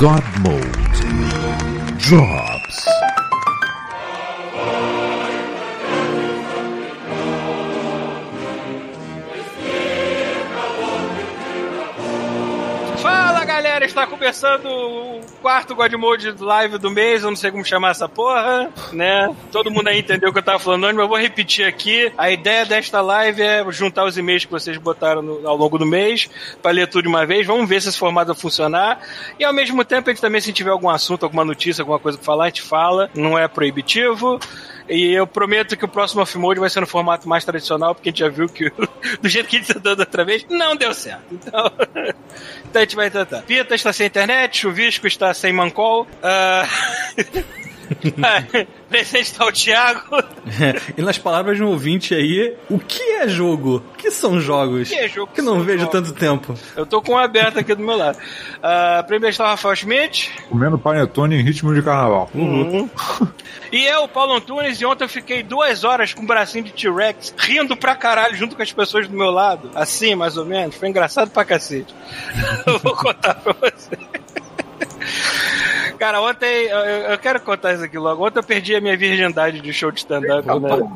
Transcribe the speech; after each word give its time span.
God 0.00 0.24
Mode 0.40 1.98
drops. 1.98 2.39
Fala 2.39 2.39
começando 14.24 14.66
o 14.66 15.20
quarto 15.40 15.74
God 15.74 15.94
Mode 15.94 16.34
Live 16.38 16.76
do 16.76 16.90
mês, 16.90 17.22
eu 17.22 17.30
não 17.30 17.36
sei 17.36 17.50
como 17.50 17.64
chamar 17.64 17.92
essa 17.92 18.06
porra, 18.06 18.70
né? 18.92 19.34
Todo 19.50 19.70
mundo 19.70 19.88
aí 19.88 20.00
entendeu 20.00 20.28
o 20.28 20.32
que 20.32 20.38
eu 20.38 20.42
tava 20.42 20.58
falando 20.58 20.82
mas 20.82 20.94
eu 20.98 21.08
vou 21.08 21.16
repetir 21.16 21.66
aqui. 21.66 22.12
A 22.18 22.30
ideia 22.30 22.66
desta 22.66 23.00
live 23.00 23.40
é 23.40 23.64
juntar 23.70 24.04
os 24.04 24.18
e-mails 24.18 24.44
que 24.44 24.50
vocês 24.50 24.76
botaram 24.76 25.22
no- 25.22 25.48
ao 25.48 25.56
longo 25.56 25.78
do 25.78 25.86
mês, 25.86 26.28
para 26.60 26.70
ler 26.70 26.86
tudo 26.86 27.04
de 27.04 27.08
uma 27.08 27.24
vez, 27.24 27.46
vamos 27.46 27.66
ver 27.66 27.80
se 27.80 27.88
esse 27.88 27.98
formato 27.98 28.26
vai 28.34 28.36
funcionar. 28.36 29.00
E 29.38 29.44
ao 29.44 29.54
mesmo 29.54 29.82
tempo, 29.86 30.10
a 30.10 30.12
gente 30.12 30.20
também, 30.20 30.42
se 30.42 30.52
tiver 30.52 30.70
algum 30.70 30.90
assunto, 30.90 31.22
alguma 31.22 31.42
notícia, 31.44 31.80
alguma 31.80 31.98
coisa 31.98 32.18
pra 32.18 32.24
falar, 32.26 32.44
a 32.44 32.48
gente 32.48 32.60
fala, 32.60 33.08
não 33.14 33.38
é 33.38 33.48
proibitivo. 33.48 34.38
E 34.90 35.12
eu 35.12 35.24
prometo 35.24 35.76
que 35.76 35.84
o 35.84 35.88
próximo 35.88 36.20
off-mode 36.20 36.58
vai 36.58 36.68
ser 36.68 36.80
no 36.80 36.86
formato 36.86 37.28
mais 37.28 37.44
tradicional, 37.44 37.94
porque 37.94 38.08
a 38.08 38.12
gente 38.12 38.18
já 38.18 38.28
viu 38.28 38.48
que 38.48 38.70
do 39.22 39.28
jeito 39.28 39.48
que 39.48 39.56
a 39.56 39.58
gente 39.60 39.72
tentou 39.72 39.94
da 39.94 40.02
outra 40.02 40.24
vez, 40.24 40.44
não 40.50 40.74
deu 40.74 40.92
certo. 40.92 41.22
Então, 41.30 41.70
então 42.68 42.74
a 42.74 42.80
gente 42.80 42.96
vai 42.96 43.08
tentar. 43.08 43.42
Pita 43.42 43.74
está 43.74 43.92
sem 43.92 44.08
internet, 44.08 44.58
Chuvisco 44.58 45.06
está 45.06 45.32
sem 45.32 45.52
mancol. 45.52 46.08
Ah, 46.22 46.66
Presente 48.88 49.22
está 49.22 49.44
o 49.44 49.52
Thiago. 49.52 50.16
e 50.96 51.02
nas 51.02 51.18
palavras 51.18 51.56
de 51.56 51.62
um 51.62 51.68
ouvinte 51.68 52.14
aí, 52.14 52.56
o 52.68 52.78
que 52.78 53.02
é 53.02 53.28
jogo? 53.28 53.82
O 53.94 53.96
que 53.96 54.10
são 54.10 54.40
jogos? 54.40 54.88
O 54.88 54.92
que 54.92 54.98
é 54.98 55.08
jogo? 55.08 55.32
Que 55.32 55.42
não 55.42 55.62
vejo 55.62 55.80
jogos. 55.80 55.92
tanto 55.92 56.12
tempo. 56.12 56.54
Eu 56.76 56.86
tô 56.86 57.02
com 57.02 57.12
um 57.12 57.18
aberto 57.18 57.58
aqui 57.58 57.74
do 57.74 57.82
meu 57.82 57.96
lado. 57.96 58.16
Uh, 58.16 59.04
primeiro 59.06 59.30
está 59.30 59.44
o 59.44 59.48
Rafael 59.48 59.76
Schmidt. 59.76 60.32
Comendo 60.48 60.78
panetone 60.78 61.36
em 61.36 61.42
ritmo 61.42 61.74
de 61.74 61.82
carnaval. 61.82 62.30
Uhum. 62.34 62.88
E 63.72 63.84
eu, 63.84 64.08
Paulo 64.08 64.34
Antunes, 64.34 64.80
e 64.80 64.84
ontem 64.84 65.04
eu 65.04 65.08
fiquei 65.08 65.44
duas 65.44 65.84
horas 65.84 66.12
com 66.12 66.22
um 66.22 66.26
bracinho 66.26 66.64
de 66.64 66.72
T-Rex, 66.72 67.32
rindo 67.38 67.76
pra 67.76 67.94
caralho 67.94 68.34
junto 68.34 68.56
com 68.56 68.62
as 68.62 68.72
pessoas 68.72 69.06
do 69.06 69.16
meu 69.16 69.30
lado. 69.30 69.70
Assim, 69.76 70.16
mais 70.16 70.36
ou 70.36 70.44
menos. 70.44 70.74
Foi 70.74 70.88
engraçado 70.88 71.30
pra 71.30 71.44
cacete. 71.44 71.94
eu 72.66 72.80
vou 72.80 72.96
contar 72.96 73.34
pra 73.36 73.52
você. 73.52 73.96
Cara, 76.00 76.22
ontem, 76.22 76.64
eu, 76.64 76.78
eu 76.78 77.18
quero 77.18 77.38
contar 77.42 77.74
isso 77.74 77.84
aqui 77.84 77.98
logo. 77.98 78.26
Ontem 78.26 78.38
eu 78.38 78.42
perdi 78.42 78.74
a 78.74 78.80
minha 78.80 78.96
virgindade 78.96 79.60
de 79.60 79.70
show 79.70 79.90
de 79.90 79.98
stand-up, 79.98 80.48
né? 80.48 80.90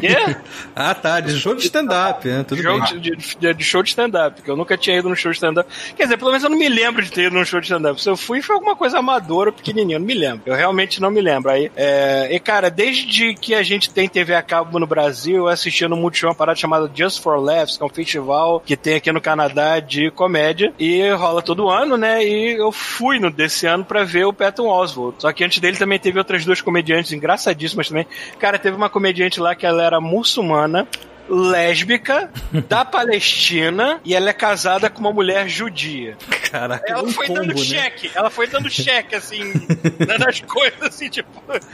Quê? 0.00 0.36
Ah, 0.74 0.92
tá, 0.94 1.20
de 1.20 1.36
jogo 1.38 1.56
de 1.60 1.66
stand-up, 1.66 2.26
né? 2.26 2.42
Tudo 2.46 2.60
Jogo 2.60 2.84
bem. 2.90 2.98
de, 3.00 3.10
de- 3.16 3.54
de 3.54 3.64
show 3.64 3.80
de 3.82 3.90
stand-up, 3.90 4.36
porque 4.36 4.50
eu 4.50 4.56
nunca 4.56 4.76
tinha 4.76 4.98
ido 4.98 5.08
num 5.08 5.14
show 5.14 5.30
de 5.30 5.36
stand-up. 5.36 5.70
Quer 5.96 6.02
dizer, 6.04 6.16
pelo 6.16 6.30
menos 6.30 6.42
eu 6.42 6.50
não 6.50 6.58
me 6.58 6.68
lembro 6.68 7.00
de 7.02 7.12
ter 7.12 7.26
ido 7.26 7.34
num 7.36 7.44
show 7.44 7.60
de 7.60 7.66
stand-up. 7.66 8.02
Se 8.02 8.08
eu 8.10 8.16
fui, 8.16 8.42
foi 8.42 8.56
alguma 8.56 8.74
coisa 8.74 8.98
amadora, 8.98 9.52
pequenininha, 9.52 9.96
eu 9.96 10.00
não 10.00 10.06
me 10.06 10.14
lembro. 10.14 10.42
Eu 10.46 10.54
realmente 10.56 11.00
não 11.00 11.10
me 11.12 11.20
lembro. 11.20 11.50
Aí, 11.50 11.70
é, 11.76 12.28
e 12.32 12.40
cara, 12.40 12.68
desde 12.70 13.34
que 13.34 13.54
a 13.54 13.62
gente 13.62 13.88
tem 13.90 14.08
TV 14.08 14.34
a 14.34 14.42
cabo 14.42 14.78
no 14.80 14.86
Brasil, 14.86 15.36
eu 15.36 15.48
assisti 15.48 15.86
no 15.86 15.96
Multishow 15.96 16.30
uma 16.30 16.34
parada 16.34 16.58
chamada 16.58 16.90
Just 16.92 17.22
for 17.22 17.38
Laughs, 17.38 17.76
que 17.76 17.82
é 17.82 17.86
um 17.86 17.90
festival 17.90 18.60
que 18.66 18.76
tem 18.76 18.96
aqui 18.96 19.12
no 19.12 19.20
Canadá 19.20 19.78
de 19.78 20.10
comédia, 20.10 20.72
e 20.78 21.08
rola 21.10 21.40
todo 21.40 21.70
ano, 21.70 21.96
né? 21.96 22.24
E 22.24 22.56
eu 22.58 22.72
fui 22.72 23.20
no 23.20 23.30
desse 23.30 23.64
ano 23.66 23.84
pra 23.84 24.02
ver 24.02 24.24
o 24.24 24.32
Patton 24.32 24.66
Oswalt. 24.66 25.14
Só 25.18 25.32
que 25.32 25.44
antes 25.44 25.60
dele 25.60 25.76
também 25.76 26.00
teve 26.00 26.18
outras 26.18 26.44
duas 26.44 26.60
comediantes 26.60 27.12
engraçadíssimas 27.12 27.86
também. 27.88 28.06
Cara, 28.40 28.58
teve 28.58 28.76
uma 28.76 28.88
comediante 28.90 29.03
lá 29.40 29.54
que 29.54 29.66
ela 29.66 29.82
era 29.82 30.00
muçulmana, 30.00 30.86
lésbica, 31.28 32.30
da 32.68 32.84
Palestina, 32.84 34.00
e 34.04 34.14
ela 34.14 34.30
é 34.30 34.32
casada 34.32 34.90
com 34.90 35.00
uma 35.00 35.12
mulher 35.12 35.48
judia. 35.48 36.16
Caraca, 36.50 36.84
Ela 36.90 37.08
foi 37.10 37.26
combo, 37.26 37.40
dando 37.40 37.54
né? 37.54 37.60
cheque, 37.60 38.10
ela 38.14 38.30
foi 38.30 38.46
dando 38.46 38.70
cheque, 38.70 39.14
assim, 39.16 39.52
dando 40.06 40.28
as 40.28 40.40
coisas, 40.40 40.82
assim, 40.82 41.08
tipo. 41.08 41.28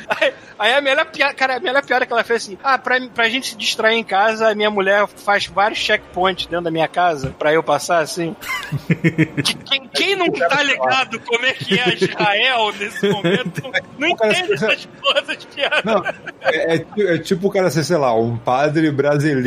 Aí, 0.09 0.33
aí 0.59 0.73
a 0.75 0.81
melhor 0.81 1.05
piada, 1.07 1.35
cara, 1.35 1.57
a 1.57 1.61
melhor 1.61 1.85
piada 1.85 2.07
que 2.07 2.13
ela 2.13 2.25
fez 2.25 2.43
assim: 2.45 2.59
ah, 2.63 2.79
pra, 2.79 2.99
pra 3.15 3.29
gente 3.29 3.49
se 3.49 3.57
distrair 3.57 3.97
em 3.99 4.05
casa, 4.05 4.49
a 4.49 4.55
minha 4.55 4.71
mulher 4.71 5.07
faz 5.07 5.47
vários 5.47 5.79
checkpoints 5.81 6.47
dentro 6.47 6.65
da 6.65 6.71
minha 6.71 6.89
casa, 6.89 7.35
pra 7.39 7.53
eu 7.53 7.63
passar, 7.63 7.99
assim. 7.99 8.35
Que- 8.87 9.55
quem, 9.65 9.89
quem 9.95 10.17
não 10.17 10.31
tá 10.31 10.63
ligado 10.63 11.19
como 11.21 11.45
é 11.45 11.53
que 11.53 11.79
é 11.79 11.95
Israel 11.95 12.73
nesse 12.79 13.09
momento, 13.09 13.63
não 13.99 14.09
entende 14.09 14.53
essas 14.55 14.89
coisas 15.01 15.37
de 15.39 15.47
piada. 15.49 15.83
Não, 15.85 16.03
é, 16.43 16.77
é 16.77 16.85
é 17.15 17.19
tipo 17.19 17.49
o 17.49 17.51
cara 17.51 17.71
ser, 17.71 17.85
sei 17.85 17.97
lá, 17.97 18.15
um 18.15 18.37
padre 18.37 18.91
brasileiro 18.91 19.40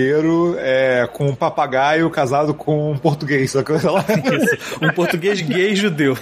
é, 0.59 1.08
com 1.12 1.28
um 1.28 1.36
papagaio 1.36 2.09
casado 2.09 2.54
com 2.54 2.92
um 2.92 2.98
português, 2.98 3.52
só 3.52 3.64
que 3.64 3.72
lá. 3.72 4.06
Um 4.81 4.92
português 4.94 5.42
gay 5.42 5.76
judeu. 5.76 6.18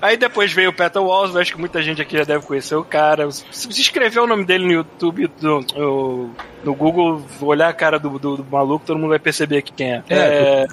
Aí 0.00 0.16
depois 0.16 0.52
veio 0.52 0.70
o 0.70 0.72
Peter 0.72 1.02
Walls, 1.02 1.34
acho 1.34 1.52
que 1.54 1.58
muita 1.60 1.82
gente 1.82 2.00
aqui 2.00 2.16
já 2.16 2.24
deve 2.24 2.46
conhecer 2.46 2.76
o 2.76 2.84
cara. 2.84 3.28
Se 3.30 3.44
você 3.66 3.80
escrever 3.80 4.20
o 4.20 4.26
nome 4.26 4.44
dele 4.44 4.64
no 4.64 4.72
YouTube, 4.72 5.28
no, 5.40 6.30
no 6.62 6.74
Google, 6.74 7.22
olhar 7.40 7.68
a 7.68 7.72
cara 7.72 7.98
do, 7.98 8.16
do- 8.18 8.36
do 8.36 8.44
maluco, 8.44 8.86
todo 8.86 8.96
mundo 8.98 9.10
vai 9.10 9.18
perceber 9.18 9.58
aqui 9.58 9.72
quem 9.72 9.92
é. 9.94 10.02
É, 10.08 10.66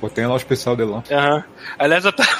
Pô, 0.00 0.08
tem 0.10 0.26
lá 0.26 0.34
o 0.34 0.36
especial 0.36 0.76
dele 0.76 0.90
lá. 0.90 1.02
Aham. 1.10 1.44
Aliás, 1.78 2.04
eu 2.04 2.12
tava, 2.12 2.30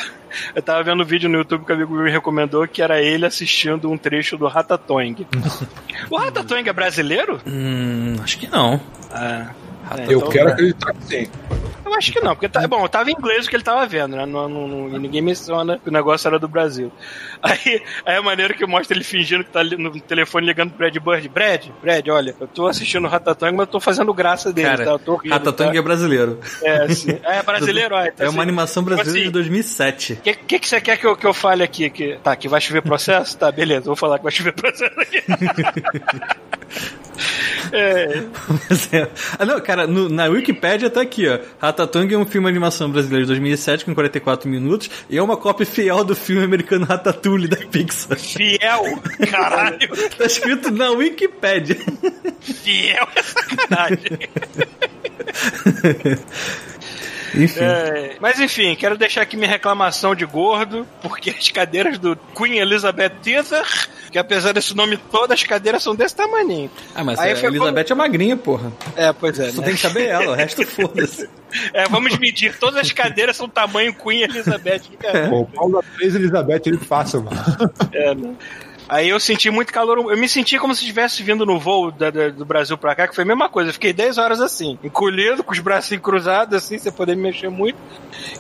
eu 0.54 0.62
tava 0.62 0.82
vendo 0.82 1.02
um 1.02 1.06
vídeo 1.06 1.28
no 1.28 1.38
YouTube 1.38 1.64
que 1.64 1.72
o 1.72 1.74
amigo 1.74 1.94
me 1.94 2.10
recomendou 2.10 2.66
que 2.66 2.82
era 2.82 3.00
ele 3.00 3.26
assistindo 3.26 3.90
um 3.90 3.96
trecho 3.98 4.36
do 4.36 4.46
Ratatouille. 4.46 5.26
o 6.10 6.16
Ratatouille 6.16 6.68
é 6.68 6.72
brasileiro? 6.72 7.40
Hum, 7.46 8.16
acho 8.22 8.38
que 8.38 8.50
não. 8.50 8.80
Ah, 9.10 9.50
é, 9.98 10.06
Eu 10.06 10.18
então 10.18 10.28
quero 10.30 10.48
acreditar 10.50 10.92
que 10.94 11.04
sim. 11.04 11.28
Eu 11.84 11.94
acho 11.94 12.12
que 12.12 12.20
não, 12.20 12.34
porque 12.34 12.48
tá, 12.48 12.66
bom, 12.66 12.86
tava 12.88 13.10
em 13.10 13.14
inglês 13.14 13.46
o 13.46 13.50
que 13.50 13.56
ele 13.56 13.62
tava 13.62 13.86
vendo, 13.86 14.16
né? 14.16 14.24
Não, 14.26 14.48
não- 14.48 14.66
não- 14.68 14.88
e 14.96 14.98
ninguém 14.98 15.20
menciona 15.20 15.78
que 15.78 15.88
o 15.88 15.92
negócio 15.92 16.26
era 16.26 16.38
do 16.38 16.48
Brasil. 16.48 16.90
Aí, 17.42 17.82
aí 18.06 18.16
é 18.16 18.20
maneiro 18.22 18.54
que 18.54 18.64
mostra 18.64 18.96
ele 18.96 19.04
fingindo 19.04 19.44
que 19.44 19.50
tá 19.50 19.62
no 19.62 20.00
telefone 20.00 20.46
ligando 20.46 20.70
pro 20.70 20.78
Brad 20.78 20.96
Bird. 20.96 21.28
Brad, 21.28 21.66
Brad, 21.82 22.08
olha, 22.08 22.34
eu 22.40 22.46
tô 22.48 22.66
assistindo 22.66 23.04
o 23.04 23.08
Ratatouille, 23.08 23.54
mas 23.54 23.66
eu 23.66 23.72
tô 23.72 23.80
fazendo 23.80 24.14
graça 24.14 24.50
dele, 24.50 24.68
Cara, 24.68 24.84
tá? 24.84 24.90
Eu 24.92 24.98
tô 24.98 25.16
rindo, 25.16 25.32
Ratatouille 25.34 25.72
é 25.76 25.80
tá? 25.80 25.82
brasileiro. 25.82 26.40
É, 26.62 26.76
assim. 26.84 27.18
É 27.22 27.42
brasileiro, 27.42 27.94
ó. 27.94 28.02
então 28.06 28.26
É 28.26 28.30
uma 28.30 28.30
assim, 28.30 28.40
animação 28.40 28.82
brasileira 28.82 29.18
assim, 29.18 29.26
de 29.26 29.30
2007. 29.30 30.12
O 30.14 30.16
que, 30.16 30.34
que, 30.34 30.58
que 30.60 30.68
você 30.68 30.80
quer 30.80 30.96
que 30.96 31.06
eu, 31.06 31.14
que 31.14 31.26
eu 31.26 31.34
fale 31.34 31.62
aqui? 31.62 31.90
Que, 31.90 32.18
tá, 32.22 32.34
que 32.34 32.48
vai 32.48 32.60
chover 32.62 32.80
processo? 32.80 33.36
Tá, 33.36 33.52
beleza, 33.52 33.84
vou 33.84 33.96
falar 33.96 34.16
que 34.18 34.24
vai 34.24 34.32
chover 34.32 34.52
processo 34.54 34.98
aqui. 34.98 35.22
é, 37.72 38.22
Ah, 39.38 39.44
não, 39.44 39.60
cara, 39.60 39.86
no- 39.86 40.08
na 40.08 40.24
Wikipédia 40.26 40.88
tá 40.90 41.00
aqui, 41.00 41.28
ó. 41.28 41.38
Ratatouille 41.58 42.14
é 42.14 42.18
um 42.18 42.26
filme 42.26 42.46
de 42.46 42.50
animação 42.50 42.90
brasileiro 42.90 43.24
de 43.24 43.28
2007 43.32 43.84
com 43.84 43.94
44 43.94 44.48
minutos 44.48 44.90
e 45.08 45.16
é 45.18 45.22
uma 45.22 45.36
cópia 45.36 45.66
fiel 45.66 46.04
do 46.04 46.14
filme 46.14 46.44
americano 46.44 46.84
Ratatouille 46.86 47.48
da 47.48 47.56
Pixar. 47.56 48.18
fiel, 48.18 48.98
caralho. 49.30 49.88
Tá 50.16 50.26
escrito 50.26 50.70
na 50.70 50.90
Wikipédia. 50.90 51.76
Fiel 52.40 53.08
é 53.16 53.22
sacanagem. 53.22 54.18
Enfim. 57.34 57.60
É, 57.60 58.16
mas 58.20 58.38
enfim, 58.38 58.74
quero 58.74 58.96
deixar 58.96 59.22
aqui 59.22 59.36
minha 59.36 59.48
reclamação 59.48 60.14
de 60.14 60.24
gordo, 60.24 60.86
porque 61.02 61.30
as 61.30 61.50
cadeiras 61.50 61.98
do 61.98 62.16
Queen 62.36 62.58
Elizabeth 62.58 63.10
Theatre, 63.22 63.66
que 64.10 64.18
apesar 64.18 64.52
desse 64.52 64.74
nome 64.76 64.96
todo, 64.96 65.32
as 65.32 65.42
cadeiras 65.42 65.82
são 65.82 65.94
desse 65.94 66.14
tamanho. 66.14 66.70
Ah, 66.94 67.02
mas 67.02 67.18
Aí 67.18 67.32
a 67.32 67.46
Elizabeth 67.46 67.86
é 67.90 67.94
magrinha, 67.94 68.36
porra. 68.36 68.72
É, 68.96 69.12
pois 69.12 69.38
é. 69.38 69.50
Só 69.50 69.60
né? 69.60 69.66
tem 69.66 69.74
que 69.74 69.80
saber 69.80 70.06
ela, 70.06 70.32
o 70.32 70.34
resto 70.34 70.66
foda-se. 70.66 71.28
É, 71.72 71.88
vamos 71.88 72.18
medir. 72.18 72.58
Todas 72.58 72.80
as 72.80 72.90
cadeiras 72.90 73.36
são 73.36 73.48
tamanho 73.48 73.94
Queen 73.94 74.22
Elizabeth. 74.22 74.80
cara. 74.98 75.28
Pô, 75.28 75.42
o 75.42 75.46
Paulo 75.46 75.74
da 75.74 75.82
3 75.98 76.16
Elizabeth 76.16 76.62
ele 76.66 76.78
passa, 76.78 77.20
mano. 77.20 77.36
É, 77.92 78.12
né? 78.12 78.34
Aí 78.88 79.08
eu 79.08 79.18
senti 79.18 79.50
muito 79.50 79.72
calor. 79.72 79.98
Eu 80.10 80.16
me 80.18 80.28
senti 80.28 80.58
como 80.58 80.74
se 80.74 80.82
estivesse 80.82 81.22
vindo 81.22 81.46
no 81.46 81.58
voo 81.58 81.90
da- 81.90 82.10
da- 82.10 82.28
do 82.28 82.44
Brasil 82.44 82.76
pra 82.76 82.94
cá, 82.94 83.08
que 83.08 83.14
foi 83.14 83.24
a 83.24 83.26
mesma 83.26 83.48
coisa. 83.48 83.70
Eu 83.70 83.74
fiquei 83.74 83.92
10 83.92 84.18
horas 84.18 84.40
assim, 84.40 84.78
encolhido, 84.84 85.42
com 85.42 85.52
os 85.52 85.58
bracinhos 85.58 86.02
cruzados, 86.02 86.54
assim, 86.54 86.78
sem 86.78 86.92
poder 86.92 87.16
me 87.16 87.22
mexer 87.22 87.48
muito. 87.48 87.78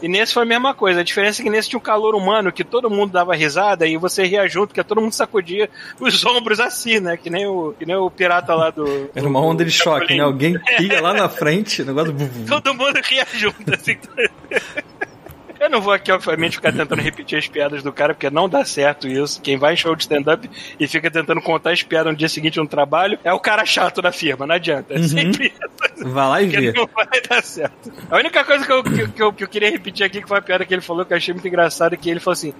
E 0.02 0.08
nesse 0.08 0.34
foi 0.34 0.42
a 0.42 0.46
mesma 0.46 0.74
coisa. 0.74 1.00
A 1.00 1.02
diferença 1.04 1.40
é 1.40 1.44
que 1.44 1.50
nesse 1.50 1.70
tinha 1.70 1.78
um 1.78 1.82
calor 1.82 2.14
humano, 2.14 2.52
que 2.52 2.62
todo 2.62 2.90
mundo 2.90 3.10
dava 3.12 3.34
risada 3.34 3.86
e 3.86 3.96
você 3.96 4.24
ria 4.24 4.46
junto, 4.46 4.68
porque 4.68 4.84
todo 4.84 5.00
mundo 5.00 5.12
sacudia 5.12 5.68
os 5.98 6.22
ombros 6.26 6.60
assim, 6.60 7.00
né? 7.00 7.16
Que 7.16 7.30
nem 7.30 7.46
o, 7.46 7.74
que 7.78 7.86
nem 7.86 7.96
o 7.96 8.10
pirata 8.10 8.54
lá 8.54 8.70
do. 8.70 9.10
Era 9.14 9.26
uma 9.26 9.40
onda 9.40 9.64
de 9.64 9.70
do 9.70 9.74
choque, 9.74 10.14
né? 10.14 10.22
Alguém 10.22 10.60
ia 10.78 11.00
lá 11.00 11.14
na 11.14 11.28
frente, 11.30 11.82
negócio. 11.82 12.14
Todo 12.46 12.74
mundo 12.74 13.00
ria 13.02 13.26
junto, 13.32 13.74
assim. 13.74 13.96
Eu 15.64 15.70
não 15.70 15.80
vou 15.80 15.94
aqui, 15.94 16.12
obviamente, 16.12 16.56
ficar 16.56 16.72
tentando 16.72 17.00
repetir 17.02 17.38
as 17.38 17.48
piadas 17.48 17.82
do 17.82 17.90
cara, 17.90 18.12
porque 18.12 18.28
não 18.28 18.46
dá 18.46 18.66
certo 18.66 19.08
isso. 19.08 19.40
Quem 19.40 19.56
vai 19.56 19.72
em 19.72 19.76
show 19.76 19.96
de 19.96 20.02
stand-up 20.02 20.48
e 20.78 20.86
fica 20.86 21.10
tentando 21.10 21.40
contar 21.40 21.70
as 21.70 21.82
piadas 21.82 22.12
no 22.12 22.18
dia 22.18 22.28
seguinte 22.28 22.58
no 22.58 22.66
trabalho 22.66 23.18
é 23.24 23.32
o 23.32 23.40
cara 23.40 23.64
chato 23.64 24.02
da 24.02 24.12
firma, 24.12 24.46
não 24.46 24.54
adianta. 24.54 24.92
É 24.92 25.02
sempre 25.02 25.46
isso. 25.46 26.08
Vai 26.08 26.28
lá 26.28 26.42
e 26.42 26.46
vê. 26.48 26.72
não 26.72 26.86
vai 26.86 27.20
dar 27.26 27.42
certo. 27.42 27.90
A 28.10 28.18
única 28.18 28.44
coisa 28.44 28.66
que 28.66 28.72
eu, 28.72 28.84
que, 28.84 29.08
que 29.08 29.22
eu, 29.22 29.32
que 29.32 29.44
eu 29.44 29.48
queria 29.48 29.70
repetir 29.70 30.04
aqui, 30.04 30.20
que 30.20 30.28
foi 30.28 30.36
a 30.36 30.42
piada 30.42 30.66
que 30.66 30.74
ele 30.74 30.82
falou, 30.82 31.02
que 31.06 31.14
eu 31.14 31.16
achei 31.16 31.32
muito 31.32 31.48
engraçado, 31.48 31.94
é 31.94 31.96
que 31.96 32.10
ele 32.10 32.20
falou 32.20 32.34
assim. 32.34 32.52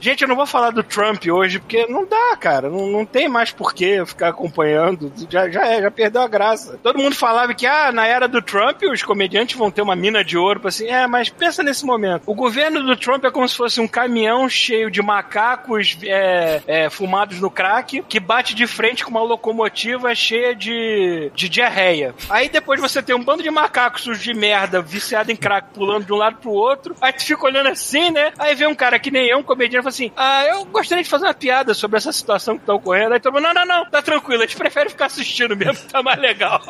Gente, 0.00 0.22
eu 0.22 0.28
não 0.28 0.36
vou 0.36 0.46
falar 0.46 0.70
do 0.70 0.82
Trump 0.82 1.24
hoje, 1.26 1.58
porque 1.58 1.86
não 1.86 2.06
dá, 2.06 2.36
cara. 2.36 2.68
Não, 2.68 2.86
não 2.86 3.04
tem 3.04 3.28
mais 3.28 3.50
porquê 3.50 4.04
ficar 4.04 4.28
acompanhando. 4.28 5.12
Já, 5.28 5.48
já 5.48 5.66
é, 5.66 5.82
já 5.82 5.90
perdeu 5.90 6.22
a 6.22 6.28
graça. 6.28 6.78
Todo 6.82 6.98
mundo 6.98 7.14
falava 7.14 7.54
que, 7.54 7.66
ah, 7.66 7.90
na 7.92 8.06
era 8.06 8.28
do 8.28 8.42
Trump, 8.42 8.82
os 8.82 9.02
comediantes 9.02 9.56
vão 9.56 9.70
ter 9.70 9.82
uma 9.82 9.96
mina 9.96 10.22
de 10.22 10.36
ouro. 10.36 10.60
Assim, 10.64 10.88
é, 10.88 11.06
mas 11.06 11.28
pensa 11.28 11.62
nesse 11.62 11.84
momento. 11.84 12.22
O 12.26 12.34
governo 12.34 12.82
do 12.82 12.96
Trump 12.96 13.24
é 13.24 13.30
como 13.30 13.48
se 13.48 13.56
fosse 13.56 13.80
um 13.80 13.88
caminhão 13.88 14.48
cheio 14.48 14.90
de 14.90 15.00
macacos 15.02 15.96
é, 16.02 16.62
é, 16.66 16.90
fumados 16.90 17.40
no 17.40 17.50
crack, 17.50 18.02
que 18.08 18.20
bate 18.20 18.54
de 18.54 18.66
frente 18.66 19.04
com 19.04 19.10
uma 19.10 19.22
locomotiva 19.22 20.14
cheia 20.14 20.54
de, 20.54 21.30
de 21.34 21.48
diarreia. 21.48 22.14
Aí 22.28 22.48
depois 22.48 22.80
você 22.80 23.02
tem 23.02 23.14
um 23.14 23.24
bando 23.24 23.42
de 23.42 23.50
macacos 23.50 24.18
de 24.18 24.34
merda, 24.34 24.80
viciado 24.80 25.30
em 25.30 25.36
crack, 25.36 25.68
pulando 25.74 26.04
de 26.04 26.12
um 26.12 26.16
lado 26.16 26.36
pro 26.36 26.50
outro. 26.50 26.94
Aí 27.00 27.12
tu 27.12 27.24
fica 27.24 27.44
olhando 27.44 27.68
assim, 27.68 28.10
né? 28.10 28.32
Aí 28.38 28.54
vem 28.54 28.66
um 28.66 28.74
cara 28.74 28.98
que 28.98 29.10
nem 29.10 29.28
eu, 29.28 29.38
um 29.38 29.42
comediante, 29.42 29.85
fala 29.86 29.90
assim: 29.90 30.12
Ah, 30.16 30.44
eu 30.46 30.64
gostaria 30.66 31.04
de 31.04 31.10
fazer 31.10 31.26
uma 31.26 31.34
piada 31.34 31.74
sobre 31.74 31.96
essa 31.96 32.12
situação 32.12 32.58
que 32.58 32.64
tá 32.64 32.74
ocorrendo. 32.74 33.14
Aí 33.14 33.20
todo 33.20 33.34
mundo, 33.34 33.44
não, 33.44 33.54
não, 33.54 33.66
não, 33.66 33.90
tá 33.90 34.02
tranquilo, 34.02 34.42
a 34.42 34.46
gente 34.46 34.56
prefere 34.56 34.90
ficar 34.90 35.06
assistindo 35.06 35.56
mesmo, 35.56 35.88
tá 35.88 36.02
mais 36.02 36.18
legal. 36.18 36.60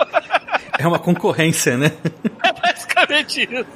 É 0.78 0.86
uma 0.86 0.98
concorrência, 0.98 1.76
né? 1.76 1.92
é 2.44 2.52
basicamente 2.52 3.48
isso. 3.50 3.66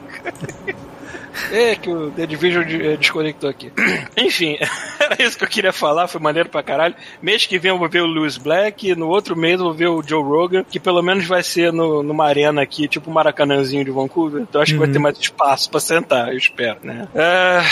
É 1.53 1.75
que 1.77 1.89
o 1.91 2.11
The 2.11 2.27
Division 2.27 2.65
eh, 2.69 2.97
desconectou 2.97 3.49
aqui. 3.51 3.73
Enfim, 4.17 4.57
era 4.99 5.23
isso 5.23 5.39
que 5.39 5.45
eu 5.45 5.49
queria 5.49 5.73
falar, 5.73 6.09
foi 6.09 6.21
maneiro 6.21 6.49
pra 6.49 6.63
caralho. 6.63 6.95
Mês 7.23 7.47
que 7.47 7.59
vem 7.59 7.71
eu 7.71 7.79
vou 7.79 7.89
ver 7.89 8.03
o 8.03 8.07
Lewis 8.07 8.37
Black, 8.37 8.95
no 8.95 9.09
outro 9.09 9.37
mês 9.37 9.59
eu 9.59 9.67
vou 9.67 9.75
ver 9.75 9.87
o 9.89 10.03
Joe 10.07 10.23
Rogan, 10.23 10.65
que 10.65 10.81
pelo 10.81 11.03
menos 11.03 11.27
vai 11.27 11.43
ser 11.43 11.73
no, 11.73 12.03
numa 12.03 12.27
arena 12.27 12.63
aqui, 12.63 12.89
tipo 12.89 13.11
o 13.11 13.15
Maracanãzinho 13.15 13.85
de 13.85 13.91
Vancouver. 13.91 14.43
Então 14.43 14.61
acho 14.61 14.73
que 14.73 14.79
vai 14.79 14.89
ter 14.89 14.99
mais 14.99 15.19
espaço 15.19 15.71
pra 15.71 15.81
sentar, 15.81 16.29
eu 16.33 16.39
espero, 16.39 16.79
né? 16.83 17.09
Ah, 17.15 17.63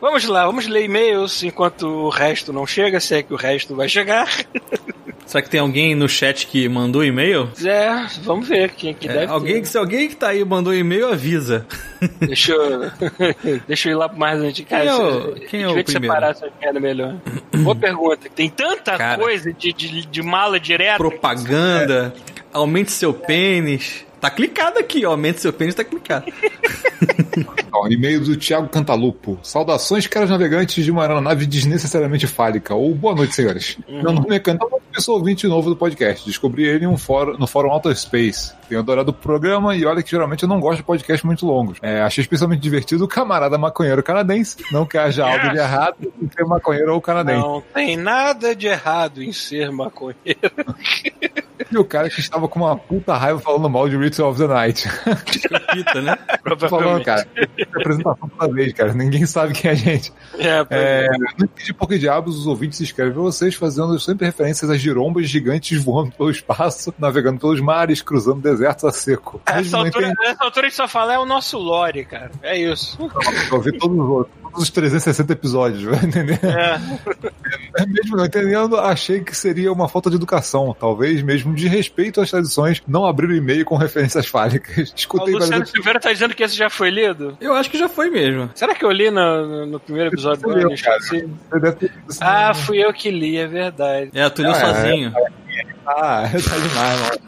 vamos 0.00 0.24
lá, 0.26 0.46
vamos 0.46 0.66
ler 0.66 0.84
e-mails 0.84 1.42
enquanto 1.42 1.82
o 1.86 2.08
resto 2.08 2.52
não 2.52 2.66
chega, 2.66 3.00
se 3.00 3.14
é 3.14 3.22
que 3.22 3.32
o 3.32 3.36
resto 3.36 3.74
vai 3.74 3.88
chegar. 3.88 4.28
Será 5.26 5.42
que 5.42 5.50
tem 5.50 5.60
alguém 5.60 5.94
no 5.94 6.08
chat 6.08 6.46
que 6.46 6.66
mandou 6.70 7.04
e-mail? 7.04 7.50
É, 7.62 8.06
vamos 8.22 8.48
ver 8.48 8.70
quem 8.70 8.94
que 8.94 9.06
É, 9.06 9.12
deve 9.12 9.26
alguém, 9.32 9.54
ter. 9.56 9.60
que, 9.60 9.68
se 9.68 9.76
alguém 9.76 10.08
que 10.08 10.16
tá 10.16 10.28
aí 10.28 10.42
mandou 10.42 10.74
e-mail, 10.74 11.06
avisa. 11.12 11.66
Deixa 12.18 12.52
eu, 12.52 12.90
deixa 13.66 13.88
eu 13.88 13.92
ir 13.92 13.96
lá 13.96 14.08
pro 14.08 14.18
mais 14.18 14.40
antigo. 14.40 14.68
Cara, 14.68 14.82
Quem 14.84 14.90
é 14.90 14.94
o- 14.94 15.08
isso- 15.18 15.34
quem 15.48 15.62
é 15.62 15.68
o 15.68 15.74
te 15.76 15.84
primeiro? 15.84 16.14
separar 16.14 16.30
essa 16.30 16.48
merda 16.60 16.80
melhor. 16.80 17.14
Boa 17.56 17.76
pergunta. 17.76 18.28
Tem 18.34 18.48
tanta 18.50 18.96
Cara. 18.96 19.20
coisa 19.20 19.52
de, 19.52 19.72
de, 19.72 20.06
de 20.06 20.22
mala 20.22 20.58
direta. 20.60 20.96
Propaganda, 20.98 22.14
aumente 22.52 22.90
seu 22.92 23.12
pênis. 23.14 24.04
Tá 24.20 24.30
clicado 24.30 24.78
aqui, 24.78 25.06
ó. 25.06 25.10
Aumente 25.10 25.40
seu 25.40 25.52
pênis, 25.52 25.74
tá 25.74 25.84
clicado. 25.84 26.26
Ó, 27.72 27.86
e-mail 27.88 28.20
do 28.20 28.36
Thiago 28.36 28.68
Cantalupo. 28.68 29.38
Saudações, 29.42 30.06
caros 30.06 30.30
navegantes 30.30 30.84
de 30.84 30.90
uma 30.90 31.02
aeronave 31.02 31.46
desnecessariamente 31.46 32.26
fálica. 32.26 32.74
Ou 32.74 32.94
boa 32.94 33.14
noite, 33.14 33.34
senhores. 33.34 33.78
Meu 33.88 34.12
nome 34.12 34.34
é 34.34 34.40
Cantalupo 34.40 34.82
e 34.96 35.00
sou 35.00 35.16
ouvinte 35.16 35.46
novo 35.46 35.70
do 35.70 35.76
podcast. 35.76 36.26
Descobri 36.26 36.64
ele 36.64 36.84
em 36.84 36.88
um 36.88 36.96
fórum, 36.96 37.36
no 37.38 37.46
fórum 37.46 37.70
Outer 37.70 37.96
Space. 37.96 38.52
Tenho 38.68 38.80
adorado 38.80 39.10
o 39.10 39.14
programa 39.14 39.76
e 39.76 39.84
olha 39.84 40.02
que 40.02 40.10
geralmente 40.10 40.42
eu 40.42 40.48
não 40.48 40.60
gosto 40.60 40.78
de 40.78 40.82
podcasts 40.82 41.24
muito 41.24 41.46
longos. 41.46 41.78
É, 41.82 42.00
achei 42.00 42.22
especialmente 42.22 42.60
divertido 42.60 43.04
o 43.04 43.08
camarada 43.08 43.56
maconheiro 43.56 44.02
canadense. 44.02 44.56
Não 44.72 44.84
que 44.84 44.98
haja 44.98 45.24
algo 45.24 45.50
de 45.50 45.58
errado 45.58 46.12
em 46.20 46.28
ser 46.28 46.44
maconheiro 46.44 46.94
ou 46.94 47.00
canadense. 47.00 47.40
Não 47.40 47.62
tem 47.74 47.96
nada 47.96 48.56
de 48.56 48.66
errado 48.66 49.22
em 49.22 49.32
ser 49.32 49.70
maconheiro. 49.70 50.16
E 51.70 51.76
o 51.76 51.84
cara 51.84 52.08
que 52.08 52.20
estava 52.20 52.48
com 52.48 52.60
uma 52.60 52.76
puta 52.76 53.14
raiva 53.16 53.38
falando 53.40 53.68
mal 53.68 53.88
de 53.88 53.96
Ritual 54.08 54.30
of 54.30 54.40
the 54.40 54.46
Night. 54.46 54.88
Pita, 55.72 56.00
né? 56.00 56.16
Tô 56.58 56.68
falando, 56.68 57.02
Provavelmente. 57.02 57.04
cara. 57.04 57.28
Apresentação 57.76 58.28
toda 58.28 58.52
vez, 58.54 58.72
cara. 58.72 58.94
Ninguém 58.94 59.26
sabe 59.26 59.52
quem 59.52 59.70
é 59.70 59.72
a 59.72 59.76
gente. 59.76 60.12
É, 60.38 60.66
É, 60.70 61.08
entendi 61.38 61.72
por 61.74 61.88
que 61.88 61.98
diabos 61.98 62.38
os 62.38 62.46
ouvintes 62.46 62.78
se 62.78 62.84
escrevem 62.84 63.12
pra 63.12 63.22
vocês, 63.22 63.54
fazendo 63.54 63.98
sempre 64.00 64.26
referências 64.26 64.70
às 64.70 64.80
girombas 64.80 65.28
gigantes 65.28 65.82
voando 65.82 66.12
pelo 66.12 66.30
espaço, 66.30 66.92
navegando 66.98 67.38
pelos 67.38 67.60
mares, 67.60 68.00
cruzando 68.02 68.40
desertos 68.40 68.84
a 68.84 68.90
seco. 68.92 69.40
Mesmo 69.46 69.60
Essa 69.60 69.76
não 69.76 69.84
altura, 69.84 70.12
nessa 70.20 70.44
altura 70.44 70.66
a 70.66 70.68
gente 70.68 70.76
só 70.76 70.88
fala 70.88 71.14
é 71.14 71.18
o 71.18 71.26
nosso 71.26 71.58
lore, 71.58 72.04
cara. 72.04 72.30
É 72.42 72.58
isso. 72.58 72.98
Eu 73.52 73.60
vi 73.60 73.76
todos 73.78 73.98
os 73.98 74.08
outros, 74.08 74.34
todos 74.42 74.62
os 74.62 74.70
360 74.70 75.32
episódios, 75.32 75.82
vai 75.82 76.04
entender? 76.04 76.40
É. 76.44 76.78
Mesmo 77.86 78.16
não 78.16 78.24
entendendo, 78.24 78.76
achei 78.76 79.20
que 79.20 79.36
seria 79.36 79.72
uma 79.72 79.88
falta 79.88 80.10
de 80.10 80.16
educação, 80.16 80.74
talvez 80.78 81.22
mesmo 81.22 81.54
de 81.54 81.68
respeito 81.68 82.20
às 82.20 82.30
tradições, 82.30 82.82
não 82.86 83.04
abrir 83.04 83.28
o 83.28 83.36
e-mail 83.36 83.64
com 83.64 83.76
referências 83.98 84.26
fálicas. 84.26 84.90
O 84.90 84.94
Escutei 84.96 85.34
Luciano 85.34 85.50
várias 85.52 85.70
Silveira 85.70 86.00
tá 86.00 86.12
dizendo 86.12 86.34
que 86.34 86.42
esse 86.42 86.56
já 86.56 86.70
foi 86.70 86.90
lido? 86.90 87.36
Eu 87.40 87.54
acho 87.54 87.70
que 87.70 87.78
já 87.78 87.88
foi 87.88 88.10
mesmo. 88.10 88.50
Será 88.54 88.74
que 88.74 88.84
eu 88.84 88.90
li 88.90 89.10
no, 89.10 89.46
no- 89.46 89.66
no 89.66 89.80
primeiro 89.80 90.08
episódio 90.10 90.42
do 90.42 90.56
lido 90.56 90.72
isso 90.72 90.84
Ah, 92.20 92.54
fui 92.54 92.78
eu 92.84 92.92
que 92.92 93.10
li, 93.10 93.36
é 93.36 93.46
verdade. 93.46 94.10
É, 94.14 94.28
tu 94.30 94.42
leu 94.42 94.52
Ah, 94.52 94.56
é. 94.56 94.60
sozinho. 94.60 95.12
Ah, 95.16 95.30
tá 96.30 96.58
demais, 96.58 97.00
mano. 97.00 97.18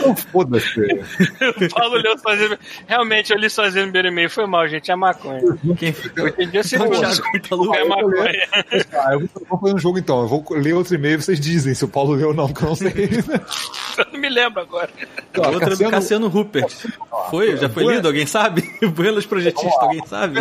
Não 0.00 0.14
foda-se. 0.14 0.80
O 0.80 1.74
Paulo 1.74 1.96
leu 1.96 2.18
sozinho. 2.18 2.58
Realmente, 2.86 3.32
eu 3.32 3.38
li 3.38 3.48
sozinho 3.48 3.86
no 3.86 3.92
primeiro 3.92 4.08
e-mail. 4.08 4.30
Foi 4.30 4.46
mal, 4.46 4.68
gente. 4.68 4.90
É 4.90 4.96
maconha. 4.96 5.40
Quem 5.78 5.92
você 5.92 6.76
Então, 6.76 6.88
não 6.88 7.32
Cantalupo. 7.32 7.74
é 7.74 7.84
maconha. 7.84 8.48
Ah, 8.92 9.14
eu 9.14 9.28
vou, 9.48 9.58
fazer 9.58 9.74
um 9.74 9.78
jogo 9.78 9.98
então. 9.98 10.20
Eu 10.20 10.28
vou 10.28 10.44
ler 10.50 10.74
outro 10.74 10.94
e-mail 10.94 11.20
vocês 11.20 11.40
dizem 11.40 11.74
se 11.74 11.84
o 11.84 11.88
Paulo 11.88 12.14
leu 12.14 12.28
ou 12.28 12.34
não, 12.34 12.52
que 12.52 12.62
eu 12.62 12.68
não 12.68 12.74
sei. 12.74 12.92
Eu 13.96 14.06
não 14.12 14.20
me 14.20 14.28
lembro 14.28 14.60
agora. 14.60 14.90
Ó, 15.38 15.52
Outra 15.52 15.74
do 15.74 15.90
Cassiano 15.90 16.28
Rupert. 16.28 16.70
Foi? 17.30 17.56
Já 17.56 17.66
foi 17.66 17.94
lido? 17.94 18.08
Alguém 18.08 18.26
sabe? 18.26 18.62
Buenas 18.94 19.24
projetistas, 19.24 19.72
alguém 19.80 20.06
sabe? 20.06 20.38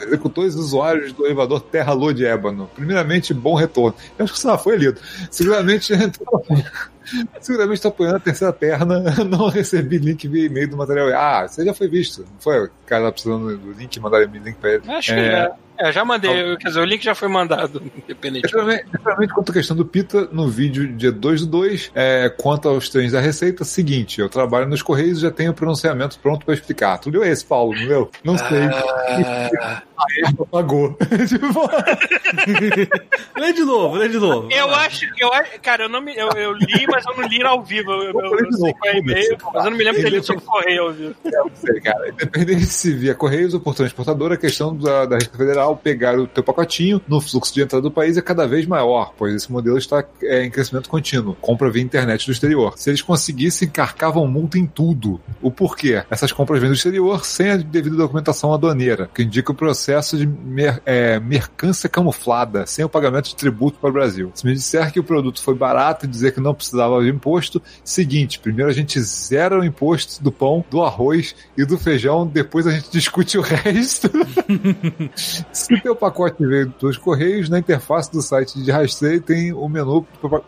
Executores 0.00 0.54
usuários 0.54 1.12
do 1.12 1.26
elevador 1.26 1.60
Terra 1.60 1.92
Lua 1.92 2.14
de 2.14 2.24
Ébano. 2.24 2.66
Primeiramente, 2.74 3.34
bom 3.34 3.54
retorno. 3.54 3.94
Eu 4.18 4.24
acho 4.24 4.32
que 4.32 4.38
isso 4.38 4.48
já 4.48 4.56
foi 4.56 4.78
lido. 4.78 4.98
Seguramente, 5.30 5.73
seguramente 7.40 7.76
estou 7.76 7.88
apoiando 7.90 8.16
a 8.16 8.20
terceira 8.20 8.52
perna. 8.52 9.00
Não 9.24 9.48
recebi 9.48 9.98
link 9.98 10.26
via 10.26 10.46
e-mail 10.46 10.68
do 10.70 10.76
material. 10.76 11.08
Ah, 11.08 11.46
você 11.46 11.64
já 11.64 11.74
foi 11.74 11.88
visto. 11.88 12.20
Não 12.20 12.40
foi? 12.40 12.64
O 12.64 12.70
cara 12.86 13.04
tá 13.06 13.12
precisando 13.12 13.56
do 13.56 13.72
link, 13.72 13.98
mandaram 14.00 14.30
link 14.30 14.56
pra 14.56 14.74
ele. 14.74 14.90
Acho 14.90 15.14
que 15.14 15.20
É. 15.20 15.52
É, 15.78 15.92
já 15.92 16.04
mandei. 16.04 16.56
Quer 16.56 16.68
dizer, 16.68 16.80
o 16.80 16.84
link 16.84 17.02
já 17.02 17.14
foi 17.14 17.28
mandado, 17.28 17.82
independente. 18.04 18.46
Exatamente, 18.46 19.32
quanto 19.34 19.50
à 19.50 19.54
questão 19.54 19.76
do 19.76 19.84
Pita, 19.84 20.28
no 20.32 20.48
vídeo 20.48 20.86
dia 20.88 21.10
2 21.12 21.42
do 21.42 21.46
2, 21.46 21.90
é, 21.94 22.28
quanto 22.28 22.68
aos 22.68 22.88
trens 22.88 23.12
da 23.12 23.20
Receita, 23.20 23.64
seguinte, 23.64 24.20
eu 24.20 24.28
trabalho 24.28 24.66
nos 24.68 24.82
Correios 24.82 25.18
e 25.18 25.22
já 25.22 25.30
tenho 25.30 25.50
o 25.50 25.54
pronunciamento 25.54 26.18
pronto 26.20 26.44
pra 26.44 26.54
explicar. 26.54 26.98
Tu 26.98 27.10
leu 27.10 27.24
esse, 27.24 27.44
Paulo, 27.44 27.74
não 27.74 27.86
leu? 27.86 28.10
Não 28.22 28.38
sei. 28.38 28.62
Ah, 28.64 29.82
A 29.96 30.04
Erva 30.28 30.46
pagou. 30.46 30.96
Tipo, 31.28 31.70
Lê 33.36 33.52
de 33.52 33.62
novo, 33.64 33.96
lê 33.96 34.08
de 34.08 34.18
novo. 34.18 34.48
eu 34.50 34.74
acho, 34.74 35.06
eu 35.18 35.32
acho, 35.32 35.60
cara, 35.60 35.84
eu 35.84 35.88
não 35.88 36.00
me, 36.00 36.14
eu, 36.16 36.28
eu 36.30 36.52
li, 36.52 36.86
mas 36.90 37.04
eu 37.06 37.16
não 37.16 37.28
li 37.28 37.42
ao 37.42 37.62
vivo. 37.62 37.90
Eu, 37.92 38.02
eu, 38.04 38.38
eu, 38.38 38.48
de 38.50 38.56
sei 38.58 38.72
qual 38.74 38.92
é 38.92 38.98
e-mail, 38.98 39.38
mas 39.52 39.64
eu 39.64 39.70
não 39.70 39.78
me 39.78 39.84
lembro 39.84 39.98
de 39.98 40.04
ter 40.04 40.10
lido 40.10 40.26
sobre 40.26 40.44
correio 40.44 40.82
ao 40.82 40.92
vivo. 40.92 41.14
não 41.24 41.50
sei, 41.54 41.80
cara. 41.80 42.08
Independente 42.08 42.66
se 42.66 42.92
via 42.92 43.14
Correios 43.14 43.54
ou 43.54 43.60
por 43.60 43.74
transportadora, 43.74 44.34
a 44.34 44.38
questão 44.38 44.76
da, 44.76 45.06
da 45.06 45.16
Receita 45.16 45.38
Federal 45.38 45.63
pegar 45.76 46.18
o 46.18 46.26
teu 46.26 46.42
pacotinho 46.42 47.00
no 47.08 47.20
fluxo 47.20 47.54
de 47.54 47.62
entrada 47.62 47.82
do 47.82 47.90
país 47.90 48.16
é 48.16 48.22
cada 48.22 48.46
vez 48.46 48.66
maior, 48.66 49.12
pois 49.16 49.34
esse 49.34 49.50
modelo 49.50 49.78
está 49.78 50.04
é, 50.22 50.44
em 50.44 50.50
crescimento 50.50 50.88
contínuo. 50.88 51.36
Compra 51.40 51.70
via 51.70 51.82
internet 51.82 52.26
do 52.26 52.32
exterior. 52.32 52.74
Se 52.76 52.90
eles 52.90 53.02
conseguissem, 53.02 53.68
carcavam 53.68 54.26
multa 54.26 54.58
em 54.58 54.66
tudo. 54.66 55.20
O 55.40 55.50
porquê? 55.50 56.02
Essas 56.10 56.32
compras 56.32 56.60
vêm 56.60 56.70
do 56.70 56.74
exterior 56.74 57.24
sem 57.24 57.50
a 57.50 57.56
devida 57.56 57.96
documentação 57.96 58.52
aduaneira, 58.52 59.08
que 59.14 59.22
indica 59.22 59.52
o 59.52 59.54
processo 59.54 60.16
de 60.16 60.26
mer- 60.26 60.82
é, 60.84 61.18
mercância 61.20 61.88
camuflada, 61.88 62.66
sem 62.66 62.84
o 62.84 62.88
pagamento 62.88 63.28
de 63.28 63.36
tributo 63.36 63.78
para 63.78 63.90
o 63.90 63.92
Brasil. 63.92 64.30
Se 64.34 64.44
me 64.46 64.52
disser 64.52 64.92
que 64.92 65.00
o 65.00 65.04
produto 65.04 65.42
foi 65.42 65.54
barato 65.54 66.04
e 66.04 66.08
dizer 66.08 66.32
que 66.32 66.40
não 66.40 66.54
precisava 66.54 67.02
de 67.02 67.08
imposto, 67.10 67.62
seguinte, 67.84 68.38
primeiro 68.38 68.70
a 68.70 68.74
gente 68.74 69.00
zera 69.00 69.58
o 69.58 69.64
imposto 69.64 70.22
do 70.22 70.32
pão, 70.32 70.64
do 70.70 70.82
arroz 70.82 71.34
e 71.56 71.64
do 71.64 71.78
feijão, 71.78 72.26
depois 72.26 72.66
a 72.66 72.72
gente 72.72 72.90
discute 72.90 73.38
o 73.38 73.40
resto. 73.42 74.10
Se 75.54 75.80
teu 75.80 75.94
pacote 75.94 76.44
veio 76.44 76.72
dos 76.80 76.98
Correios, 76.98 77.48
na 77.48 77.58
interface 77.58 78.10
do 78.10 78.20
site 78.20 78.60
de 78.62 78.70
rastreio 78.70 79.20
tem 79.20 79.52
o 79.52 79.68
menu 79.68 80.04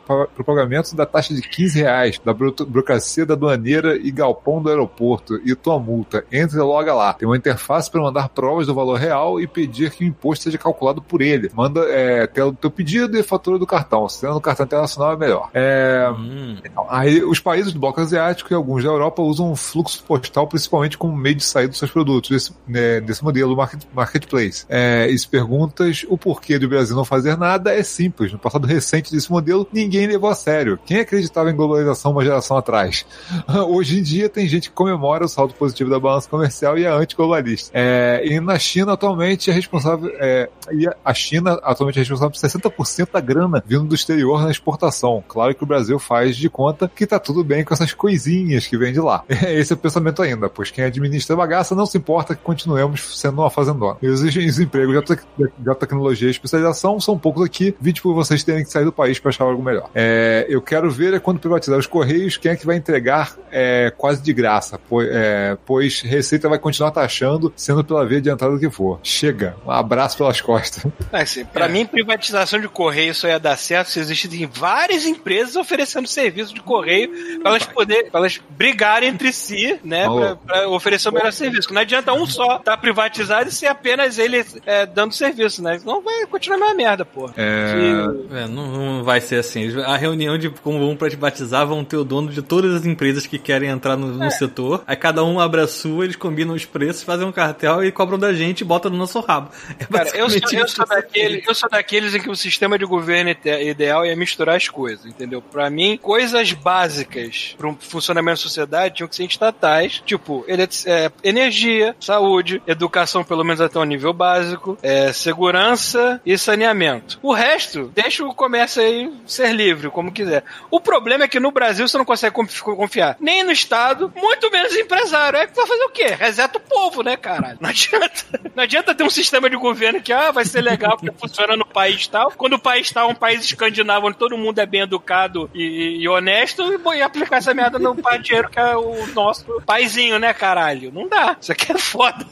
para 0.06 0.26
o 0.38 0.44
pagamento 0.44 0.94
da 0.96 1.06
taxa 1.06 1.32
de 1.34 1.40
15 1.42 1.80
reais, 1.80 2.20
da 2.24 2.34
buro- 2.34 2.54
burocracia 2.66 3.24
da 3.24 3.34
aduaneira 3.34 3.96
e 3.96 4.10
galpão 4.10 4.60
do 4.60 4.68
aeroporto 4.68 5.40
e 5.44 5.54
tua 5.54 5.78
multa. 5.78 6.24
Entre 6.30 6.58
logo 6.58 6.92
lá. 6.92 7.12
Tem 7.14 7.26
uma 7.26 7.36
interface 7.36 7.90
para 7.90 8.02
mandar 8.02 8.28
provas 8.30 8.66
do 8.66 8.74
valor 8.74 8.98
real 8.98 9.40
e 9.40 9.46
pedir 9.46 9.90
que 9.90 10.04
o 10.04 10.06
imposto 10.06 10.44
seja 10.44 10.58
calculado 10.58 11.00
por 11.00 11.22
ele. 11.22 11.50
Manda 11.54 11.80
é, 11.88 12.26
tela 12.26 12.50
do 12.50 12.56
teu 12.58 12.70
pedido 12.70 13.16
e 13.16 13.22
fatura 13.22 13.58
do 13.58 13.66
cartão. 13.66 14.08
Se 14.08 14.26
no 14.26 14.40
cartão 14.40 14.64
internacional 14.66 15.12
é 15.12 15.16
melhor. 15.16 15.50
É, 15.54 16.06
Hum, 16.18 16.56
então, 16.64 16.86
aí 16.90 17.22
os 17.22 17.38
países 17.40 17.72
do 17.72 17.78
bloco 17.80 18.00
asiático 18.00 18.52
e 18.52 18.54
alguns 18.54 18.82
da 18.82 18.90
Europa 18.90 19.22
usam 19.22 19.50
um 19.52 19.56
fluxo 19.56 20.02
postal 20.04 20.46
principalmente 20.46 20.96
como 20.98 21.16
meio 21.16 21.34
de 21.36 21.44
sair 21.44 21.68
dos 21.68 21.78
seus 21.78 21.90
produtos 21.90 22.30
desse, 22.30 22.52
né, 22.66 23.00
desse 23.00 23.22
modelo 23.22 23.56
market, 23.56 23.82
marketplace. 23.94 24.64
É, 24.68 24.95
É, 24.96 25.10
e 25.10 25.18
se 25.18 25.28
perguntas 25.28 26.06
o 26.08 26.16
porquê 26.16 26.58
do 26.58 26.68
Brasil 26.68 26.96
não 26.96 27.04
fazer 27.04 27.36
nada, 27.36 27.74
é 27.74 27.82
simples. 27.82 28.32
No 28.32 28.38
passado 28.38 28.66
recente 28.66 29.12
desse 29.12 29.30
modelo, 29.30 29.68
ninguém 29.70 30.06
levou 30.06 30.30
a 30.30 30.34
sério. 30.34 30.78
Quem 30.86 31.00
acreditava 31.00 31.50
em 31.50 31.56
globalização 31.56 32.12
uma 32.12 32.24
geração 32.24 32.56
atrás? 32.56 33.04
Hoje 33.68 33.98
em 33.98 34.02
dia, 34.02 34.28
tem 34.28 34.48
gente 34.48 34.70
que 34.70 34.74
comemora 34.74 35.26
o 35.26 35.28
saldo 35.28 35.52
positivo 35.54 35.90
da 35.90 36.00
balança 36.00 36.28
comercial 36.28 36.78
e 36.78 36.84
é 36.84 36.88
antiglobalista. 36.88 37.70
É, 37.74 38.22
e 38.24 38.40
na 38.40 38.58
China, 38.58 38.94
atualmente, 38.94 39.50
é 39.50 39.52
responsável. 39.52 40.10
É, 40.18 40.48
e 40.72 40.88
a 41.04 41.14
China 41.14 41.60
atualmente 41.62 41.96
é 41.96 42.00
responsável 42.00 42.30
por 42.30 42.38
60% 42.38 43.12
da 43.12 43.20
grana 43.20 43.62
vindo 43.66 43.84
do 43.84 43.94
exterior 43.94 44.42
na 44.42 44.50
exportação. 44.50 45.22
Claro 45.28 45.54
que 45.54 45.62
o 45.62 45.66
Brasil 45.66 45.98
faz 45.98 46.36
de 46.36 46.48
conta 46.48 46.90
que 46.94 47.06
tá 47.06 47.18
tudo 47.18 47.44
bem 47.44 47.64
com 47.64 47.74
essas 47.74 47.92
coisinhas 47.92 48.66
que 48.66 48.78
vem 48.78 48.92
de 48.92 49.00
lá. 49.00 49.24
Esse 49.28 49.72
é 49.72 49.76
o 49.76 49.78
pensamento 49.78 50.22
ainda, 50.22 50.48
pois 50.48 50.70
quem 50.70 50.84
administra 50.84 51.34
a 51.34 51.38
bagaça 51.38 51.74
não 51.74 51.84
se 51.84 51.98
importa 51.98 52.34
que 52.34 52.42
continuemos 52.42 53.20
sendo 53.20 53.42
uma 53.42 53.50
fazendona. 53.50 53.98
E 54.00 54.08
os, 54.08 54.22
os 54.22 54.58
empregos 54.90 55.26
de, 55.38 55.50
de 55.58 55.74
tecnologia 55.74 56.28
e 56.28 56.30
especialização 56.30 57.00
são 57.00 57.18
poucos 57.18 57.44
aqui, 57.44 57.74
vide 57.80 58.00
por 58.00 58.14
vocês 58.14 58.42
terem 58.42 58.64
que 58.64 58.70
sair 58.70 58.84
do 58.84 58.92
país 58.92 59.18
para 59.18 59.30
achar 59.30 59.44
algo 59.44 59.62
melhor. 59.62 59.90
É, 59.94 60.46
eu 60.48 60.60
quero 60.60 60.90
ver 60.90 61.14
é 61.14 61.18
quando 61.18 61.38
privatizar 61.38 61.78
os 61.78 61.86
Correios, 61.86 62.36
quem 62.36 62.52
é 62.52 62.56
que 62.56 62.66
vai 62.66 62.76
entregar 62.76 63.36
é, 63.50 63.92
quase 63.96 64.22
de 64.22 64.32
graça, 64.32 64.78
pois, 64.88 65.08
é, 65.10 65.56
pois 65.64 66.00
Receita 66.00 66.48
vai 66.48 66.58
continuar 66.58 66.90
taxando, 66.90 67.52
sendo 67.56 67.84
pela 67.84 68.04
via 68.06 68.20
de 68.20 68.30
entrada 68.30 68.58
que 68.58 68.70
for. 68.70 68.98
Chega, 69.02 69.56
um 69.64 69.70
abraço 69.70 70.16
pelas 70.16 70.40
costas. 70.40 70.84
Assim, 71.12 71.44
pra 71.44 71.68
mim, 71.68 71.86
privatização 71.86 72.60
de 72.60 72.68
correio 72.68 73.14
só 73.14 73.28
ia 73.28 73.38
dar 73.38 73.56
certo 73.56 73.90
se 73.90 74.00
existissem 74.00 74.46
várias 74.46 75.06
empresas 75.06 75.56
oferecendo 75.56 76.06
serviço 76.06 76.54
de 76.54 76.60
correio 76.60 77.10
para 77.40 77.50
elas 77.50 77.66
poderem, 77.66 78.10
elas 78.12 78.40
brigarem 78.50 79.08
entre 79.08 79.32
si, 79.32 79.78
né, 79.84 80.06
pra, 80.08 80.36
pra 80.36 80.68
oferecer 80.68 81.08
o 81.08 81.12
melhor 81.12 81.32
serviço. 81.32 81.72
Não 81.72 81.80
adianta 81.80 82.12
um 82.12 82.26
só 82.26 82.56
estar 82.56 82.72
tá 82.72 82.76
privatizado 82.76 83.48
e 83.48 83.52
ser 83.52 83.66
apenas 83.66 84.18
ele 84.18 84.44
é, 84.76 84.86
dando 84.86 85.12
serviço, 85.12 85.62
né? 85.62 85.80
Não 85.84 86.02
vai 86.02 86.26
continuar 86.26 86.56
a 86.56 86.60
mesma 86.60 86.74
merda, 86.74 87.04
pô. 87.04 87.30
É... 87.36 88.04
é 88.30 88.46
não, 88.46 88.66
não, 88.66 89.04
vai 89.04 89.20
ser 89.20 89.36
assim. 89.36 89.80
A 89.80 89.96
reunião 89.96 90.38
de 90.38 90.50
como 90.50 90.78
vão 90.78 90.96
privatizar 90.96 91.66
vão 91.66 91.84
ter 91.84 91.96
o 91.96 92.04
dono 92.04 92.30
de 92.30 92.42
todas 92.42 92.74
as 92.74 92.86
empresas 92.86 93.26
que 93.26 93.38
querem 93.38 93.68
entrar 93.68 93.96
no, 93.96 94.08
no 94.08 94.24
é. 94.24 94.30
setor. 94.30 94.82
Aí 94.86 94.96
cada 94.96 95.24
um 95.24 95.40
abre 95.40 95.60
a 95.60 95.66
sua, 95.66 96.04
eles 96.04 96.16
combinam 96.16 96.54
os 96.54 96.64
preços, 96.64 97.02
fazem 97.02 97.26
um 97.26 97.32
cartel 97.32 97.84
e 97.84 97.92
cobram 97.92 98.18
da 98.18 98.32
gente 98.32 98.60
e 98.60 98.64
botam 98.64 98.90
no 98.90 98.96
nosso 98.96 99.20
rabo. 99.20 99.50
É 99.78 99.84
Cara, 99.84 100.10
eu 100.16 100.28
sou, 100.28 100.40
eu, 100.52 100.68
sou 100.68 100.86
daquele, 100.86 101.42
eu 101.46 101.54
sou 101.54 101.68
daqueles 101.68 102.14
em 102.14 102.20
que 102.20 102.30
o 102.30 102.36
sistema 102.36 102.78
de 102.78 102.84
governo 102.84 103.30
ideal 103.30 104.04
é 104.04 104.14
misturar 104.14 104.56
as 104.56 104.68
coisas, 104.68 105.06
entendeu? 105.06 105.40
Pra 105.40 105.70
mim, 105.70 105.98
coisas 106.00 106.52
básicas 106.52 107.54
para 107.56 107.68
um 107.68 107.76
funcionamento 107.76 108.38
da 108.38 108.42
sociedade 108.42 108.96
tinham 108.96 109.08
que 109.08 109.16
ser 109.16 109.24
estatais, 109.24 110.02
tipo 110.04 110.44
é, 110.48 111.10
energia, 111.22 111.94
saúde, 112.00 112.62
educação 112.66 113.24
pelo 113.24 113.44
menos 113.44 113.60
até 113.60 113.78
um 113.78 113.84
nível 113.84 114.12
básico, 114.12 114.65
é, 114.82 115.12
segurança 115.12 116.20
e 116.24 116.36
saneamento. 116.38 117.18
O 117.22 117.32
resto, 117.32 117.90
deixa 117.94 118.24
o 118.24 118.34
comércio 118.34 118.82
aí 118.82 119.12
ser 119.26 119.52
livre, 119.52 119.90
como 119.90 120.12
quiser. 120.12 120.44
O 120.70 120.80
problema 120.80 121.24
é 121.24 121.28
que 121.28 121.40
no 121.40 121.50
Brasil 121.50 121.86
você 121.86 121.98
não 121.98 122.04
consegue 122.04 122.34
confiar 122.34 123.16
nem 123.20 123.42
no 123.42 123.52
Estado, 123.52 124.12
muito 124.16 124.50
menos 124.50 124.74
em 124.74 124.80
empresário. 124.80 125.46
Que 125.48 125.54
vai 125.54 125.66
fazer 125.66 125.84
o 125.84 125.90
quê? 125.90 126.06
Reseta 126.06 126.58
o 126.58 126.60
povo, 126.60 127.02
né, 127.02 127.16
caralho? 127.16 127.58
Não 127.60 127.70
adianta. 127.70 128.40
Não 128.54 128.62
adianta 128.62 128.94
ter 128.94 129.04
um 129.04 129.10
sistema 129.10 129.50
de 129.50 129.56
governo 129.56 130.00
que 130.00 130.12
ah, 130.12 130.30
vai 130.30 130.44
ser 130.44 130.60
legal 130.60 130.96
porque 130.96 131.14
funciona 131.18 131.56
no 131.56 131.66
país 131.66 132.06
tal. 132.06 132.32
Quando 132.32 132.54
o 132.54 132.58
país 132.58 132.90
tal 132.90 133.08
é 133.08 133.12
um 133.12 133.14
país 133.14 133.44
escandinavo 133.44 134.06
onde 134.06 134.16
todo 134.16 134.38
mundo 134.38 134.58
é 134.58 134.66
bem 134.66 134.82
educado 134.82 135.50
e, 135.54 135.98
e 136.00 136.08
honesto, 136.08 136.62
e, 136.94 137.02
aplicar 137.02 137.36
essa 137.38 137.54
merda 137.54 137.78
no 137.78 137.96
dinheiro 138.22 138.48
que 138.48 138.58
é 138.58 138.76
o 138.76 139.06
nosso 139.08 139.44
paizinho, 139.66 140.18
né, 140.18 140.32
caralho? 140.32 140.92
Não 140.92 141.08
dá. 141.08 141.36
Isso 141.40 141.52
aqui 141.52 141.72
é 141.72 141.78
foda. 141.78 142.26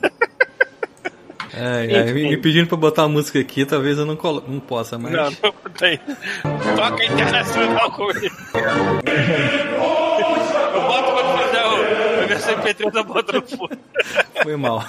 É, 1.56 2.10
é, 2.10 2.12
me 2.12 2.36
pedindo 2.36 2.66
pra 2.66 2.76
botar 2.76 3.02
uma 3.02 3.10
música 3.10 3.38
aqui, 3.38 3.64
talvez 3.64 3.96
eu 3.96 4.04
não, 4.04 4.16
colo 4.16 4.42
não 4.46 4.58
possa 4.58 4.98
mais. 4.98 5.14
Não, 5.14 5.24
não 5.24 5.52
tem. 5.78 6.00
Toca 6.76 7.04
internacional 7.04 7.90
comigo. 7.92 8.36
eu 10.74 10.82
boto 10.82 11.12
quando 11.12 11.38
fizer 11.44 11.64
o. 11.64 12.22
A 12.22 12.26
versão 12.26 12.54
MP3 12.56 12.94
eu 12.94 13.04
boto 13.04 13.32
no 13.32 13.42
fundo. 13.42 13.78
Foi 14.42 14.56
mal. 14.56 14.84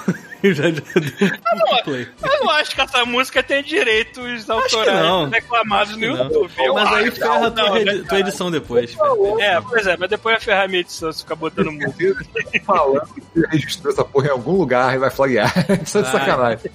Já, 0.54 0.70
já 0.70 0.82
eu, 0.90 1.56
não, 1.56 1.96
eu 1.96 2.44
não 2.44 2.50
acho 2.50 2.74
que 2.74 2.80
essa 2.80 3.04
música 3.04 3.42
tem 3.42 3.62
direitos 3.62 4.48
autorais 4.48 5.30
reclamados 5.30 5.96
no 5.96 6.04
YouTube. 6.04 6.52
Mas 6.74 6.92
aí 6.92 7.10
ferra 7.10 7.46
a 7.46 7.50
tua, 7.50 8.04
tua 8.08 8.20
edição 8.20 8.50
depois. 8.50 8.96
É, 9.40 9.60
pois 9.60 9.86
é, 9.86 9.96
mas 9.96 10.10
depois 10.10 10.36
vai 10.36 10.40
ferrar 10.40 10.64
a 10.64 10.68
minha 10.68 10.80
edição 10.80 11.12
se 11.12 11.22
ficar 11.22 11.36
botando 11.36 11.70
música. 11.72 12.24
Falando 12.64 13.08
que 13.14 13.40
registrou 13.50 13.92
essa 13.92 14.04
porra 14.04 14.28
em 14.28 14.30
algum 14.30 14.56
lugar 14.56 14.94
e 14.94 14.98
vai 14.98 15.10
flaguear. 15.10 15.52
Isso 15.82 15.98
é 15.98 16.02
de 16.02 16.10
sacanagem. 16.10 16.70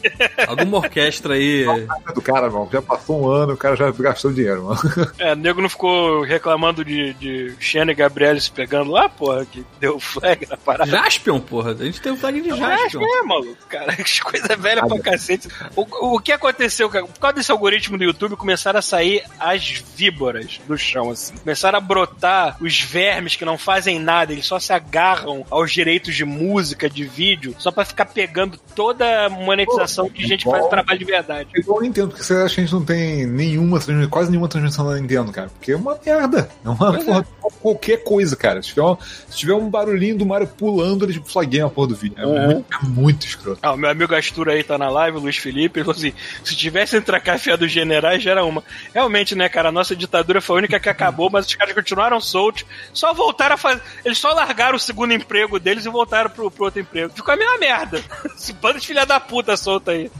Alguma 0.47 0.77
orquestra 0.77 1.35
aí. 1.35 1.65
Do 2.13 2.21
cara, 2.21 2.49
mano. 2.49 2.69
Já 2.71 2.81
passou 2.81 3.23
um 3.23 3.27
ano, 3.29 3.53
o 3.53 3.57
cara 3.57 3.75
já 3.75 3.91
gastou 3.91 4.31
dinheiro, 4.31 4.63
mano. 4.63 4.79
É, 5.19 5.33
o 5.33 5.35
nego 5.35 5.61
não 5.61 5.69
ficou 5.69 6.21
reclamando 6.23 6.83
de, 6.83 7.13
de 7.15 7.55
Xena 7.59 7.91
e 7.91 7.95
Gabriel 7.95 8.39
se 8.39 8.51
pegando 8.51 8.91
lá, 8.91 9.09
porra, 9.09 9.45
que 9.45 9.65
deu 9.79 9.99
flag 9.99 10.47
na 10.49 10.57
parada. 10.57 10.89
Jaspion, 10.89 11.39
porra. 11.39 11.71
A 11.71 11.85
gente 11.85 12.01
tem 12.01 12.11
um 12.11 12.17
flag 12.17 12.41
de 12.41 12.49
Jaspion. 12.49 12.77
Jaspion 12.77 13.17
é, 13.19 13.23
maluco 13.23 13.57
cara. 13.67 13.95
Que 14.11 14.21
coisa 14.21 14.55
velha 14.57 14.85
pra 14.85 14.99
cacete. 14.99 15.47
O, 15.75 16.15
o 16.15 16.19
que 16.19 16.31
aconteceu, 16.31 16.89
cara? 16.89 17.05
Por 17.05 17.19
causa 17.19 17.35
desse 17.35 17.51
algoritmo 17.51 17.97
do 17.97 18.03
YouTube, 18.03 18.35
começaram 18.35 18.79
a 18.79 18.81
sair 18.81 19.23
as 19.39 19.83
víboras 19.95 20.59
do 20.67 20.77
chão, 20.77 21.11
assim. 21.11 21.35
Começaram 21.37 21.77
a 21.77 21.81
brotar 21.81 22.57
os 22.59 22.81
vermes 22.81 23.35
que 23.35 23.45
não 23.45 23.57
fazem 23.57 23.99
nada, 23.99 24.33
eles 24.33 24.45
só 24.45 24.59
se 24.59 24.73
agarram 24.73 25.45
aos 25.49 25.71
direitos 25.71 26.15
de 26.15 26.25
música, 26.25 26.89
de 26.89 27.03
vídeo, 27.03 27.55
só 27.57 27.71
pra 27.71 27.85
ficar 27.85 28.05
pegando 28.05 28.57
toda 28.75 29.25
a 29.25 29.29
monetização 29.29 30.05
Pô, 30.05 30.11
que 30.11 30.23
a 30.23 30.27
gente 30.27 30.41
igual, 30.41 30.59
faz 30.59 30.69
trabalho 30.69 30.99
de 30.99 31.05
verdade. 31.05 31.49
Igual 31.55 31.81
eu 31.81 31.85
entendo, 31.85 32.09
porque 32.09 32.23
você 32.23 32.33
acha 32.33 32.55
que 32.55 32.61
a 32.61 32.63
gente 32.63 32.73
não 32.73 32.83
tem 32.83 33.25
nenhuma 33.25 33.79
transmissão, 33.79 34.09
quase 34.09 34.29
nenhuma 34.29 34.47
transmissão 34.47 34.87
da 34.87 34.99
Nintendo, 34.99 35.31
cara. 35.31 35.49
Porque 35.49 35.71
é 35.71 35.75
uma 35.75 35.99
merda. 36.03 36.49
É 36.63 36.69
uma 36.69 36.93
porra, 36.99 37.19
é. 37.19 37.49
qualquer 37.61 38.03
coisa, 38.03 38.35
cara. 38.35 38.61
Se 38.61 38.69
tiver, 38.69 38.83
um, 38.83 38.97
se 39.29 39.37
tiver 39.37 39.53
um 39.53 39.69
barulhinho 39.69 40.17
do 40.17 40.25
Mario 40.25 40.47
pulando, 40.47 41.05
ele 41.05 41.13
tipo, 41.13 41.29
flagueia 41.29 41.65
a 41.65 41.69
porra 41.69 41.87
do 41.87 41.95
vídeo. 41.95 42.15
É, 42.17 42.25
uhum. 42.25 42.45
muito, 42.45 42.65
é 42.73 42.85
muito 42.85 43.27
escroto. 43.41 43.59
Ah, 43.61 43.73
o 43.73 43.77
meu 43.77 43.89
amigo 43.89 44.15
Astura 44.15 44.53
aí 44.53 44.63
tá 44.63 44.77
na 44.77 44.89
live, 44.89 45.17
o 45.17 45.21
Luiz 45.21 45.37
Felipe, 45.37 45.79
ele 45.79 45.85
falou 45.85 45.97
assim: 45.97 46.13
se 46.43 46.55
tivesse 46.55 46.95
entre 46.95 47.15
a 47.15 47.19
café 47.19 47.57
dos 47.57 47.71
generais, 47.71 48.21
já 48.21 48.31
era 48.31 48.45
uma. 48.45 48.63
Realmente, 48.93 49.35
né, 49.35 49.49
cara, 49.49 49.69
a 49.69 49.71
nossa 49.71 49.95
ditadura 49.95 50.39
foi 50.39 50.55
a 50.55 50.59
única 50.59 50.79
que 50.79 50.89
acabou, 50.89 51.29
mas 51.29 51.47
os 51.47 51.55
caras 51.55 51.73
continuaram 51.73 52.19
soltos, 52.21 52.65
só 52.93 53.13
voltaram 53.13 53.55
a 53.55 53.57
fazer. 53.57 53.81
Eles 54.05 54.17
só 54.17 54.31
largaram 54.33 54.75
o 54.75 54.79
segundo 54.79 55.13
emprego 55.13 55.59
deles 55.59 55.85
e 55.85 55.89
voltaram 55.89 56.29
pro, 56.29 56.49
pro 56.51 56.65
outro 56.65 56.79
emprego. 56.79 57.13
Ficou 57.13 57.33
a 57.33 57.37
mesma 57.37 57.57
merda. 57.57 58.03
Esse 58.35 58.53
bando 58.53 58.79
de 58.79 58.87
filha 58.87 59.05
da 59.05 59.19
puta 59.19 59.57
solta 59.57 59.91
aí. 59.91 60.11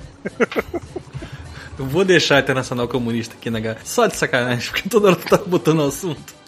Eu 1.78 1.86
vou 1.86 2.04
deixar 2.04 2.36
a 2.36 2.40
Internacional 2.40 2.88
Comunista 2.88 3.36
aqui 3.36 3.50
na 3.50 3.60
né, 3.60 3.76
Só 3.84 4.06
de 4.06 4.16
sacanagem, 4.16 4.70
porque 4.70 4.90
toda 4.90 5.08
hora 5.08 5.16
tu 5.16 5.28
tá 5.28 5.38
botando 5.38 5.80
o 5.80 5.88
assunto. 5.88 6.42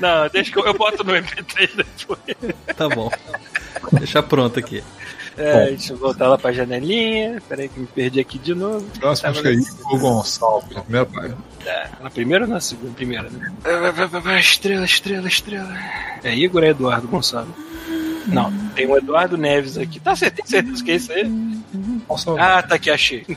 Não, 0.00 0.28
deixa 0.28 0.52
que 0.52 0.58
eu, 0.58 0.64
eu 0.64 0.74
boto 0.74 1.02
no 1.02 1.12
MP3 1.12 1.70
depois. 1.74 2.54
Tá 2.76 2.88
bom. 2.88 3.10
Deixar 3.92 4.22
pronto 4.22 4.58
aqui. 4.58 4.82
É, 5.36 5.66
deixa 5.66 5.92
eu 5.92 5.96
voltar 5.96 6.28
lá 6.28 6.36
pra 6.36 6.52
janelinha. 6.52 7.42
Peraí 7.48 7.68
que 7.68 7.80
me 7.80 7.86
perdi 7.86 8.20
aqui 8.20 8.38
de 8.38 8.54
novo. 8.54 8.84
Próximo, 8.98 9.30
acho 9.30 9.42
que 9.42 9.48
é 9.48 9.52
Igor 9.52 9.98
Gonçalves, 9.98 10.74
na 10.74 10.82
primeira 10.82 11.06
página. 11.06 11.38
É, 11.64 11.88
na 12.02 12.10
primeira 12.10 12.44
ou 12.44 12.50
na 12.50 12.60
segunda? 12.60 12.92
Primeira, 12.92 13.30
né? 13.30 13.52
Estrela, 14.38 14.84
estrela, 14.84 15.28
estrela. 15.28 15.76
É 16.22 16.34
Igor 16.34 16.62
ou 16.62 16.68
é 16.68 16.70
Eduardo 16.70 17.08
Gonçalves? 17.08 17.54
Não, 18.26 18.52
tem 18.74 18.86
o 18.86 18.96
Eduardo 18.96 19.36
Neves 19.36 19.76
aqui. 19.76 19.98
Tá, 19.98 20.14
você 20.14 20.30
tem 20.30 20.46
certeza 20.46 20.84
que 20.84 20.90
é 20.90 20.94
isso 20.96 21.12
aí? 21.12 21.30
Ah, 22.38 22.62
tá 22.62 22.76
aqui, 22.76 22.90
achei. 22.90 23.26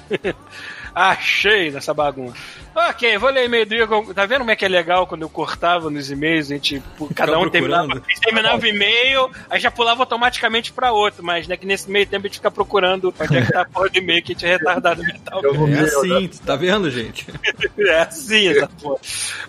achei 0.96 1.70
nessa 1.70 1.94
bagunça. 1.94 2.38
Ok, 2.74 3.18
vou 3.18 3.30
ler 3.30 3.46
e-mail 3.46 3.66
do 3.66 3.76
Igor. 3.76 4.14
Tá 4.14 4.26
vendo 4.26 4.40
como 4.40 4.52
é 4.52 4.56
que 4.56 4.66
é 4.66 4.68
legal 4.68 5.06
quando 5.08 5.22
eu 5.22 5.30
cortava 5.30 5.90
nos 5.90 6.10
e-mails? 6.10 6.52
A 6.52 6.56
gente, 6.56 6.84
cada 7.14 7.38
um 7.38 7.50
terminava, 7.50 8.02
terminava 8.22 8.62
o 8.62 8.66
e-mail, 8.66 9.30
aí 9.50 9.60
já 9.60 9.72
pulava 9.72 10.02
automaticamente 10.02 10.74
pra 10.74 10.92
outro. 10.92 11.24
Mas 11.24 11.48
né, 11.48 11.56
que 11.56 11.66
nesse 11.66 11.90
meio 11.90 12.06
tempo 12.06 12.26
a 12.26 12.28
gente 12.28 12.38
fica 12.38 12.52
procurando 12.52 13.14
onde 13.18 13.38
é 13.38 13.42
que 13.46 13.52
tá 13.52 13.62
a 13.62 13.66
porra 13.66 13.90
do 13.90 13.98
e-mail 13.98 14.22
que 14.24 14.32
a 14.32 14.36
gente 14.36 14.46
é 14.46 14.50
retardado 14.50 15.02
mental. 15.04 15.42
É 15.70 15.80
assim, 15.80 16.30
tá 16.46 16.56
vendo, 16.56 16.90
gente? 16.90 17.26
é 17.80 18.00
assim, 18.00 18.50
essa 18.50 18.68
porra. 18.68 19.00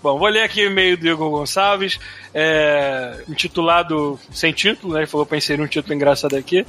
Bom, 0.03 0.19
vou 0.19 0.29
ler 0.29 0.43
aqui 0.43 0.63
o 0.65 0.71
e-mail 0.71 0.97
do 0.97 1.09
Igor 1.09 1.31
Gonçalves, 1.31 1.99
é, 2.33 3.25
intitulado 3.29 4.19
sem 4.31 4.53
título, 4.53 4.95
né? 4.95 5.01
Ele 5.01 5.07
falou 5.07 5.27
pra 5.27 5.39
inserir 5.39 5.63
um 5.63 5.67
título 5.67 5.95
engraçado 5.95 6.37
aqui. 6.37 6.65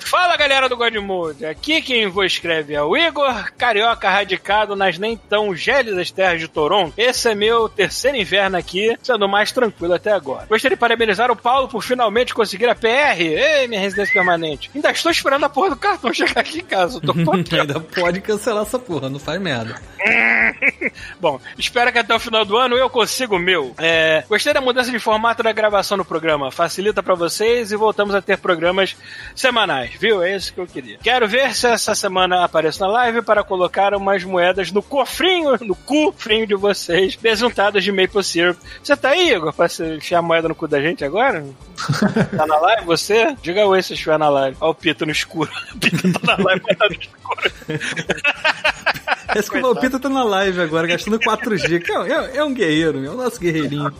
Fala 0.00 0.36
galera 0.36 0.68
do 0.68 0.76
Godmode, 0.76 1.46
aqui 1.46 1.80
quem 1.80 2.08
vos 2.08 2.32
escreve 2.32 2.74
é 2.74 2.82
o 2.82 2.96
Igor, 2.96 3.52
carioca 3.56 4.08
radicado 4.08 4.74
nas 4.74 4.98
nem 4.98 5.16
tão 5.16 5.54
gélidas 5.54 6.10
terras 6.10 6.40
de 6.40 6.48
Toronto. 6.48 6.94
Esse 6.96 7.30
é 7.30 7.34
meu 7.34 7.68
terceiro 7.68 8.16
inverno 8.16 8.56
aqui, 8.56 8.96
sendo 9.02 9.28
mais 9.28 9.52
tranquilo 9.52 9.94
até 9.94 10.12
agora. 10.12 10.46
Gostaria 10.48 10.76
de 10.76 10.80
parabenizar 10.80 11.30
o 11.30 11.36
Paulo 11.36 11.68
por 11.68 11.82
finalmente 11.82 12.34
conseguir 12.34 12.68
a 12.68 12.74
PR, 12.74 13.20
ei, 13.20 13.68
minha 13.68 13.80
residência 13.80 14.12
permanente. 14.12 14.70
Ainda 14.74 14.90
estou 14.90 15.12
esperando 15.12 15.44
a 15.44 15.48
porra 15.48 15.70
do 15.70 15.76
cartão 15.76 16.12
chegar 16.12 16.40
aqui 16.40 16.58
em 16.58 16.64
casa, 16.64 17.00
tô 17.00 17.14
Ainda 17.60 17.80
pode 17.80 18.20
cancelar 18.20 18.62
essa 18.62 18.78
porra, 18.78 19.08
não 19.08 19.18
faz 19.18 19.40
merda. 19.40 19.80
Bom, 21.20 21.40
espero 21.58 21.92
que 21.92 21.98
até 21.98 22.14
o 22.14 22.20
final 22.20 22.44
do 22.44 22.56
ano 22.56 22.76
eu 22.76 22.88
consiga 22.90 23.34
o 23.34 23.38
meu. 23.38 23.74
É, 23.78 24.24
gostei 24.28 24.52
da 24.52 24.60
mudança 24.60 24.90
de 24.90 24.98
formato 24.98 25.42
da 25.42 25.52
gravação 25.52 25.96
no 25.96 26.04
programa. 26.04 26.50
Facilita 26.50 27.02
pra 27.02 27.14
vocês 27.14 27.72
e 27.72 27.76
voltamos 27.76 28.14
a 28.14 28.22
ter 28.22 28.38
programas 28.38 28.96
semanais, 29.34 29.89
viu? 29.98 30.22
É 30.22 30.36
isso 30.36 30.52
que 30.52 30.60
eu 30.60 30.66
queria. 30.66 30.98
Quero 31.02 31.26
ver 31.28 31.54
se 31.54 31.66
essa 31.66 31.94
semana 31.94 32.44
apareço 32.44 32.80
na 32.80 32.86
live 32.88 33.22
para 33.22 33.42
colocar 33.42 33.94
umas 33.94 34.22
moedas 34.24 34.70
no 34.72 34.82
cofrinho, 34.82 35.56
no 35.60 35.74
cofrinho 35.74 36.46
de 36.46 36.54
vocês, 36.54 37.14
besuntadas 37.16 37.82
de 37.84 37.90
maple 37.92 38.22
syrup. 38.22 38.58
Você 38.82 38.96
tá 38.96 39.10
aí, 39.10 39.32
Igor, 39.32 39.52
pra 39.52 39.68
você 39.68 39.96
enfiar 39.96 40.18
a 40.18 40.22
moeda 40.22 40.48
no 40.48 40.54
cu 40.54 40.66
da 40.68 40.80
gente 40.80 41.04
agora? 41.04 41.44
tá 42.36 42.46
na 42.46 42.58
live 42.58 42.84
você? 42.86 43.34
Diga 43.42 43.66
oi 43.66 43.82
se 43.82 43.94
estiver 43.94 44.18
na 44.18 44.28
live. 44.28 44.56
Olha 44.60 44.70
o 44.70 44.74
Pita 44.74 45.04
no 45.06 45.12
escuro. 45.12 45.50
O 45.74 45.78
Pita 45.78 46.18
tá 46.20 46.36
na 46.36 46.44
live, 46.44 46.62
mas 46.66 46.76
tá 46.78 46.86
no 46.88 46.92
escuro. 46.94 47.52
Esse 49.36 49.48
que 49.48 49.58
o 49.58 49.76
Pita 49.76 50.00
tá 50.00 50.08
na 50.08 50.24
live 50.24 50.60
agora, 50.60 50.88
gastando 50.88 51.18
4G. 51.20 51.80
que 51.84 51.92
É, 51.92 52.12
é- 52.12 52.36
é 52.38 52.44
um 52.44 52.52
guerreiro, 52.52 53.04
é 53.04 53.08
o 53.10 53.14
nosso 53.14 53.38
guerreirinho. 53.38 53.92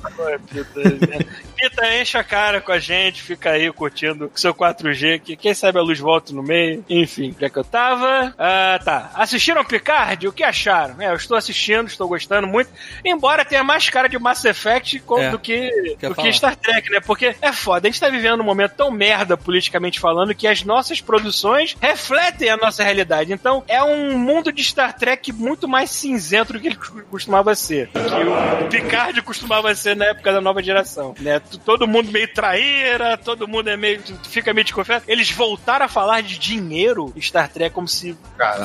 Oi, 1.63 1.69
Pita. 1.69 1.81
Pita, 1.81 1.95
enche 2.01 2.19
a 2.19 2.25
cara 2.25 2.61
com 2.61 2.73
a 2.73 2.79
gente, 2.79 3.23
fica 3.23 3.51
aí 3.51 3.71
curtindo 3.73 4.29
com 4.29 4.37
seu 4.37 4.55
4G, 4.55 5.21
que 5.21 5.37
quem 5.37 5.55
sabe 5.55 5.79
a 5.79 5.83
luz 5.83 5.99
volta 5.99 6.33
no 6.33 6.43
meio. 6.43 6.85
Enfim, 6.89 7.35
já 7.39 7.49
que 7.49 7.59
eu 7.59 7.65
tava. 7.65 8.35
Ah, 8.39 8.79
tá. 8.85 9.11
Assistiram 9.15 9.65
Picard? 9.65 10.27
O 10.29 10.33
que 10.33 10.43
acharam? 10.43 11.01
É, 11.01 11.11
eu 11.11 11.15
estou 11.17 11.37
assistindo, 11.37 11.87
estou 11.87 12.09
gostando 12.09 12.47
muito. 12.47 12.71
Embora 13.05 13.45
tenha 13.45 13.63
mais 13.65 13.89
cara 13.89 14.09
de 14.09 14.19
Mass 14.19 14.45
Effect 14.45 15.03
É, 15.19 15.31
do 15.31 15.39
que, 15.39 15.97
do 16.01 16.15
falar. 16.15 16.29
que 16.29 16.33
Star 16.33 16.57
Trek, 16.57 16.91
né? 16.91 17.01
Porque 17.01 17.35
é 17.41 17.53
foda, 17.53 17.87
a 17.89 17.91
gente 17.91 18.01
tá 18.01 18.09
vivendo 18.09 18.41
um 18.41 18.45
momento 18.45 18.75
tão 18.77 18.91
merda 18.91 19.37
politicamente 19.37 20.01
falando 20.01 20.35
que 20.35 20.47
as 20.47 20.63
nossas 20.65 21.01
produções 21.01 21.77
refletem 21.81 22.49
a 22.49 22.57
nossa 22.57 22.83
realidade. 22.83 23.33
Então 23.33 23.63
é 23.69 23.83
um 23.83 24.19
mundo 24.19 24.53
de 24.53 24.63
Star 24.65 24.97
Trek 24.97 25.33
muito 25.33 25.69
mais 25.69 25.91
cinzento 25.91 26.53
do 26.53 26.61
que 26.61 26.69
ele 26.69 26.79
costumava 27.11 27.55
ser. 27.55 27.89
Que 27.89 28.65
o 28.65 28.69
Picard 28.69 29.21
costumava 29.23 29.75
ser 29.75 29.97
na 29.97 30.07
época 30.07 30.33
da 30.33 30.41
nova 30.41 30.63
geração, 30.63 31.15
né? 31.21 31.41
Todo 31.59 31.87
mundo 31.87 32.11
meio 32.11 32.33
traíra, 32.33 33.17
todo 33.17 33.47
mundo 33.49 33.69
é 33.69 33.77
meio 33.77 34.01
fica 34.29 34.53
meio 34.53 34.65
desconfiado. 34.65 35.05
Eles 35.09 35.31
voltaram 35.31 35.87
a 35.87 35.89
falar 35.89 36.23
de 36.23 36.39
dinheiro 36.39 37.13
em 37.17 37.21
Star 37.21 37.49
Trek 37.49 37.75
como 37.75 37.89
se 37.89 38.17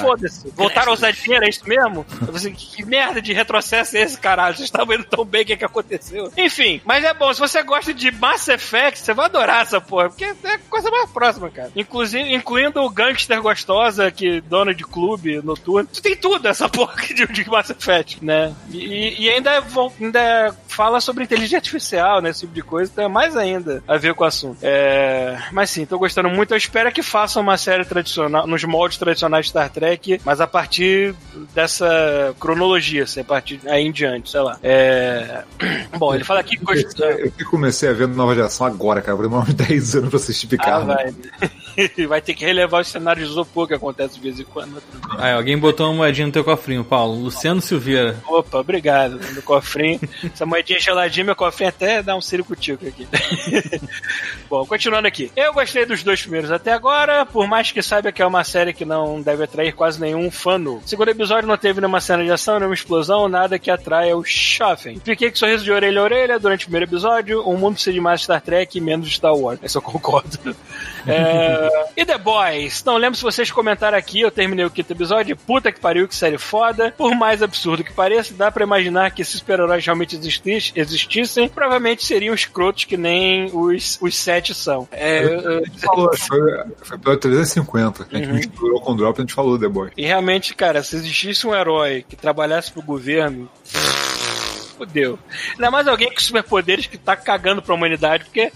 foda-se. 0.02 0.50
Voltaram 0.52 0.92
a 0.92 0.94
usar 0.94 1.12
dinheiro, 1.12 1.46
é 1.46 1.50
isso 1.50 1.68
mesmo? 1.68 2.06
Assim, 2.34 2.54
que, 2.54 2.86
merda 2.86 3.22
de 3.22 3.34
retrocesso 3.34 3.98
é 3.98 4.02
esse, 4.02 4.18
caralho? 4.20 4.56
Vocês 4.56 4.68
estavam 4.68 4.96
indo 4.96 5.04
tão 5.06 5.26
bem, 5.26 5.42
o 5.44 5.46
que, 5.46 5.54
é 5.54 5.58
que 5.58 5.66
aconteceu? 5.66 6.32
Enfim, 6.38 6.82
mas 6.86 7.04
é 7.04 7.14
bom, 7.14 7.34
se 7.34 7.40
você 7.40 7.62
gosta 7.64 7.94
de 7.94 8.12
Mass 8.12 8.48
Effect, 8.48 9.00
você 9.00 9.14
vai 9.14 9.26
adorar 9.26 9.62
essa 9.64 9.82
porra, 9.82 10.10
porque 10.10 10.26
é 10.26 10.32
a 10.54 10.60
coisa 10.70 10.90
mais 10.92 11.10
próxima, 11.10 11.50
cara. 11.50 11.72
Inclusive, 11.76 12.34
incluindo 12.34 12.82
o 12.82 12.90
gangster 12.90 13.42
gostosa, 13.42 14.12
que 14.12 14.42
dona 14.42 14.74
de 14.74 14.84
clube 14.84 15.42
noturno. 15.44 15.90
Tu 15.92 16.02
tem 16.02 16.16
tudo 16.16 16.48
essa 16.48 16.68
porra 16.70 16.96
de, 17.08 17.26
de 17.28 17.50
Mass 17.50 17.70
Effect, 17.70 18.24
né? 18.24 18.54
E, 18.72 19.24
e 19.26 19.30
ainda, 19.30 19.62
vol- 19.62 19.94
ainda 20.00 20.56
fala 20.76 21.00
sobre 21.00 21.24
inteligência 21.24 21.58
artificial, 21.58 22.22
né? 22.22 22.30
Esse 22.30 22.42
tipo 22.42 22.54
de 22.54 22.62
coisa, 22.62 22.92
então 22.92 23.06
é 23.06 23.08
mais 23.08 23.36
ainda 23.38 23.82
a 23.88 23.98
ver 23.98 24.14
com 24.14 24.24
o 24.24 24.28
assunto. 24.28 24.58
É, 24.62 25.38
mas 25.52 25.70
sim, 25.70 25.86
tô 25.86 25.98
gostando 25.98 26.30
muito. 26.30 26.54
Eu 26.54 26.58
espero 26.58 26.92
que 26.92 27.02
façam 27.02 27.42
uma 27.42 27.58
série 27.58 27.86
tradicional, 27.86 28.46
nos 28.46 28.64
moldes 28.64 28.98
tradicionais 28.98 29.46
de 29.46 29.52
Star 29.52 29.70
Trek, 29.70 30.20
mas 30.26 30.42
a 30.42 30.48
partir 30.48 31.16
dessa 31.54 32.36
cronologia, 32.40 33.04
assim, 33.04 33.22
a 33.22 33.24
partir 33.24 33.60
aí 33.68 33.84
em 33.86 33.92
diante, 33.92 34.30
sei 34.30 34.42
lá. 34.42 34.58
É... 34.62 35.44
Bom, 35.98 36.14
ele 36.14 36.24
fala 36.24 36.42
aqui 36.42 36.58
que. 36.58 36.66
Eu 37.00 37.32
que 37.32 37.46
comecei 37.46 37.90
a 37.90 37.94
ver 37.94 38.08
nova 38.08 38.36
geração 38.36 38.68
agora, 38.68 39.02
cara. 39.02 39.16
Vou 39.16 39.26
demorar 39.26 39.44
uns 39.44 39.54
10 39.54 39.96
anos 39.96 40.10
pra 40.10 40.18
assistir 40.18 40.48
Ah, 40.48 40.50
Picard. 40.50 41.16
vai. 42.08 42.08
vai 42.08 42.22
ter 42.22 42.34
que 42.34 42.46
relevar 42.46 42.82
os 42.82 42.88
cenários 42.88 43.28
de 43.28 43.32
isopor 43.32 43.68
que 43.68 43.74
acontece 43.74 44.16
de 44.16 44.22
vez 44.22 44.40
em 44.40 44.44
quando. 44.44 44.82
Aí, 45.18 45.34
alguém 45.34 45.58
botou 45.58 45.88
uma 45.88 45.96
moedinha 45.98 46.28
no 46.28 46.34
teu 46.34 46.44
cofrinho, 46.44 46.84
Paulo. 46.84 47.22
Luciano 47.22 47.62
Silveira. 47.62 48.18
Opa, 48.28 48.60
obrigado. 48.60 49.20
No 49.34 49.42
cofrinho. 49.42 50.00
Essa 50.24 50.46
moedinha 50.46 50.80
geladinha, 50.80 51.26
meu 51.26 51.36
cofrinho 51.36 51.70
até 51.70 52.02
dá 52.02 52.16
um 52.16 52.22
ciricutico 52.22 52.88
aqui. 52.88 53.08
Bom, 54.50 54.66
continuando 54.66 55.08
aqui. 55.08 55.32
Eu 55.36 55.54
gostei 55.54 55.86
dos 55.86 56.04
dois 56.04 56.22
primeiros 56.22 56.52
até 56.52 56.72
agora, 56.74 57.26
por 57.26 57.48
mais 57.48 57.72
que 57.72 57.82
saiba 57.82 58.12
que 58.12 58.22
é 58.22 58.26
uma 58.26 58.44
série 58.44 58.74
que 58.74 58.86
não 58.86 59.22
deve 59.22 59.44
atrair 59.44 59.74
quase 59.74 60.00
nenhum 60.00 60.30
fã 60.32 60.58
novo. 60.58 60.82
Segundo 60.86 61.10
episódio 61.10 61.48
não 61.48 61.58
teve 61.58 61.82
nenhuma 61.82 62.02
cena 62.02 62.24
de 62.24 62.32
ação, 62.32 62.58
nenhuma 62.58 62.76
explosão, 62.76 63.28
nada 63.28 63.60
que 63.60 63.70
atraia 63.70 64.16
o 64.16 64.24
Schaffen. 64.24 65.00
Fiquei 65.04 65.30
com 65.30 65.36
sorriso 65.36 65.64
de 65.64 65.72
orelha 65.72 66.00
a 66.00 66.04
orelha 66.04 66.40
durante 66.40 66.64
o 66.64 66.66
primeiro 66.66 66.90
episódio. 66.90 67.42
O 67.42 67.58
mundo 67.58 67.74
precisa 67.74 67.94
de 67.94 68.00
mais 68.00 68.22
Star 68.22 68.42
Trek 68.42 68.78
e 68.78 68.82
menos 68.82 69.14
Star 69.14 69.36
Wars. 69.36 69.60
Essa 69.62 69.78
eu 69.78 69.82
concordo. 69.82 70.38
É, 71.08 71.65
E 71.96 72.06
The 72.06 72.18
Boys? 72.18 72.84
Não 72.84 72.98
lembro 72.98 73.16
se 73.18 73.24
vocês 73.24 73.52
comentaram 73.52 73.98
aqui, 73.98 74.22
eu 74.22 74.32
terminei 74.32 74.66
o 74.66 74.70
quinto 74.70 74.92
episódio. 74.92 75.36
Puta 75.38 75.72
que 75.72 75.80
pariu, 75.80 76.08
que 76.08 76.16
série 76.16 76.38
foda. 76.38 76.94
Por 76.98 77.16
mais 77.16 77.42
absurdo 77.42 77.84
que 77.84 77.94
pareça, 77.94 78.34
dá 78.34 78.52
pra 78.52 78.64
imaginar 78.64 79.12
que 79.12 79.24
se 79.24 79.38
super-heróis 79.38 79.86
realmente 79.86 80.16
existis- 80.16 80.72
existissem, 80.76 81.48
provavelmente 81.50 82.06
seriam 82.06 82.34
escrotos 82.34 82.86
que 82.86 82.98
nem 82.98 83.50
os, 83.54 83.98
os 84.02 84.16
sete 84.16 84.54
são. 84.54 84.88
É, 84.92 85.24
eu- 85.24 85.40
eu- 85.42 85.64
falou, 85.80 86.16
foi, 86.18 86.40
foi 86.84 86.98
episódio 86.98 87.20
350. 87.20 88.08
A 88.12 88.18
gente 88.18 88.28
Uhum. 88.30 88.36
misturou 88.36 88.82
com 88.82 88.92
o 88.94 88.96
Drop 88.96 89.18
e 89.18 89.22
a 89.22 89.24
gente 89.24 89.34
falou 89.34 89.58
The 89.60 89.68
Boy. 89.68 89.92
E 89.98 90.06
realmente, 90.06 90.54
cara, 90.56 90.84
se 90.84 90.96
existisse 90.96 91.46
um 91.48 91.54
herói 91.56 92.06
que 92.08 92.16
trabalhasse 92.16 92.72
pro 92.72 92.82
governo. 92.82 93.50
Fudeu. 94.76 95.18
Ainda 95.52 95.72
mais 95.72 95.88
alguém 95.88 96.12
com 96.12 96.20
superpoderes 96.20 96.88
que 96.88 96.98
tá 96.98 97.16
cagando 97.16 97.62
pra 97.62 97.76
humanidade, 97.76 98.26
porque 98.26 98.42
é, 98.42 98.52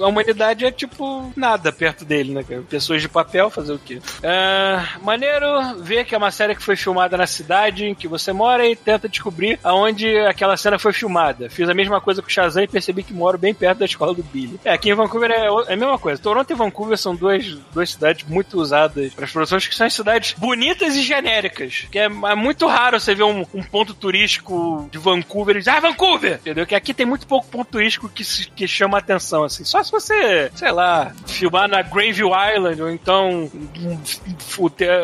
a 0.00 0.06
humanidade 0.06 0.64
é 0.64 0.70
tipo 0.70 1.32
nada 1.36 1.72
perto 1.72 2.04
dele, 2.04 2.32
né? 2.32 2.44
Pessoas 2.68 3.02
de 3.02 3.08
papel, 3.08 3.50
fazer 3.50 3.72
o 3.72 3.78
quê? 3.78 4.00
Ah, 4.22 4.98
maneiro 5.02 5.46
ver 5.80 6.04
que 6.04 6.14
é 6.14 6.18
uma 6.18 6.30
série 6.30 6.54
que 6.54 6.62
foi 6.62 6.76
filmada 6.76 7.16
na 7.16 7.26
cidade 7.26 7.86
em 7.86 7.94
que 7.94 8.08
você 8.08 8.32
mora 8.32 8.66
e 8.66 8.76
tenta 8.76 9.08
descobrir 9.08 9.58
aonde 9.62 10.16
aquela 10.18 10.56
cena 10.56 10.78
foi 10.78 10.92
filmada. 10.92 11.50
Fiz 11.50 11.68
a 11.68 11.74
mesma 11.74 12.00
coisa 12.00 12.22
com 12.22 12.28
o 12.28 12.30
Shazam 12.30 12.62
e 12.62 12.68
percebi 12.68 13.02
que 13.02 13.12
moro 13.12 13.38
bem 13.38 13.54
perto 13.54 13.78
da 13.78 13.84
escola 13.84 14.14
do 14.14 14.22
Billy. 14.22 14.60
É, 14.64 14.72
aqui 14.72 14.90
em 14.90 14.94
Vancouver 14.94 15.30
é, 15.30 15.46
é 15.46 15.72
a 15.74 15.76
mesma 15.76 15.98
coisa. 15.98 16.20
Toronto 16.20 16.50
e 16.50 16.56
Vancouver 16.56 16.96
são 16.96 17.14
duas, 17.14 17.46
duas 17.72 17.90
cidades 17.90 18.26
muito 18.28 18.58
usadas 18.60 19.14
para 19.14 19.24
as 19.24 19.32
produções 19.32 19.66
que 19.66 19.74
são 19.74 19.88
cidades 19.88 20.34
bonitas 20.38 20.94
e 20.94 21.02
genéricas. 21.02 21.86
Que 21.90 21.98
é, 21.98 22.04
é 22.04 22.34
muito 22.34 22.66
raro 22.66 22.98
você 22.98 23.14
ver 23.14 23.24
um, 23.24 23.44
um 23.54 23.62
ponto 23.62 23.94
turístico 23.94 24.88
de 24.90 24.98
Vancouver 24.98 25.55
dizer, 25.58 25.70
ah, 25.70 25.80
Vancouver! 25.80 26.34
Entendeu? 26.34 26.66
Que 26.66 26.74
aqui 26.74 26.92
tem 26.94 27.06
muito 27.06 27.26
pouco 27.26 27.46
ponto 27.48 27.70
turístico 27.70 28.08
que, 28.08 28.24
se- 28.24 28.48
que 28.50 28.66
chama 28.68 28.98
atenção, 28.98 29.44
assim. 29.44 29.64
Só 29.64 29.82
se 29.82 29.90
você, 29.90 30.50
sei 30.54 30.72
lá, 30.72 31.12
filmar 31.26 31.68
na 31.68 31.82
Grandview 31.82 32.30
Island, 32.54 32.82
ou 32.82 32.90
então 32.90 33.50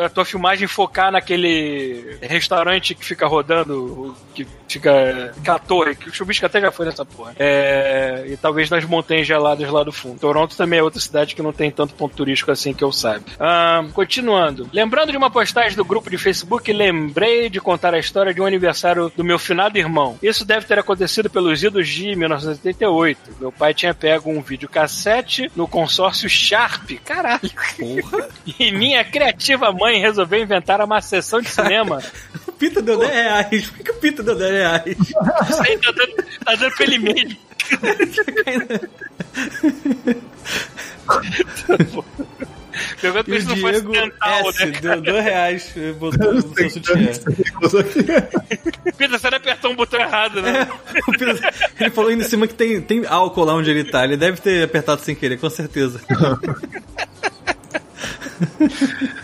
a 0.04 0.08
tua 0.08 0.24
filmagem 0.24 0.66
focar 0.66 1.10
naquele 1.12 2.18
restaurante 2.22 2.94
que 2.94 3.04
fica 3.04 3.26
rodando, 3.26 4.16
que 4.34 4.46
fica 4.68 5.32
aquela 5.36 5.58
torre, 5.58 5.94
que 5.94 6.08
o 6.08 6.12
Chubisco 6.14 6.46
até 6.46 6.60
já 6.60 6.70
foi 6.72 6.86
nessa 6.86 7.04
porra. 7.04 7.34
É, 7.38 8.24
e 8.28 8.36
talvez 8.36 8.70
nas 8.70 8.84
montanhas 8.84 9.26
geladas 9.26 9.68
lá 9.70 9.82
do 9.82 9.92
fundo. 9.92 10.18
Toronto 10.18 10.56
também 10.56 10.78
é 10.78 10.82
outra 10.82 11.00
cidade 11.00 11.34
que 11.34 11.42
não 11.42 11.52
tem 11.52 11.70
tanto 11.70 11.94
ponto 11.94 12.14
turístico 12.16 12.50
assim 12.50 12.72
que 12.72 12.82
eu 12.82 12.92
saiba. 12.92 13.24
Continuando. 13.92 14.68
Lembrando 14.72 15.10
de 15.10 15.16
uma 15.16 15.30
postagem 15.30 15.76
do 15.76 15.84
grupo 15.84 16.08
de 16.10 16.16
Facebook, 16.18 16.72
lembrei 16.72 17.48
de 17.50 17.60
contar 17.60 17.94
a 17.94 17.98
história 17.98 18.32
de 18.32 18.40
um 18.40 18.46
aniversário 18.46 19.12
do 19.14 19.22
meu 19.24 19.38
finado 19.38 19.76
irmão. 19.78 20.18
Isso 20.22 20.41
deve 20.44 20.66
ter 20.66 20.78
acontecido 20.78 21.30
pelos 21.30 21.62
idos 21.62 21.88
de 21.88 22.14
1988. 22.16 23.18
Meu 23.40 23.52
pai 23.52 23.72
tinha 23.74 23.94
pego 23.94 24.30
um 24.30 24.40
videocassete 24.40 25.50
no 25.54 25.66
consórcio 25.68 26.28
Sharp. 26.28 26.90
Caralho. 27.04 27.50
Porra. 27.78 28.28
E 28.58 28.72
minha 28.72 29.04
criativa 29.04 29.72
mãe 29.72 30.00
resolveu 30.00 30.40
inventar 30.40 30.80
uma 30.80 31.00
sessão 31.00 31.40
de 31.40 31.48
cinema. 31.48 32.02
O 32.46 32.52
Pita 32.62 32.80
deu 32.80 32.96
10 32.98 33.12
reais. 33.12 33.66
Por 33.70 33.78
que 33.84 33.90
o 33.90 33.94
Pita 33.94 34.22
deu 34.22 34.36
10 34.36 34.50
reais? 34.52 34.96
Isso 34.98 35.62
aí 35.62 35.78
tá 35.78 35.90
dando, 35.90 36.14
tá 36.44 36.54
dando 36.54 36.76
pra 36.76 36.84
ele 36.84 36.98
mesmo. 36.98 37.36
E 43.26 43.40
se 43.40 43.46
o 43.46 43.48
não 43.50 43.56
fosse 43.56 43.72
Diego 43.80 43.92
dental, 43.92 44.48
S 44.50 44.66
né? 44.66 44.72
deu 44.80 45.00
2 45.00 45.24
reais 45.24 45.72
e 45.76 45.92
botou 45.92 46.34
no 46.34 46.42
seu 46.54 46.70
sutiã. 46.70 46.94
Pedro, 48.96 49.18
você 49.18 49.30
não 49.30 49.38
apertou 49.38 49.72
um 49.72 49.76
botão 49.76 50.00
errado, 50.00 50.42
né? 50.42 50.68
Pita- 51.18 51.54
Ele 51.80 51.90
falou 51.90 52.10
aí 52.10 52.16
em 52.16 52.22
cima 52.22 52.46
que 52.46 52.54
tem, 52.54 52.80
tem 52.80 53.06
álcool 53.06 53.44
lá 53.44 53.54
onde 53.54 53.70
ele 53.70 53.84
tá. 53.84 54.04
Ele 54.04 54.16
deve 54.16 54.40
ter 54.40 54.64
apertado 54.64 55.00
sem 55.02 55.14
querer, 55.14 55.38
com 55.38 55.50
certeza. 55.50 56.00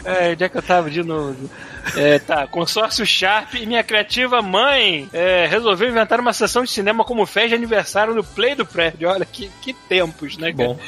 É, 0.05 0.33
onde 0.33 0.45
é 0.45 0.49
que 0.49 0.57
eu 0.57 0.63
tava 0.63 0.91
de 0.91 1.03
novo? 1.03 1.51
É, 1.97 2.19
tá, 2.19 2.47
consórcio 2.47 3.05
Sharp 3.07 3.55
e 3.55 3.67
minha 3.67 3.83
criativa 3.83 4.41
mãe 4.43 5.09
é, 5.13 5.47
resolveu 5.47 5.89
inventar 5.89 6.21
uma 6.21 6.33
sessão 6.33 6.65
de 6.65 6.71
cinema 6.71 7.05
como 7.05 7.25
festa 7.27 7.49
de 7.51 7.55
aniversário 7.55 8.15
no 8.15 8.23
Play 8.25 8.55
do 8.55 8.67
prédio. 8.67 9.09
Olha 9.09 9.25
que, 9.25 9.51
que 9.63 9.73
tempos, 9.73 10.37
né, 10.37 10.53
cara? 10.53 10.69
Bom, 10.71 10.79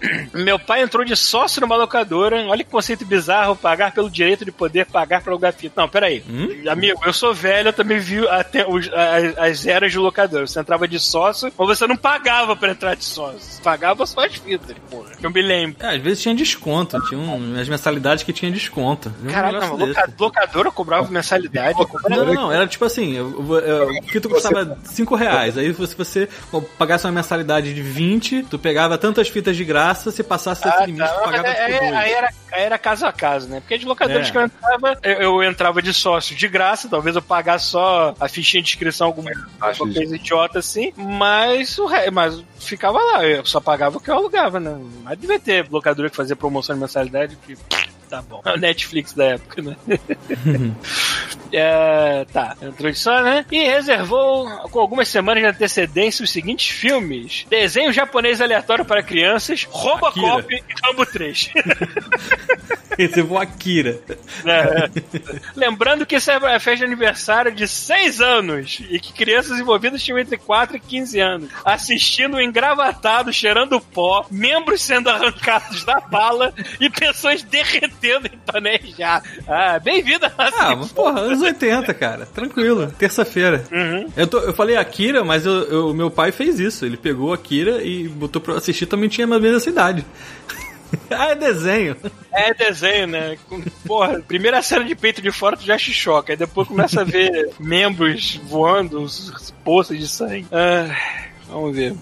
Meu 0.34 0.58
pai 0.58 0.82
entrou 0.82 1.04
de 1.04 1.14
sócio 1.16 1.60
numa 1.60 1.76
locadora. 1.76 2.36
Olha 2.46 2.64
que 2.64 2.70
conceito 2.70 3.04
bizarro, 3.04 3.54
pagar 3.56 3.92
pelo 3.92 4.10
direito 4.10 4.44
de 4.44 4.52
poder 4.52 4.86
pagar 4.86 5.22
pra 5.22 5.32
alugar 5.32 5.52
fita. 5.52 5.80
Não, 5.80 5.88
peraí. 5.88 6.22
Hum? 6.28 6.48
Amigo, 6.68 7.00
eu 7.04 7.12
sou 7.12 7.32
velho, 7.34 7.68
eu 7.68 7.72
também 7.72 7.98
vi 7.98 8.26
até 8.28 8.66
os- 8.66 8.90
as, 8.92 9.38
as 9.38 9.66
eras 9.66 9.92
de 9.92 9.98
locadora. 9.98 10.46
Você 10.46 10.58
entrava 10.60 10.86
de 10.88 10.98
sócio, 10.98 11.52
mas 11.56 11.68
você 11.68 11.86
não 11.86 11.96
pagava 11.96 12.56
pra 12.56 12.70
entrar 12.70 12.94
de 12.96 13.04
sócio. 13.04 13.40
Você 13.40 13.62
pagava 13.62 14.06
só 14.06 14.24
as 14.24 14.34
fitas, 14.36 14.74
porra. 14.90 15.10
Eu 15.22 15.30
me 15.30 15.42
lembro. 15.42 15.76
é, 15.84 15.96
às 15.96 16.00
vezes 16.02 16.22
tinha 16.22 16.34
desconto. 16.34 16.98
Tinha 17.08 17.18
um- 17.20 17.34
umas 17.36 17.68
mensalidades 17.68 18.24
que 18.24 18.32
tinha 18.32 18.50
desconto. 18.50 19.10
Viu 19.20 19.30
um 19.30 19.76
locadora 19.88 20.46
locadora 20.50 20.70
cobrava 20.70 21.08
mensalidade. 21.10 21.78
Não, 22.08 22.24
não, 22.26 22.34
não, 22.34 22.52
era 22.52 22.66
tipo 22.66 22.84
assim, 22.84 23.16
eu- 23.16 23.34
eu- 23.50 23.58
eu- 23.60 23.88
o 23.88 24.02
que 24.02 24.20
tu 24.20 24.28
custava 24.28 24.76
5 24.84 25.14
reais. 25.14 25.56
Aí 25.56 25.72
se 25.72 25.94
você 25.96 26.28
pagasse 26.78 27.06
uma 27.06 27.12
mensalidade 27.12 27.72
de 27.74 27.82
20, 27.82 28.42
tu 28.44 28.58
pegava 28.58 28.98
tantas 28.98 29.28
fitas 29.28 29.56
de 29.56 29.64
graça, 29.64 30.10
se 30.10 30.22
passasse 30.22 30.66
Ah, 30.66 30.70
esse 30.76 30.86
limite, 30.86 31.06
tá. 31.06 31.14
tu 31.14 31.24
pagava 31.24 31.48
aí, 31.48 31.72
por 31.72 31.80
dois. 31.80 31.94
aí 31.94 32.12
era, 32.12 32.28
aí 32.52 32.62
era 32.62 32.78
caso 32.78 33.06
a 33.06 33.12
caso, 33.12 33.48
né? 33.48 33.60
Porque 33.60 33.78
de 33.78 33.86
locadores 33.86 34.28
É. 34.28 34.30
que 34.30 34.38
eu 34.38 34.42
entrava, 34.42 34.98
eu, 35.02 35.12
eu 35.20 35.42
entrava 35.44 35.80
de 35.82 35.92
sócio 35.94 36.34
de 36.34 36.48
graça, 36.48 36.88
talvez 36.88 37.14
eu 37.16 37.22
pagasse 37.22 37.66
só 37.66 38.14
a 38.18 38.28
fichinha 38.28 38.62
de 38.62 38.68
inscrição, 38.70 39.06
alguma 39.06 39.30
Acho 39.30 39.82
alguma 39.82 39.94
coisa 39.94 40.16
idiota 40.16 40.58
assim, 40.58 40.92
mas 40.96 41.78
o 41.78 41.86
re... 41.86 42.10
mas 42.10 42.42
ficava 42.58 42.98
lá, 42.98 43.24
eu 43.24 43.44
só 43.46 43.60
pagava 43.60 43.98
o 43.98 44.00
que 44.00 44.10
eu 44.10 44.14
alugava, 44.16 44.58
né? 44.58 44.76
Mas 45.02 45.18
devia 45.18 45.38
ter 45.38 45.66
locadora 45.70 46.10
que 46.10 46.16
fazia 46.16 46.34
promoção 46.36 46.74
de 46.74 46.80
mensalidade, 46.80 47.36
que 47.46 47.56
tá 48.10 48.20
bom. 48.20 48.42
É 48.44 48.52
o 48.52 48.58
Netflix 48.58 49.12
da 49.14 49.24
época, 49.24 49.62
né? 49.62 49.76
É, 51.52 52.24
tá, 52.32 52.56
introdução, 52.62 53.24
né? 53.24 53.44
E 53.50 53.64
reservou 53.64 54.46
com 54.68 54.78
algumas 54.78 55.08
semanas 55.08 55.42
de 55.42 55.48
antecedência 55.48 56.22
os 56.22 56.30
seguintes 56.30 56.68
filmes: 56.68 57.44
Desenho 57.50 57.92
japonês 57.92 58.40
aleatório 58.40 58.84
para 58.84 59.02
crianças, 59.02 59.64
Robocop 59.68 60.54
e 60.54 60.62
Rambo 60.84 61.04
3. 61.04 61.50
Recebeu 62.96 63.34
Akira. 63.42 63.98
É. 64.46 64.88
Lembrando 65.56 66.06
que 66.06 66.14
isso 66.14 66.30
é 66.30 66.36
a 66.36 66.60
festa 66.60 66.76
de 66.76 66.84
aniversário 66.84 67.50
de 67.50 67.66
6 67.66 68.20
anos 68.20 68.80
e 68.88 69.00
que 69.00 69.12
crianças 69.12 69.58
envolvidas 69.58 70.00
tinham 70.04 70.20
entre 70.20 70.36
4 70.36 70.76
e 70.76 70.80
15 70.80 71.18
anos, 71.18 71.50
assistindo 71.64 72.40
engravatado, 72.40 73.32
cheirando 73.32 73.80
pó, 73.80 74.24
membros 74.30 74.82
sendo 74.82 75.10
arrancados 75.10 75.84
da 75.84 75.98
bala 75.98 76.54
e 76.78 76.88
pessoas 76.88 77.42
derretendo 77.42 77.99
em 78.04 78.38
tonéis 78.50 78.96
já. 78.96 79.22
Ah, 79.46 79.78
bem-vinda 79.78 80.32
à 80.38 80.50
Ah, 80.70 80.76
mas 80.76 80.92
porra, 80.92 81.20
anos 81.20 81.40
80, 81.42 81.92
cara. 81.94 82.26
Tranquilo. 82.26 82.92
Terça-feira. 82.98 83.64
Uhum. 83.70 84.06
Eu, 84.16 84.26
tô- 84.26 84.38
eu 84.40 84.52
falei 84.54 84.76
Akira, 84.76 85.22
mas 85.24 85.46
o 85.46 85.92
meu 85.94 86.10
pai 86.10 86.32
fez 86.32 86.58
isso. 86.58 86.84
Ele 86.84 86.96
pegou 86.96 87.32
Akira 87.32 87.82
e 87.82 88.08
botou 88.08 88.40
pra 88.40 88.54
eu 88.54 88.58
assistir, 88.58 88.86
também 88.86 89.08
tinha 89.08 89.26
mais 89.26 89.40
ou 89.40 89.46
menos 89.48 89.62
essa 89.62 89.70
idade. 89.70 90.04
ah, 91.10 91.26
é 91.30 91.34
desenho. 91.34 91.96
É 92.32 92.54
desenho, 92.54 93.06
né? 93.06 93.36
Porra, 93.86 94.20
primeira 94.26 94.60
cena 94.62 94.84
de 94.84 94.94
peito 94.94 95.20
de 95.22 95.30
fora 95.30 95.56
tu 95.56 95.64
já 95.64 95.76
te 95.76 95.92
choca, 95.92 96.32
aí 96.32 96.36
depois 96.36 96.66
começa 96.68 97.02
a 97.02 97.04
ver 97.04 97.50
membros 97.60 98.40
voando, 98.44 99.06
poças 99.64 99.98
de 99.98 100.08
sangue. 100.08 100.46
Ah, 100.50 100.94
vamos 101.48 101.74
ver. 101.76 101.94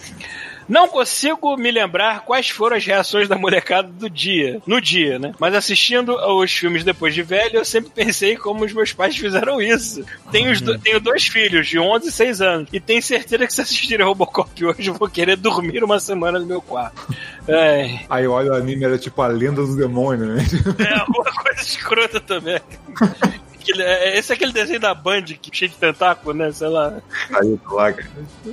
Não 0.69 0.87
consigo 0.87 1.57
me 1.57 1.71
lembrar 1.71 2.21
quais 2.21 2.51
foram 2.51 2.77
as 2.77 2.85
reações 2.85 3.27
da 3.29 3.37
molecada 3.39 3.89
do 3.89 4.09
dia, 4.11 4.61
no 4.67 4.81
dia, 4.81 5.19
né? 5.19 5.33
Mas 5.39 5.55
assistindo 5.55 6.15
os 6.15 6.53
filmes 6.53 6.85
depois 6.85 7.15
de 7.15 7.23
velho, 7.23 7.57
eu 7.57 7.65
sempre 7.65 7.91
pensei 7.91 8.37
como 8.37 8.65
os 8.65 8.73
meus 8.73 8.93
pais 8.93 9.17
fizeram 9.17 9.61
isso. 9.63 10.05
Tenho, 10.31 10.51
os 10.53 10.61
do- 10.61 10.79
tenho 10.79 11.01
dois 11.01 11.27
filhos, 11.27 11.67
de 11.67 11.79
11 11.79 12.09
e 12.09 12.13
6 12.13 12.41
anos, 12.43 12.69
e 12.73 12.79
tenho 12.79 13.01
certeza 13.03 13.47
que 13.47 13.55
se 13.55 13.61
assistirem 13.63 14.05
Robocop 14.05 14.65
hoje, 14.65 14.89
eu 14.89 14.95
vou 14.95 15.09
querer 15.09 15.37
dormir 15.37 15.83
uma 15.83 15.99
semana 15.99 16.39
no 16.39 16.47
meu 16.47 16.61
quarto. 16.61 17.01
É, 17.47 18.01
Aí 18.11 18.27
olha 18.27 18.53
o 18.53 18.55
anime, 18.55 18.85
era 18.85 18.99
tipo 18.99 19.23
a 19.23 19.27
lenda 19.27 19.63
do 19.65 19.75
demônio, 19.75 20.27
né? 20.35 20.45
é 20.87 20.99
alguma 20.99 21.25
coisa 21.33 21.63
escrota 21.63 22.21
também. 22.21 22.61
Aquele- 23.71 23.83
é- 23.83 24.19
Esse 24.19 24.33
é 24.33 24.35
aquele 24.35 24.53
desenho 24.53 24.81
da 24.81 24.95
Band 24.95 25.23
que 25.23 25.55
cheio 25.57 25.71
de 25.71 25.77
tentáculo, 25.77 26.35
né? 26.35 26.51
Sei 26.53 26.69
lá. 26.69 26.95
Aí 27.35 27.59
lá, 27.71 27.93
cara. 27.93 28.09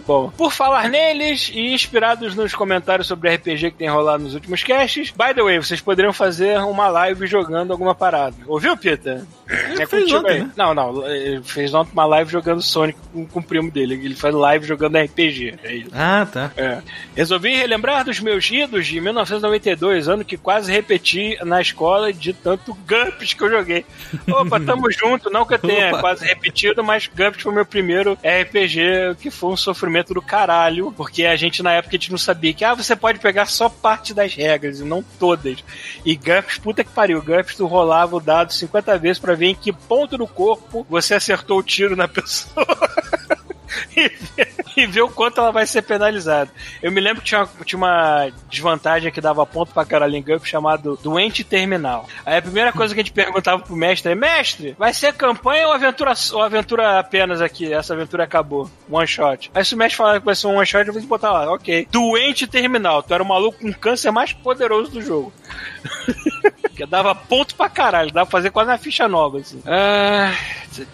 Bom, 0.05 0.29
por 0.31 0.51
falar 0.51 0.89
neles 0.89 1.49
e 1.53 1.73
inspirados 1.73 2.35
nos 2.35 2.53
comentários 2.53 3.07
sobre 3.07 3.29
RPG 3.33 3.71
que 3.71 3.77
tem 3.77 3.89
rolado 3.89 4.23
nos 4.23 4.33
últimos 4.33 4.63
casts, 4.63 5.11
by 5.11 5.33
the 5.33 5.41
way, 5.43 5.57
vocês 5.57 5.79
poderiam 5.81 6.13
fazer 6.13 6.57
uma 6.59 6.87
live 6.87 7.25
jogando 7.27 7.71
alguma 7.71 7.95
parada. 7.95 8.35
Ouviu, 8.47 8.75
Peter? 8.77 9.23
É 9.47 9.85
fez 9.85 9.89
contigo 9.89 10.17
ontem, 10.19 10.31
aí. 10.31 10.39
né? 10.39 10.51
Não, 10.55 10.73
não. 10.73 11.07
Ele 11.07 11.43
fez 11.43 11.73
ontem 11.73 11.91
uma 11.93 12.05
live 12.05 12.31
jogando 12.31 12.61
Sonic 12.61 12.97
com, 13.13 13.25
com 13.25 13.39
o 13.39 13.43
primo 13.43 13.69
dele. 13.69 13.93
Ele 13.93 14.15
faz 14.15 14.33
live 14.33 14.65
jogando 14.65 14.97
RPG. 14.97 15.59
É 15.63 15.75
isso. 15.75 15.91
Ah, 15.93 16.27
tá. 16.31 16.51
É. 16.57 16.81
Resolvi 17.15 17.55
relembrar 17.55 18.03
dos 18.03 18.19
meus 18.19 18.49
idos 18.49 18.87
de 18.87 18.99
1992, 18.99 20.07
ano 20.07 20.25
que 20.25 20.37
quase 20.37 20.71
repeti 20.71 21.37
na 21.43 21.61
escola 21.61 22.11
de 22.11 22.33
tanto 22.33 22.73
GURPS 22.87 23.33
que 23.33 23.43
eu 23.43 23.49
joguei. 23.49 23.85
Opa, 24.27 24.59
tamo 24.59 24.89
junto, 24.91 25.29
não 25.29 25.45
que 25.45 25.53
eu 25.53 25.59
tenha 25.59 25.89
Opa. 25.89 25.99
quase 25.99 26.25
repetido, 26.25 26.83
mas 26.83 27.07
GURPS 27.07 27.43
foi 27.43 27.53
meu 27.53 27.65
primeiro 27.65 28.13
RPG, 28.13 29.15
que 29.19 29.29
foi 29.29 29.51
um 29.51 29.57
sofrimento 29.57 30.13
do 30.13 30.21
caralho, 30.21 30.91
porque 30.97 31.25
a 31.25 31.35
gente 31.35 31.61
na 31.61 31.73
época 31.73 31.95
a 31.95 31.99
gente 31.99 32.11
não 32.11 32.17
sabia 32.17 32.53
que 32.53 32.65
ah, 32.65 32.73
você 32.73 32.95
pode 32.95 33.19
pegar 33.19 33.45
só 33.45 33.69
parte 33.69 34.13
das 34.13 34.33
regras 34.33 34.79
e 34.79 34.83
não 34.83 35.03
todas. 35.19 35.63
E 36.03 36.15
GURPS, 36.15 36.57
puta 36.57 36.83
que 36.83 36.91
pariu, 36.91 37.21
GURPS 37.21 37.55
tu 37.55 37.65
rolava 37.67 38.15
o 38.15 38.19
dado 38.19 38.51
50 38.51 38.97
vezes 38.97 39.19
ver 39.35 39.47
em 39.47 39.55
que 39.55 39.71
ponto 39.71 40.17
do 40.17 40.27
corpo 40.27 40.85
você 40.89 41.15
acertou 41.15 41.59
o 41.59 41.63
tiro 41.63 41.95
na 41.95 42.07
pessoa. 42.09 42.65
e 43.95 44.09
ver, 44.09 44.53
e 44.77 44.85
ver 44.85 45.01
o 45.01 45.09
quanto 45.09 45.39
ela 45.39 45.51
vai 45.51 45.65
ser 45.65 45.81
penalizada. 45.81 46.51
Eu 46.81 46.91
me 46.91 47.01
lembro 47.01 47.21
que 47.21 47.27
tinha, 47.27 47.47
tinha 47.63 47.77
uma 47.77 48.29
desvantagem 48.49 49.11
que 49.11 49.21
dava 49.21 49.45
ponto 49.45 49.73
pra 49.73 49.85
caralho 49.85 50.15
em 50.15 50.23
Gump 50.23 50.45
chamado 50.45 50.99
doente 51.01 51.43
terminal. 51.43 52.07
Aí 52.25 52.37
a 52.37 52.41
primeira 52.41 52.71
coisa 52.71 52.93
que 52.93 52.99
a 52.99 53.03
gente 53.03 53.13
perguntava 53.13 53.63
pro 53.63 53.75
mestre 53.75 54.11
é: 54.11 54.15
Mestre, 54.15 54.75
vai 54.77 54.93
ser 54.93 55.13
campanha 55.13 55.67
ou 55.67 55.73
aventura, 55.73 56.13
ou 56.33 56.41
aventura 56.41 56.99
apenas 56.99 57.41
aqui? 57.41 57.73
Essa 57.73 57.93
aventura 57.93 58.23
acabou. 58.23 58.69
One 58.89 59.07
shot. 59.07 59.51
Aí 59.53 59.63
se 59.63 59.75
o 59.75 59.77
mestre 59.77 59.97
falar 59.97 60.19
que 60.19 60.25
vai 60.25 60.35
ser 60.35 60.47
um 60.47 60.55
one 60.57 60.65
shot, 60.65 60.87
eu 60.87 60.93
vou 60.93 61.01
botar 61.03 61.31
lá, 61.31 61.51
ok. 61.51 61.87
Doente 61.91 62.47
terminal. 62.47 63.03
Tu 63.03 63.13
era 63.13 63.23
o 63.23 63.27
maluco 63.27 63.59
com 63.59 63.73
câncer 63.73 64.11
mais 64.11 64.33
poderoso 64.33 64.91
do 64.91 65.01
jogo. 65.01 65.33
que 66.75 66.85
dava 66.85 67.15
ponto 67.15 67.55
pra 67.55 67.69
caralho, 67.69 68.11
dava 68.11 68.25
pra 68.25 68.37
fazer 68.39 68.49
quase 68.51 68.69
uma 68.69 68.77
ficha 68.77 69.07
nova, 69.07 69.39
assim. 69.39 69.61
Ah, 69.65 70.33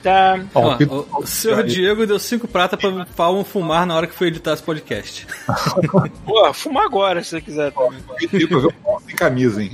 tá. 0.03 0.39
Ó, 0.53 0.77
Ó, 0.89 1.19
o 1.21 1.27
senhor 1.27 1.63
Diego 1.63 2.05
deu 2.05 2.19
cinco 2.19 2.47
prata 2.47 2.77
pra 2.77 3.05
Palmo 3.15 3.43
fumar 3.43 3.85
na 3.85 3.95
hora 3.95 4.07
que 4.07 4.13
foi 4.15 4.27
editar 4.27 4.53
esse 4.53 4.63
podcast. 4.63 5.27
Pô, 6.25 6.53
fuma 6.53 6.85
agora 6.85 7.23
se 7.23 7.31
você 7.31 7.41
quiser 7.41 7.71
também. 7.71 7.99
Tipo, 8.29 8.53
eu 8.55 8.61
vi 8.61 8.67
um 8.87 8.99
sem 8.99 9.15
camisa, 9.15 9.61
hein? 9.63 9.71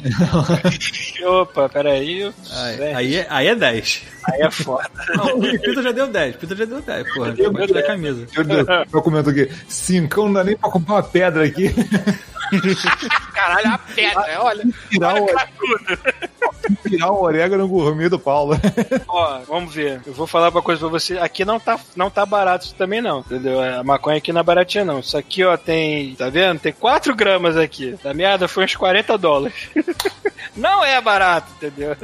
Opa, 1.25 1.69
peraí. 1.69 2.31
Aí, 2.51 2.81
É, 2.81 2.95
aí, 2.95 3.15
é, 3.17 3.27
aí 3.29 3.47
é 3.47 3.55
10. 3.55 4.03
aí 4.25 4.41
é 4.41 4.51
foda. 4.51 4.89
Não, 5.15 5.37
o 5.37 5.41
Peter 5.41 5.83
já 5.83 5.91
deu 5.91 6.07
10. 6.07 6.35
Peter 6.37 6.57
já 6.57 6.65
deu 6.65 6.81
10, 6.81 7.13
porra. 7.13 7.31
Deus, 7.31 7.47
eu 8.93 9.01
comento 9.01 9.29
aqui. 9.29 9.49
Cincão 9.67 10.25
não 10.25 10.33
dá 10.33 10.43
nem 10.43 10.55
pra 10.57 10.69
comprar 10.69 10.95
uma 10.95 11.03
pedra 11.03 11.45
aqui. 11.45 11.73
Caralho, 13.33 13.73
a 13.73 13.77
pedra, 13.77 14.41
olha. 14.41 14.63
Tirar 14.89 15.15
o, 15.21 15.25
Olha 15.25 15.49
tudo. 15.57 15.99
Tirar 16.87 17.11
o 17.11 17.21
orégano 17.21 17.67
gourmet 17.67 18.09
do 18.09 18.19
Paulo. 18.19 18.55
Ó, 19.07 19.39
vamos 19.47 19.73
ver. 19.73 20.01
Eu 20.05 20.13
vou 20.13 20.27
falar 20.27 20.49
uma 20.49 20.61
coisa 20.61 20.79
pra 20.79 20.89
você. 20.89 21.17
Aqui 21.17 21.45
não 21.45 21.59
tá, 21.59 21.79
não 21.95 22.09
tá 22.09 22.25
barato 22.25 22.65
isso 22.65 22.75
também, 22.75 23.01
não. 23.01 23.19
Entendeu? 23.19 23.61
A 23.61 23.83
maconha 23.83 24.17
aqui 24.17 24.31
não 24.31 24.41
é 24.41 24.43
baratinha, 24.43 24.85
não. 24.85 24.99
Isso 24.99 25.17
aqui, 25.17 25.43
ó, 25.43 25.55
tem. 25.57 26.15
Tá 26.15 26.29
vendo? 26.29 26.59
Tem 26.59 26.73
4 26.73 27.15
gramas 27.15 27.57
aqui. 27.57 27.97
Da 28.03 28.13
merda 28.13 28.47
foi 28.47 28.65
uns 28.65 28.75
40 28.75 29.17
dólares. 29.17 29.69
Não 30.57 30.83
é 30.83 30.99
barato, 30.99 31.51
entendeu? 31.55 31.95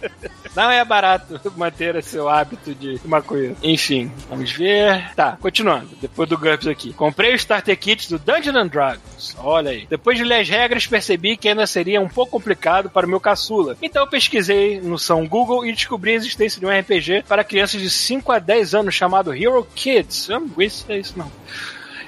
Não 0.56 0.70
é 0.70 0.82
barato 0.84 1.40
manter 1.56 2.02
seu 2.02 2.28
hábito 2.28 2.74
de 2.74 2.98
maconha. 3.04 3.54
Enfim, 3.62 4.10
vamos 4.28 4.50
ver. 4.50 5.14
Tá, 5.14 5.36
continuando. 5.40 5.90
Depois 6.00 6.28
do 6.28 6.38
GURPS 6.38 6.66
aqui. 6.66 6.92
Comprei 6.92 7.32
o 7.32 7.36
Starter 7.36 7.78
Kit 7.78 8.08
do 8.08 8.18
Dungeons 8.18 8.56
and 8.56 8.66
Dragons. 8.68 9.36
Olha 9.38 9.70
aí. 9.70 9.86
Depois 9.88 10.16
de 10.16 10.24
ler 10.24 10.40
as 10.40 10.48
regras, 10.48 10.86
percebi 10.86 11.36
que 11.36 11.48
ainda 11.48 11.66
seria 11.66 12.00
um 12.00 12.08
pouco 12.08 12.32
complicado 12.32 12.88
para 12.88 13.06
o 13.06 13.08
meu 13.08 13.20
caçula. 13.20 13.76
Então 13.82 14.07
pesquisei 14.08 14.80
no 14.80 14.98
São 14.98 15.26
Google 15.26 15.64
e 15.64 15.72
descobri 15.72 16.12
a 16.12 16.14
existência 16.14 16.58
de 16.58 16.66
um 16.66 16.70
RPG 16.70 17.24
para 17.28 17.44
crianças 17.44 17.80
de 17.80 17.90
5 17.90 18.32
a 18.32 18.38
10 18.38 18.74
anos 18.74 18.94
chamado 18.94 19.34
Hero 19.34 19.66
Kids. 19.74 20.28
Eu 20.28 20.40
não 20.40 20.48
conheço 20.48 20.90
isso, 20.92 21.18
não 21.18 21.30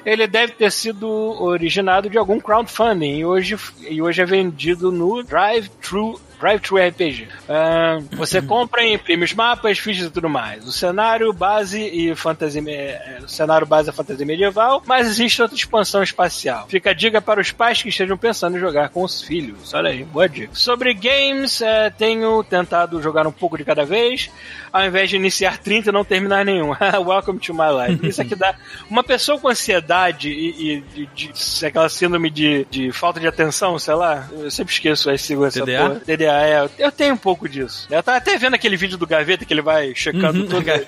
ele 0.04 0.26
deve 0.26 0.52
ter 0.54 0.72
sido 0.72 1.08
originado 1.08 2.08
de 2.08 2.16
algum 2.16 2.40
crowdfunding 2.40 3.18
e 3.18 3.24
hoje, 3.24 3.58
e 3.88 4.00
hoje 4.00 4.22
é 4.22 4.24
vendido 4.24 4.90
no 4.90 5.22
Drive-Thru 5.22 6.20
Drive-Thru 6.40 6.79
RPG. 6.79 7.29
Ah, 7.48 7.98
você 8.12 8.40
compra 8.40 8.83
e 8.83 8.94
imprime 8.94 9.24
os 9.24 9.35
mapas, 9.35 9.79
fichas 9.79 10.07
e 10.07 10.11
tudo 10.11 10.29
mais. 10.29 10.66
O 10.66 10.72
cenário 10.72 11.33
base 11.33 11.81
e 11.81 12.14
fantasia, 12.16 12.62
eh, 12.66 13.18
o 13.22 13.29
cenário 13.29 13.66
base 13.66 13.88
é 13.90 13.92
fantasia 13.92 14.24
medieval, 14.26 14.83
mas 14.87 15.07
existe 15.07 15.40
outra 15.42 15.57
expansão 15.57 16.03
espacial. 16.03 16.66
Fica 16.68 16.90
a 16.90 16.94
dica 16.94 17.20
para 17.20 17.40
os 17.40 17.53
pais 17.53 17.83
que 17.83 17.88
estejam 17.90 18.16
pensando 18.16 18.57
em 18.57 18.61
jogar 18.61 18.88
com 18.88 19.03
os 19.05 19.22
filhos. 19.22 19.72
Olha 19.74 19.90
aí, 19.90 20.03
boa 20.05 20.29
dica. 20.29 20.50
Sobre 20.55 20.94
games, 20.94 21.61
eh, 21.61 21.90
tenho 21.90 22.42
tentado 22.44 23.00
jogar 23.03 23.26
um 23.26 23.33
pouco 23.33 23.59
de 23.59 23.64
cada 23.64 23.85
vez, 23.85 24.31
ao 24.72 24.85
invés 24.85 25.11
de 25.11 25.16
iniciar 25.16 25.59
30 25.59 25.90
e 25.90 25.92
não 25.92 26.05
terminar 26.05 26.44
nenhum. 26.44 26.70
Welcome 27.07 27.38
to 27.40 27.53
my 27.53 27.68
life. 27.88 28.07
Isso 28.07 28.22
aqui 28.22 28.35
dá 28.35 28.55
uma 28.88 29.03
pessoa 29.05 29.38
com 29.38 29.48
ansiedade 29.48 30.31
e, 30.31 30.76
e 30.76 30.81
de, 30.81 31.07
de- 31.33 31.66
aquela 31.66 31.88
síndrome 31.88 32.31
de, 32.31 32.66
de 32.70 32.92
falta 32.92 33.20
de 33.20 33.26
atenção, 33.26 33.79
sei 33.79 33.94
lá. 33.94 34.29
Eu 34.33 34.50
sempre 34.50 34.72
esqueço 34.72 35.11
aí 35.11 35.18
sigo 35.18 35.44
essa 35.44 35.61
TDA? 36.00 36.29
É. 36.30 36.68
Eu 36.78 36.92
tenho 36.92 37.14
um 37.14 37.16
pouco 37.16 37.48
disso. 37.48 37.86
Eu 37.90 38.02
tava 38.02 38.18
até 38.18 38.36
vendo 38.36 38.54
aquele 38.54 38.76
vídeo 38.76 38.96
do 38.98 39.06
Gaveta 39.06 39.44
que 39.44 39.52
ele 39.52 39.62
vai 39.62 39.94
checando 39.94 40.40
Uhum, 40.40 40.46
tudo. 40.46 40.62
Ga- 40.64 40.80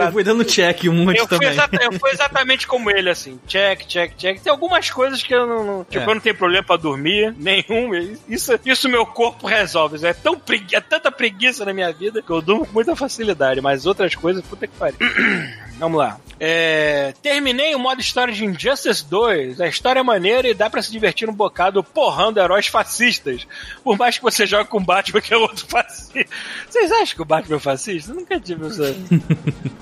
Eu 0.00 0.12
fui 0.12 0.24
dando 0.24 0.44
check 0.44 0.84
um 0.84 0.92
monte 1.04 1.18
Eu 1.18 1.26
fui, 1.28 1.38
também. 1.38 1.48
exata- 1.50 1.78
eu 1.82 1.92
fui 1.92 2.10
exatamente 2.10 2.66
como 2.66 2.90
ele, 2.90 3.08
assim. 3.08 3.38
Check, 3.46 3.86
check, 3.86 4.12
check. 4.16 4.40
Tem 4.40 4.50
algumas 4.50 4.90
coisas 4.90 5.22
que 5.22 5.34
eu 5.34 5.46
não. 5.46 5.64
não- 5.64 5.84
tipo, 5.84 6.04
É. 6.04 6.10
eu 6.10 6.14
não 6.14 6.20
tenho 6.20 6.34
problema 6.34 6.62
pra 6.64 6.76
dormir, 6.76 7.34
nenhum. 7.38 7.90
Isso, 8.28 8.58
isso 8.64 8.88
meu 8.88 9.06
corpo 9.06 9.46
resolve. 9.46 10.04
É, 10.06 10.12
tão 10.12 10.38
pregui 10.38 10.74
é 10.74 10.80
tanta 10.80 11.10
preguiça 11.10 11.64
na 11.64 11.72
minha 11.72 11.92
vida 11.92 12.20
que 12.22 12.30
eu 12.30 12.42
durmo 12.42 12.66
com 12.66 12.72
muita 12.72 12.94
facilidade. 12.96 13.60
Mas 13.60 13.86
outras 13.86 14.14
coisas, 14.14 14.44
puta 14.44 14.66
que 14.66 14.74
pariu. 14.76 14.96
Vamos 15.78 15.98
lá. 15.98 16.18
É, 16.38 17.14
terminei 17.22 17.74
o 17.74 17.78
modo 17.78 18.00
história 18.00 18.32
de 18.32 18.44
Injustice 18.44 19.04
2. 19.08 19.60
A 19.60 19.68
história 19.68 20.00
é 20.00 20.02
maneira 20.02 20.48
e 20.48 20.54
dá 20.54 20.68
pra 20.68 20.82
se 20.82 20.90
divertir 20.90 21.28
um 21.28 21.34
bocado 21.34 21.82
porrando 21.82 22.40
heróis 22.40 22.66
fascistas. 22.66 23.46
Por 23.82 23.96
mais 23.96 24.18
que 24.18 24.22
você 24.22 24.46
jogue 24.46 24.68
com 24.68 24.78
o 24.78 24.84
Batman, 24.84 25.20
que 25.20 25.32
é 25.32 25.36
outro 25.36 25.64
fascista. 25.68 26.26
Vocês 26.68 26.92
acham 26.92 27.16
que 27.16 27.22
o 27.22 27.26
Batman 27.26 27.56
é 27.56 27.60
fascista? 27.60 28.10
Eu 28.10 28.16
nunca 28.16 28.38
tive 28.38 28.66
essa. 28.66 28.84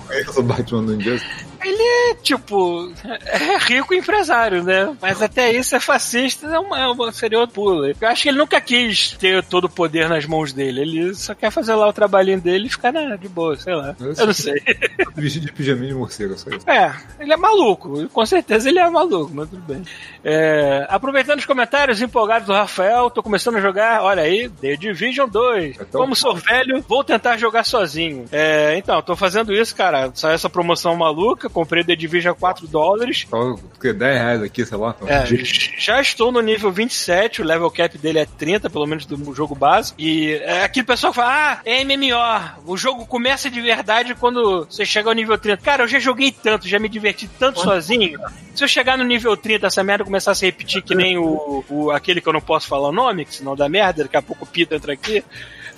Eu 0.09 0.33
sou 0.33 0.43
Batman 0.43 0.83
do 0.83 0.95
Injustice. 0.95 1.45
Ele 1.65 1.81
é, 2.11 2.15
tipo, 2.15 2.91
é 3.25 3.57
rico 3.57 3.93
empresário, 3.93 4.63
né? 4.63 4.95
Mas 5.01 5.21
até 5.21 5.51
isso 5.51 5.75
é 5.75 5.79
fascista, 5.79 6.47
é 6.47 6.59
uma, 6.59 6.79
é 6.79 6.87
uma, 6.87 7.11
seria 7.11 7.39
outro 7.39 7.55
pulo. 7.55 7.85
Eu 7.85 7.95
acho 8.07 8.23
que 8.23 8.29
ele 8.29 8.37
nunca 8.37 8.59
quis 8.61 9.11
ter 9.11 9.43
todo 9.43 9.65
o 9.65 9.69
poder 9.69 10.07
nas 10.07 10.25
mãos 10.25 10.53
dele. 10.53 10.81
Ele 10.81 11.15
só 11.15 11.33
quer 11.33 11.51
fazer 11.51 11.73
lá 11.75 11.87
o 11.87 11.93
trabalhinho 11.93 12.39
dele 12.39 12.67
e 12.67 12.69
ficar 12.69 12.91
na, 12.91 13.15
de 13.15 13.27
boa, 13.27 13.55
sei 13.57 13.73
lá. 13.75 13.95
Eu 13.99 14.25
não 14.27 14.33
sei. 14.33 14.61
Vestido 15.15 15.45
de 15.47 15.51
pijaminha 15.51 15.89
de 15.89 15.93
morcego, 15.95 16.37
só 16.37 16.49
isso. 16.49 16.69
É, 16.69 16.93
ele 17.19 17.33
é 17.33 17.37
maluco. 17.37 18.07
Com 18.09 18.25
certeza 18.25 18.69
ele 18.69 18.79
é 18.79 18.89
maluco, 18.89 19.31
mas 19.33 19.49
tudo 19.49 19.61
bem. 19.61 19.83
É, 20.23 20.85
aproveitando 20.89 21.39
os 21.39 21.45
comentários 21.45 22.01
empolgados 22.01 22.47
do 22.47 22.53
Rafael, 22.53 23.09
tô 23.09 23.23
começando 23.23 23.55
a 23.57 23.61
jogar, 23.61 24.01
olha 24.03 24.23
aí, 24.23 24.49
The 24.49 24.75
Division 24.75 25.27
2. 25.29 25.75
Então- 25.81 26.01
Como 26.01 26.15
sou 26.15 26.35
velho, 26.35 26.83
vou 26.87 27.03
tentar 27.03 27.37
jogar 27.37 27.63
sozinho. 27.63 28.25
É, 28.31 28.75
então, 28.77 29.01
tô 29.01 29.15
fazendo 29.15 29.53
isso, 29.53 29.75
cara. 29.75 30.11
Saiu 30.13 30.33
essa 30.35 30.49
promoção 30.49 30.95
maluca, 30.95 31.49
comprei 31.55 31.83
The 31.83 31.95
Division 31.95 32.33
a 32.33 32.35
4 32.35 32.67
dólares. 32.67 33.25
Só 33.29 33.55
porque 33.55 33.91
10 33.93 34.19
reais 34.21 34.43
aqui, 34.43 34.65
sei 34.65 34.77
lá. 34.77 34.95
É, 35.07 35.25
Gente, 35.25 35.73
já 35.79 35.99
estou 36.01 36.31
no 36.31 36.41
nível 36.41 36.71
27, 36.71 37.41
o 37.41 37.45
level 37.45 37.71
cap 37.71 37.97
dele 37.97 38.19
é 38.19 38.25
30, 38.25 38.69
pelo 38.69 38.85
menos 38.85 39.05
do 39.05 39.33
jogo 39.33 39.55
básico. 39.55 39.99
E 39.99 40.33
é 40.43 40.63
aquele 40.63 40.85
pessoal 40.85 41.11
que 41.13 41.17
fala: 41.17 41.53
ah, 41.53 41.61
é 41.65 41.83
MMO. 41.83 42.61
O 42.71 42.77
jogo 42.77 43.05
começa 43.05 43.49
de 43.49 43.61
verdade 43.61 44.13
quando 44.15 44.65
você 44.69 44.85
chega 44.85 45.09
ao 45.09 45.15
nível 45.15 45.37
30. 45.37 45.61
Cara, 45.63 45.83
eu 45.83 45.87
já 45.87 45.97
joguei 45.99 46.31
tanto, 46.31 46.67
já 46.67 46.77
me 46.77 46.89
diverti 46.89 47.27
tanto 47.39 47.61
sozinho. 47.61 48.19
Se 48.53 48.63
eu 48.63 48.67
chegar 48.67 48.97
no 48.97 49.03
nível 49.03 49.35
30, 49.35 49.67
essa 49.67 49.83
merda 49.83 50.03
começar 50.03 50.31
a 50.31 50.35
se 50.35 50.45
repetir 50.45 50.81
que 50.81 50.93
nem 50.95 51.17
o, 51.17 51.63
o- 51.69 51.91
aquele 51.91 52.21
que 52.21 52.27
eu 52.29 52.33
não 52.33 52.41
posso 52.41 52.67
falar 52.67 52.89
o 52.89 52.93
nome, 52.93 53.25
que 53.25 53.33
senão 53.35 53.55
dá 53.55 53.67
merda, 53.69 54.03
daqui 54.03 54.17
a 54.17 54.21
pouco 54.21 54.43
o 54.43 54.47
Pita 54.47 54.75
entra 54.75 54.93
aqui. 54.93 55.23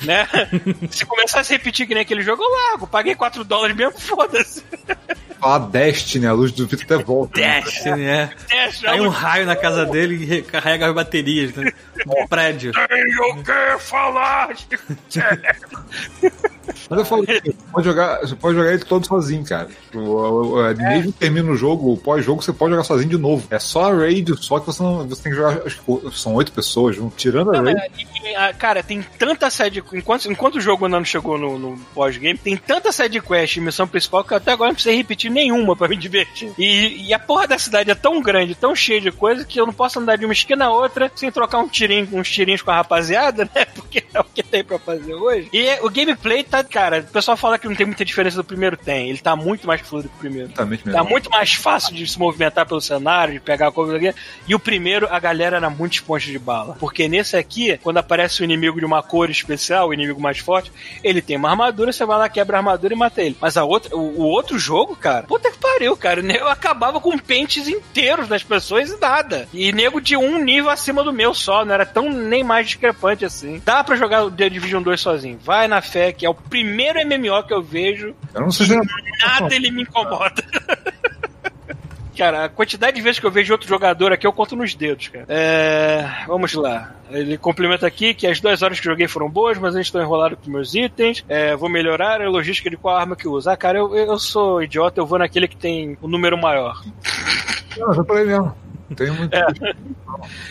Né? 0.02 0.28
Se 0.92 1.06
começar 1.06 1.40
a 1.40 1.44
se 1.44 1.54
repetir 1.54 1.88
que 1.88 1.94
nem 1.94 2.04
aquele 2.04 2.22
jogo, 2.22 2.44
eu 2.44 2.50
largo. 2.52 2.86
Paguei 2.88 3.16
4 3.16 3.44
dólares 3.44 3.76
mesmo, 3.76 4.00
foda-se. 4.00 4.64
falar 5.40 5.60
Destiny, 5.70 6.26
a 6.28 6.34
luz 6.34 6.52
do 6.52 6.68
Vitor 6.68 6.86
até 6.86 7.04
volta. 7.04 7.40
né? 7.40 7.62
Destiny, 7.62 8.04
é. 8.04 8.30
É, 8.52 8.70
Cai 8.82 9.00
um 9.02 9.10
raio 9.10 9.46
na 9.46 9.56
casa 9.56 9.86
dele 9.86 10.16
e 10.16 10.26
recarrega 10.26 10.88
as 10.88 10.94
baterias 10.94 11.54
né? 11.56 11.72
no 12.06 12.28
prédio. 12.28 12.72
Tenho 12.74 13.44
que 13.44 13.80
falar. 13.80 14.50
Mas 16.90 17.00
eu 17.00 17.06
falo 17.06 17.26
que 17.26 17.42
você 17.42 17.54
pode 17.72 17.86
jogar, 17.86 18.20
você 18.22 18.36
pode 18.36 18.56
jogar 18.58 18.74
ele 18.74 18.84
todo 18.86 19.06
sozinho, 19.08 19.44
cara. 19.46 19.68
O- 19.94 20.00
o- 20.00 20.60
o- 20.72 20.76
Mesmo 20.78 21.12
que 21.12 21.20
termine 21.20 21.50
o 21.50 21.56
jogo, 21.56 21.92
o 21.94 21.98
pós-jogo, 21.98 22.42
você 22.42 22.54
pode 22.54 22.72
jogar 22.72 22.84
sozinho 22.84 23.10
de 23.10 23.18
novo. 23.18 23.46
É 23.50 23.60
só 23.60 23.92
a 23.92 23.96
raid, 23.96 24.36
só 24.44 24.60
que 24.60 24.66
você, 24.68 24.82
não, 24.84 25.08
você 25.08 25.24
tem 25.24 25.32
que 25.32 25.38
jogar. 25.38 25.62
Acho 25.66 25.80
que 25.82 26.18
são 26.18 26.34
oito 26.36 26.52
pessoas, 26.52 26.98
tirando 27.16 27.54
a 27.54 27.58
Não, 27.62 27.64
raid. 27.66 27.80
é, 27.80 27.90
e, 28.30 28.36
ah, 28.36 28.54
Cara, 28.54 28.84
tem 28.84 29.02
tanta 29.18 29.50
side. 29.50 29.82
Enquanto, 29.94 30.32
enquanto 30.32 30.56
o 30.56 30.62
jogo 30.62 30.86
ainda 30.86 30.98
não 30.98 31.06
chegou 31.06 31.38
no, 31.38 31.58
no 31.58 31.78
pós-game, 31.94 32.38
tem 32.38 32.58
tanta 32.58 32.92
side 32.92 33.22
quest 33.22 33.58
e 33.58 33.62
missão 33.62 33.88
principal 33.88 34.24
que 34.24 34.34
eu 34.34 34.38
até 34.38 34.52
agora 34.52 34.70
não 34.70 34.76
precisei 34.76 34.98
repetir 34.98 35.32
nenhuma 35.32 35.76
pra 35.76 35.88
me 35.88 35.96
divertir. 35.96 36.52
E, 36.58 37.08
e 37.08 37.14
a 37.14 37.20
porra 37.20 37.48
da 37.48 37.60
cidade 37.60 37.92
é 37.92 37.96
tão 37.96 38.22
grande, 38.22 38.56
tão 38.56 38.76
cheia 38.76 39.02
de 39.02 39.12
coisa, 39.12 39.46
que 39.46 39.60
eu 39.60 39.66
não 39.66 39.74
posso 39.74 40.00
andar 40.00 40.18
de 40.18 40.26
uma 40.26 40.34
esquina 40.34 40.66
a 40.66 40.72
outra 40.72 41.12
sem 41.16 41.32
trocar 41.32 41.60
um 41.60 41.68
tirinho, 41.68 42.08
uns 42.14 42.30
tirinhos 42.30 42.62
com 42.62 42.72
a 42.72 42.76
rapaziada, 42.76 43.50
né? 43.54 43.66
Porque 43.76 44.04
é 44.14 44.20
o 44.20 44.24
que 44.24 44.44
tem 44.44 44.64
pra 44.64 44.80
fazer 44.80 45.14
hoje. 45.14 45.50
E 45.54 45.68
o 45.82 45.90
gameplay 45.90 46.44
tá, 46.44 46.64
cara, 46.64 47.00
o 47.00 47.12
pessoal 47.12 47.38
fala 47.38 47.58
que 47.58 47.68
não 47.68 47.76
tem 47.76 47.86
muita 47.86 48.04
diferença 48.06 48.38
do 48.38 48.44
primeiro, 48.44 48.78
tem. 48.78 49.10
Ele 49.10 49.20
tá 49.20 49.36
muito 49.36 49.68
mais 49.68 49.82
fluido 49.82 50.10
que 50.10 50.16
o 50.16 50.20
primeiro. 50.20 50.50
Tá 50.50 50.66
mesmo. 50.66 50.92
muito 51.06 51.30
mais 51.30 51.54
fácil 51.54 51.96
de 51.96 52.08
se 52.08 52.18
movimentar 52.18 52.66
pelo 52.66 52.82
cenário, 52.82 53.34
de 53.34 53.40
pegar 53.40 53.72
coisa 53.72 53.96
aqui. 53.96 54.14
E 54.48 54.56
o 54.56 54.60
primeiro, 54.60 55.08
a 55.10 55.20
galera 55.20 55.58
era 55.58 55.70
muito 55.70 55.94
esponja 55.94 56.32
de 56.32 56.40
bala. 56.40 56.76
Porque 56.80 57.08
nesse 57.08 57.38
aqui, 57.38 57.78
quando 57.82 57.98
aparece 57.98 58.42
o 58.42 58.44
inimigo 58.44 58.80
de 58.80 58.86
uma 58.86 59.04
cor 59.04 59.30
especial, 59.30 59.77
o 59.86 59.94
inimigo 59.94 60.20
mais 60.20 60.40
forte, 60.40 60.72
ele 61.04 61.22
tem 61.22 61.38
uma 61.38 61.50
armadura, 61.50 61.92
você 61.92 62.06
vai 62.06 62.18
lá, 62.18 62.30
quebra 62.30 62.58
a 62.58 62.60
armadura 62.60 62.94
e 62.94 62.98
mata 62.98 63.22
ele. 63.22 63.38
Mas 63.40 63.58
a 63.58 63.64
outra, 63.64 63.96
o, 63.96 64.22
o 64.22 64.24
outro 64.24 64.58
jogo, 64.58 64.96
cara, 64.96 65.24
puta 65.24 65.52
que 65.52 65.58
pariu, 65.58 65.96
cara. 65.96 66.22
Eu 66.22 66.48
acabava 66.48 67.00
com 67.00 67.18
pentes 67.18 67.68
inteiros 67.68 68.28
das 68.28 68.44
pessoas 68.44 68.90
e 68.92 69.00
nada. 69.00 69.48
E 69.54 69.72
nego 69.72 70.00
de 70.00 70.16
um 70.16 70.44
nível 70.44 70.70
acima 70.70 71.04
do 71.04 71.14
meu 71.14 71.34
só, 71.34 71.66
não 71.66 71.74
era 71.74 71.86
tão 71.86 72.12
nem 72.12 72.44
mais 72.44 72.68
discrepante 72.68 73.26
assim. 73.26 73.62
Dá 73.64 73.84
pra 73.84 73.96
jogar 73.96 74.24
o 74.24 74.32
The 74.32 74.50
Division 74.50 74.82
2 74.82 75.00
sozinho. 75.00 75.40
Vai 75.44 75.68
na 75.68 75.82
fé, 75.82 76.12
que 76.12 76.26
é 76.26 76.30
o 76.30 76.34
primeiro 76.34 77.00
MMO 77.06 77.44
que 77.44 77.54
eu 77.54 77.62
vejo 77.62 78.16
Eu 78.34 78.42
não 78.42 78.52
sei 78.52 78.68
se 78.68 78.76
nada 78.76 79.56
ele 79.56 79.72
me 79.72 79.84
incomoda. 79.84 80.44
Cara, 82.18 82.46
a 82.46 82.50
quantidade 82.50 82.96
de 82.98 83.02
vezes 83.02 83.20
que 83.20 83.26
eu 83.26 83.32
vejo 83.32 83.54
outro 83.54 83.68
jogador 83.70 84.12
aqui, 84.12 84.26
eu 84.26 84.34
conto 84.34 84.56
nos 84.56 84.74
dedos, 84.74 85.08
cara. 85.10 85.26
É, 85.30 86.04
vamos 86.26 86.54
lá. 86.54 86.96
Ele 87.12 87.38
complementa 87.38 87.86
aqui 87.86 88.14
que 88.14 88.26
as 88.26 88.40
duas 88.42 88.62
horas 88.62 88.80
que 88.80 88.86
joguei 88.86 89.08
foram 89.08 89.30
boas, 89.30 89.58
mas 89.58 89.74
ainda 89.76 89.82
estou 89.82 90.02
enrolado 90.02 90.36
com 90.36 90.50
meus 90.50 90.74
itens. 90.74 91.24
É, 91.30 91.56
vou 91.56 91.70
melhorar 91.70 92.22
a 92.22 92.28
logística 92.30 92.70
de 92.70 92.76
qual 92.78 92.98
arma 92.98 93.16
que 93.16 93.28
usa. 93.28 93.52
Ah, 93.54 93.58
cara, 93.58 93.78
eu, 93.78 93.96
eu 93.96 94.18
sou 94.20 94.64
idiota, 94.64 95.00
eu 95.00 95.06
vou 95.06 95.20
naquele 95.20 95.48
que 95.48 95.56
tem 95.56 95.98
o 96.02 96.08
número 96.08 96.38
maior. 96.38 96.82
Não, 97.78 97.94
já 97.94 98.04
falei 98.04 98.26
mesmo. 98.26 98.54
Tem 98.96 99.12
muito. 99.12 99.34
É. 99.36 99.46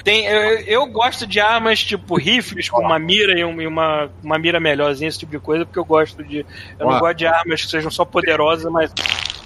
Tem, 0.04 0.26
eu, 0.26 0.58
eu 0.60 0.86
gosto 0.86 1.26
de 1.26 1.40
armas 1.40 1.82
tipo 1.82 2.16
rifles 2.18 2.68
com 2.68 2.82
uma 2.82 2.98
mira 2.98 3.38
e 3.38 3.44
um- 3.44 3.66
uma, 3.68 4.10
uma 4.22 4.38
mira 4.38 4.60
melhorzinha, 4.60 5.08
esse 5.08 5.18
tipo 5.18 5.32
de 5.32 5.38
coisa, 5.38 5.64
porque 5.64 5.78
eu 5.78 5.84
gosto 5.84 6.22
de. 6.22 6.44
Eu 6.78 6.86
não 6.86 6.98
gosto 7.00 7.16
de 7.16 7.26
armas 7.26 7.64
que 7.64 7.70
sejam 7.70 7.90
só 7.90 8.04
poderosas, 8.04 8.70
mas 8.70 8.92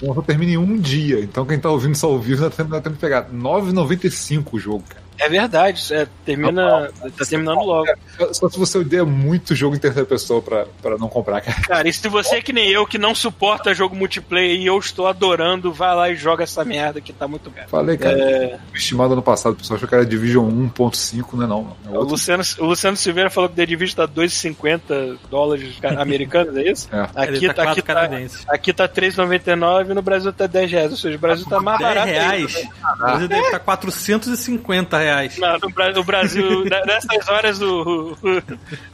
só 0.01 0.23
termina 0.23 0.53
em 0.53 0.57
um 0.57 0.79
dia. 0.79 1.21
Então 1.21 1.45
quem 1.45 1.59
tá 1.59 1.71
ouvindo 1.71 1.95
só 1.95 2.09
ao 2.09 2.19
vivo 2.19 2.43
dá 2.43 2.51
tempo, 2.51 2.71
dá 2.71 2.81
tempo 2.81 2.95
de 2.95 3.01
pegar. 3.01 3.31
9,95 3.31 4.45
o 4.53 4.59
jogo, 4.59 4.85
cara. 4.89 5.00
É 5.21 5.29
verdade, 5.29 5.95
é, 5.95 6.07
termina. 6.25 6.91
Tá 7.17 7.25
terminando 7.29 7.61
logo. 7.63 7.87
Só- 8.33 8.49
se 8.49 8.59
você 8.59 8.79
odeia 8.79 9.05
muito 9.05 9.55
jogo 9.55 9.77
em 9.77 9.79
terceira 9.79 10.07
pessoa 10.07 10.41
pra, 10.43 10.67
pra 10.83 10.97
não 10.99 11.09
comprar, 11.09 11.41
cara. 11.41 11.61
Cara, 11.61 11.89
e 11.89 11.93
se 11.93 12.09
você 12.09 12.37
é 12.37 12.43
que 12.43 12.53
nem 12.53 12.69
eu, 12.71 12.87
que 12.87 12.99
não 12.99 13.15
suporta 13.15 13.73
jogo 13.75 13.95
multiplayer 13.95 14.59
e 14.59 14.67
eu 14.67 14.79
estou 14.79 15.07
adorando, 15.07 15.73
vai 15.73 15.95
lá 15.95 16.11
e 16.11 16.17
joga 16.17 16.43
essa 16.45 16.65
merda 16.65 17.01
que 17.01 17.13
tá 17.13 17.29
muito 17.29 17.51
bom. 17.51 17.61
Falei, 17.69 17.97
cara. 17.99 18.19
É, 18.19 18.59
Estimado 18.75 19.13
ano 19.13 19.23
passado, 19.23 19.53
o 19.53 19.57
pessoal 19.57 19.77
achou 19.77 19.89
que 19.89 19.95
era 19.95 20.05
Division 20.07 20.49
1.5, 20.49 21.27
não 21.35 21.45
é 21.45 21.47
não. 21.47 21.77
É 21.93 21.99
o. 21.99 22.03
Luciano, 22.03 22.43
o 22.59 22.65
Luciano 22.65 22.97
Silveira 22.97 23.31
falou 23.31 23.49
que 23.49 23.55
o 23.55 23.57
The 23.57 23.67
Division 23.67 23.97
tá 23.97 24.07
2,50 24.07 25.17
dólares 25.31 25.75
ca- 25.81 26.01
americanos, 26.01 26.57
é 26.57 26.63
isso? 26.71 26.89
É. 27.01 27.03
Aqui, 27.15 27.35
Ele 27.35 27.53
tá 27.55 27.71
aqui, 27.71 27.83
tá, 27.83 28.11
aqui 28.49 28.73
tá 28.73 28.89
3,99 28.89 29.91
e 29.91 29.95
no 29.95 30.03
Brasil 30.03 30.33
tá 30.33 30.47
10 30.47 30.71
reais. 30.73 30.91
Ou 30.91 30.97
seja, 30.97 31.17
o 31.17 31.21
Brasil 31.21 31.47
tá 31.47 31.61
mais 31.61 31.79
10 31.79 31.89
barato. 31.95 32.09
ainda. 32.09 32.21
reais. 32.25 32.55
O 32.95 32.99
Brasil 32.99 33.29
deve 33.29 33.43
estar 33.47 33.59
450 33.61 34.99
reais. 34.99 35.10
Não, 35.39 35.59
no, 35.59 35.71
Bra- 35.71 35.93
no 35.93 36.05
Brasil, 36.05 36.65
ne- 36.65 36.85
nessas 36.87 37.29
horas, 37.29 37.61
o, 37.61 38.17
o- 38.23 38.43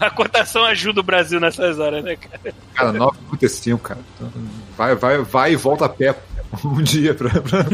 a 0.01 0.11
cotação 0.11 0.65
ajuda 0.65 1.01
o 1.01 1.05
Brasil 1.05 1.39
nessas 1.41 1.79
horas, 1.79 2.03
né, 2.05 2.17
cara? 2.17 2.55
Cara, 2.75 2.93
9,55, 2.93 3.79
cara. 3.81 4.01
Vai, 4.77 4.95
vai, 4.95 5.19
vai 5.19 5.53
e 5.53 5.57
volta 5.57 5.85
a 5.87 5.89
pé 5.89 6.15
um 6.65 6.83
dia 6.83 7.15
pra. 7.15 7.31
pra, 7.31 7.65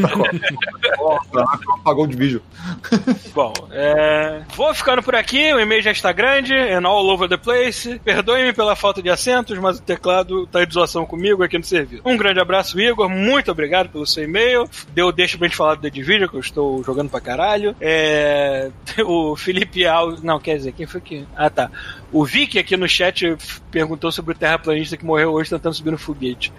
pra, 1.31 1.59
pagou 1.85 2.07
de 2.07 2.17
vídeo. 2.17 2.43
Bom, 3.35 3.53
é... 3.71 4.43
vou 4.55 4.75
ficando 4.75 5.03
por 5.03 5.15
aqui, 5.15 5.53
o 5.53 5.61
e-mail 5.61 5.83
já 5.83 5.91
está 5.91 6.13
grande, 6.13 6.55
and 6.55 6.87
all 6.87 7.09
over 7.09 7.29
the 7.29 7.37
place. 7.37 8.01
Perdoe-me 8.05 8.53
pela 8.53 8.77
falta 8.77 9.03
de 9.03 9.11
assentos, 9.11 9.59
mas 9.59 9.79
o 9.79 9.83
teclado 9.83 10.47
tá 10.47 10.65
de 10.65 10.75
zoação 10.75 11.07
comigo 11.07 11.43
aqui 11.43 11.59
no 11.59 11.65
serviço. 11.65 12.03
Um 12.05 12.17
grande 12.17 12.41
abraço, 12.41 12.81
Igor, 12.81 13.09
muito 13.09 13.51
obrigado 13.51 13.89
pelo 13.89 14.07
seu 14.07 14.25
e-mail. 14.25 14.69
Deu 14.95 15.13
deixa 15.13 15.39
pra 15.39 15.47
gente 15.47 15.57
falar 15.57 15.75
do 15.75 15.83
The 15.83 15.91
Division, 15.91 16.29
que 16.29 16.37
eu 16.37 16.41
estou 16.41 16.83
jogando 16.85 17.11
pra 17.11 17.21
caralho. 17.21 17.75
É... 17.81 18.71
O 19.05 19.35
Felipe 19.37 19.85
Alves, 19.87 20.23
não, 20.23 20.39
quer 20.39 20.57
dizer, 20.57 20.73
quem 20.73 20.87
foi 20.87 21.01
que... 21.01 21.27
Ah, 21.35 21.51
tá. 21.51 21.71
O 22.13 22.25
Vicky 22.25 22.59
aqui 22.59 22.77
no 22.77 22.87
chat 22.87 23.37
perguntou 23.71 24.13
sobre 24.13 24.35
o 24.35 24.39
terraplanista 24.39 24.97
que 24.97 25.05
morreu 25.05 25.33
hoje 25.33 25.51
tentando 25.51 25.75
subir 25.75 25.91
no 25.91 25.99
foguete. 25.99 26.53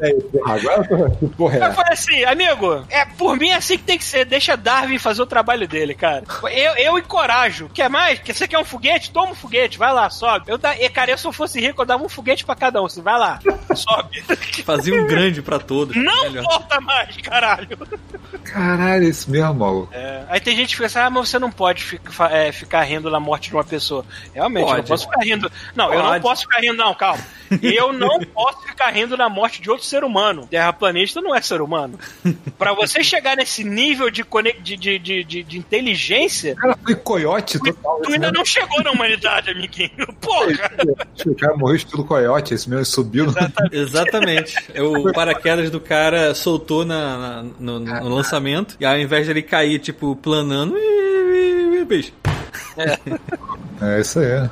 É, 0.00 0.12
porra, 0.14 0.54
agora 0.54 1.16
eu 1.22 1.28
tô. 1.36 1.50
Eu 1.50 1.64
é. 1.64 1.72
falei 1.72 1.92
assim, 1.92 2.24
amigo, 2.24 2.84
é, 2.90 3.04
por 3.04 3.36
mim 3.36 3.48
é 3.48 3.56
assim 3.56 3.78
que 3.78 3.84
tem 3.84 3.98
que 3.98 4.04
ser. 4.04 4.24
Deixa 4.24 4.56
Darwin 4.56 4.98
fazer 4.98 5.22
o 5.22 5.26
trabalho 5.26 5.66
dele, 5.66 5.94
cara. 5.94 6.24
Eu, 6.44 6.74
eu 6.76 6.98
encorajo. 6.98 7.70
Quer 7.72 7.88
mais? 7.88 8.20
Você 8.20 8.48
quer 8.48 8.58
um 8.58 8.64
foguete? 8.64 9.10
Toma 9.10 9.32
um 9.32 9.34
foguete, 9.34 9.78
vai 9.78 9.92
lá, 9.92 10.08
sobe. 10.10 10.46
Eu, 10.48 10.58
da, 10.58 10.76
e, 10.76 10.88
cara, 10.88 11.10
eu, 11.10 11.18
se 11.18 11.26
eu 11.26 11.32
fosse 11.32 11.60
rico, 11.60 11.80
eu 11.82 11.86
dava 11.86 12.02
um 12.02 12.08
foguete 12.08 12.44
pra 12.44 12.54
cada 12.54 12.80
um. 12.82 12.86
Assim, 12.86 13.02
vai 13.02 13.18
lá, 13.18 13.38
sobe. 13.74 14.22
Fazia 14.64 15.00
um 15.00 15.06
grande 15.06 15.42
pra 15.42 15.58
todos. 15.58 15.96
Não 15.96 16.24
Melhor. 16.24 16.44
volta 16.44 16.80
mais, 16.80 17.16
caralho. 17.18 17.78
Caralho, 18.44 19.04
é 19.04 19.08
isso 19.08 19.30
mesmo, 19.30 19.54
maluco. 19.54 19.92
É, 19.92 20.24
aí 20.28 20.40
tem 20.40 20.56
gente 20.56 20.68
que 20.70 20.76
fica 20.76 20.86
assim, 20.86 20.98
ah, 20.98 21.10
mas 21.10 21.28
você 21.28 21.38
não 21.38 21.50
pode 21.50 21.82
ficar, 21.82 22.32
é, 22.32 22.52
ficar 22.52 22.82
rindo 22.82 23.10
na 23.10 23.20
morte 23.20 23.48
de 23.48 23.54
uma 23.54 23.64
pessoa. 23.66 24.04
Realmente, 24.34 24.62
eu 24.62 24.68
não 24.68 24.76
Pode. 24.76 24.88
posso 24.88 25.04
ficar 25.04 25.20
rindo. 25.24 25.52
Não, 25.74 25.92
eu 25.92 25.98
não 26.02 26.08
Pode. 26.10 26.22
posso 26.22 26.42
ficar 26.42 26.60
rindo, 26.60 26.74
não, 26.76 26.94
calma. 26.94 27.22
Eu 27.62 27.92
não 27.92 28.18
posso 28.34 28.62
ficar 28.66 28.90
rindo 28.90 29.16
na 29.16 29.28
morte 29.28 29.60
de 29.60 29.70
outro 29.70 29.84
ser 29.84 30.02
humano. 30.04 30.46
Terraplanista 30.48 31.20
não 31.20 31.34
é 31.34 31.40
ser 31.40 31.60
humano. 31.60 31.98
Pra 32.58 32.72
você 32.72 33.02
chegar 33.04 33.36
nesse 33.36 33.62
nível 33.64 34.10
de, 34.10 34.24
de, 34.62 34.76
de, 34.76 34.98
de, 34.98 35.24
de- 35.24 35.42
de 35.42 35.58
inteligência, 35.58 36.52
O 36.54 36.56
cara 36.56 36.78
foi 36.82 36.94
coiote 36.94 37.58
total. 37.58 38.00
tu 38.02 38.12
ainda 38.12 38.32
não 38.32 38.44
chegou 38.44 38.82
na 38.82 38.90
humanidade, 38.92 39.50
amiguinho. 39.50 40.06
Porra! 40.20 40.70
O 41.26 41.34
cara 41.34 41.56
morreu 41.56 41.76
estilo 41.76 42.04
coiote, 42.04 42.54
esse 42.54 42.68
mesmo 42.68 42.84
subiu. 42.84 43.26
Exatamente. 43.70 44.54
É 44.74 44.82
O 44.82 45.12
paraquedas 45.12 45.70
do 45.70 45.80
cara 45.80 46.34
soltou 46.34 46.84
na, 46.84 47.16
na- 47.18 47.42
no, 47.58 47.78
no 47.80 48.08
lançamento 48.08 48.76
e 48.80 48.84
ao 48.84 48.98
invés 48.98 49.26
dele 49.26 49.42
cair, 49.42 49.78
tipo, 49.78 50.16
planando, 50.16 50.76
ih, 50.76 50.80
ih, 50.80 51.80
ih, 51.80 51.84
bicho. 51.84 52.12
É 53.80 54.00
isso 54.00 54.18
aí. 54.20 54.50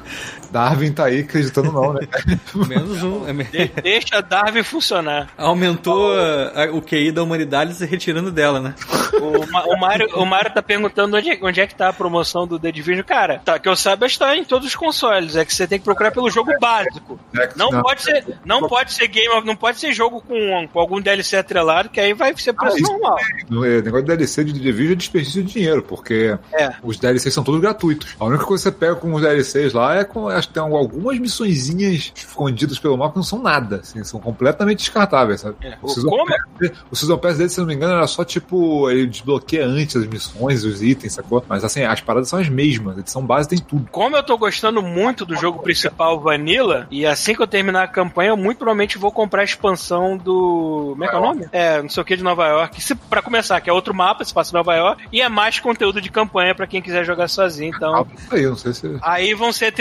Darwin 0.54 0.92
tá 0.92 1.06
aí 1.06 1.20
acreditando 1.20 1.72
não, 1.72 1.92
né? 1.94 2.02
Menos 2.54 3.02
um. 3.02 3.28
é 3.28 3.32
De- 3.32 3.72
Deixa 3.82 4.20
Darwin 4.22 4.62
funcionar. 4.62 5.28
Aumentou 5.36 6.12
a- 6.14 6.64
a- 6.64 6.70
o 6.72 6.80
QI 6.80 7.10
da 7.10 7.22
humanidade 7.24 7.74
se 7.74 7.84
retirando 7.84 8.30
dela, 8.30 8.60
né? 8.60 8.74
O, 9.20 9.50
Ma- 9.50 9.64
o, 9.64 9.76
Mário, 9.78 10.08
o 10.14 10.24
Mário 10.24 10.52
tá 10.54 10.62
perguntando 10.62 11.16
onde, 11.16 11.30
é- 11.30 11.38
onde 11.42 11.60
é 11.60 11.66
que 11.66 11.74
tá 11.74 11.88
a 11.88 11.92
promoção 11.92 12.46
do 12.46 12.58
The 12.58 12.70
Division. 12.70 13.04
Cara, 13.04 13.40
tá, 13.44 13.58
que 13.58 13.68
eu 13.68 13.74
saiba 13.74 14.06
está 14.06 14.36
em 14.36 14.44
todos 14.44 14.68
os 14.68 14.76
consoles. 14.76 15.34
É 15.36 15.44
que 15.44 15.52
você 15.52 15.66
tem 15.66 15.78
que 15.78 15.84
procurar 15.84 16.10
pelo 16.12 16.30
jogo 16.30 16.52
básico. 16.60 17.18
Não, 17.56 17.82
pode 17.82 18.02
ser, 18.02 18.24
não 18.44 18.68
pode 18.68 18.92
ser 18.92 19.08
game, 19.08 19.28
of- 19.34 19.46
não 19.46 19.56
pode 19.56 19.78
ser 19.80 19.92
jogo 19.92 20.20
com, 20.20 20.68
com 20.72 20.78
algum 20.78 21.00
DLC 21.00 21.36
atrelado, 21.36 21.88
que 21.88 21.98
aí 22.00 22.14
vai 22.14 22.32
ser 22.36 22.52
preço 22.52 22.76
Ah, 22.78 22.92
normal. 22.92 23.16
No 23.50 23.64
é, 23.64 23.82
negócio 23.82 24.06
de 24.06 24.16
DLC 24.16 24.44
de 24.44 24.52
Division 24.52 24.92
é 24.92 24.96
desperdício 24.96 25.42
de 25.42 25.52
dinheiro, 25.52 25.82
porque 25.82 26.36
É. 26.52 26.70
os 26.82 26.96
DLCs 26.96 27.34
são 27.34 27.42
todos 27.42 27.60
gratuitos. 27.60 28.14
A 28.20 28.24
única 28.24 28.44
coisa 28.44 28.62
que 28.70 28.70
você 28.70 28.78
pega 28.86 28.94
com 28.96 29.12
os 29.14 29.22
DLCs 29.22 29.72
lá 29.72 29.96
é 29.96 30.04
com. 30.04 30.30
Acho 30.44 30.48
que 30.48 30.54
tem 30.54 30.62
algumas 30.62 31.18
missõezinhas 31.18 32.12
escondidas 32.14 32.78
pelo 32.78 32.96
mapa 32.98 33.12
que 33.12 33.16
não 33.18 33.22
são 33.24 33.40
nada, 33.42 33.76
assim, 33.76 34.02
são 34.04 34.20
completamente 34.20 34.78
descartáveis, 34.78 35.40
sabe? 35.40 35.56
É. 35.62 35.76
O 35.82 35.88
Season 35.88 36.08
como- 36.08 36.26
Pass- 36.26 36.72
O 36.90 36.96
Season 36.96 37.18
Pass 37.18 37.38
dele, 37.38 37.48
se 37.50 37.58
não 37.60 37.66
me 37.66 37.74
engano, 37.74 37.94
era 37.94 38.06
só 38.06 38.24
tipo. 38.24 38.90
Ele 38.90 39.06
desbloqueia 39.06 39.66
antes 39.66 39.96
as 39.96 40.06
missões, 40.06 40.64
os 40.64 40.82
itens, 40.82 41.14
sacou? 41.14 41.44
Mas 41.48 41.64
assim, 41.64 41.82
as 41.82 42.00
paradas 42.00 42.28
são 42.28 42.38
as 42.38 42.48
mesmas. 42.48 42.96
A 42.96 43.00
edição 43.00 43.24
base 43.24 43.48
tem 43.48 43.58
tudo. 43.58 43.88
Como 43.90 44.16
eu 44.16 44.22
tô 44.22 44.36
gostando 44.36 44.82
muito 44.82 45.24
do 45.24 45.34
jogo 45.36 45.62
principal 45.62 46.20
Vanilla, 46.20 46.86
e 46.90 47.06
assim 47.06 47.34
que 47.34 47.42
eu 47.42 47.46
terminar 47.46 47.84
a 47.84 47.88
campanha, 47.88 48.30
eu 48.30 48.36
muito 48.36 48.58
provavelmente 48.58 48.98
vou 48.98 49.10
comprar 49.10 49.42
a 49.42 49.44
expansão 49.44 50.16
do. 50.16 50.90
Como 50.92 51.04
é 51.04 51.08
que 51.08 51.14
é 51.14 51.18
o 51.18 51.22
nome? 51.22 51.46
É, 51.52 51.82
não 51.82 51.88
sei 51.88 52.02
o 52.02 52.04
que 52.06 52.16
de 52.16 52.22
Nova 52.22 52.46
York. 52.46 52.82
Se, 52.82 52.94
pra 52.94 53.22
começar, 53.22 53.60
que 53.60 53.70
é 53.70 53.72
outro 53.72 53.94
mapa, 53.94 54.24
se 54.24 54.34
passa 54.34 54.50
em 54.50 54.54
Nova 54.58 54.74
York, 54.74 55.04
e 55.12 55.20
é 55.20 55.28
mais 55.28 55.58
conteúdo 55.60 56.00
de 56.00 56.10
campanha 56.10 56.54
pra 56.54 56.66
quem 56.66 56.82
quiser 56.82 57.04
jogar 57.04 57.28
sozinho. 57.28 57.72
Então, 57.74 57.94
Ah, 57.94 58.34
aí, 58.34 58.46
não 58.46 58.56
sei 58.56 58.72
se. 58.72 58.98
Aí 59.02 59.34
vão 59.34 59.52
ser 59.52 59.72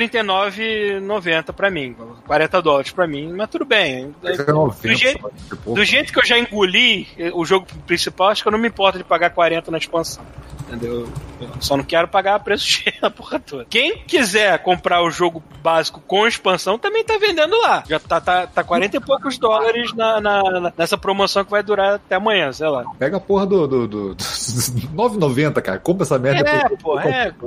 R$39,90 0.56 1.54
pra 1.54 1.70
mim. 1.70 1.96
40 2.28 2.62
dólares 2.62 2.92
pra 2.92 3.08
mim, 3.08 3.32
mas 3.34 3.50
tudo 3.50 3.66
bem. 3.66 4.13
90, 4.22 4.88
Do 4.88 4.96
jeito, 4.96 5.32
do 5.66 5.84
jeito 5.86 6.13
que 6.13 6.20
eu 6.20 6.26
já 6.26 6.38
engoli 6.38 7.08
o 7.34 7.46
jogo 7.46 7.66
principal, 7.86 8.30
acho 8.30 8.42
que 8.42 8.48
eu 8.48 8.52
não 8.52 8.60
me 8.60 8.68
importo 8.68 8.98
de 8.98 9.04
pagar 9.04 9.30
40 9.32 9.72
na 9.72 9.78
expansão. 9.78 10.24
Entendeu? 10.68 11.08
Eu 11.39 11.50
só 11.60 11.78
não 11.78 11.84
quero 11.84 12.08
pagar 12.08 12.39
preço 12.44 12.66
cheio 12.66 12.96
na 13.02 13.10
porra 13.12 13.39
toda. 13.39 13.66
Quem 13.70 13.98
quiser 14.08 14.58
comprar 14.60 15.04
o 15.04 15.12
jogo 15.12 15.44
básico 15.62 16.02
com 16.08 16.26
expansão 16.28 16.80
também 16.80 17.04
tá 17.04 17.18
vendendo 17.18 17.56
lá. 17.62 17.84
Já 17.88 18.00
tá, 18.00 18.20
tá, 18.20 18.48
tá 18.48 18.63
40 18.63 18.98
e 18.98 19.00
poucos 19.00 19.38
dólares 19.38 19.94
na, 19.94 20.20
na- 20.20 20.74
nessa 20.76 20.98
promoção 20.98 21.44
que 21.46 21.52
vai 21.52 21.62
durar 21.62 21.96
até 21.96 22.16
amanhã, 22.16 22.52
sei 22.52 22.68
lá. 22.70 22.86
Pega 22.98 23.18
a 23.18 23.20
porra 23.20 23.46
do, 23.46 23.68
do, 23.68 23.88
do, 23.88 24.16
do 24.16 24.24
9,90, 24.96 25.62
cara. 25.62 25.78
Compra 25.80 26.04
essa 26.06 26.18
merda 26.18 26.50
É, 26.50 26.70
pô, 26.70 27.00
é. 27.00 27.32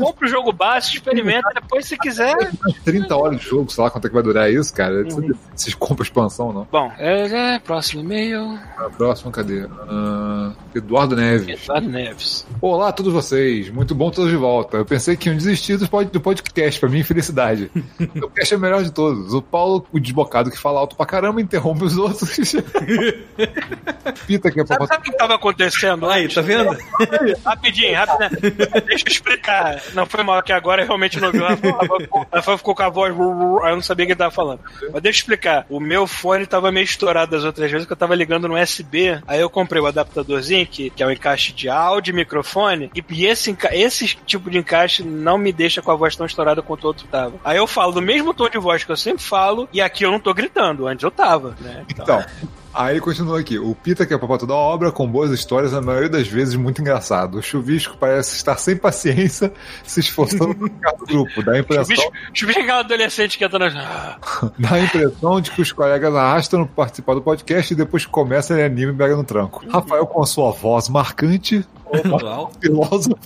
Compra 0.00 0.26
o 0.26 0.28
jogo 0.28 0.52
básico, 0.52 0.96
experimenta, 0.96 1.50
depois 1.54 1.86
se 1.86 1.96
quiser. 1.96 2.34
30 2.84 3.16
horas 3.16 3.38
de 3.40 3.46
jogo, 3.46 3.70
sei 3.70 3.82
lá 3.84 3.90
quanto 3.90 4.06
é 4.06 4.08
que 4.08 4.14
vai 4.14 4.22
durar 4.22 4.50
isso, 4.52 4.72
cara. 4.74 5.04
Vocês 5.54 5.74
compram 5.74 6.02
expansão, 6.04 6.52
não? 6.52 6.66
Bom, 6.70 6.90
é, 6.98 7.54
é, 7.54 7.58
próximo 7.58 8.02
e-mail. 8.02 8.58
A 8.76 8.90
próxima, 8.90 9.30
cadê? 9.32 9.66
Ah, 9.88 10.52
Eduardo 10.74 11.16
Neves. 11.16 11.62
Eduardo 11.62 11.88
Neves. 11.88 12.46
Olá 12.60 12.88
a 12.88 12.92
todos 12.92 13.12
vocês, 13.12 13.68
muito 13.70 13.94
bom 13.94 14.10
todos 14.10 14.30
de 14.30 14.36
volta. 14.36 14.76
Eu 14.78 14.84
pensei 14.84 15.16
que 15.16 15.28
iam 15.28 15.36
desistir 15.36 15.76
do 15.76 15.88
pod- 15.88 16.10
do 16.10 16.20
podcast, 16.20 16.78
pra 16.80 16.88
minha 16.88 17.04
felicidade. 17.04 17.70
o 18.00 18.06
podcast 18.20 18.54
é 18.54 18.56
o 18.56 18.60
melhor 18.60 18.82
de 18.82 18.90
todos. 18.92 19.32
O 19.34 19.42
Paulo, 19.42 19.86
o 19.92 19.98
desbocado 20.00 20.50
que 20.50 20.58
fala 20.58 20.80
alto 20.80 20.96
pra 20.96 21.06
caramba, 21.06 21.40
interrompe 21.40 21.84
os 21.84 21.96
outros. 21.96 22.32
Pita 24.26 24.50
que 24.50 24.60
é 24.60 24.66
Sabe, 24.66 24.78
pra 24.78 24.86
sabe 24.86 25.00
o 25.00 25.04
que 25.04 25.10
estava 25.10 25.34
acontecendo? 25.34 26.08
Aí, 26.08 26.28
tá 26.28 26.40
vendo? 26.40 26.76
Rapidinho, 27.44 27.94
rapidinho. 27.96 28.52
Deixa 28.86 29.04
eu 29.06 29.12
explicar. 29.12 29.82
Não 29.94 30.06
foi 30.06 30.22
mal 30.22 30.42
que 30.42 30.52
agora 30.52 30.82
eu 30.82 30.86
realmente 30.86 31.18
não 31.20 31.28
ouviu. 31.28 31.44
A 32.31 32.31
voz 32.40 32.58
ficou 32.58 32.74
com 32.74 32.82
a 32.82 32.88
voz. 32.88 33.12
Aí 33.12 33.70
eu 33.70 33.76
não 33.76 33.82
sabia 33.82 34.04
o 34.04 34.06
que 34.06 34.12
ele 34.12 34.18
tava 34.18 34.30
falando. 34.30 34.60
Mas 34.92 35.02
deixa 35.02 35.18
eu 35.18 35.22
explicar. 35.22 35.66
O 35.68 35.78
meu 35.78 36.06
fone 36.06 36.46
tava 36.46 36.72
meio 36.72 36.84
estourado 36.84 37.32
das 37.32 37.44
outras 37.44 37.70
vezes 37.70 37.86
que 37.86 37.92
eu 37.92 37.96
tava 37.96 38.14
ligando 38.14 38.48
no 38.48 38.60
USB. 38.60 39.20
Aí 39.26 39.40
eu 39.40 39.50
comprei 39.50 39.80
o 39.82 39.86
adaptadorzinho, 39.86 40.66
que, 40.66 40.90
que 40.90 41.02
é 41.02 41.06
um 41.06 41.10
encaixe 41.10 41.52
de 41.52 41.68
áudio 41.68 42.12
e 42.12 42.16
microfone. 42.16 42.90
E, 42.94 43.26
esse, 43.26 43.56
esse 43.72 44.06
tipo 44.26 44.50
de 44.50 44.58
encaixe 44.58 45.02
não 45.02 45.36
me 45.36 45.52
deixa 45.52 45.82
com 45.82 45.90
a 45.90 45.94
voz 45.94 46.16
tão 46.16 46.26
estourada 46.26 46.62
quanto 46.62 46.84
o 46.84 46.86
outro 46.88 47.06
tava. 47.08 47.34
Aí 47.44 47.56
eu 47.56 47.66
falo 47.66 47.92
do 47.92 48.02
mesmo 48.02 48.32
tom 48.34 48.48
de 48.48 48.58
voz 48.58 48.84
que 48.84 48.92
eu 48.92 48.96
sempre 48.96 49.22
falo. 49.22 49.68
E 49.72 49.80
aqui 49.80 50.04
eu 50.04 50.10
não 50.10 50.20
tô 50.20 50.32
gritando. 50.32 50.86
Antes 50.86 51.02
eu 51.02 51.10
tava, 51.10 51.56
né? 51.60 51.84
Então, 51.90 52.24
aí 52.74 53.00
continua 53.00 53.40
aqui. 53.40 53.58
O 53.58 53.74
Pita 53.74 54.06
que 54.06 54.14
é 54.14 54.18
papai 54.18 54.38
toda 54.38 54.54
obra, 54.54 54.90
com 54.92 55.06
boas 55.06 55.30
histórias, 55.30 55.72
na 55.72 55.80
maioria 55.80 56.08
das 56.08 56.26
vezes 56.26 56.54
muito 56.54 56.80
engraçado. 56.80 57.38
O 57.38 57.42
Chuvisco 57.42 57.96
parece 57.98 58.36
estar 58.36 58.56
sem 58.56 58.76
paciência, 58.76 59.52
se 59.84 60.00
esforçando 60.00 60.54
pra 60.54 60.68
ficar 60.68 60.92
no 60.98 61.06
grupo. 61.06 61.42
Dá 61.42 61.52
a 61.52 61.58
impressão, 61.60 62.10
Bicho, 62.32 62.46
bicho 62.46 62.60
aquela 62.60 62.80
adolescente 62.80 63.38
que 63.38 63.44
entra 63.44 63.70
na. 63.70 64.18
dá 64.58 64.74
a 64.74 64.80
impressão 64.80 65.40
de 65.40 65.50
que 65.50 65.62
os 65.62 65.72
colegas 65.72 66.14
arrastam 66.14 66.64
para 66.66 66.74
participar 66.74 67.14
do 67.14 67.22
podcast 67.22 67.72
e 67.72 67.76
depois 67.76 68.04
que 68.04 68.10
começa 68.10 68.54
ele 68.54 68.62
anima 68.62 68.92
e 68.92 68.96
pega 68.96 69.16
no 69.16 69.24
tranco. 69.24 69.64
Rafael 69.68 70.06
com 70.06 70.24
sua 70.24 70.50
voz 70.50 70.88
marcante, 70.88 71.64
Uau. 72.04 72.52
filósofo. 72.60 73.16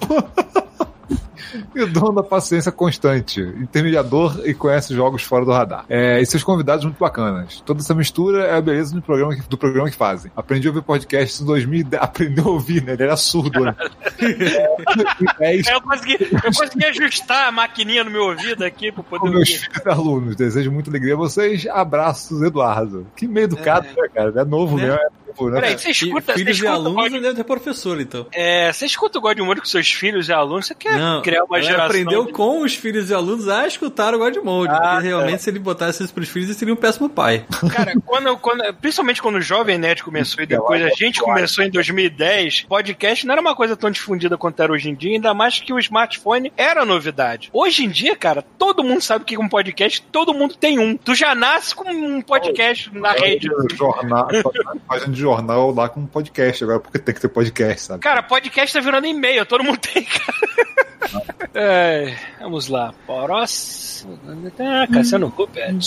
E 1.75 1.83
o 1.83 1.87
dono 1.87 2.12
da 2.16 2.23
paciência 2.23 2.73
constante, 2.73 3.40
intermediador 3.40 4.40
e 4.45 4.53
conhece 4.55 4.95
jogos 4.95 5.23
fora 5.23 5.45
do 5.45 5.53
radar. 5.53 5.85
É, 5.88 6.21
e 6.21 6.27
seus 6.27 6.42
convidados 6.42 6.85
muito 6.85 6.99
bacanas. 6.99 7.61
Toda 7.64 7.81
essa 7.81 7.95
mistura 7.95 8.45
é 8.45 8.57
a 8.57 8.61
beleza 8.61 8.95
do 8.95 9.01
programa 9.03 9.35
que, 9.37 9.42
do 9.49 9.57
programa 9.57 9.88
que 9.90 9.97
fazem. 9.97 10.31
Aprendi 10.37 10.66
a 10.66 10.71
ouvir 10.71 10.83
podcasts 10.83 11.40
em 11.40 11.45
2010. 11.47 12.03
Aprendeu 12.03 12.45
a 12.47 12.51
ouvir, 12.51 12.83
né? 12.83 12.95
Ele 12.95 13.03
era 13.05 13.16
surdo. 13.16 13.61
Né? 13.61 13.75
É, 14.19 14.77
2010, 14.97 15.69
Aí 15.69 15.75
eu 15.75 15.81
consegui, 15.81 16.16
eu 16.21 16.53
consegui 16.55 16.85
ajustar 16.87 17.49
a 17.49 17.53
maquininha 17.53 18.03
no 18.05 18.11
meu 18.11 18.25
ouvido 18.25 18.64
aqui 18.64 18.90
pra 18.90 19.03
poder 19.03 19.21
com 19.21 19.29
meus 19.29 19.49
ouvir. 19.51 19.61
filhos 19.71 19.87
alunos. 19.87 20.37
Desejo 20.37 20.73
muita 20.73 20.90
alegria 20.90 21.14
a 21.14 21.16
vocês. 21.16 21.66
Abraços, 21.66 22.42
Eduardo. 22.42 23.07
Que 23.16 23.27
meio 23.29 23.45
educado, 23.45 23.87
né, 23.87 24.09
cara? 24.14 24.33
É 24.40 24.45
novo 24.45 24.77
Né? 24.77 24.85
mesmo. 24.88 24.99
É 25.37 25.42
novo, 25.44 25.51
né? 25.55 25.61
Peraí, 25.61 25.79
você 25.79 25.88
E 25.88 25.92
escuta, 25.92 26.33
você 26.33 26.38
filhos 26.38 26.57
e 26.57 26.61
escuta, 26.61 26.70
o 26.72 26.75
alunos 26.75 27.12
God, 27.12 27.22
deve 27.22 27.35
ter 27.35 27.44
professor, 27.44 28.01
então. 28.01 28.27
é, 28.33 28.72
você 28.72 28.87
escuta 28.87 29.18
o 29.18 29.20
God 29.20 29.38
Mode 29.38 29.61
com 29.61 29.66
seus 29.66 29.90
filhos 29.92 30.29
e 30.29 30.33
alunos, 30.33 30.66
você 30.66 30.75
quer 30.75 30.96
Não, 30.99 31.22
criar 31.22 31.44
uma 31.44 31.61
geração. 31.61 31.85
aprendeu 31.87 32.25
de- 32.27 32.33
com 32.33 32.62
os 32.62 32.75
filhos 32.75 33.11
e 33.11 33.14
alunos 33.14 33.49
a 33.49 33.66
escutar 33.66 34.14
o 34.14 34.18
God 34.18 34.37
Mode. 34.38 34.72
Ah, 34.72 34.92
porque 34.94 35.07
realmente, 35.09 35.42
se 35.42 35.51
ele 35.51 35.59
botasse 35.59 36.03
isso 36.03 36.12
pros 36.14 36.29
filhos, 36.29 36.49
ele 36.49 36.59
seria 36.59 36.75
um 36.75 36.77
péssimo 36.77 37.09
pai. 37.09 37.44
Cara, 37.72 37.92
quando, 38.05 38.37
quando, 38.38 38.75
principalmente 38.75 39.20
quando 39.22 39.37
o 39.37 39.40
Jovem 39.40 39.79
Nerd 39.79 40.03
começou 40.03 40.42
e 40.42 40.46
depois 40.46 40.83
a 40.83 40.88
gente 40.90 41.20
começou 41.20 41.64
em 41.64 41.70
2010, 41.70 42.62
podcast 42.68 43.27
não 43.27 43.33
era 43.33 43.40
uma 43.40 43.55
coisa 43.55 43.77
tão 43.77 43.90
difundida 43.90 44.37
quanto 44.37 44.62
era 44.62 44.72
hoje 44.72 44.88
em 44.90 44.94
dia, 44.94 45.12
ainda 45.12 45.35
mais 45.35 45.61
que 45.61 45.72
o 45.72 45.79
smartphone 45.79 46.53
era 46.57 46.85
novidade. 46.85 47.51
Hoje 47.53 47.85
em 47.85 47.88
dia, 47.88 48.16
cara, 48.16 48.42
todo 48.42 48.83
mundo 48.85 49.01
sabe 49.03 49.22
o 49.22 49.27
que 49.27 49.35
é 49.35 49.38
um 49.38 49.49
podcast, 49.49 50.03
todo 50.12 50.33
mundo 50.35 50.55
tem 50.57 50.79
um. 50.79 50.96
Tu 50.96 51.14
já 51.14 51.35
nasce 51.35 51.75
com 51.75 51.90
um 51.90 52.20
podcast 52.20 52.90
na 52.94 53.12
rede. 53.12 53.49
Jornal, 53.75 54.29
de 55.09 55.25
jornal 55.26 55.74
lá 55.74 55.88
com 55.88 56.06
podcast 56.06 56.62
agora, 56.62 56.80
porque 56.80 56.98
tem 56.98 57.14
que 57.14 57.20
ter 57.20 57.28
podcast, 57.28 57.82
sabe? 57.82 58.00
Cara, 58.00 58.22
podcast 58.22 58.72
tá 58.72 58.80
virando 58.80 59.06
e-mail, 59.06 59.44
todo 59.44 59.64
mundo 59.64 59.78
tem, 59.78 60.04
cara. 60.04 60.95
É, 61.59 62.14
vamos 62.38 62.69
lá. 62.69 62.92
Próximo. 63.07 64.19
Ah, 64.59 64.87
Cassiano 64.92 65.29
Rupert. 65.29 65.81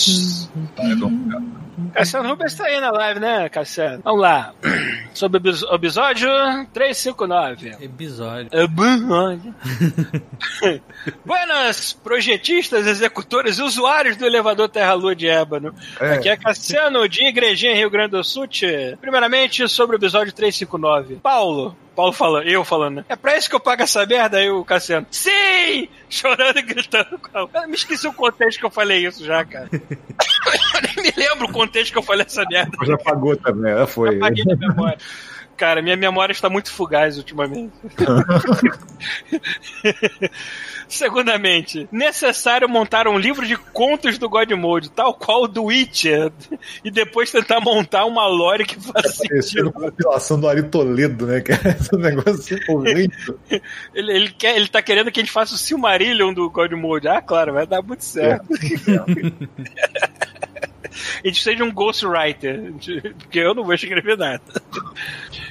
Cassiano 1.93 2.29
Rupert 2.29 2.47
está 2.47 2.65
aí 2.65 2.81
na 2.81 2.89
live, 2.89 3.19
né, 3.19 3.47
Cassiano? 3.49 4.01
Vamos 4.03 4.21
lá. 4.21 4.53
Sobre 5.13 5.37
o 5.37 5.75
episódio 5.75 6.29
359. 6.73 7.77
Episódio. 7.81 8.49
Episódio. 8.51 9.55
Buenas, 11.25 11.93
projetistas, 11.93 12.87
executores 12.87 13.59
e 13.59 13.61
usuários 13.61 14.17
do 14.17 14.25
elevador 14.25 14.69
Terra-Lua 14.69 15.15
de 15.15 15.27
Ébano. 15.27 15.73
É. 15.99 16.13
Aqui 16.13 16.29
é 16.29 16.37
Cassiano, 16.37 17.07
de 17.07 17.25
Igrejinha, 17.25 17.75
Rio 17.75 17.89
Grande 17.89 18.11
do 18.11 18.23
Sul. 18.23 18.47
Primeiramente, 18.99 19.67
sobre 19.67 19.95
o 19.95 19.99
episódio 19.99 20.33
359. 20.33 21.17
Paulo. 21.17 21.75
Paulo 21.99 22.13
falando, 22.13 22.47
eu 22.47 22.63
falando, 22.63 22.95
né? 22.95 23.05
É 23.09 23.15
pra 23.17 23.37
isso 23.37 23.49
que 23.49 23.55
eu 23.57 23.59
pago 23.59 23.83
essa 23.83 24.05
merda 24.05 24.37
aí, 24.37 24.49
o 24.49 24.63
Cassiano. 24.63 25.05
Sim! 25.11 25.89
Chorando 26.09 26.57
e 26.57 26.61
gritando. 26.61 27.19
Eu 27.33 27.67
me 27.67 27.75
esqueci 27.75 28.07
o 28.07 28.13
contexto 28.13 28.57
que 28.57 28.65
eu 28.65 28.69
falei 28.69 29.05
isso 29.05 29.25
já, 29.25 29.43
cara. 29.43 29.67
eu 29.73 30.81
nem 30.81 31.03
me 31.03 31.13
lembro 31.17 31.47
o 31.47 31.51
contexto 31.51 31.91
que 31.91 31.97
eu 31.97 32.03
falei 32.03 32.25
essa 32.25 32.45
merda. 32.49 32.71
Já 32.85 32.97
pagou 32.97 33.35
também, 33.35 33.73
ela 33.73 33.85
foi. 33.85 34.15
Apaguei 34.15 34.45
da 34.45 34.55
memória. 34.55 34.97
Cara, 35.59 35.81
minha 35.81 35.97
memória 35.97 36.31
está 36.31 36.49
muito 36.49 36.71
fugaz 36.71 37.17
ultimamente. 37.17 37.73
Segundamente, 40.87 41.85
necessário 41.91 42.69
montar 42.69 43.09
um 43.09 43.19
livro 43.19 43.45
de 43.45 43.57
contos 43.57 44.17
do 44.17 44.29
God 44.29 44.49
Mode, 44.51 44.89
tal 44.89 45.13
qual 45.13 45.43
o 45.43 45.47
do 45.49 45.65
Witcher, 45.65 46.31
e 46.81 46.89
depois 46.89 47.29
tentar 47.29 47.59
montar 47.59 48.05
uma 48.05 48.25
lore 48.25 48.65
que 48.65 48.79
faça 48.79 49.21
Parecendo 49.27 49.43
sentido. 49.43 49.73
compilação 49.73 50.39
do 50.39 50.47
Ari 50.47 50.63
Toledo, 50.63 51.27
né, 51.27 51.41
cara? 51.41 51.75
Esse 51.77 51.93
negócio 51.97 52.57
horrível. 52.69 53.37
Ele, 53.93 54.13
ele, 54.13 54.31
quer, 54.31 54.55
ele 54.55 54.69
tá 54.69 54.81
querendo 54.81 55.11
que 55.11 55.19
a 55.19 55.23
gente 55.23 55.33
faça 55.33 55.55
o 55.55 55.57
Silmarillion 55.57 56.33
do 56.33 56.49
God 56.49 56.71
Mode. 56.71 57.09
Ah, 57.09 57.21
claro, 57.21 57.51
vai 57.51 57.67
dar 57.67 57.81
muito 57.81 58.05
certo. 58.05 58.47
A 60.91 61.27
gente 61.27 61.43
precisa 61.43 61.55
de 61.55 61.63
um 61.63 61.71
ghostwriter, 61.71 62.73
porque 63.17 63.39
eu 63.39 63.53
não 63.53 63.63
vou 63.63 63.73
escrever 63.73 64.17
nada. 64.17 64.41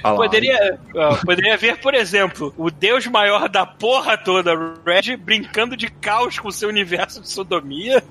Poderia, 0.01 0.79
ó, 0.95 1.15
poderia 1.17 1.53
haver, 1.53 1.77
por 1.79 1.93
exemplo, 1.93 2.53
o 2.57 2.71
deus 2.71 3.05
maior 3.07 3.49
da 3.49 3.65
porra 3.65 4.17
toda, 4.17 4.53
Red, 4.85 5.17
brincando 5.17 5.75
de 5.75 5.89
caos 5.89 6.39
com 6.39 6.51
seu 6.51 6.69
universo 6.69 7.21
de 7.21 7.29
sodomia. 7.29 8.03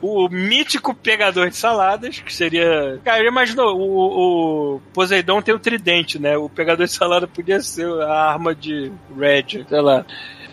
O 0.00 0.28
mítico 0.28 0.92
pegador 0.94 1.48
de 1.48 1.56
saladas, 1.56 2.18
que 2.18 2.34
seria. 2.34 3.00
Cara, 3.04 3.24
imaginou, 3.24 3.78
o, 3.78 4.74
o 4.76 4.80
Poseidon 4.92 5.40
tem 5.40 5.54
o 5.54 5.60
tridente, 5.60 6.18
né? 6.18 6.36
O 6.36 6.48
pegador 6.48 6.86
de 6.86 6.92
salada 6.92 7.28
podia 7.28 7.60
ser 7.60 7.88
a 8.02 8.32
arma 8.32 8.52
de 8.52 8.90
Red, 9.16 9.64
sei 9.68 9.80
lá. 9.80 10.04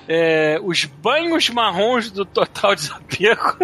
É, 0.08 0.60
os 0.62 0.86
banhos 0.86 1.50
marrons 1.50 2.12
do 2.12 2.26
Total 2.26 2.74
Desapego. 2.76 3.58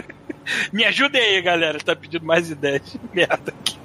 Me 0.72 0.84
ajudem 0.86 1.22
aí, 1.22 1.42
galera. 1.42 1.78
Tá 1.80 1.96
pedindo 1.96 2.26
mais 2.26 2.50
ideias 2.50 2.82
de 2.92 3.00
merda 3.14 3.54
aqui. 3.60 3.76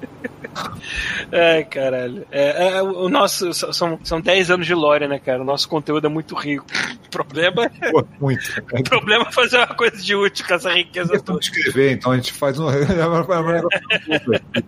Ai, 1.31 1.63
caralho. 1.63 2.25
É, 2.31 2.75
é, 2.75 2.81
o 2.81 3.07
nosso. 3.07 3.53
São, 3.53 3.99
são 4.03 4.19
10 4.21 4.51
anos 4.51 4.67
de 4.67 4.73
lore, 4.73 5.07
né, 5.07 5.17
cara? 5.19 5.41
O 5.41 5.45
nosso 5.45 5.67
conteúdo 5.69 6.05
é 6.07 6.09
muito 6.09 6.35
rico. 6.35 6.65
O 7.05 7.09
problema, 7.09 7.65
é- 7.81 7.91
Pô, 7.91 8.05
muito. 8.19 8.41
o 8.71 8.83
problema 8.83 9.25
é 9.27 9.31
fazer 9.31 9.57
uma 9.57 9.67
coisa 9.67 9.97
de 9.97 10.15
útil 10.15 10.45
com 10.45 10.53
essa 10.53 10.71
riqueza 10.73 11.19
toda. 11.21 11.39
escrever, 11.39 11.93
então 11.93 12.11
a 12.11 12.15
gente 12.17 12.33
faz 12.33 12.59
um. 12.59 12.67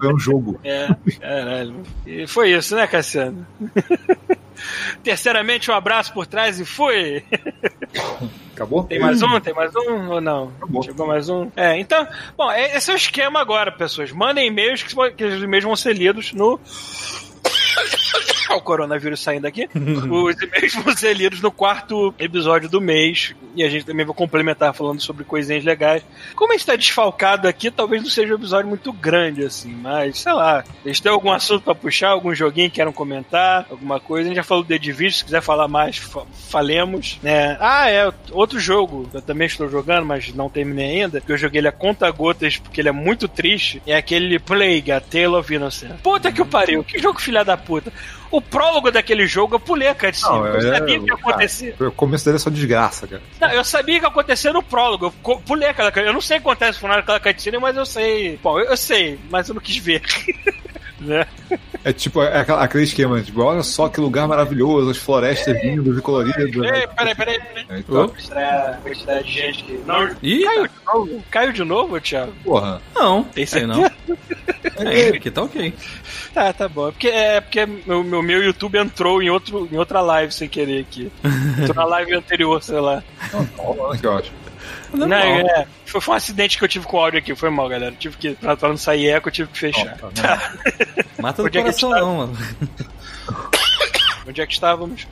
É 0.02 0.08
um 0.08 0.20
jogo. 0.20 0.60
É, 0.64 0.88
caralho. 1.20 1.84
E 2.06 2.28
foi 2.28 2.52
isso, 2.52 2.76
né, 2.76 2.88
Cassiano? 2.88 3.46
Terceiramente, 5.04 5.70
um 5.70 5.74
abraço 5.74 6.14
por 6.14 6.26
trás 6.26 6.60
e 6.60 6.66
fui! 6.66 7.24
Acabou? 8.54 8.84
Tem 8.84 9.00
mais 9.00 9.22
um? 9.22 9.40
Tem 9.40 9.54
mais 9.54 9.76
um 9.76 10.10
ou 10.12 10.22
não? 10.22 10.52
Acabou. 10.58 10.84
Chegou 10.84 11.08
mais 11.08 11.28
um? 11.28 11.50
É, 11.56 11.78
então, 11.80 12.08
bom, 12.38 12.52
é- 12.52 12.78
esse 12.78 12.92
é 12.92 12.94
o 12.94 12.98
esquema 12.98 13.40
agora, 13.42 13.72
pessoas. 13.72 14.12
Mandem 14.12 14.48
e-mails 14.48 14.84
que, 14.84 14.96
que 15.12 15.24
os 15.26 15.44
e-mails 15.44 15.64
vão 15.66 15.76
ser 15.76 15.94
lidos 15.96 16.34
no. 16.34 16.60
o 18.52 18.62
coronavírus 18.62 19.20
saindo 19.22 19.48
aqui. 19.48 19.70
Os 19.76 20.42
e-mails 20.42 20.74
vão 20.76 20.96
ser 20.96 21.14
lidos 21.16 21.42
no 21.42 21.52
quarto 21.52 22.14
episódio 22.20 22.70
do 22.70 22.82
mês. 22.82 23.36
E 23.56 23.64
a 23.64 23.70
gente 23.70 23.86
também 23.86 24.06
vai 24.06 24.16
complementar 24.16 24.74
falando 24.74 25.00
sobre 25.02 25.24
coisinhas 25.24 25.64
legais. 25.64 26.04
Como 26.36 26.52
a 26.52 26.58
gente 26.58 26.66
tá 26.66 26.76
desfalcado 26.76 27.48
aqui, 27.48 27.70
talvez 27.70 28.02
não 28.02 28.10
seja 28.10 28.34
um 28.34 28.38
episódio 28.38 28.68
muito 28.68 28.92
grande, 28.92 29.44
assim, 29.46 29.72
mas 29.72 30.20
sei 30.20 30.34
lá. 30.34 30.64
Eles 30.84 31.00
têm 31.00 31.12
algum 31.12 31.32
assunto 31.32 31.64
pra 31.64 31.76
puxar, 31.76 32.10
algum 32.10 32.34
joguinho 32.34 32.70
que 32.70 32.76
queiram 32.76 32.92
comentar, 32.92 33.68
alguma 33.70 34.00
coisa. 34.00 34.26
A 34.26 34.28
gente 34.30 34.38
já 34.38 34.44
falou 34.44 34.64
do 34.64 34.68
The 34.68 35.10
se 35.12 35.24
quiser 35.24 35.42
falar 35.42 35.68
mais, 35.68 35.98
fa- 35.98 36.26
falemos. 36.50 37.20
Né? 37.22 37.56
Ah, 37.60 37.90
é, 37.90 38.12
outro 38.32 38.60
jogo. 38.60 39.08
Eu 39.14 39.22
também 39.22 39.48
estou 39.48 39.70
jogando, 39.70 40.06
mas 40.06 40.34
não 40.34 40.50
terminei 40.50 41.02
ainda. 41.04 41.22
Que 41.22 41.32
eu 41.32 41.38
joguei 41.38 41.60
ele 41.60 41.68
a 41.68 41.72
conta 41.72 42.10
gotas 42.10 42.58
porque 42.58 42.82
ele 42.82 42.90
é 42.90 42.94
muito 42.94 43.28
triste. 43.28 43.82
É 43.86 43.96
aquele 43.96 44.40
Plague, 44.40 44.92
a 44.92 45.00
Tale 45.00 45.28
of 45.36 45.54
Innocence. 45.54 45.94
Puta 46.02 46.32
que 46.32 46.42
o 46.42 46.46
pariu, 46.46 46.84
que 46.84 47.00
jogo 47.00 47.22
filha 47.22 47.44
da 47.44 47.56
puta. 47.58 47.92
O 48.34 48.42
prólogo 48.42 48.90
daquele 48.90 49.28
jogo 49.28 49.54
eu 49.54 49.60
pulei 49.60 49.88
a 49.88 49.94
cutscene. 49.94 50.40
Não, 50.40 50.48
eu 50.48 50.58
é- 50.58 50.80
sabia 50.80 51.00
que 51.00 51.06
ia 51.06 51.14
acontecer. 51.14 51.76
O 51.80 51.92
começo 51.92 52.26
dele 52.26 52.38
é 52.38 52.40
só 52.40 52.50
desgraça, 52.50 53.06
cara. 53.06 53.22
Não, 53.40 53.50
eu 53.52 53.64
sabia 53.64 54.00
que 54.00 54.06
ia 54.06 54.10
acontecer 54.10 54.52
no 54.52 54.64
prólogo. 54.64 55.06
Eu 55.06 55.38
pulei 55.42 55.70
aquela 55.70 55.92
cutscene. 55.92 56.08
Eu 56.08 56.14
não 56.14 56.20
sei 56.20 56.38
o 56.38 56.42
que 56.42 56.48
acontece 56.48 56.74
no 56.74 56.80
final 56.80 56.96
daquela 56.98 57.20
cutscene, 57.20 57.60
mas 57.60 57.78
eu 57.78 57.86
sei. 57.86 58.40
Bom, 58.42 58.60
eu, 58.60 58.66
eu 58.72 58.76
sei, 58.76 59.20
mas 59.30 59.48
eu 59.48 59.54
não 59.54 59.62
quis 59.62 59.78
ver. 59.78 60.02
né? 61.04 61.26
É 61.84 61.92
tipo 61.92 62.22
é 62.24 62.40
aquela- 62.40 62.64
aquele 62.64 62.84
esquema, 62.84 63.22
tipo, 63.22 63.42
olha 63.42 63.62
só 63.64 63.90
que 63.90 64.00
lugar 64.00 64.28
maravilhoso, 64.28 64.90
as 64.90 64.98
florestas 64.98 65.62
lindas 65.64 65.98
e 65.98 66.02
coloridas. 66.02 66.46
Ei, 66.46 66.52
peraí, 66.88 66.88
peraí, 67.16 67.16
peraí. 67.16 67.66
É, 67.70 67.80
então, 67.80 68.08
Mostrar 68.08 68.70
a 68.70 68.74
quantidade 68.82 69.24
de 69.26 69.32
gente 69.32 69.64
que. 69.64 69.74
Não, 69.86 70.10
Ih, 70.24 70.44
caiu 70.46 70.64
de 70.68 70.74
novo? 70.86 71.24
Caiu 71.30 71.52
de 71.52 71.64
novo, 71.64 72.00
Thiago? 72.02 72.34
porra. 72.44 72.82
não. 72.96 73.24
Tem 73.26 73.46
sei 73.46 73.66
não. 73.66 73.84
É, 74.78 75.10
aqui 75.10 75.30
tá 75.30 75.44
ok. 75.44 75.74
Tá, 76.34 76.52
tá 76.54 76.68
bom. 76.68 76.88
É 76.88 76.92
porque, 76.92 77.08
é 77.10 77.42
porque 77.42 77.66
meu, 77.66 78.04
meu, 78.04 78.24
meu 78.24 78.44
YouTube 78.44 78.78
entrou 78.78 79.22
em, 79.22 79.30
outro, 79.30 79.68
em 79.72 79.78
outra 79.78 80.02
live 80.02 80.34
sem 80.34 80.48
querer 80.50 80.80
aqui. 80.82 81.12
Entrou 81.62 81.76
na 81.76 81.86
live 81.86 82.16
anterior, 82.16 82.62
sei 82.64 82.80
lá. 82.80 83.04
Olha 83.60 84.00
que 84.00 84.08
ótimo. 84.08 84.36
Não, 84.94 85.16
é, 85.18 85.68
foi, 85.86 86.02
foi 86.02 86.14
um 86.14 86.18
acidente 86.18 86.58
que 86.58 86.64
eu 86.64 86.68
tive 86.68 86.86
com 86.86 86.98
o 86.98 87.00
áudio 87.00 87.20
aqui, 87.20 87.36
foi 87.36 87.50
mal, 87.50 87.68
galera. 87.70 87.94
Eu 87.94 87.98
tive 87.98 88.18
que, 88.18 88.32
pra, 88.32 88.56
pra 88.56 88.70
não 88.70 88.78
sair 88.78 89.10
eco, 89.10 89.28
eu 89.30 89.34
tive 89.34 89.50
que 89.52 89.60
fechar. 89.60 89.98
Ó, 90.02 90.08
tá 90.10 90.54
Mata 91.22 91.44
Onde 91.44 91.58
é 91.58 91.62
que 91.64 91.68
coração 91.82 91.90
não, 91.90 92.18
mano. 92.18 92.38
Onde 94.26 94.40
é 94.40 94.48
que 94.48 94.54
estávamos? 94.54 95.06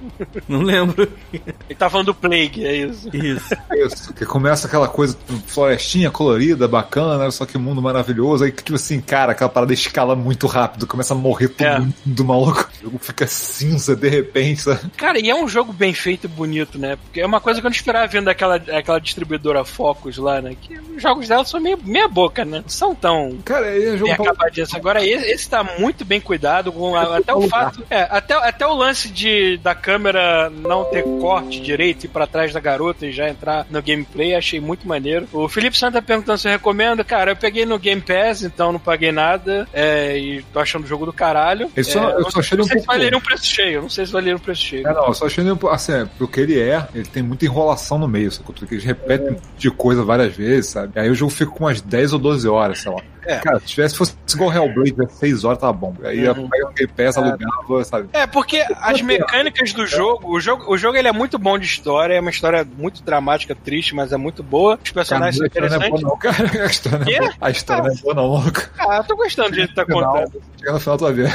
Não 0.47 0.61
lembro. 0.61 1.11
Ele 1.33 1.75
tá 1.77 1.89
falando 1.89 2.07
do 2.07 2.15
Plague, 2.15 2.65
é 2.65 2.75
isso. 2.77 3.09
Isso. 3.13 3.53
Isso, 3.73 4.13
que 4.13 4.25
começa 4.25 4.67
aquela 4.67 4.87
coisa, 4.87 5.17
florestinha 5.47 6.09
colorida, 6.09 6.65
bacana, 6.65 7.29
só 7.29 7.45
que 7.45 7.57
mundo 7.57 7.81
maravilhoso. 7.81 8.45
Aí, 8.45 8.51
tipo 8.53 8.75
assim, 8.75 9.01
cara, 9.01 9.33
aquela 9.33 9.49
parada 9.49 9.73
escala 9.73 10.15
muito 10.15 10.47
rápido, 10.47 10.87
começa 10.87 11.13
a 11.13 11.17
morrer 11.17 11.49
todo 11.49 11.67
É. 11.67 11.79
mundo 11.79 12.23
maluco. 12.25 12.69
O 12.81 12.85
jogo 12.85 12.99
fica 12.99 13.27
cinza 13.27 13.95
de 13.95 14.09
repente, 14.09 14.61
sabe? 14.61 14.89
Cara, 14.97 15.19
e 15.19 15.29
é 15.29 15.35
um 15.35 15.47
jogo 15.47 15.71
bem 15.71 15.93
feito 15.93 16.25
e 16.25 16.27
bonito, 16.27 16.79
né? 16.79 16.97
Porque 17.03 17.21
é 17.21 17.25
uma 17.25 17.39
coisa 17.39 17.59
que 17.61 17.65
eu 17.67 17.69
não 17.69 17.75
esperava 17.75 18.07
vendo 18.07 18.25
daquela 18.25 18.55
aquela 18.55 18.99
distribuidora 18.99 19.63
Focus 19.63 20.17
lá, 20.17 20.41
né? 20.41 20.55
Que 20.59 20.79
os 20.79 21.01
jogos 21.01 21.27
dela 21.27 21.45
são 21.45 21.59
meio 21.59 21.77
meia 21.83 22.07
boca, 22.07 22.43
né? 22.43 22.59
Não 22.61 22.69
são 22.69 22.95
tão 22.95 23.37
Cara, 23.45 23.67
é 23.67 23.79
bem 23.79 23.97
jogo 23.97 24.15
pra... 24.15 24.31
acabadinhos. 24.31 24.73
Agora, 24.73 25.05
esse, 25.05 25.25
esse 25.31 25.49
tá 25.49 25.63
muito 25.77 26.03
bem 26.03 26.19
cuidado, 26.19 26.71
com 26.71 26.95
a- 26.95 27.17
até 27.17 27.33
o 27.33 27.47
fato. 27.47 27.83
É, 27.89 28.07
até, 28.09 28.33
até 28.35 28.65
o 28.67 28.73
lance 28.73 29.09
de 29.09 29.57
da 29.57 29.75
câmera 29.75 30.49
não 30.49 30.85
ter 30.85 31.03
corte 31.03 31.59
direito 31.61 32.05
e 32.05 32.07
pra 32.09 32.25
trás 32.27 32.51
da 32.53 32.59
garota 32.59 33.05
e 33.05 33.11
já 33.11 33.29
entrar 33.29 33.65
no 33.69 33.81
gameplay, 33.81 34.33
achei 34.35 34.59
muito 34.59 34.87
maneiro. 34.87 35.27
O 35.31 35.47
Felipe 35.47 35.77
Santa 35.77 36.01
tá 36.01 36.07
perguntando 36.07 36.37
se 36.39 36.47
eu 36.47 36.51
recomendo. 36.51 37.03
Cara, 37.05 37.31
eu 37.31 37.35
peguei 37.35 37.65
no 37.65 37.77
Game 37.77 38.01
Pass, 38.01 38.41
então 38.43 38.71
não 38.71 38.79
paguei 38.79 39.11
nada. 39.11 39.67
é, 39.73 40.17
e 40.17 40.41
tô 40.53 40.59
achando 40.59 40.83
o 40.83 40.87
jogo 40.87 41.05
do 41.05 41.13
caralho. 41.13 41.69
Eu 41.75 41.83
só- 41.83 42.09
É, 42.09 42.13
eu 42.15 42.31
só 42.31 42.39
achei 42.39 42.59
um 42.59 42.67
sei 42.71 42.79
se 42.79 42.85
valeria 42.87 43.17
um 43.17 43.21
preço 43.21 43.45
cheio. 43.45 43.81
Não 43.81 43.89
sei 43.89 44.05
se 44.05 44.11
valeria 44.11 44.35
um 44.35 44.39
preço 44.39 44.61
cheio. 44.61 44.87
É, 44.87 44.93
não, 44.93 45.07
eu 45.07 45.13
só 45.13 45.25
achei 45.25 45.43
assim, 45.71 45.93
é, 45.93 46.05
pro 46.05 46.27
que 46.27 46.39
ele 46.39 46.59
é, 46.59 46.87
ele 46.93 47.05
tem 47.05 47.23
muita 47.23 47.45
enrolação 47.45 47.97
no 47.97 48.07
meio, 48.07 48.31
sacou? 48.31 48.53
Porque 48.53 48.75
eles 48.75 48.83
repetem 48.83 49.35
tipo 49.35 49.57
de 49.57 49.71
coisa 49.71 50.03
várias 50.03 50.35
vezes, 50.35 50.71
sabe? 50.71 50.99
Aí 50.99 51.09
o 51.09 51.15
jogo 51.15 51.31
fica 51.31 51.51
com 51.51 51.65
umas 51.65 51.81
10 51.81 52.13
ou 52.13 52.19
12 52.19 52.47
horas, 52.47 52.79
sei 52.79 52.91
lá. 52.91 53.01
É. 53.25 53.37
Cara, 53.37 53.59
se 53.59 53.67
tivesse 53.67 53.95
fosse 53.97 54.15
igual 54.33 54.51
Hellblade, 54.53 54.91
tivesse 54.91 55.15
6 55.17 55.43
horas, 55.43 55.59
tá 55.59 55.71
bom. 55.71 55.95
Aí 56.03 56.21
ia 56.21 56.31
Uhum. 56.33 56.49
pegar 56.49 56.69
um 56.69 56.73
Game 56.73 56.91
Pass, 56.95 57.17
alugava, 57.17 57.83
sabe? 57.83 58.09
É, 58.13 58.25
porque 58.27 58.65
as 58.81 59.01
mecânicas 59.01 59.73
do 59.73 59.85
jogo, 59.85 60.33
o 60.35 60.39
jogo, 60.39 60.65
o 60.71 60.77
jogo 60.77 60.97
ele 60.97 61.07
é 61.07 61.11
muito 61.11 61.37
bom 61.37 61.57
de 61.57 61.65
história, 61.65 62.13
é 62.15 62.19
uma 62.19 62.29
história 62.29 62.67
muito 62.77 63.03
dramática, 63.03 63.53
triste, 63.55 63.93
mas 63.95 64.11
é 64.11 64.17
muito 64.17 64.41
boa. 64.41 64.79
Os 64.83 64.91
personagens 64.91 65.37
são 65.37 65.45
história 65.45 65.69
não 65.69 65.75
é 65.75 65.87
interessantes. 65.87 66.01
boa, 66.01 66.11
não, 66.11 66.17
cara. 66.19 66.63
A 66.63 66.65
história 66.67 66.99
não 66.99 67.27
é. 67.27 67.31
A 67.41 67.49
história 67.51 67.83
não 67.83 67.91
é 67.91 67.95
boa, 67.95 68.13
não, 68.13 68.25
louco. 68.27 68.61
Ah, 68.79 68.97
eu 68.97 69.03
tô 69.03 69.15
gostando 69.15 69.49
do 69.49 69.55
jeito 69.55 69.69
que 69.69 69.75
tá 69.75 69.85
contando. 69.85 70.41
Chega 70.59 70.73
no 70.73 70.79
final, 70.79 70.97
tu 70.97 71.03
vai 71.05 71.13
ver. 71.13 71.31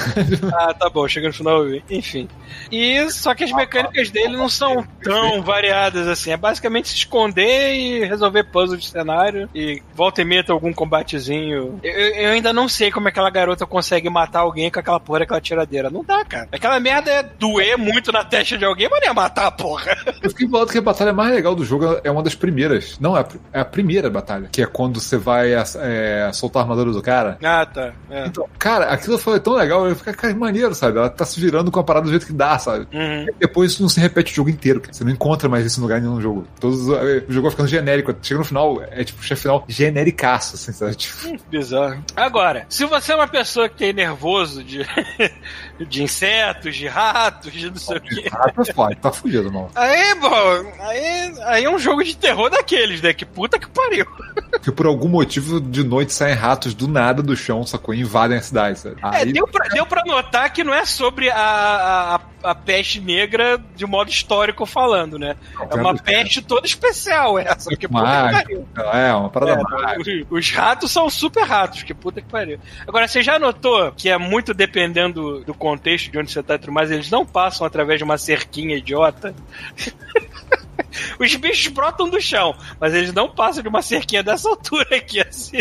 Ah, 0.55 0.75
tá 0.75 0.89
bom, 0.91 1.07
chega 1.09 1.27
no 1.29 1.35
final 1.35 1.65
eu 1.65 1.71
vi. 1.71 1.85
Enfim. 1.91 2.29
E 2.71 3.11
só 3.11 3.35
que 3.35 3.45
as 3.45 3.53
mecânicas 3.53 4.11
dele 4.11 4.37
não 4.37 4.49
são 4.49 4.87
tão 5.03 5.43
variadas 5.43 6.07
assim. 6.09 6.31
É 6.33 6.37
basicamente 6.37 6.89
se 6.89 6.95
esconder 6.97 7.75
e 7.75 8.05
resolver 8.05 8.45
puzzles 8.45 8.81
de 8.83 8.89
cenário. 8.89 9.49
E 9.55 9.83
volta 9.95 10.23
e 10.23 10.25
meia 10.25 10.45
algum 10.49 10.73
combatezinho 10.73 11.76
Eu, 11.83 11.93
eu, 11.93 12.31
ainda 12.31 12.53
não 12.53 12.69
sei 12.69 12.91
como 12.91 13.09
aquela 13.09 13.31
garota 13.31 13.67
consegue 13.67 14.09
matar 14.09 14.41
alguém 14.41 14.71
com 14.71 14.81
aquela 14.81 15.01
porra 15.01 15.21
daquela 15.21 15.41
tiradeira. 15.41 15.91
Não 15.91 16.05
dá, 16.05 16.25
cara. 16.25 16.49
Aquela 16.53 16.79
merda 16.81 17.11
é 17.11 17.23
doer 17.23 17.79
muito 17.79 18.13
na 18.13 18.25
testa 18.25 18.57
de 18.57 18.65
alguém, 18.65 18.89
mas 18.91 19.01
não 19.01 19.11
é 19.11 19.15
matar 19.15 19.47
a 19.47 19.51
porra. 19.51 19.97
Eu 20.23 20.31
fiquei 20.31 20.49
falando 20.49 20.71
que 20.71 20.79
a 20.79 20.83
batalha 20.83 21.13
mais 21.13 21.33
legal 21.33 21.55
do 21.55 21.65
jogo 21.65 22.01
é 22.03 22.11
uma 22.11 22.23
das 22.23 22.35
primeiras. 22.35 22.99
Não, 23.01 23.17
é 23.17 23.21
a, 23.21 23.27
é 23.53 23.61
a 23.61 23.65
primeira 23.65 24.11
batalha. 24.11 24.49
Que 24.51 24.63
é 24.63 24.67
quando 24.67 25.01
você 25.01 25.17
vai 25.17 25.53
é, 25.53 26.31
soltar 26.33 26.63
a 26.63 26.65
armadura 26.65 26.93
do 26.93 27.03
cara. 27.03 27.39
Ah, 27.43 27.67
tá. 27.67 27.93
É. 28.11 28.27
Então, 28.27 28.49
cara, 28.59 28.87
aquilo 28.87 29.19
foi 29.19 29.41
tão 29.41 29.55
legal. 29.55 29.87
Eu 29.87 29.97
fiquei, 29.97 30.13
cara, 30.13 30.35
maneiro, 30.35 30.75
sabe? 30.75 30.99
Ela 30.99 31.11
tá 31.11 31.25
se 31.25 31.41
virando 31.41 31.71
com 31.71 31.81
a 31.81 31.85
parada 31.85 32.05
do 32.07 32.11
jeito 32.11 32.27
que 32.27 32.33
dá, 32.33 32.59
sabe? 32.59 32.87
Uhum. 32.93 33.27
Depois 33.39 33.73
isso 33.73 33.83
não 33.83 33.89
se 33.89 34.01
repete 34.01 34.33
o 34.33 34.37
jogo 34.37 34.51
inteiro. 34.51 34.81
cara. 34.81 34.93
Você 34.93 35.05
não 35.05 35.11
encontra 35.11 35.49
mais 35.49 35.67
isso 35.67 35.81
em 35.81 35.83
lugar 35.83 36.01
nenhum 36.01 36.15
no 36.15 36.21
jogo. 36.21 36.47
Todos, 36.61 36.89
eh, 36.89 37.25
o 37.29 37.33
jogo 37.33 37.43
vai 37.43 37.51
ficando 37.51 37.69
genérico. 37.69 38.15
Chega 38.23 38.39
no 38.39 38.45
final, 38.45 38.83
é 38.91 39.05
tipo, 39.05 39.23
chefe 39.23 39.43
final 39.43 39.65
genericaço, 39.69 40.57
assim, 40.57 40.73
sabe? 40.73 40.95
Tipo, 40.95 41.37
Bizarro. 41.67 42.05
Agora, 42.15 42.65
se 42.69 42.85
você 42.85 43.13
é 43.13 43.17
uma 43.17 43.27
pessoa 43.27 43.69
que 43.69 43.77
tem 43.77 43.93
nervoso 43.93 44.63
de, 44.63 44.87
de 45.79 46.03
insetos, 46.03 46.75
de 46.77 46.87
ratos, 46.87 47.53
de 47.53 47.69
não 47.71 47.77
sei 47.77 47.97
o 47.97 48.01
quê. 48.01 48.29
ah, 48.33 48.51
tá 48.51 48.65
foda, 48.75 48.97
tá 48.97 49.13
fugido, 49.13 49.51
não. 49.51 49.69
Aí, 49.75 50.15
bom, 50.21 50.73
aí, 50.81 51.35
aí 51.45 51.65
é 51.65 51.71
um 51.71 51.79
jogo 51.79 52.03
de 52.05 52.17
terror 52.17 52.49
daqueles, 52.51 53.01
né? 53.03 53.13
Que 53.13 53.25
puta 53.27 53.59
que 53.59 53.69
pariu. 53.69 54.07
Porque 54.51 54.73
por 54.73 54.87
algum 54.87 55.09
motivo, 55.09 55.61
de 55.61 55.85
noite 55.85 56.13
saem 56.13 56.35
ratos 56.35 56.75
do 56.75 56.89
nada 56.89 57.23
do 57.23 57.37
chão, 57.37 57.65
sacou? 57.67 57.95
E 57.95 58.01
invadem 58.01 58.39
a 58.39 58.43
cidade, 58.43 58.79
sabe? 58.79 58.97
É, 59.03 59.17
Aí, 59.19 59.33
deu 59.33 59.47
pra, 59.47 59.69
deu 59.69 59.85
pra 59.87 60.03
notar 60.05 60.53
que 60.53 60.65
não 60.65 60.73
é 60.75 60.85
sobre 60.85 61.31
a, 61.31 62.21
a, 62.43 62.51
a 62.51 62.55
peste 62.55 63.01
negra 63.01 63.61
de 63.75 63.85
modo 63.87 64.11
histórico 64.11 64.65
falando, 64.67 65.19
né? 65.19 65.37
É 65.71 65.75
uma 65.75 65.95
peste 65.95 66.41
toda 66.43 66.67
especial 66.67 67.39
essa, 67.39 67.69
porque 67.71 67.87
puta 67.89 68.01
que 68.05 68.45
pariu. 68.45 68.69
É, 68.93 69.13
uma 69.15 69.29
parada 69.31 69.53
É, 69.53 69.63
mágica. 69.63 70.01
os- 70.01 70.39
os 70.39 70.51
ratos 70.51 70.91
são 70.91 71.09
super 71.11 71.45
ratos, 71.45 71.83
que 71.83 71.93
puta 71.95 72.21
que 72.21 72.29
pariu. 72.29 72.59
Agora, 72.87 73.07
você 73.09 73.23
já 73.23 73.39
notou 73.39 73.93
que 73.93 74.09
é 74.09 74.17
muito 74.19 74.53
dependendo 74.55 75.41
do 75.45 75.55
contexto 75.67 76.13
de 76.13 76.19
onde 76.19 76.31
você 76.31 76.45
tá 76.45 76.55
e 76.55 76.59
tudo 76.61 76.71
mais, 76.71 76.93
eles 76.93 77.11
não 77.11 77.27
passam 77.27 77.67
através 77.67 77.99
de 77.99 78.05
uma 78.05 78.17
cerquinha 78.17 78.77
idiota? 78.77 79.35
Os 81.21 81.35
bichos 81.37 81.73
brotam 81.73 82.09
do 82.09 82.21
chão, 82.21 82.55
mas 82.81 82.95
eles 82.95 83.13
não 83.13 83.29
passam 83.29 83.63
de 83.63 83.69
uma 83.69 83.83
cerquinha 83.83 84.23
dessa 84.23 84.49
altura 84.49 84.97
aqui, 84.97 85.21
assim. 85.21 85.61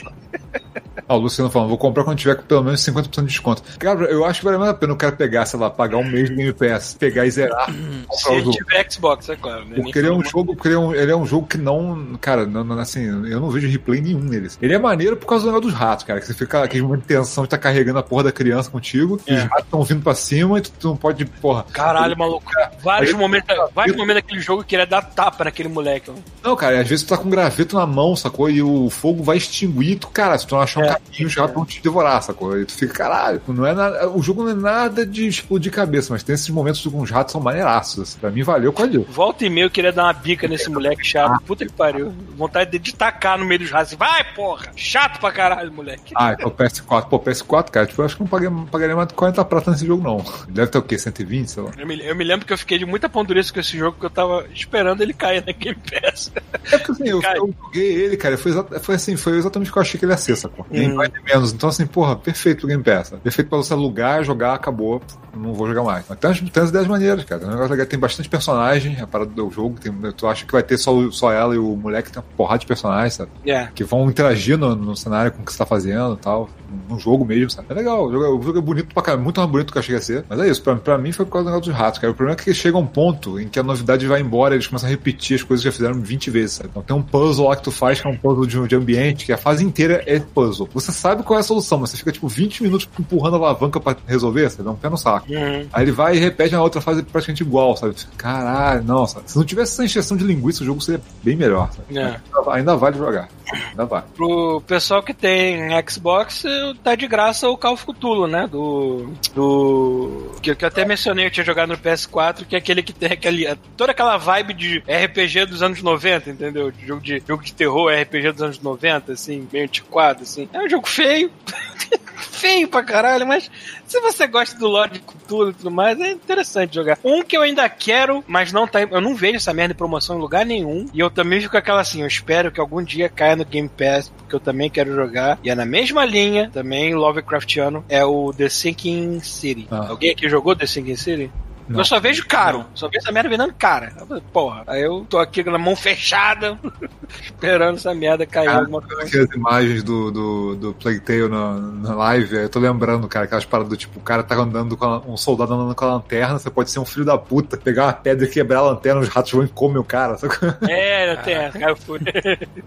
Ah, 1.08 1.16
o 1.16 1.20
Luciano 1.20 1.52
falando, 1.52 1.70
vou 1.70 1.78
comprar 1.78 2.04
quando 2.04 2.18
tiver 2.18 2.36
com 2.36 2.44
pelo 2.44 2.64
menos 2.64 2.82
50% 2.82 3.22
de 3.22 3.26
desconto. 3.28 3.62
Cara, 3.78 4.06
eu 4.06 4.26
acho 4.26 4.40
que 4.40 4.46
vale 4.46 4.58
mais 4.58 4.72
a 4.72 4.74
pena 4.74 4.94
o 4.94 4.96
cara 4.96 5.12
pegar, 5.16 5.46
sei 5.46 5.60
lá, 5.60 5.70
pagar 5.70 5.98
um 5.98 6.04
mês 6.04 6.30
de 6.30 6.36
Game 6.36 6.54
Pass, 6.54 6.96
pegar 6.96 7.26
e 7.26 7.32
zerar, 7.32 7.70
Se 7.72 7.74
comprar 8.08 8.32
o 8.32 8.34
ele 8.36 8.46
jogo. 8.46 8.58
tiver 8.58 8.92
Xbox, 8.92 9.30
é 9.30 9.36
claro. 9.36 9.66
Né? 9.66 9.76
Porque 9.76 10.00
ele 10.00 10.08
é 10.08 10.12
um 10.12 10.24
jogo, 10.24 10.56
porque 10.56 10.70
ele 10.70 10.76
é 10.76 10.80
um, 10.80 10.96
ele 10.96 11.12
é 11.12 11.16
um 11.16 11.26
jogo 11.26 11.48
que 11.48 11.58
não. 11.58 12.18
Cara, 12.20 12.46
não, 12.46 12.64
não, 12.64 12.80
assim, 12.80 13.06
eu 13.06 13.40
não 13.40 13.50
vejo 13.52 13.68
replay 13.68 14.02
nenhum 14.02 14.20
neles. 14.22 14.58
Ele 14.62 14.74
é 14.74 14.80
maneiro 14.80 15.16
por 15.18 15.28
causa 15.28 15.44
do 15.44 15.48
negócio 15.52 15.70
dos 15.70 15.78
ratos, 15.80 16.06
cara. 16.06 16.20
Que 16.20 16.26
você 16.28 16.34
fica 16.34 16.64
aquele 16.64 16.82
momento 16.84 17.02
de 17.02 17.08
tensão 17.08 17.44
de 17.44 17.50
tá 17.50 17.58
carregando 17.58 18.00
a 18.00 18.04
porra 18.04 18.24
da 18.24 18.32
criança 18.32 18.72
contigo, 18.72 19.20
e 19.28 19.32
É. 19.34 19.38
os 19.38 19.44
ratos 19.44 19.66
estão 19.66 19.84
vindo 19.84 20.02
pra 20.02 20.16
cima 20.16 20.58
e 20.58 20.62
tu, 20.62 20.72
tu 20.72 20.88
não 20.88 20.98
pode, 20.98 21.24
porra. 21.26 21.66
Caralho, 21.72 22.18
maluco. 22.18 22.52
Vários 22.82 23.12
Aí- 23.14 23.20
momentos, 23.20 23.56
vários 23.76 23.96
momentos 23.96 24.24
daquele 24.24 24.42
jogo 24.42 24.62
eu 24.62 24.66
queria 24.66 24.86
dar 24.88 25.05
tapa 25.06 25.44
naquele 25.46 25.70
moleque. 25.70 26.10
ó. 26.12 26.14
Não, 26.44 26.56
cara, 26.56 26.82
às 26.82 26.88
vezes 26.88 27.06
tu 27.06 27.10
tá 27.10 27.18
com 27.18 27.28
um 27.28 27.32
graveto 27.32 27.76
na 27.76 27.86
mão, 27.86 28.16
sacou? 28.16 28.50
E 28.50 28.62
o 28.62 28.90
fogo 28.90 29.24
vai 29.24 29.38
extinguir, 29.38 29.98
tu, 29.98 30.08
cara, 30.10 30.38
se 30.38 30.46
tu 30.46 30.56
não 30.56 30.62
achar 30.62 30.80
um 30.82 30.84
É. 30.84 30.88
caminho, 31.00 31.28
os 31.28 31.36
ratos 31.36 31.56
vão 31.56 31.66
te 31.66 31.82
devorar, 31.82 32.22
sacou? 32.22 32.60
E 32.60 32.66
tu 32.66 32.74
fica, 32.74 32.94
caralho, 32.94 33.42
não 33.48 33.66
é 33.66 33.74
nada, 33.74 34.10
o 34.10 34.22
jogo 34.22 34.44
não 34.44 34.52
é 34.52 34.54
nada 34.56 35.06
de 35.06 35.28
explodir 35.28 35.72
cabeça, 35.72 36.12
mas 36.14 36.24
tem 36.24 36.34
esses 36.36 36.50
momentos 36.50 36.86
com 36.86 37.00
os 37.02 37.10
ratos 37.12 37.32
são 37.32 37.42
maneiraços. 37.42 38.00
Assim, 38.00 38.20
pra 38.20 38.30
mim 38.30 38.44
valeu 38.44 38.74
ali. 38.78 38.98
Volta 39.10 39.46
e 39.46 39.50
meia 39.50 39.66
eu 39.66 39.72
queria 39.72 39.92
dar 39.92 40.04
uma 40.04 40.14
bica 40.14 40.48
nesse 40.48 40.70
moleque 40.70 41.04
chato. 41.06 41.42
Puta 41.44 41.66
que 41.66 41.72
pariu. 41.72 42.14
Vontade 42.36 42.78
de 42.78 42.94
tacar 42.96 43.38
no 43.38 43.46
meio 43.46 43.60
dos 43.62 43.72
ratos. 43.72 43.94
Vai, 43.94 44.24
porra! 44.34 44.72
Chato 44.76 45.20
pra 45.20 45.32
caralho, 45.32 45.72
moleque. 45.72 46.14
Ah, 46.16 46.36
é 46.38 46.46
o 46.46 46.52
PS4. 46.52 47.06
Pô, 47.10 47.20
PS4, 47.20 47.70
cara, 47.72 47.86
tipo, 47.86 48.02
eu 48.02 48.06
acho 48.06 48.16
que 48.16 48.22
não 48.22 48.28
paguei, 48.28 48.50
pagaria 48.72 48.96
mais 48.96 49.08
de 49.08 49.14
40 49.14 49.44
prata 49.46 49.72
nesse 49.72 49.86
jogo, 49.86 50.04
não. 50.04 50.24
Deve 50.50 50.68
ter 50.72 50.78
o 50.78 50.82
quê? 50.82 50.98
120, 50.98 51.48
sei 51.50 51.64
lá. 51.64 51.72
Eu 51.78 51.88
me, 51.88 52.00
eu 52.06 52.16
me 52.16 52.24
lembro 52.24 52.46
que 52.46 52.54
eu 52.54 52.58
fiquei 52.58 52.78
de 52.78 52.86
muita 52.86 53.08
pondurice 53.10 53.52
com 53.52 53.60
esse 53.60 53.78
jogo 53.78 53.98
que 54.00 54.06
eu 54.06 54.10
tava 54.10 54.46
esperando 54.54 54.95
ele 55.04 55.14
cair 55.14 55.44
na 55.46 55.52
Game 55.52 55.78
Pass. 55.92 56.32
É 56.72 56.78
porque 56.78 56.92
assim, 56.94 57.08
eu, 57.10 57.22
eu 57.22 57.54
joguei 57.64 57.94
ele, 57.94 58.18
cara, 58.18 58.38
foi, 58.38 58.52
foi 58.80 58.96
assim, 58.96 59.16
foi 59.16 59.38
exatamente 59.38 59.70
o 59.70 59.74
que 59.74 59.78
eu 59.78 59.82
achei 59.82 60.00
que 60.00 60.06
ele 60.06 60.14
ia 60.14 60.18
ser, 60.18 60.36
sacou? 60.36 60.66
Nem 60.70 60.92
Hum. 60.92 60.96
mais 60.96 61.12
nem 61.12 61.22
menos. 61.24 61.54
Então, 61.54 61.70
assim, 61.70 61.86
porra, 61.86 62.16
perfeito 62.16 62.64
o 62.64 62.68
Game 62.68 62.84
Pass. 62.84 63.10
sabe? 63.10 63.22
Perfeito 63.22 63.48
pra 63.50 63.58
você 63.58 63.74
alugar, 63.74 64.24
jogar, 64.24 64.54
acabou. 64.54 65.02
Não 65.36 65.54
vou 65.54 65.68
jogar 65.68 65.84
mais. 65.84 66.06
Mas 66.08 66.18
tem, 66.20 66.32
as- 66.32 66.40
tem 66.40 66.64
as 66.64 66.70
ideias 66.70 66.88
maneiras, 66.88 67.24
cara. 67.26 67.40
Tem, 67.42 67.48
um 67.50 67.52
negócio 67.52 67.72
legal, 67.72 67.86
tem 67.88 68.00
bastante 68.00 68.30
personagem, 68.30 69.00
a 69.02 69.08
parada 69.08 69.30
do 69.32 69.50
jogo. 69.52 69.78
Tem, 69.80 69.92
tu 70.14 70.28
acha 70.28 70.46
que 70.46 70.52
vai 70.52 70.64
ter 70.64 70.78
só, 70.78 70.92
só 71.12 71.32
ela 71.32 71.54
e 71.54 71.58
o 71.58 71.76
moleque, 71.76 72.12
tem 72.12 72.22
uma 72.22 72.28
porrada 72.38 72.60
de 72.60 72.66
personagens, 72.66 73.14
sabe? 73.16 73.32
É. 73.46 73.68
Que 73.76 73.84
vão 73.84 74.10
interagir 74.10 74.58
no, 74.58 74.76
no 74.76 74.96
cenário 74.96 75.32
com 75.32 75.42
o 75.42 75.46
que 75.46 75.52
você 75.52 75.58
tá 75.58 75.66
fazendo 75.66 76.14
e 76.14 76.18
tal. 76.18 76.50
No 76.90 76.98
jogo 77.00 77.26
mesmo, 77.26 77.50
sabe? 77.50 77.68
É 77.70 77.74
legal. 77.74 78.08
O 78.08 78.12
jogo, 78.12 78.24
é- 78.26 78.30
o 78.30 78.42
jogo 78.42 78.58
é 78.58 78.62
bonito 78.62 78.94
pra 78.94 79.04
caramba, 79.04 79.24
muito 79.24 79.40
mais 79.40 79.50
bonito 79.52 79.68
do 79.68 79.72
que 79.74 79.78
eu 79.78 79.82
achei 79.82 79.94
que 79.96 80.00
ia 80.00 80.06
ser. 80.06 80.26
Mas 80.30 80.40
é 80.40 80.48
isso, 80.50 80.62
pra, 80.64 80.76
pra 80.78 80.98
mim 80.98 81.12
foi 81.12 81.26
por 81.26 81.34
causa 81.34 81.46
do 81.46 81.52
negócio 81.52 81.72
dos 81.72 81.80
ratos, 81.80 82.00
cara. 82.00 82.12
O 82.12 82.16
problema 82.16 82.40
é 82.40 82.44
que 82.44 82.54
chega 82.54 82.78
um 82.78 82.88
ponto 82.88 83.40
em 83.40 83.48
que 83.50 83.60
a 83.60 83.64
novidade 83.64 84.08
vai 84.08 84.22
embora 84.22 84.54
e 84.54 84.58
eles 84.58 84.68
começam 84.68 84.85
a 84.86 84.90
repetir 84.90 85.36
as 85.36 85.44
coisas 85.44 85.64
que 85.64 85.70
já 85.70 85.76
fizeram 85.76 86.00
20 86.00 86.30
vezes, 86.30 86.54
sabe? 86.54 86.70
Então 86.70 86.84
tem 86.84 86.96
um 86.96 87.02
puzzle 87.02 87.48
lá 87.48 87.56
que 87.56 87.64
tu 87.64 87.72
faz, 87.72 88.02
que 88.02 88.08
é 88.08 88.10
um 88.10 88.18
puzzle 88.18 88.46
de, 88.46 88.68
de 88.68 88.76
ambiente, 88.76 89.26
que 89.26 89.34
a 89.34 89.38
fase 89.38 89.64
inteira 89.64 90.04
é 90.06 90.20
puzzle. 90.20 90.70
Você 90.74 90.92
sabe 90.92 91.24
qual 91.24 91.38
é 91.38 91.42
a 91.42 91.44
solução, 91.44 91.80
mas 91.80 91.90
você 91.90 91.98
fica 91.98 92.12
tipo 92.12 92.28
20 92.28 92.64
minutos 92.64 92.88
empurrando 93.00 93.36
a 93.36 93.40
alavanca 93.40 93.80
pra 93.80 93.96
resolver, 94.08 94.50
sabe? 94.50 94.64
Dá 94.64 94.72
um 94.72 94.76
pé 94.76 94.90
no 94.90 94.98
saco. 94.98 95.32
Uhum. 95.32 95.68
Aí 95.72 95.84
ele 95.84 95.92
vai 95.92 96.16
e 96.16 96.20
repete 96.20 96.54
na 96.54 96.62
outra 96.62 96.82
fase 96.82 97.04
praticamente 97.04 97.44
igual, 97.44 97.76
sabe? 97.76 97.96
Caralho, 98.18 98.84
não, 98.84 99.06
sabe? 99.06 99.30
Se 99.30 99.38
não 99.38 99.44
tivesse 99.44 99.74
essa 99.74 99.84
injeção 99.84 100.18
de 100.18 100.24
linguiça, 100.24 100.64
o 100.64 100.66
jogo 100.66 100.82
seria 100.82 101.02
bem 101.24 101.36
melhor, 101.36 101.72
sabe? 101.72 101.98
É. 101.98 102.20
Ainda 102.52 102.76
vale 102.76 102.98
jogar. 102.98 103.28
Ainda 103.70 103.86
vale. 103.86 104.06
Pro 104.16 104.62
pessoal 104.62 105.04
que 105.04 105.14
tem 105.14 105.70
Xbox, 105.88 106.44
tá 106.84 106.96
de 106.96 107.08
graça 107.08 107.50
o 107.50 107.58
Call 107.58 107.74
of 107.74 107.86
Cthulhu, 107.86 108.28
né? 108.28 108.48
Do. 108.48 109.14
Do. 109.34 110.32
Que, 110.42 110.56
que 110.56 110.64
eu 110.64 110.68
até 110.68 110.86
mencionei, 110.86 111.26
eu 111.26 111.32
tinha 111.32 111.46
jogado 111.46 111.70
no 111.70 111.78
PS4, 111.78 112.46
que 112.46 112.56
é 112.56 112.60
aquele 112.60 112.84
que 112.84 112.94
tem 112.94 113.12
aquele, 113.12 113.56
toda 113.78 113.92
aquela 113.92 114.18
vibe 114.18 114.54
de 114.54 114.75
RPG 114.80 115.46
dos 115.46 115.62
anos 115.62 115.82
90, 115.82 116.30
entendeu? 116.30 116.72
De 116.72 116.86
jogo, 116.86 117.02
de, 117.02 117.24
jogo 117.26 117.44
de 117.44 117.54
terror, 117.54 117.92
RPG 117.92 118.32
dos 118.32 118.42
anos 118.42 118.60
90, 118.60 119.14
assim, 119.14 119.48
meio 119.52 119.66
antiquado, 119.66 120.24
assim. 120.24 120.50
É 120.54 120.60
um 120.60 120.70
jogo 120.70 120.88
feio. 120.88 121.32
feio 122.16 122.68
pra 122.68 122.84
caralho, 122.84 123.26
mas 123.26 123.50
se 123.86 124.00
você 124.00 124.28
gosta 124.28 124.58
do 124.58 124.68
Lord 124.68 124.94
de 124.94 125.00
Cthulhu 125.00 125.50
e 125.50 125.54
tudo 125.54 125.72
mais, 125.72 126.00
é 126.00 126.12
interessante 126.12 126.76
jogar. 126.76 126.98
Um 127.04 127.24
que 127.24 127.36
eu 127.36 127.42
ainda 127.42 127.68
quero, 127.70 128.24
mas 128.28 128.52
não 128.52 128.68
tá. 128.68 128.82
Eu 128.82 129.02
não 129.02 129.16
vejo 129.16 129.38
essa 129.38 129.54
merda 129.54 129.74
em 129.74 129.78
promoção 129.78 130.18
em 130.18 130.22
lugar 130.22 130.46
nenhum. 130.46 130.86
E 130.94 131.00
eu 131.00 131.10
também 131.10 131.42
fico 131.42 131.58
aquela 131.58 131.82
assim, 131.82 132.02
eu 132.02 132.08
espero 132.08 132.52
que 132.52 132.60
algum 132.60 132.84
dia 132.84 133.10
caia 133.10 133.36
no 133.36 133.46
Game 133.46 133.70
Pass, 133.70 134.10
porque 134.10 134.36
eu 134.36 134.40
também 134.40 134.70
quero 134.70 134.94
jogar. 134.94 135.40
E 135.44 135.50
é 135.50 135.56
na 135.56 135.66
mesma 135.66 136.06
linha, 136.06 136.50
também 136.52 136.94
Lovecraftiano, 136.96 137.84
é 137.90 138.04
o 138.04 138.34
The 138.34 138.50
Sinking 138.50 139.20
City. 139.22 139.68
Ah. 139.72 139.88
Alguém 139.90 140.12
aqui 140.12 140.30
jogou 140.30 140.56
The 140.56 140.66
Sinking 140.66 140.96
City? 140.96 141.32
Não. 141.68 141.80
Eu 141.80 141.86
só 141.86 142.00
vejo 142.00 142.26
caro. 142.28 142.66
Só 142.76 142.88
vejo 142.88 143.00
essa 143.04 143.12
merda 143.12 143.30
vendendo 143.30 143.54
cara. 143.54 143.92
Porra, 144.32 144.64
aí 144.68 144.82
eu 144.82 145.06
tô 145.10 145.18
aqui 145.18 145.44
com 145.44 145.50
a 145.54 145.58
mão 145.58 145.76
fechada, 145.76 146.60
esperando 147.24 147.76
essa 147.78 147.94
merda 147.94 148.26
cair 148.26 148.46
Cara, 148.46 148.60
alguma 148.60 148.82
coisa. 148.82 149.04
Aquelas 149.04 149.32
imagens 149.32 149.84
do, 149.84 150.12
do, 150.12 150.56
do 150.56 150.74
Plague 150.74 151.00
Tale 151.00 151.28
na, 151.28 151.54
na 151.60 151.96
live, 151.96 152.36
eu 152.36 152.50
tô 152.50 152.60
lembrando, 152.60 153.08
cara, 153.08 153.26
aquelas 153.26 153.46
paradas 153.46 153.70
do 153.70 153.78
tipo, 153.78 154.00
o 154.00 154.04
cara 154.04 154.24
tá 154.24 154.36
andando 154.36 154.78
com 154.78 154.86
a, 154.86 155.00
um 155.00 155.18
soldado 155.18 155.54
andando 155.54 155.74
com 155.76 155.86
a 155.86 155.94
lanterna, 155.96 156.38
você 156.38 156.50
pode 156.50 156.70
ser 156.72 156.80
um 156.80 156.86
filho 156.86 157.06
da 157.06 157.18
puta, 157.18 157.58
pegar 157.58 157.86
uma 157.86 157.94
pedra 157.94 158.26
e 158.26 158.30
quebrar 158.30 158.60
a 158.60 158.64
lanterna, 158.64 159.02
os 159.02 159.08
ratos 159.10 159.32
vão 159.32 159.44
e 159.44 159.48
comem 159.48 159.78
o 159.78 159.84
cara. 159.84 160.18
sabe? 160.18 160.34
É, 160.70 161.12
até, 161.14 161.50
cara, 161.50 161.76
fui. 161.76 162.00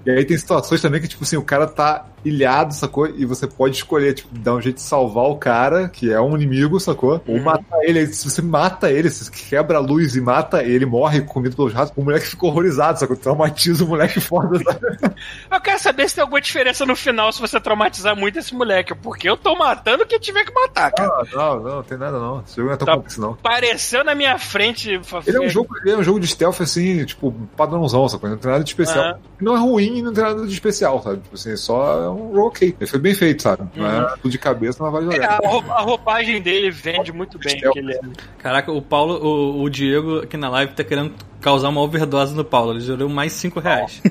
E 0.04 0.10
aí 0.10 0.24
tem 0.24 0.36
situações 0.36 0.80
também 0.80 1.00
que, 1.00 1.08
tipo 1.08 1.22
assim, 1.24 1.36
o 1.36 1.42
cara 1.42 1.66
tá 1.66 2.06
ilhado, 2.24 2.74
sacou? 2.74 3.06
E 3.06 3.24
você 3.24 3.46
pode 3.46 3.76
escolher, 3.76 4.12
tipo, 4.14 4.36
dar 4.38 4.54
um 4.54 4.60
jeito 4.60 4.76
de 4.76 4.82
salvar 4.82 5.24
o 5.26 5.36
cara, 5.36 5.88
que 5.88 6.12
é 6.12 6.20
um 6.20 6.34
inimigo, 6.36 6.80
sacou? 6.80 7.22
Ou 7.26 7.36
Uhum. 7.36 7.42
matar 7.42 7.78
ele. 7.82 8.00
Aí, 8.00 8.06
Se 8.12 8.28
você 8.28 8.42
mata 8.42 8.87
ele, 8.90 9.10
se 9.10 9.24
você 9.24 9.30
quebra 9.30 9.78
a 9.78 9.80
luz 9.80 10.16
e 10.16 10.20
mata 10.20 10.62
ele, 10.62 10.84
morre 10.86 11.20
comido 11.22 11.56
pelos 11.56 11.72
ratos, 11.72 11.92
o 11.96 12.02
moleque 12.02 12.26
fica 12.26 12.46
horrorizado, 12.46 12.98
sacou? 12.98 13.16
Traumatiza 13.16 13.84
o 13.84 13.88
moleque 13.88 14.20
foda, 14.20 14.58
sabe? 14.58 14.80
Eu 15.50 15.60
quero 15.60 15.78
saber 15.78 16.08
se 16.08 16.14
tem 16.16 16.22
alguma 16.22 16.40
diferença 16.40 16.84
no 16.86 16.94
final 16.96 17.32
se 17.32 17.40
você 17.40 17.60
traumatizar 17.60 18.16
muito 18.16 18.38
esse 18.38 18.54
moleque, 18.54 18.94
porque 18.94 19.28
eu 19.28 19.36
tô 19.36 19.54
matando 19.56 20.06
quem 20.06 20.18
tiver 20.18 20.44
que 20.44 20.52
matar, 20.52 20.90
cara. 20.92 21.24
Não, 21.32 21.38
não, 21.56 21.60
não, 21.62 21.76
não 21.76 21.82
tem 21.82 21.98
nada 21.98 22.18
não. 22.18 22.40
Esse 22.46 22.56
jogo 22.56 22.68
não 22.68 22.74
é 22.74 22.76
tão 22.76 22.86
Tá. 22.86 22.94
complexo, 22.94 23.20
não. 23.20 23.30
Apareceu 23.32 24.02
na 24.04 24.14
minha 24.14 24.38
frente. 24.38 24.90
Ele 25.26 25.36
é 25.36 25.40
um 25.40 25.48
jogo, 25.48 25.68
ele 25.82 25.90
é 25.92 25.96
um 25.96 26.02
jogo 26.02 26.20
de 26.20 26.26
stealth 26.26 26.60
assim, 26.60 27.04
tipo, 27.04 27.32
padrãozão, 27.56 28.08
sacou? 28.08 28.28
Não 28.30 28.36
tem 28.38 28.50
nada 28.50 28.64
de 28.64 28.70
especial. 28.70 29.04
Ah. 29.04 29.18
Não 29.40 29.54
é 29.56 29.58
ruim 29.60 29.98
e 29.98 30.02
não 30.02 30.12
tem 30.12 30.24
nada 30.24 30.46
de 30.46 30.52
especial, 30.52 31.02
sabe? 31.02 31.18
Tipo 31.18 31.34
assim, 31.34 31.56
só 31.56 32.02
é 32.04 32.10
um 32.10 32.34
jogo 32.34 32.46
ok. 32.48 32.74
Ele 32.80 32.90
foi 32.90 32.98
bem 32.98 33.14
feito, 33.14 33.42
sabe? 33.42 33.68
Não 33.76 33.86
é 33.86 34.16
tudo 34.22 34.30
de 34.30 34.38
cabeça, 34.38 34.82
mas 34.82 34.92
vale 34.92 35.08
É, 35.08 35.16
jogar. 35.16 35.32
a, 35.44 35.48
rou- 35.48 35.64
a 35.72 35.80
roupagem 35.82 36.40
dele 36.40 36.70
vende 36.70 37.12
muito 37.12 37.38
bem. 37.38 37.58
Stealth. 37.58 37.76
ele 37.76 37.92
é. 37.94 38.00
Caraca, 38.38 38.72
o 38.72 38.77
Paulo, 38.82 39.14
o, 39.14 39.62
o 39.62 39.70
Diego 39.70 40.20
aqui 40.20 40.36
na 40.36 40.48
live 40.48 40.72
tá 40.72 40.84
querendo 40.84 41.14
causar 41.40 41.68
uma 41.68 41.80
overdose 41.80 42.34
no 42.34 42.44
Paulo. 42.44 42.72
Ele 42.72 42.80
jurou 42.80 43.08
mais 43.08 43.32
5 43.32 43.60
reais. 43.60 44.02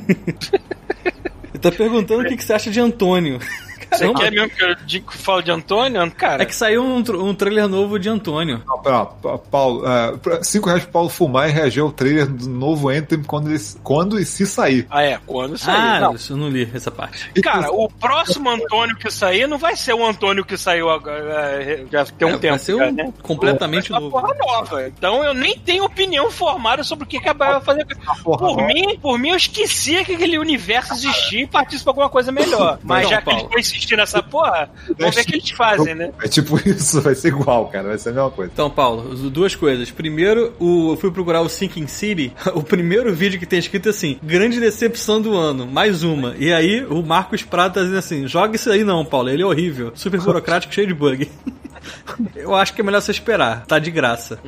Ele 1.53 1.59
tá 1.59 1.72
perguntando 1.72 2.24
o 2.24 2.26
que, 2.26 2.38
que 2.38 2.43
você 2.43 2.53
acha 2.53 2.70
de 2.70 2.80
Antônio. 2.80 3.39
Você 3.91 4.13
quer 4.13 4.31
mesmo 4.31 4.49
que 4.49 4.63
eu 4.63 4.75
diga 4.85 5.11
que 5.11 5.17
falo 5.17 5.41
de 5.41 5.51
Antônio? 5.51 6.11
Cara, 6.11 6.43
É 6.43 6.45
que 6.45 6.55
saiu 6.55 6.83
um, 6.83 6.97
um 6.97 7.33
trailer 7.33 7.67
novo 7.67 7.97
de 7.99 8.09
Antônio. 8.09 8.61
Não, 8.65 9.39
Paulo, 9.51 9.88
é, 9.88 10.17
pra- 10.17 10.43
cinco 10.43 10.67
reais 10.67 10.83
pro 10.83 10.91
Paulo 10.93 11.09
fumar 11.09 11.49
e 11.49 11.51
reagir 11.51 11.81
ao 11.81 11.91
trailer 11.91 12.27
do 12.27 12.47
novo 12.49 12.89
Anthem 12.89 13.21
quando, 13.23 13.49
ele, 13.49 13.59
quando 13.83 14.19
e 14.19 14.25
se 14.25 14.45
sair. 14.45 14.85
Ah, 14.89 15.03
é, 15.03 15.19
quando 15.25 15.57
sair. 15.57 15.75
Ah, 15.75 15.99
Não, 16.01 16.15
isso 16.15 16.33
eu 16.33 16.38
não 16.38 16.49
li 16.49 16.69
essa 16.73 16.91
parte. 16.91 17.29
Cara, 17.41 17.71
o 17.71 17.89
próximo 17.89 18.49
Antônio 18.49 18.95
que 18.95 19.09
sair 19.11 19.47
não 19.47 19.57
vai 19.57 19.75
ser 19.75 19.93
o 19.93 20.05
Antônio 20.05 20.43
que 20.45 20.57
saiu 20.57 20.89
agora, 20.89 21.61
é, 21.63 21.85
já 21.91 22.05
tem 22.05 22.27
um 22.27 22.31
É, 22.31 22.38
tempo. 22.38 22.49
vai 22.55 22.59
ser 22.59 22.77
já, 22.77 22.88
um 22.88 22.91
né? 22.91 23.13
completamente 23.21 23.91
Uma 23.91 23.99
novo. 23.99 24.11
porra 24.19 24.33
nova. 24.35 24.88
Então 24.88 25.23
eu 25.23 25.33
nem 25.33 25.57
tenho 25.59 25.83
opinião 25.85 26.29
formada 26.31 26.83
sobre 26.83 27.05
o 27.05 27.07
que, 27.07 27.19
que 27.19 27.29
a 27.29 27.33
Bioware 27.33 27.63
vai 27.63 27.65
fazer. 27.65 27.85
Por 28.23 28.41
nova. 28.41 28.63
mim, 28.65 28.97
por 29.01 29.17
mim, 29.17 29.29
eu 29.29 29.35
esquecia 29.38 30.03
que 30.03 30.13
aquele 30.13 30.38
universo 30.38 30.93
existia 30.93 31.43
e 31.43 31.47
partisse 31.47 31.83
pra 31.83 31.91
alguma 31.91 32.09
coisa 32.09 32.31
melhor. 32.31 32.79
Mas 32.83 32.99
Então, 33.05 33.11
já 33.11 33.17
que 33.21 33.25
Paulo. 33.25 33.49
eles 33.53 33.67
vão 33.78 33.80
insistir 33.80 33.95
nessa 33.95 34.21
porra, 34.23 34.69
vamos 34.97 35.15
ver 35.15 35.21
o 35.21 35.25
que 35.25 35.36
eles 35.36 35.49
fazem, 35.51 35.95
né? 35.95 36.11
É 36.21 36.28
tipo 36.28 36.57
isso, 36.67 37.01
vai 37.01 37.15
ser 37.15 37.30
igual, 37.30 37.67
cara, 37.67 37.89
vai 37.89 37.97
ser 37.97 38.09
a 38.09 38.13
mesma 38.13 38.32
coisa. 38.32 38.51
Então, 38.53 38.69
Paulo, 38.69 39.15
duas 39.30 39.55
coisas. 39.55 39.91
Primeiro, 39.91 40.53
o, 40.59 40.91
eu 40.93 40.97
fui 40.97 41.11
procurar 41.11 41.41
o 41.41 41.49
Sinking 41.49 41.88
City. 41.88 42.34
O 42.57 42.63
primeiro 42.63 43.13
vídeo 43.13 43.39
que 43.39 43.45
tem 43.45 43.59
escrito 43.59 43.89
assim: 43.89 44.17
Grande 44.23 44.59
decepção 44.59 45.21
do 45.21 45.36
ano, 45.36 45.67
mais 45.67 46.01
uma. 46.03 46.34
E 46.39 46.51
aí, 46.51 46.84
o 46.86 47.03
Marcos 47.03 47.43
Prata 47.43 47.75
tá 47.75 47.82
dizendo 47.82 47.99
assim: 47.99 48.28
Joga 48.28 48.55
isso 48.55 48.71
aí 48.71 48.84
não, 48.84 49.05
Paulo, 49.05 49.30
ele 49.30 49.43
é 49.43 49.45
horrível. 49.45 49.91
Super 49.93 50.19
burocrático, 50.19 50.73
cheio 50.73 50.88
de 50.88 50.93
bug. 50.93 51.30
Eu 52.36 52.55
acho 52.55 52.73
que 52.73 52.82
é 52.82 52.84
melhor 52.84 53.01
você 53.01 53.11
esperar, 53.11 53.65
tá 53.65 53.78
de 53.80 53.91
graça. 53.91 54.39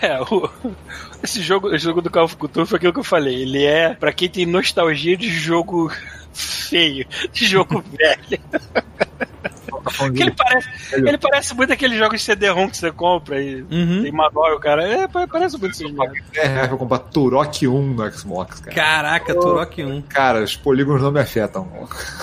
É, 0.00 0.20
o- 0.22 0.48
esse 1.22 1.40
jogo, 1.42 1.72
esse 1.74 1.84
jogo 1.84 2.00
do 2.00 2.10
Call 2.10 2.24
of 2.24 2.36
Cthulhu 2.36 2.66
foi 2.66 2.76
aquilo 2.78 2.92
que 2.92 2.98
eu 3.00 3.04
falei. 3.04 3.42
Ele 3.42 3.62
é 3.64 3.94
pra 3.94 4.12
quem 4.12 4.28
tem 4.28 4.46
nostalgia 4.46 5.16
de 5.16 5.28
jogo 5.28 5.92
feio, 6.34 7.06
de 7.32 7.46
jogo 7.46 7.82
velho. 7.82 8.38
Porque 9.84 10.22
ele 10.22 10.30
parece, 10.32 10.68
ele 10.94 11.18
parece 11.18 11.54
muito 11.54 11.72
aquele 11.72 11.96
jogo 11.98 12.14
de 12.16 12.22
CD-ROM 12.22 12.68
que 12.68 12.76
você 12.76 12.90
compra 12.92 13.40
e 13.40 13.62
Uhum. 13.62 14.02
tem 14.02 14.12
manual, 14.12 14.58
cara. 14.58 14.86
É, 14.86 15.06
pa- 15.08 15.26
parece 15.26 15.58
muito 15.58 15.72
isso 15.74 15.84
mesmo. 15.84 16.04
É, 16.34 16.66
pra 16.66 16.76
comprar 16.76 16.98
Turok 16.98 17.66
1 17.68 17.82
no 17.94 18.12
Xbox, 18.12 18.60
cara. 18.60 18.74
Caraca, 18.76 19.34
Turok 19.34 19.82
1. 19.84 20.02
Cara, 20.02 20.42
os 20.42 20.56
polígonos 20.56 21.02
não 21.02 21.10
me 21.12 21.20
afetam. 21.20 21.68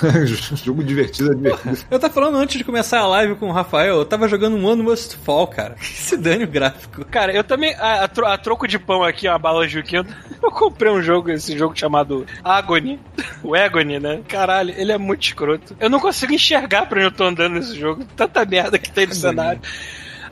Jogo 0.63 0.83
divertido 0.83 1.31
é 1.31 1.35
divertido. 1.35 1.77
Eu 1.89 1.99
tava 1.99 2.13
falando 2.13 2.37
antes 2.37 2.57
de 2.57 2.63
começar 2.63 2.99
a 2.99 3.07
live 3.07 3.35
com 3.35 3.49
o 3.49 3.51
Rafael, 3.51 3.95
eu 3.97 4.05
tava 4.05 4.27
jogando 4.27 4.55
um 4.57 4.65
One 4.65 4.81
Must 4.83 5.17
Fall, 5.17 5.47
cara. 5.47 5.75
Que 5.81 5.85
se 5.97 6.17
dane 6.17 6.43
o 6.43 6.47
gráfico. 6.47 7.03
Cara, 7.05 7.33
eu 7.33 7.43
também, 7.43 7.73
a, 7.75 8.03
a 8.03 8.07
tro- 8.07 8.25
a 8.25 8.37
troco 8.37 8.67
de 8.67 8.79
pão 8.79 9.03
aqui, 9.03 9.27
uma 9.27 9.37
bala 9.37 9.67
Juquinha, 9.67 10.05
eu 10.41 10.51
comprei 10.51 10.91
um 10.91 11.01
jogo, 11.01 11.29
esse 11.31 11.57
jogo 11.57 11.77
chamado 11.77 12.25
Agony. 12.43 12.99
O 13.43 13.55
Agony, 13.55 13.99
né? 13.99 14.21
Caralho, 14.27 14.73
ele 14.77 14.91
é 14.91 14.97
muito 14.97 15.23
escroto. 15.23 15.75
Eu 15.79 15.89
não 15.89 15.99
consigo 15.99 16.33
enxergar 16.33 16.85
pra 16.87 16.97
onde 16.97 17.07
eu 17.07 17.11
tô 17.11 17.23
andando 17.25 17.50
nesse 17.51 17.77
jogo. 17.77 18.05
Tanta 18.15 18.43
merda 18.45 18.79
que 18.79 18.91
tem 18.91 19.05
no 19.07 19.13
cenário. 19.13 19.61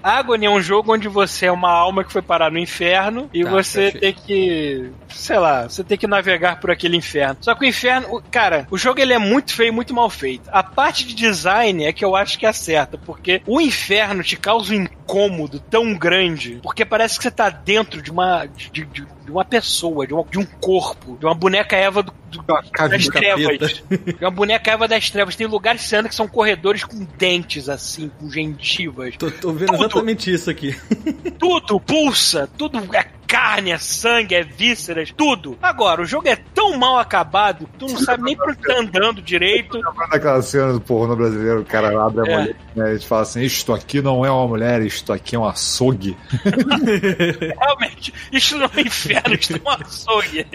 Agony 0.02 0.46
é 0.46 0.50
um 0.50 0.62
jogo 0.62 0.94
onde 0.94 1.10
você 1.10 1.48
é 1.48 1.52
uma 1.52 1.70
alma 1.70 2.06
que 2.06 2.12
foi 2.14 2.22
parar 2.22 2.50
no 2.50 2.58
inferno 2.58 3.30
e 3.34 3.44
Tá, 3.44 3.50
você 3.50 3.92
tem 3.92 4.14
que, 4.14 4.90
sei 5.10 5.38
lá, 5.38 5.64
você 5.68 5.84
tem 5.84 5.98
que 5.98 6.08
navegar 6.08 6.60
por 6.62 6.72
aquele 6.72 6.96
inferno. 6.96 7.36
Só 7.42 7.54
que 7.54 7.66
o 7.66 7.68
inferno, 7.68 8.24
cara, 8.32 8.66
o 8.72 8.78
jogo 8.78 9.02
ele 9.02 9.12
é 9.12 9.20
muito 9.20 9.54
feio, 9.54 9.74
muito 9.74 9.94
mal 9.94 10.10
feito. 10.10 10.50
A 10.54 10.64
parte 10.64 11.06
de 11.06 11.14
design 11.14 11.84
é 11.84 11.92
que 11.92 12.06
eu 12.06 12.16
acho 12.16 12.40
que 12.40 12.46
acerta, 12.46 12.98
porque 12.98 13.42
o 13.46 13.60
inferno 13.60 14.24
te 14.24 14.38
causa 14.38 14.72
um 14.72 14.78
incômodo 14.84 15.60
tão 15.60 15.94
grande, 15.94 16.60
porque 16.64 16.86
parece 16.86 17.18
que 17.18 17.24
você 17.24 17.32
tá 17.32 17.50
dentro 17.50 18.02
de 18.02 18.10
uma 18.10 18.46
de, 18.46 18.86
de- 18.86 19.06
de 19.30 19.36
uma 19.36 19.46
pessoa, 19.46 20.08
de, 20.08 20.14
uma- 20.14 20.24
de 20.24 20.40
um 20.40 20.46
corpo, 20.46 21.16
de 21.18 21.26
uma 21.26 21.36
boneca 21.36 21.76
Eva 21.76 22.02
do, 22.02 22.12
do- 22.32 22.44
das 22.90 23.08
trevas. 23.08 23.84
De 23.90 24.18
uma 24.26 24.32
boneca 24.32 24.72
Eva 24.72 24.88
das 24.88 25.10
trevas. 25.10 25.36
Tem 25.36 25.46
lugares 25.46 25.92
anda 25.94 26.10
que 26.10 26.16
são 26.16 26.28
corredores 26.28 26.84
com 26.84 27.06
dentes, 27.18 27.70
assim, 27.70 28.10
com 28.20 28.30
gengivas. 28.30 29.16
Tô, 29.18 29.30
tô 29.30 29.52
vendo 29.54 29.68
Tudo. 29.70 29.80
exatamente 29.86 30.34
isso 30.34 30.50
aqui. 30.50 30.76
Tudo 31.38 31.80
pulsa, 31.80 32.50
tudo 32.58 32.80
é 32.96 33.06
carne, 33.30 33.70
é 33.72 33.78
sangue, 33.78 34.34
é 34.34 34.44
vísceras, 34.44 35.14
tudo. 35.16 35.56
Agora, 35.62 36.02
o 36.02 36.06
jogo 36.06 36.28
é 36.28 36.36
tão 36.36 36.76
mal 36.78 36.98
acabado 36.98 37.68
que 37.68 37.78
tu 37.78 37.88
não 37.88 37.98
sabe 38.00 38.24
nem 38.24 38.36
por 38.36 38.56
que 38.56 38.68
tá 38.68 38.80
andando 38.80 39.22
direito. 39.22 39.80
Daquela 40.12 40.42
cena 40.42 40.74
do 40.74 40.82
porno 40.82 41.16
brasileiro, 41.16 41.62
o 41.62 41.66
cara 41.66 41.90
abre 42.04 42.28
a 42.28 42.32
É. 42.34 42.38
mulher, 42.40 42.56
né? 42.76 42.90
Ele 42.92 43.00
fala 43.00 43.22
assim: 43.22 43.42
Isto 43.42 43.72
aqui 43.72 44.02
não 44.02 44.26
é 44.26 44.32
uma 44.32 44.48
mulher, 44.48 44.82
isto 44.82 45.14
aqui 45.14 45.36
é 45.36 45.40
um 45.40 45.46
açougue. 45.46 46.18
Realmente, 47.60 48.14
isso 48.32 48.58
não 48.58 48.70
é 48.76 48.82
inferno, 48.82 49.36
isso 49.36 49.54
é 49.56 49.62
um 49.64 49.70
açougue. 49.70 50.46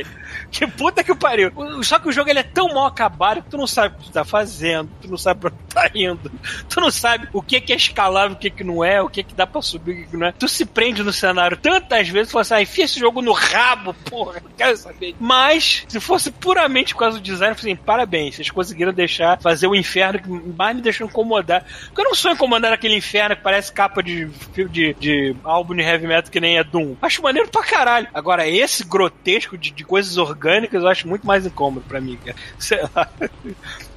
Que 0.64 0.68
puta 0.68 1.02
que 1.02 1.12
pariu. 1.14 1.52
Só 1.82 1.98
que 1.98 2.08
o 2.08 2.12
jogo 2.12 2.30
ele 2.30 2.38
é 2.38 2.44
tão 2.44 2.68
mal 2.68 2.86
acabado 2.86 3.42
que 3.42 3.50
tu 3.50 3.56
não 3.56 3.66
sabe 3.66 3.96
o 3.96 3.98
que 3.98 4.04
tu 4.04 4.12
tá 4.12 4.24
fazendo, 4.24 4.88
tu 5.02 5.08
não 5.08 5.18
sabe 5.18 5.40
pra 5.40 5.50
onde 5.50 5.74
tá 5.74 5.90
indo, 5.92 6.30
tu 6.70 6.80
não 6.80 6.92
sabe 6.92 7.28
o 7.32 7.42
que 7.42 7.60
que 7.60 7.72
é 7.72 7.76
escalável, 7.76 8.36
o 8.36 8.38
que 8.38 8.50
que 8.50 8.62
não 8.62 8.84
é, 8.84 9.02
o 9.02 9.08
que 9.08 9.24
que 9.24 9.34
dá 9.34 9.46
pra 9.48 9.60
subir, 9.60 9.92
o 9.92 9.96
que 9.96 10.10
que 10.10 10.16
não 10.16 10.28
é. 10.28 10.32
Tu 10.32 10.46
se 10.46 10.64
prende 10.64 11.02
no 11.02 11.12
cenário 11.12 11.56
tantas 11.56 12.08
vezes, 12.08 12.28
tu 12.28 12.32
fala 12.32 12.42
assim, 12.42 12.54
ah, 12.54 12.62
enfia 12.62 12.84
esse 12.84 13.00
jogo 13.00 13.20
no 13.20 13.32
rabo, 13.32 13.94
porra, 14.08 14.40
não 14.40 14.50
quero 14.56 14.76
saber. 14.76 15.16
Mas, 15.18 15.84
se 15.88 15.98
fosse 15.98 16.30
puramente 16.30 16.94
por 16.94 17.00
causa 17.00 17.18
do 17.18 17.22
design, 17.22 17.52
eu 17.52 17.58
falei 17.58 17.72
assim, 17.72 17.82
parabéns, 17.84 18.36
vocês 18.36 18.50
conseguiram 18.50 18.92
deixar, 18.92 19.40
fazer 19.40 19.66
o 19.66 19.74
inferno 19.74 20.20
que 20.20 20.28
mais 20.56 20.76
me 20.76 20.82
deixou 20.82 21.08
incomodar. 21.08 21.64
Porque 21.86 22.00
eu 22.00 22.04
não 22.04 22.14
sou 22.14 22.30
incomodado 22.30 22.70
naquele 22.70 22.96
inferno 22.96 23.34
que 23.34 23.42
parece 23.42 23.72
capa 23.72 24.02
de, 24.02 24.30
de, 24.70 24.94
de 24.94 25.36
álbum 25.42 25.74
de 25.74 25.82
heavy 25.82 26.06
metal 26.06 26.30
que 26.30 26.40
nem 26.40 26.58
é 26.58 26.64
Doom. 26.64 26.94
Acho 27.02 27.22
maneiro 27.22 27.48
pra 27.48 27.64
caralho. 27.64 28.06
Agora, 28.14 28.46
esse 28.46 28.84
grotesco 28.84 29.58
de, 29.58 29.72
de 29.72 29.84
coisas 29.84 30.16
orgânicas 30.16 30.43
eu 30.76 30.88
acho 30.88 31.08
muito 31.08 31.26
mais 31.26 31.46
incômodo 31.46 31.84
pra 31.88 32.00
mim. 32.00 32.18
Sei 32.58 32.80
lá. 32.94 33.10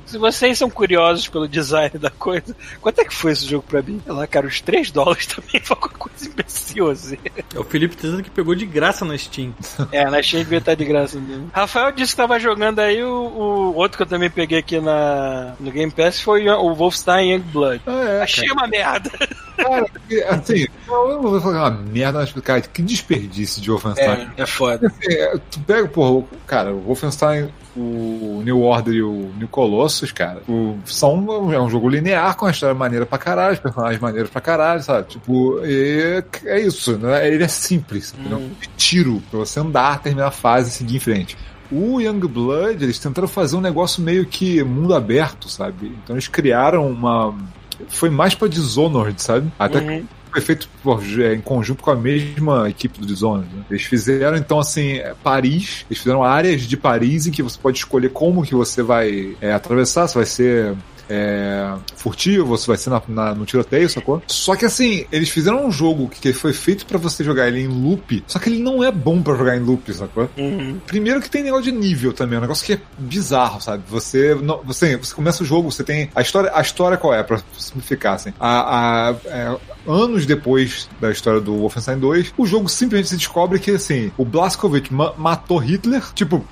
Se 0.08 0.18
vocês 0.18 0.58
são 0.58 0.70
curiosos 0.70 1.28
pelo 1.28 1.48
design 1.48 1.92
da 2.00 2.10
coisa, 2.10 2.56
quanto 2.82 3.02
é 3.02 3.06
que 3.06 3.14
foi 3.14 3.34
esse 3.34 3.46
jogo 3.46 3.66
pra 3.68 3.82
mim? 3.82 4.02
Sei 4.04 4.14
lá, 4.14 4.26
cara, 4.26 4.48
os 4.48 4.62
3 4.62 4.90
dólares 4.90 5.28
também 5.28 5.62
foi 5.62 5.78
uma 5.78 5.90
coisa 5.90 6.28
imbecil, 6.28 6.90
assim. 6.90 7.18
É 7.54 7.60
o 7.60 7.64
Felipe 7.64 7.96
tá 7.96 8.04
dizendo 8.04 8.24
que 8.24 8.30
pegou 8.30 8.56
de 8.56 8.66
graça 8.66 9.04
na 9.04 9.18
Steam. 9.18 9.54
É, 9.92 10.10
na 10.10 10.22
Steam 10.22 10.44
devia 10.44 10.58
estar 10.60 10.76
de 10.76 10.86
graça 10.86 11.20
mesmo. 11.20 11.50
Rafael 11.54 11.92
disse 11.92 12.14
que 12.14 12.18
tava 12.18 12.40
jogando 12.40 12.80
aí 12.80 13.02
o, 13.04 13.10
o 13.10 13.76
outro 13.76 13.98
que 13.98 14.04
eu 14.04 14.08
também 14.08 14.30
peguei 14.30 14.60
aqui 14.60 14.80
na, 14.80 15.56
no 15.60 15.72
Game 15.72 15.92
Pass 15.92 16.22
foi 16.22 16.48
o 16.50 16.74
Wolfenstein 16.74 17.32
Youngblood. 17.32 17.82
Ah, 17.86 18.04
é, 18.04 18.22
Achei 18.22 18.50
uma 18.52 18.68
merda. 18.68 19.10
cara, 19.58 19.86
assim, 20.30 20.68
eu 20.88 21.22
não 21.22 21.22
vou 21.22 21.42
falar 21.42 21.70
uma 21.70 21.72
merda, 21.72 22.20
mas, 22.20 22.32
cara, 22.44 22.62
que 22.62 22.82
desperdício 22.82 23.62
de 23.62 23.70
Wolfenstein. 23.70 24.30
É, 24.38 24.44
é 24.44 24.46
foda. 24.46 24.92
É, 25.04 25.38
tu 25.50 25.60
pega, 25.62 25.88
porra, 25.88 26.26
cara, 26.46 26.74
o 26.74 26.82
Wolfenstein, 26.82 27.50
o 27.80 28.42
New 28.44 28.62
Order 28.62 28.94
e 28.94 29.02
o 29.04 29.32
New 29.38 29.48
Colossus, 29.48 30.12
cara, 30.12 30.42
o- 30.50 30.78
são 30.86 31.52
é 31.54 31.60
um 31.62 31.70
jogo 31.70 31.88
linear 31.90 32.36
com 32.36 32.46
a 32.46 32.52
história 32.52 32.74
maneira 32.76 33.06
pra 33.06 33.18
caralho, 33.18 33.54
os 33.54 33.60
personagens 33.60 34.02
maneiros 34.02 34.30
pra 34.30 34.42
caralho, 34.42 34.82
sabe? 34.82 35.08
Tipo, 35.10 35.60
é, 35.64 36.24
é 36.46 36.60
isso, 36.62 36.98
né? 36.98 37.28
Ele 37.28 37.44
é 37.44 37.48
simples, 37.48 38.14
ele 38.24 38.34
é 38.34 38.38
um 38.38 38.50
tiro 38.76 39.22
pra 39.30 39.40
você 39.40 39.60
andar, 39.60 40.02
terminar 40.02 40.28
a 40.28 40.32
fase 40.32 40.70
e 40.70 40.74
seguir 40.74 40.96
em 40.98 41.00
frente. 41.00 41.38
O 41.72 42.00
Youngblood, 42.00 42.82
eles 42.84 42.98
tentaram 42.98 43.28
fazer 43.28 43.58
um 43.58 43.62
negócio 43.62 44.02
meio 44.02 44.26
que 44.26 44.64
mundo 44.64 44.96
aberto, 44.96 45.50
sabe? 45.50 45.94
Então 46.04 46.16
eles 46.16 46.28
criaram 46.28 46.88
uma. 46.90 47.36
Foi 47.90 48.10
mais 48.10 48.34
pra 48.34 48.48
Dishonored, 48.48 49.22
sabe? 49.22 49.52
Até 49.60 49.80
Uhum. 49.80 50.04
Foi 50.38 50.42
feito 50.42 50.70
por- 50.84 51.02
é, 51.20 51.34
em 51.34 51.42
conjunto 51.42 51.84
com 51.84 51.92
a 51.92 51.96
mesma 51.96 52.70
equipe 52.70 53.00
do 53.00 53.06
Dishonored. 53.06 53.50
Né? 53.54 53.64
Eles 53.70 53.84
fizeram, 53.84 54.38
então, 54.38 54.60
assim, 54.60 54.98
é, 54.98 55.14
Paris, 55.24 55.86
eles 55.90 56.00
fizeram 56.02 56.24
áreas 56.24 56.62
de 56.62 56.78
Paris 56.78 57.26
em 57.28 57.32
que 57.32 57.42
você 57.42 57.58
pode 57.62 57.78
escolher 57.78 58.10
como 58.10 58.44
que 58.44 58.54
você 58.56 58.82
vai 58.84 59.36
é, 59.42 59.52
atravessar, 59.54 60.08
se 60.08 60.16
vai 60.16 60.26
ser 60.26 60.76
é, 61.10 61.74
furtivo, 61.96 62.58
se 62.58 62.68
vai 62.68 62.78
ser 62.78 62.90
na, 62.90 63.02
na- 63.08 63.36
no 63.36 63.46
tiroteio, 63.46 63.90
sacou? 63.90 64.22
Só 64.28 64.56
que 64.56 64.66
assim, 64.66 65.06
eles 65.12 65.30
fizeram 65.30 65.66
um 65.66 65.72
jogo 65.72 66.10
que 66.10 66.34
foi 66.34 66.54
feito 66.54 66.86
pra 66.86 66.98
você 66.98 67.24
jogar 67.24 67.48
ele 67.48 67.62
em 67.62 67.68
loop, 67.68 68.24
só 68.28 68.40
que 68.40 68.50
ele 68.50 68.60
não 68.62 68.84
é 68.84 68.92
bom 68.92 69.22
pra 69.22 69.36
jogar 69.36 69.56
em 69.58 69.60
loop, 69.62 69.94
sacou? 69.94 70.30
Uhum. 70.38 70.80
Primeiro 70.86 71.22
que 71.22 71.30
tem 71.30 71.44
negócio 71.44 71.66
de 71.66 71.72
nível 71.72 72.14
também, 72.14 72.38
um 72.38 72.42
negócio 72.42 72.66
que 72.66 72.74
é 72.74 72.80
bizarro, 72.98 73.62
sabe? 73.62 73.84
Você, 73.90 74.36
não, 74.36 74.62
você, 74.64 74.98
você 74.98 75.14
começa 75.14 75.44
o 75.44 75.46
jogo, 75.46 75.72
você 75.72 75.84
tem 75.84 76.10
a 76.16 76.22
história, 76.22 76.52
a 76.54 76.62
história 76.62 76.98
qual 76.98 77.14
é 77.14 77.24
pra 77.24 77.40
simplificar 77.58 78.16
assim? 78.16 78.34
A, 78.40 79.10
a- 79.10 79.16
é, 79.26 79.58
anos 79.88 80.26
depois 80.26 80.90
da 81.00 81.12
história 81.12 81.40
do 81.40 81.56
Wolfenstein 81.58 81.98
2, 82.00 82.34
o 82.38 82.46
jogo 82.46 82.68
simplesmente 82.68 83.10
se 83.10 83.18
descobre 83.18 83.60
que 83.60 83.72
assim, 83.72 84.12
o 84.18 84.26
Blazkowicz 84.26 84.90
ma- 84.90 85.14
matou 85.18 85.58
Hitler, 85.58 86.04
tipo 86.14 86.44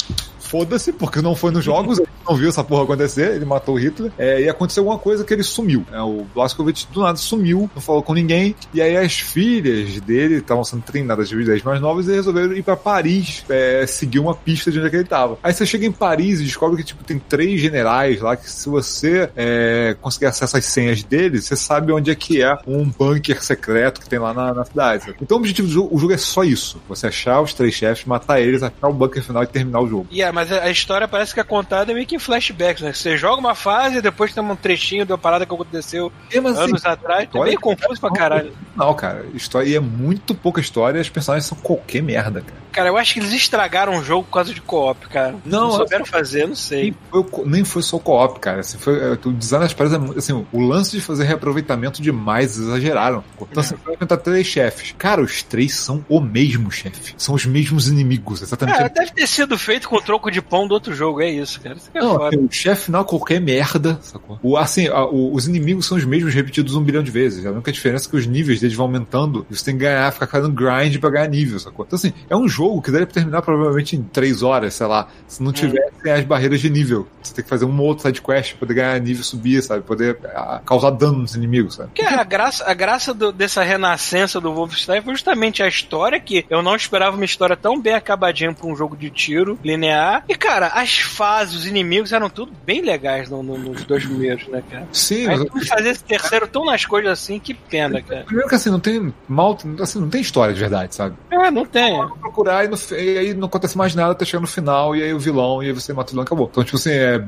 Foda-se, 0.46 0.94
porque 0.94 1.22
não 1.22 1.36
foi 1.36 1.52
nos 1.52 1.64
jogos, 1.64 2.00
ele 2.00 2.08
não 2.28 2.36
viu 2.36 2.50
essa 2.50 2.64
porra 2.64 2.84
acontecer, 2.84 3.36
ele 3.36 3.46
matou 3.46 3.76
Hitler, 3.76 4.12
é, 4.18 4.42
e 4.42 4.50
aconteceu 4.50 4.84
alguma 4.84 5.00
coisa 5.00 5.24
que 5.24 5.34
ele 5.34 5.44
sumiu. 5.44 5.86
É, 5.92 6.02
o 6.02 6.26
Blazkowicz 6.34 6.86
do 6.86 7.02
nada 7.02 7.18
sumiu, 7.18 7.70
não 7.74 7.82
falou 7.82 8.04
com 8.04 8.14
ninguém, 8.14 8.56
e 8.74 8.82
aí 8.82 8.96
as 8.96 9.20
filhas 9.20 10.00
dele 10.02 10.36
estavam 10.36 10.64
sendo 10.64 10.84
treinadas 10.84 11.30
de 11.30 11.40
ideias 11.40 11.64
mais 11.64 11.82
novas 11.82 12.08
e 12.08 12.14
resolveram 12.14 12.54
ir 12.54 12.64
pra 12.64 12.76
Paris 12.76 13.44
é, 13.50 13.86
seguir 13.88 14.20
uma 14.20 14.36
pista 14.36 14.72
de 14.72 14.78
onde 14.78 14.88
é 14.88 14.90
que 14.90 14.96
ele 14.98 15.06
tava. 15.06 15.38
Aí 15.42 15.54
você 15.54 15.66
chega 15.66 15.86
em 15.86 15.92
Paris 15.92 16.40
e 16.40 16.44
descobre 16.44 16.78
que 16.78 16.84
tipo, 16.84 17.04
tem 17.04 17.18
três 17.18 17.60
generais 17.60 18.22
lá 18.22 18.36
que 18.36 18.50
se 18.50 18.70
você 18.70 19.30
é, 19.36 19.96
conseguir 20.02 20.28
acesso 20.28 20.58
às 20.58 20.66
senhas 20.66 21.04
deles, 21.04 21.46
você 21.46 21.56
sabe 21.56 21.92
onde 21.92 22.12
é 22.12 22.16
que 22.16 22.42
é 22.42 22.58
um 22.68 22.88
bunker 22.90 23.44
secreto 23.44 24.02
que 24.02 24.10
tem 24.10 24.20
lá 24.20 24.34
na, 24.34 24.54
na 24.54 24.66
cidade. 24.66 25.16
Então 25.22 25.38
o 25.38 25.40
objetivo 25.40 25.68
do 25.68 25.74
jogo, 25.74 25.96
o 25.96 25.98
jogo 25.98 26.14
é 26.14 26.18
só 26.18 26.44
isso. 26.44 26.80
Você 26.88 27.08
achar 27.08 27.42
os 27.42 27.54
três 27.54 27.74
chefes, 27.74 28.06
matar 28.06 28.40
eles, 28.40 28.62
achar 28.62 28.88
o 28.88 28.94
bunker 28.94 29.24
final 29.24 29.44
e 29.44 29.48
terminar 29.48 29.82
o 29.82 29.88
jogo. 29.88 30.08
E 30.12 30.22
a 30.22 30.32
mas 30.36 30.52
a 30.52 30.70
história 30.70 31.08
parece 31.08 31.34
que 31.34 31.40
é 31.40 31.44
contada 31.44 31.94
meio 31.94 32.06
que 32.06 32.16
em 32.16 32.20
flashbacks, 32.20 32.84
né? 32.84 32.92
Você 32.92 33.16
joga 33.16 33.40
uma 33.40 33.56
fase 33.56 33.98
e 33.98 34.02
depois 34.02 34.34
tem 34.34 34.44
um 34.44 34.56
trechinho 34.56 35.06
de 35.06 35.14
uma 35.14 35.18
parada 35.18 35.46
que 35.46 35.54
aconteceu 35.54 36.12
assim, 36.28 36.38
anos 36.38 36.86
atrás. 36.86 37.30
É 37.34 37.40
meio 37.40 37.60
confuso 37.60 38.02
pra 38.02 38.12
caralho. 38.12 38.52
Não, 38.76 38.94
cara, 38.94 39.26
história, 39.34 39.70
e 39.70 39.76
é 39.76 39.80
muito 39.80 40.36
pouca 40.36 40.60
história 40.60 40.98
e 40.98 41.02
os 41.02 41.10
personagens 41.10 41.48
são 41.48 41.58
qualquer 41.58 42.04
merda, 42.04 42.42
cara. 42.42 42.66
Cara, 42.76 42.90
eu 42.90 42.98
acho 42.98 43.14
que 43.14 43.22
eles 43.22 43.32
estragaram 43.32 43.98
o 43.98 44.04
jogo 44.04 44.26
por 44.26 44.34
causa 44.34 44.54
de 44.54 44.60
co-op, 44.60 45.08
cara. 45.08 45.36
Não, 45.46 45.72
souberam 45.72 46.06
fazer, 46.06 46.46
não 46.46 46.58
sei. 46.58 46.84
Nem 46.84 46.96
foi, 47.10 47.22
o 47.22 47.46
nem 47.48 47.64
foi 47.64 47.82
só 47.82 47.98
co-op, 47.98 48.38
cara. 48.42 48.60
Assim, 48.60 48.78
foi, 48.78 49.00
é, 49.00 49.12
o 49.14 49.32
design 49.32 49.64
das 49.64 49.74
paradas 49.74 49.98
é 49.98 50.02
muito- 50.02 50.20
assim, 50.20 50.46
o 50.52 50.60
lance 50.60 50.92
de 50.92 51.00
fazer 51.00 51.24
reaproveitamento 51.24 52.02
demais, 52.02 52.58
exageraram. 52.58 53.24
Então, 53.40 53.62
assim, 53.62 53.76
vai 53.86 53.94
inventar 53.96 54.18
três 54.18 54.46
chefes. 54.46 54.94
Cara, 54.98 55.22
os 55.22 55.42
três 55.42 55.74
são 55.74 56.06
o 56.10 56.20
mesmo 56.20 56.70
chefe. 56.70 57.16
São 57.18 57.34
os 57.34 57.46
mesmos 57.46 57.88
inimigos, 57.88 58.42
exatamente. 58.42 58.76
Cara, 58.76 58.90
deve 58.90 59.12
ter 59.12 59.28
sido 59.28 59.58
feito 59.58 59.88
com 59.88 60.02
troco 60.02 60.25
de 60.32 60.42
pão 60.42 60.68
do 60.68 60.74
outro 60.74 60.94
jogo, 60.94 61.22
é 61.22 61.30
isso, 61.30 61.60
cara. 61.62 61.76
Isso 61.76 61.90
é 61.94 62.00
Não, 62.00 62.14
foda. 62.16 62.28
assim, 62.30 62.46
o 62.46 62.52
chefe 62.52 62.86
final 62.86 63.02
é 63.02 63.06
qualquer 63.06 63.40
merda, 63.42 63.98
sacou? 64.02 64.40
O, 64.44 64.58
assim, 64.58 64.88
a- 64.88 65.06
o- 65.06 65.34
os 65.34 65.48
inimigos 65.48 65.86
são 65.86 65.98
os 65.98 66.06
mesmos 66.06 66.34
repetidos 66.34 66.76
um 66.76 66.82
bilhão 66.84 67.04
de 67.04 67.12
vezes. 67.12 67.46
A 67.46 67.52
única 67.52 67.72
diferença 67.72 68.08
é 68.08 68.12
que 68.12 68.18
os 68.18 68.26
níveis 68.26 68.60
deles 68.60 68.76
vão 68.76 68.86
aumentando 68.86 69.46
e 69.50 69.56
você 69.56 69.66
tem 69.66 69.78
que 69.78 69.84
ganhar, 69.84 70.12
ficar 70.12 70.28
fazendo 70.28 70.54
grind 70.54 70.98
pra 71.00 71.10
ganhar 71.10 71.28
nível, 71.28 71.60
sacou? 71.60 71.86
Então, 71.86 71.98
assim, 71.98 72.14
é 72.30 72.36
um 72.36 72.48
jogo 72.48 72.82
que 72.82 72.92
deve 72.92 73.06
terminar 73.08 73.42
provavelmente 73.42 73.96
em 73.96 74.02
três 74.04 74.42
horas, 74.44 74.74
sei 74.74 74.88
lá, 74.88 75.08
se 75.28 75.42
não 75.44 75.52
tivesse 75.52 76.10
as 76.10 76.24
barreiras 76.24 76.60
de 76.62 76.70
nível. 76.70 77.08
Você 77.22 77.34
tem 77.34 77.44
que 77.44 77.50
fazer 77.50 77.66
uma 77.66 77.82
outra 77.84 78.08
side 78.10 78.22
quest 78.22 78.52
pra 78.52 78.60
poder 78.60 78.74
ganhar 78.76 79.00
nível 79.00 79.22
e 79.22 79.26
subir, 79.26 79.62
sabe? 79.62 79.82
Poder 79.84 80.18
ah, 80.36 80.62
causar 80.66 80.92
dano 80.92 81.20
nos 81.20 81.36
inimigos, 81.36 81.76
sabe? 81.76 81.90
Porque 81.90 82.02
a 82.04 82.24
graça, 82.24 82.64
a 82.70 82.74
graça 82.74 83.14
do- 83.14 83.32
dessa 83.32 83.64
renascença 83.64 84.40
do 84.40 84.54
Wolfenstein 84.54 85.02
foi 85.02 85.14
justamente 85.14 85.62
a 85.64 85.68
história 85.68 86.20
que 86.20 86.46
eu 86.50 86.62
não 86.62 86.76
esperava 86.76 87.16
uma 87.16 87.26
história 87.26 87.56
tão 87.56 87.80
bem 87.80 87.94
acabadinha 87.94 88.54
pra 88.54 88.68
um 88.68 88.76
jogo 88.76 88.96
de 88.96 89.10
tiro 89.10 89.58
linear. 89.64 90.15
E, 90.28 90.36
cara, 90.36 90.68
as 90.68 90.98
fases, 91.00 91.56
os 91.56 91.66
inimigos 91.68 92.12
eram 92.12 92.30
tudo 92.30 92.52
bem 92.66 92.82
legais 92.82 93.30
no- 93.30 93.42
no- 93.44 93.58
nos 93.58 93.84
dois 93.84 94.06
primeiros, 94.06 94.48
né, 94.48 94.64
cara? 94.70 94.88
Sim, 94.92 95.28
Aí 95.28 95.38
mas 95.38 95.46
tu 95.50 95.66
fazer 95.68 95.90
esse 95.90 96.04
terceiro 96.04 96.48
tão 96.48 96.66
nas 96.66 96.86
coisas 96.86 97.12
assim, 97.12 97.40
que 97.40 97.54
pena, 97.54 98.02
cara. 98.02 98.24
primeiro 98.24 98.48
que 98.50 98.56
assim, 98.56 98.70
não 98.70 98.80
tem 98.80 99.14
mal, 99.28 99.58
assim, 99.82 100.00
não 100.00 100.10
tem 100.10 100.22
história 100.22 100.54
de 100.54 100.60
verdade, 100.60 100.96
sabe? 100.96 101.16
É, 101.32 101.50
não 101.52 101.66
tem. 101.66 101.96
procurar 102.20 102.66
e, 102.66 102.68
no, 102.68 102.78
e 102.98 103.18
aí 103.18 103.34
não 103.34 103.48
acontece 103.48 103.78
mais 103.78 103.94
nada, 103.96 104.14
tá 104.16 104.26
chegando 104.26 104.42
no 104.44 104.48
final, 104.48 104.96
e 104.96 105.04
aí 105.04 105.14
o 105.14 105.20
vilão, 105.20 105.62
e 105.64 105.68
aí 105.68 105.72
você 105.72 105.94
mata 105.94 106.10
o 106.10 106.12
vilão 106.12 106.24
acabou. 106.24 106.48
Então, 106.52 106.64
tipo 106.64 106.78
assim, 106.78 106.92
é, 106.92 107.24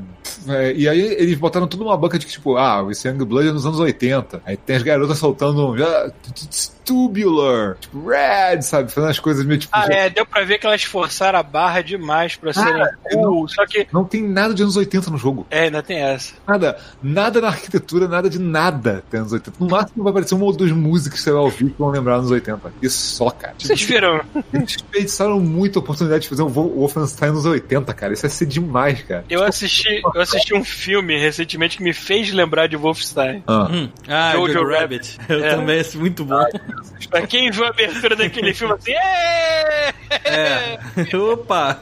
é, 0.48 0.72
E 0.74 0.88
aí 0.88 1.00
eles 1.00 1.36
botaram 1.38 1.66
tudo 1.66 1.84
numa 1.84 1.96
banca 1.96 2.18
de 2.18 2.26
que, 2.26 2.32
tipo, 2.32 2.56
ah, 2.56 2.86
esse 2.90 3.08
Youngblood 3.08 3.48
é 3.48 3.52
nos 3.52 3.66
anos 3.66 3.78
80. 3.80 4.42
Aí 4.44 4.56
tem 4.56 4.76
as 4.76 4.82
garotas 4.82 5.18
soltando 5.18 5.74
ah, 5.82 6.10
Tubular, 6.88 7.76
tipo, 7.78 8.08
Red, 8.08 8.62
sabe? 8.62 8.90
Fazendo 8.90 9.10
as 9.10 9.18
coisas 9.18 9.44
meio 9.44 9.60
tipo. 9.60 9.70
Ah, 9.76 9.86
é, 9.90 10.08
deu 10.08 10.24
pra 10.24 10.42
ver 10.44 10.58
que 10.58 10.66
elas 10.66 10.82
forçaram 10.82 11.38
a 11.38 11.42
barra 11.42 11.82
demais 11.82 12.34
pra 12.36 12.52
serem 12.52 12.82
cool. 13.12 13.46
Só 13.48 13.66
que. 13.66 13.86
Não 13.92 14.04
tem 14.04 14.22
nada 14.22 14.54
de 14.54 14.62
anos 14.62 14.76
80 14.76 15.10
no 15.10 15.18
jogo. 15.18 15.46
É, 15.50 15.64
ainda 15.64 15.82
tem 15.82 15.98
essa. 16.02 16.34
Nada. 16.46 16.78
Nada 17.02 17.40
na 17.40 17.48
arquitetura, 17.48 18.08
nada 18.08 18.28
de 18.30 18.38
nada 18.38 19.04
tem 19.10 19.20
anos 19.20 19.32
80. 19.32 19.56
No 19.60 19.68
máximo 19.68 20.02
vai 20.02 20.10
aparecer 20.10 20.34
uma 20.34 20.44
ou 20.46 20.52
duas 20.52 20.72
músicas 20.72 21.18
que 21.18 21.24
você 21.24 21.30
vai 21.32 21.40
ouvir 21.42 21.70
que 21.70 21.78
vão 21.78 21.90
lembrar 21.90 22.16
anos 22.16 22.30
80. 22.30 22.72
Isso 22.82 23.16
só, 23.16 23.30
cara. 23.30 23.54
Tipo, 23.58 23.68
Vocês 23.68 23.82
viram? 23.82 24.20
Eles 24.52 24.66
desperdiçaram 24.72 25.38
muita 25.40 25.78
oportunidade 25.78 26.22
de 26.22 26.28
fazer 26.28 26.42
um 26.42 26.48
Wo- 26.48 26.68
Wolfenstein 26.74 27.30
nos 27.32 27.44
80, 27.44 27.92
cara. 27.94 28.12
Isso 28.12 28.24
ia 28.26 28.30
ser 28.30 28.46
demais, 28.46 29.02
cara. 29.02 29.24
Eu 29.28 29.44
assisti, 29.44 30.00
eu 30.14 30.20
assisti 30.20 30.54
um 30.54 30.64
filme 30.64 31.18
recentemente 31.18 31.76
que 31.76 31.82
me 31.82 31.92
fez 31.92 32.32
lembrar 32.32 32.66
de 32.66 32.76
Wolfenstein. 32.76 33.42
Ah. 33.46 33.68
Hum. 33.70 33.88
Ah, 34.08 34.32
Jojo 34.32 34.52
Jojo, 34.54 34.66
Rabbit. 34.68 35.16
Rabbit. 35.18 35.18
Eu 35.28 35.44
É. 35.44 35.50
também, 35.54 35.78
é 35.80 35.96
muito 35.98 36.24
bom. 36.24 36.44
Pra 37.10 37.26
quem 37.26 37.50
viu 37.50 37.64
a 37.64 37.68
abertura 37.68 38.16
daquele 38.16 38.54
filme 38.54 38.74
assim! 38.74 38.92
É. 38.92 40.78
Opa! 41.16 41.80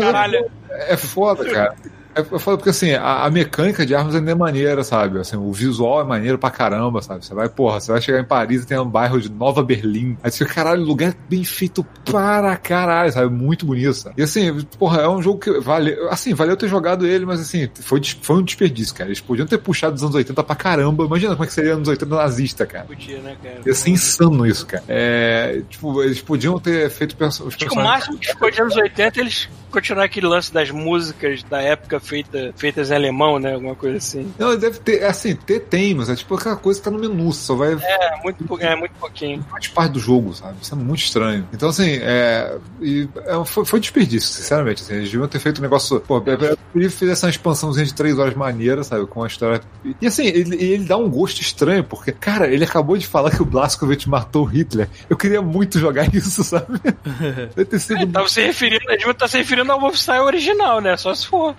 caralho. 0.00 0.50
É 0.70 0.96
foda, 0.96 1.44
cara. 1.50 1.76
É 2.16 2.38
foda 2.38 2.56
porque, 2.56 2.70
assim, 2.70 2.92
a, 2.92 3.24
a 3.24 3.30
mecânica 3.30 3.84
de 3.84 3.94
armas 3.94 4.14
ainda 4.14 4.30
é 4.30 4.34
maneira, 4.34 4.82
sabe? 4.82 5.18
Assim, 5.18 5.36
o 5.36 5.52
visual 5.52 6.00
é 6.00 6.04
maneiro 6.04 6.38
pra 6.38 6.50
caramba, 6.50 7.02
sabe? 7.02 7.24
Você 7.24 7.34
vai, 7.34 7.48
porra, 7.48 7.80
você 7.80 7.92
vai 7.92 8.00
chegar 8.00 8.20
em 8.20 8.24
Paris 8.24 8.62
e 8.62 8.66
tem 8.66 8.78
um 8.78 8.88
bairro 8.88 9.20
de 9.20 9.30
Nova 9.30 9.62
Berlim. 9.62 10.16
Aí 10.22 10.30
você 10.30 10.38
fica, 10.38 10.54
caralho, 10.54 10.82
lugar 10.82 11.14
bem 11.28 11.44
feito 11.44 11.84
para 12.10 12.56
caralho, 12.56 13.12
sabe? 13.12 13.28
Muito 13.32 13.66
bonito, 13.66 13.92
sabe? 13.94 14.14
E 14.18 14.22
assim, 14.22 14.60
porra, 14.78 15.02
é 15.02 15.08
um 15.08 15.20
jogo 15.22 15.40
que 15.40 15.60
vale, 15.60 15.92
assim, 16.10 16.32
valeu 16.34 16.56
ter 16.56 16.68
jogado 16.68 17.06
ele, 17.06 17.26
mas 17.26 17.40
assim, 17.40 17.68
foi, 17.80 18.00
foi 18.22 18.36
um 18.36 18.42
desperdício, 18.42 18.94
cara. 18.94 19.08
Eles 19.08 19.20
podiam 19.20 19.46
ter 19.46 19.58
puxado 19.58 19.94
dos 19.94 20.02
anos 20.02 20.14
80 20.14 20.42
pra 20.42 20.56
caramba. 20.56 21.04
Imagina 21.04 21.32
como 21.32 21.44
é 21.44 21.46
que 21.46 21.52
seria 21.52 21.74
anos 21.74 21.88
80 21.88 22.14
nazista, 22.14 22.64
cara. 22.66 22.84
Podia, 22.86 23.18
né, 23.20 23.36
cara? 23.42 23.60
Ia 23.66 23.74
ser 23.74 23.90
insano 23.90 24.46
isso, 24.46 24.66
cara. 24.66 24.84
É, 24.88 25.60
tipo, 25.68 26.02
eles 26.02 26.20
podiam 26.22 26.58
ter 26.58 26.88
feito 26.90 27.16
perso- 27.16 27.42
os 27.44 27.48
Acho 27.48 27.58
que 27.58 27.64
o 27.64 27.68
personagens. 27.68 27.98
máximo 27.98 28.18
que 28.18 28.26
ficou 28.28 28.50
de 28.50 28.60
anos 28.62 28.76
80 28.76 29.20
eles 29.20 29.48
continuaram 29.76 30.06
aquele 30.06 30.26
lance 30.26 30.50
das 30.50 30.70
músicas 30.70 31.42
da 31.42 31.60
época 31.60 32.00
feita, 32.00 32.50
feitas 32.56 32.90
em 32.90 32.94
alemão, 32.94 33.38
né? 33.38 33.52
Alguma 33.52 33.74
coisa 33.74 33.98
assim. 33.98 34.32
Não, 34.38 34.56
deve 34.56 34.78
ter, 34.78 35.04
assim, 35.04 35.36
ter 35.36 35.60
tem, 35.60 35.94
mas 35.94 36.08
é 36.08 36.16
tipo 36.16 36.34
aquela 36.34 36.56
coisa 36.56 36.80
que 36.80 36.84
tá 36.84 36.90
no 36.90 36.98
menu, 36.98 37.30
só 37.30 37.54
vai 37.54 37.74
É, 37.74 38.22
muito, 38.22 38.58
é, 38.58 38.74
muito 38.74 38.92
pouquinho. 38.92 39.44
faz 39.50 39.68
parte 39.68 39.92
do 39.92 40.00
jogo, 40.00 40.32
sabe? 40.32 40.56
Isso 40.62 40.74
é 40.74 40.78
muito 40.78 41.00
estranho. 41.00 41.46
Então, 41.52 41.68
assim, 41.68 41.98
é. 42.00 42.56
e, 42.80 43.06
é, 43.16 43.44
foi, 43.44 43.66
foi 43.66 43.78
desperdício, 43.78 44.30
sinceramente. 44.30 44.82
Assim, 44.82 44.94
eles 44.94 45.10
deviam 45.10 45.28
ter 45.28 45.40
feito 45.40 45.58
um 45.58 45.62
negócio. 45.62 46.00
Pô, 46.00 46.22
eu 46.24 46.36
eu 46.46 46.58
queria 46.72 46.90
fazer 46.90 47.12
essa 47.12 47.28
expansãozinha 47.28 47.84
de 47.84 47.92
três 47.92 48.18
horas 48.18 48.34
maneira, 48.34 48.82
sabe? 48.82 49.06
Com 49.06 49.24
a 49.24 49.26
história. 49.26 49.60
E 50.00 50.06
assim, 50.06 50.26
ele, 50.26 50.56
ele 50.56 50.84
dá 50.84 50.96
um 50.96 51.10
gosto 51.10 51.42
estranho, 51.42 51.84
porque, 51.84 52.12
cara, 52.12 52.48
ele 52.48 52.64
acabou 52.64 52.96
de 52.96 53.06
falar 53.06 53.30
que 53.30 53.42
o 53.42 53.44
Blazkowicz 53.44 54.06
matou 54.06 54.44
o 54.44 54.46
Hitler. 54.46 54.88
Eu 55.10 55.18
queria 55.18 55.42
muito 55.42 55.78
jogar 55.78 56.08
isso, 56.14 56.42
sabe? 56.42 56.80
Deve 57.54 57.64
ter 57.66 57.78
sido. 57.78 58.00
É, 58.00 58.06
tava 58.06 58.28
se 58.28 58.40
referindo, 58.40 58.88
a 58.88 58.92
gente 58.92 59.14
tá 59.14 59.28
se 59.28 59.36
referindo 59.36 59.65
ao 59.72 59.80
Wolfenstein 59.80 60.20
original, 60.20 60.80
né? 60.80 60.96
Só 60.96 61.14
se 61.14 61.26
for. 61.26 61.54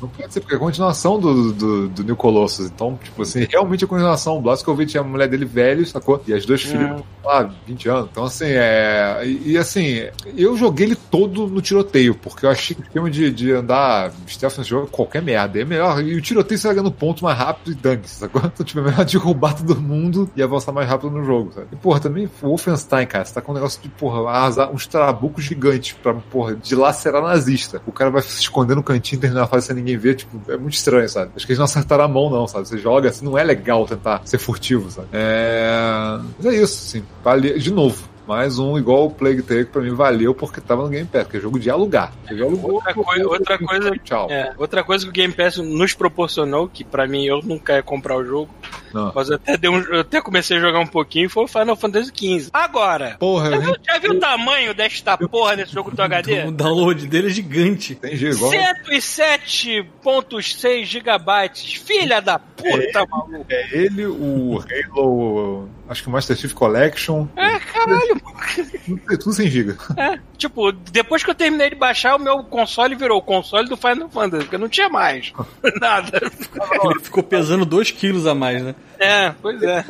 Não 0.00 0.08
pode 0.08 0.32
ser, 0.32 0.40
porque 0.40 0.54
é 0.54 0.56
a 0.56 0.60
continuação 0.60 1.18
do, 1.18 1.52
do, 1.52 1.88
do 1.88 2.04
New 2.04 2.16
Colossus. 2.16 2.66
Então, 2.66 2.98
tipo 3.02 3.22
assim, 3.22 3.46
realmente 3.50 3.84
a 3.84 3.88
continuação. 3.88 4.38
O 4.38 4.40
Blazkowicz 4.40 4.94
e 4.94 4.98
a 4.98 5.02
mulher 5.02 5.28
dele 5.28 5.44
velho, 5.44 5.84
sacou? 5.86 6.22
E 6.26 6.32
as 6.32 6.44
duas 6.46 6.62
filhas, 6.62 7.02
lá, 7.24 7.50
20 7.66 7.88
anos. 7.88 8.08
Então, 8.10 8.24
assim, 8.24 8.46
é. 8.46 9.20
E, 9.24 9.52
e, 9.52 9.58
assim, 9.58 10.08
eu 10.36 10.56
joguei 10.56 10.86
ele 10.86 10.96
todo 10.96 11.46
no 11.46 11.60
tiroteio, 11.60 12.14
porque 12.14 12.46
eu 12.46 12.50
achei 12.50 12.74
que 12.74 12.82
o 12.82 12.84
esquema 12.84 13.10
de, 13.10 13.30
de 13.30 13.52
andar 13.52 14.12
nesse 14.26 14.64
jogo 14.64 14.86
é 14.86 14.90
qualquer 14.90 15.22
merda. 15.22 15.60
É 15.60 15.64
melhor. 15.64 16.02
E 16.02 16.14
o 16.14 16.20
tiroteio 16.20 16.58
você 16.58 16.66
vai 16.66 16.76
ganhando 16.76 16.92
ponto 16.92 17.24
mais 17.24 17.36
rápido 17.36 17.72
e 17.72 17.74
dane-se, 17.74 18.14
sacou? 18.14 18.42
Então, 18.44 18.64
tipo, 18.64 18.80
é 18.80 18.82
melhor 18.82 19.04
derrubar 19.06 19.54
todo 19.54 19.80
mundo 19.80 20.30
e 20.34 20.42
avançar 20.42 20.72
mais 20.72 20.88
rápido 20.88 21.10
no 21.10 21.24
jogo, 21.24 21.52
sabe? 21.52 21.68
E, 21.72 21.76
porra, 21.76 22.00
também 22.00 22.26
o 22.26 22.48
Wolfenstein, 22.48 23.06
cara, 23.06 23.24
você 23.24 23.34
tá 23.34 23.40
com 23.40 23.52
um 23.52 23.54
negócio 23.54 23.80
de, 23.82 23.88
porra, 23.88 24.28
arrasar 24.30 24.70
uns 24.70 24.86
trabucos 24.86 25.44
gigantes 25.44 25.92
pra, 25.92 26.14
porra, 26.14 26.56
dilacerar 26.80 27.22
nazista. 27.22 27.80
O 27.86 27.92
cara 27.92 28.10
vai 28.10 28.22
se 28.22 28.40
esconder 28.40 28.74
no 28.74 28.82
cantinho, 28.82 29.20
terminar 29.20 29.42
a 29.42 29.46
fase 29.46 29.66
sem 29.66 29.76
ninguém 29.76 29.96
ver, 29.96 30.14
tipo, 30.14 30.40
é 30.50 30.56
muito 30.56 30.74
estranho, 30.74 31.08
sabe? 31.08 31.30
Acho 31.36 31.46
que 31.46 31.52
eles 31.52 31.58
não 31.58 31.64
acertaram 31.66 32.04
a 32.04 32.08
mão, 32.08 32.30
não, 32.30 32.46
sabe? 32.46 32.66
Você 32.66 32.78
joga 32.78 33.10
assim, 33.10 33.24
não 33.24 33.36
é 33.36 33.44
legal 33.44 33.86
tentar 33.86 34.22
ser 34.24 34.38
furtivo, 34.38 34.90
sabe? 34.90 35.08
É. 35.12 36.18
Mas 36.38 36.46
é 36.46 36.54
isso, 36.62 36.84
assim. 36.86 37.04
Vale... 37.22 37.58
De 37.58 37.70
novo. 37.72 38.08
Mais 38.28 38.60
um 38.60 38.78
igual 38.78 39.06
o 39.06 39.10
Plague 39.10 39.42
Tale 39.42 39.64
que 39.64 39.72
pra 39.72 39.82
mim 39.82 39.92
valeu 39.92 40.32
porque 40.32 40.60
tava 40.60 40.84
no 40.84 40.88
Game 40.88 41.06
Pass, 41.06 41.26
que 41.26 41.36
é 41.36 41.40
jogo 41.40 41.58
de 41.58 41.68
alugar. 41.68 42.12
Alugou, 42.30 42.74
Outra 42.74 42.94
coi- 42.94 43.22
outra 43.24 43.58
coisa- 43.58 43.90
Tchau. 44.04 44.28
É, 44.30 44.52
outra 44.56 44.84
coisa 44.84 45.04
que 45.04 45.10
o 45.10 45.12
Game 45.12 45.34
Pass 45.34 45.56
nos 45.56 45.94
proporcionou, 45.94 46.68
que 46.68 46.84
pra 46.84 47.08
mim 47.08 47.24
eu 47.24 47.40
nunca 47.42 47.72
ia 47.72 47.82
comprar 47.82 48.16
o 48.16 48.24
jogo, 48.24 48.48
Não. 48.92 49.12
mas 49.14 49.30
eu 49.30 49.36
até, 49.36 49.56
dei 49.56 49.70
um- 49.70 49.80
eu 49.80 50.00
até 50.00 50.20
comecei 50.20 50.56
a 50.56 50.60
jogar 50.60 50.80
um 50.80 50.86
pouquinho, 50.86 51.30
foi 51.30 51.44
o 51.44 51.48
Final 51.48 51.76
Fantasy 51.76 52.10
XV. 52.14 52.50
Agora, 52.52 53.16
Porra, 53.18 53.50
já 53.50 53.58
viu, 53.58 53.76
já 53.86 53.98
viu 53.98 54.10
o 54.12 54.20
tamanho 54.20 54.74
desta 54.74 55.16
porra 55.16 55.56
desse 55.56 55.72
jogo 55.72 55.90
do 55.90 56.02
HD? 56.02 56.44
O 56.46 56.52
download 56.52 57.06
dele 57.06 57.28
é 57.28 57.30
gigante. 57.30 57.92
entendi 57.92 58.26
igual. 58.28 58.50
107.6 58.50 60.84
gigabytes, 60.84 61.74
filha 61.74 62.20
da 62.20 62.38
puta, 62.38 63.06
maluco. 63.10 63.46
É 63.48 63.76
ele, 63.76 64.06
o 64.06 64.62
Halo, 64.94 65.68
acho 65.88 66.02
que 66.02 66.08
o 66.08 66.12
Master 66.12 66.36
Chief 66.36 66.52
Collection, 66.52 67.26
É, 67.36 67.58
caralho, 67.58 68.20
tudo, 68.86 69.18
tudo 69.18 69.32
sem 69.32 69.48
giga. 69.48 69.76
É, 69.96 70.18
tipo, 70.36 70.70
depois 70.72 71.22
que 71.24 71.30
eu 71.30 71.34
terminei 71.34 71.70
de 71.70 71.76
baixar, 71.76 72.16
o 72.16 72.18
meu 72.18 72.42
console 72.44 72.94
virou 72.94 73.18
o 73.18 73.22
console 73.22 73.68
do 73.68 73.76
Final 73.76 74.08
Fantasy, 74.10 74.44
porque 74.44 74.56
eu 74.56 74.60
não 74.60 74.68
tinha 74.68 74.88
mais. 74.88 75.32
Nada. 75.80 76.20
Ele 76.20 77.00
ficou 77.00 77.22
pesando 77.22 77.64
2 77.64 77.90
quilos 77.90 78.26
a 78.26 78.34
mais, 78.34 78.62
né? 78.62 78.74
É, 78.98 79.32
pois 79.40 79.62
é. 79.62 79.82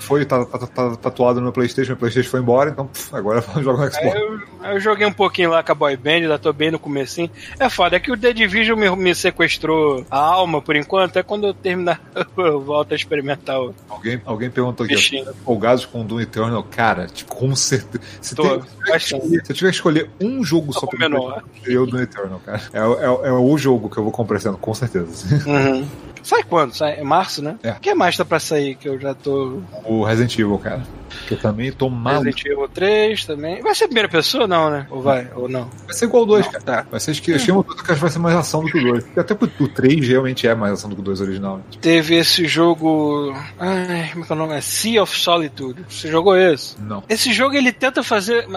Foi 0.00 0.24
tá, 0.24 0.44
tá- 0.44 0.66
tá 0.66 0.96
tatuado 0.96 1.40
no 1.40 1.52
Playstation, 1.52 1.92
o 1.92 1.96
Playstation 1.96 2.28
foi 2.30 2.40
embora, 2.40 2.70
então 2.70 2.90
agora 3.12 3.38
eu 3.56 3.62
jogo 3.62 3.80
no 3.80 3.88
Xbox. 3.92 4.12
eu, 4.16 4.40
aí 4.60 4.74
eu 4.74 4.80
joguei 4.80 5.06
um 5.06 5.12
pouquinho 5.12 5.50
lá 5.50 5.62
com 5.62 5.70
a 5.70 5.74
Boy 5.74 5.96
Band, 5.96 6.10
ainda 6.10 6.36
tô 6.38 6.52
bem 6.52 6.72
no 6.72 6.78
comecinho. 6.80 7.30
É 7.60 7.68
foda, 7.70 7.94
é 7.94 8.00
que 8.00 8.10
o 8.10 8.16
The 8.18 8.32
Division 8.32 8.76
me, 8.76 8.90
me 8.96 9.14
sequestrou 9.14 10.04
a 10.10 10.18
alma 10.18 10.60
por 10.60 10.74
enquanto, 10.74 11.16
é 11.16 11.22
quando 11.22 11.46
eu 11.46 11.54
terminar 11.54 12.00
eu 12.36 12.60
volto 12.60 12.90
a 12.90 12.96
experimentar 12.96 13.60
o 13.60 13.72
Alguém, 13.88 14.20
alguém 14.24 14.50
perguntou 14.50 14.84
aqui, 14.84 15.18
empolgados 15.18 15.86
com 15.86 16.00
o 16.00 16.04
Doom 16.04 16.20
Eternal, 16.22 16.62
cara, 16.64 17.06
tipo, 17.06 17.32
com 17.36 17.54
certeza. 17.54 18.02
Se, 18.20 18.34
Tô, 18.34 18.42
tem- 18.58 18.98
se 18.98 19.14
eu 19.14 19.42
tiver 19.54 19.70
que 19.70 19.76
escolher 19.76 20.10
um 20.20 20.42
jogo 20.42 20.72
só 20.72 20.88
pra 20.88 20.98
menor. 20.98 21.44
eu 21.64 21.86
Doom 21.86 22.00
Eternal, 22.02 22.40
cara. 22.44 22.60
É, 22.72 22.78
é, 22.80 23.28
é 23.28 23.32
o 23.32 23.56
jogo 23.56 23.88
que 23.88 23.96
eu 23.96 24.02
vou 24.02 24.12
ano, 24.48 24.58
com 24.58 24.74
certeza. 24.74 25.06
Uhum. 25.48 25.86
Sai 26.24 26.42
quando? 26.42 26.74
Sai? 26.74 26.98
É 26.98 27.04
março, 27.04 27.42
né? 27.42 27.56
É. 27.62 27.72
O 27.72 27.80
que 27.80 27.94
mais 27.94 28.16
tá 28.16 28.24
pra 28.24 28.40
sair 28.40 28.74
que 28.74 28.88
eu 28.88 28.98
já 28.98 29.14
tô. 29.14 29.60
o 29.84 30.02
Resident 30.02 30.34
Evil, 30.38 30.58
cara. 30.58 30.82
Que 31.26 31.34
eu 31.34 31.38
também 31.38 31.72
tô 31.72 31.88
maluco. 31.88 32.24
Resident 32.24 32.46
Evil 32.46 32.68
3 32.68 33.24
também. 33.26 33.62
Vai 33.62 33.74
ser 33.74 33.86
primeira 33.86 34.08
pessoa, 34.08 34.46
não, 34.46 34.70
né? 34.70 34.86
Ou 34.90 35.00
vai, 35.02 35.28
ou 35.34 35.48
não? 35.48 35.68
Vai 35.86 35.94
ser 35.94 36.04
igual 36.06 36.22
o 36.24 36.26
2, 36.26 36.46
cara. 36.48 36.60
Tá. 36.64 36.86
Vai 36.90 37.00
ser 37.00 37.14
que 37.20 37.30
eu 37.30 37.38
chamo 37.38 37.64
que 37.64 37.72
acho 37.74 37.84
que 37.84 37.94
vai 37.94 38.10
ser 38.10 38.18
mais 38.18 38.36
ação 38.36 38.62
do 38.64 38.70
que 38.70 38.78
o 38.78 38.92
2. 38.92 39.04
Até 39.16 39.34
porque 39.34 39.62
o 39.62 39.68
3 39.68 40.08
realmente 40.08 40.46
é 40.46 40.54
mais 40.54 40.72
ação 40.74 40.90
do 40.90 40.96
que 40.96 41.02
o 41.02 41.04
2 41.04 41.20
original. 41.20 41.58
né? 41.58 41.62
Teve 41.80 42.16
esse 42.16 42.46
jogo. 42.46 43.32
Ai, 43.58 44.10
como 44.12 44.24
é 44.24 44.26
que 44.26 44.32
é 44.32 44.36
o 44.36 44.38
nome? 44.38 44.54
É 44.54 44.60
Sea 44.60 45.02
of 45.02 45.16
Solitude. 45.18 45.84
Você 45.88 46.08
jogou 46.08 46.36
esse? 46.36 46.80
Não. 46.80 47.02
Esse 47.08 47.32
jogo 47.32 47.54
ele 47.54 47.72
tenta 47.72 48.02
fazer. 48.02 48.46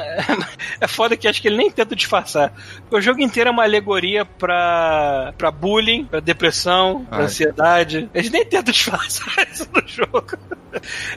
É 0.79 0.87
foda 0.87 1.17
que 1.17 1.27
acho 1.27 1.41
que 1.41 1.47
ele 1.47 1.57
nem 1.57 1.71
tenta 1.71 1.95
disfarçar. 1.95 2.53
O 2.91 3.01
jogo 3.01 3.19
inteiro 3.21 3.49
é 3.49 3.51
uma 3.51 3.63
alegoria 3.63 4.23
pra, 4.25 5.33
pra 5.37 5.49
bullying, 5.49 6.05
pra 6.05 6.19
depressão, 6.19 7.03
pra 7.05 7.19
Ai. 7.19 7.23
ansiedade. 7.25 8.09
Eles 8.13 8.29
nem 8.29 8.45
tentam 8.45 8.71
disfarçar 8.73 9.47
isso 9.51 9.67
no 9.73 9.81
jogo. 9.87 10.37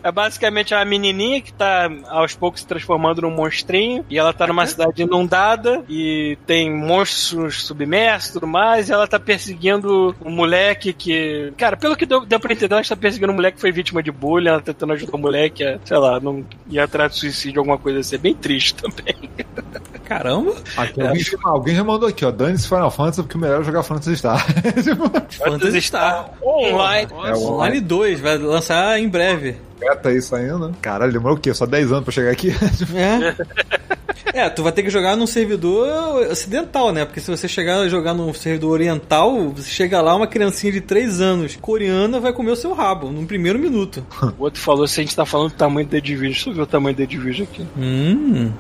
É 0.02 0.10
basicamente 0.10 0.72
uma 0.72 0.84
menininha 0.84 1.29
que 1.38 1.52
tá 1.52 1.90
aos 2.08 2.34
poucos 2.34 2.62
se 2.62 2.66
transformando 2.66 3.20
num 3.20 3.30
monstrinho 3.30 4.02
e 4.08 4.16
ela 4.18 4.32
tá 4.32 4.46
numa 4.46 4.66
cidade 4.66 5.02
inundada 5.02 5.84
e 5.86 6.38
tem 6.46 6.74
monstros 6.74 7.62
submersos 7.64 8.30
e 8.30 8.32
tudo 8.32 8.46
mais 8.46 8.88
e 8.88 8.92
ela 8.92 9.06
tá 9.06 9.20
perseguindo 9.20 10.16
um 10.24 10.30
moleque 10.30 10.94
que... 10.94 11.52
Cara, 11.58 11.76
pelo 11.76 11.94
que 11.94 12.06
deu, 12.06 12.24
deu 12.24 12.40
pra 12.40 12.54
entender, 12.54 12.72
ela 12.72 12.80
está 12.80 12.96
perseguindo 12.96 13.32
um 13.32 13.36
moleque 13.36 13.56
que 13.56 13.60
foi 13.60 13.70
vítima 13.72 14.02
de 14.02 14.10
bullying, 14.10 14.48
ela 14.48 14.60
tá 14.60 14.72
tentando 14.72 14.94
ajudar 14.94 15.14
o 15.14 15.18
moleque 15.18 15.62
a, 15.62 15.78
sei 15.84 15.98
lá, 15.98 16.18
não 16.18 16.42
ir 16.70 16.78
atrás 16.80 17.12
de 17.12 17.18
suicídio, 17.18 17.60
alguma 17.60 17.76
coisa 17.76 17.98
assim. 18.00 18.14
É 18.14 18.18
bem 18.18 18.34
triste 18.34 18.74
também. 18.76 19.14
Caramba. 20.04 20.56
Aqui, 20.76 21.00
alguém, 21.00 21.20
já- 21.22 21.38
alguém 21.44 21.74
já 21.76 21.84
mandou 21.84 22.08
aqui, 22.08 22.24
ó. 22.24 22.30
Dane-se 22.30 22.66
Final 22.66 22.90
Fantasy, 22.90 23.22
porque 23.22 23.36
o 23.36 23.40
melhor 23.40 23.60
é 23.60 23.64
jogar 23.64 23.82
Phantasy 23.82 24.16
Star. 24.16 24.44
Phantasy 25.38 25.80
Star. 25.82 26.30
Online. 26.42 27.08
É 27.26 27.34
Online 27.36 27.80
2, 27.80 28.20
vai 28.20 28.36
lançar 28.38 28.98
em 28.98 29.08
breve. 29.08 29.56
Beta 29.80 30.10
aí 30.10 30.20
saindo. 30.20 30.74
Caralho, 30.80 31.12
demorou 31.12 31.36
o 31.36 31.40
quê? 31.40 31.52
Só 31.54 31.66
10 31.66 31.92
anos 31.92 32.04
pra 32.04 32.12
chegar 32.12 32.30
aqui? 32.30 32.50
É. 32.94 33.34
É, 34.32 34.48
tu 34.48 34.62
vai 34.62 34.70
ter 34.70 34.82
que 34.82 34.90
jogar 34.90 35.16
num 35.16 35.26
servidor 35.26 35.88
ocidental, 36.30 36.92
né? 36.92 37.04
Porque 37.04 37.20
se 37.20 37.30
você 37.30 37.48
chegar 37.48 37.80
a 37.80 37.88
jogar 37.88 38.14
num 38.14 38.32
servidor 38.32 38.70
oriental, 38.72 39.50
você 39.50 39.68
chega 39.68 40.00
lá, 40.00 40.14
uma 40.14 40.26
criancinha 40.26 40.72
de 40.72 40.80
3 40.80 41.20
anos, 41.20 41.56
coreana, 41.56 42.20
vai 42.20 42.32
comer 42.32 42.52
o 42.52 42.56
seu 42.56 42.72
rabo, 42.72 43.10
num 43.10 43.26
primeiro 43.26 43.58
minuto. 43.58 44.06
O 44.38 44.44
outro 44.44 44.60
falou 44.60 44.86
se 44.86 45.00
a 45.00 45.02
gente 45.02 45.16
tá 45.16 45.26
falando 45.26 45.50
do 45.50 45.56
tamanho 45.56 45.86
do 45.86 45.90
The 45.90 46.00
Division. 46.00 46.32
Deixa 46.32 46.50
eu 46.50 46.54
ver 46.54 46.62
o 46.62 46.66
tamanho 46.66 46.94
do 46.94 46.98
The 46.98 47.06
Division 47.06 47.46
aqui. 47.50 47.66
Hum. 47.76 48.52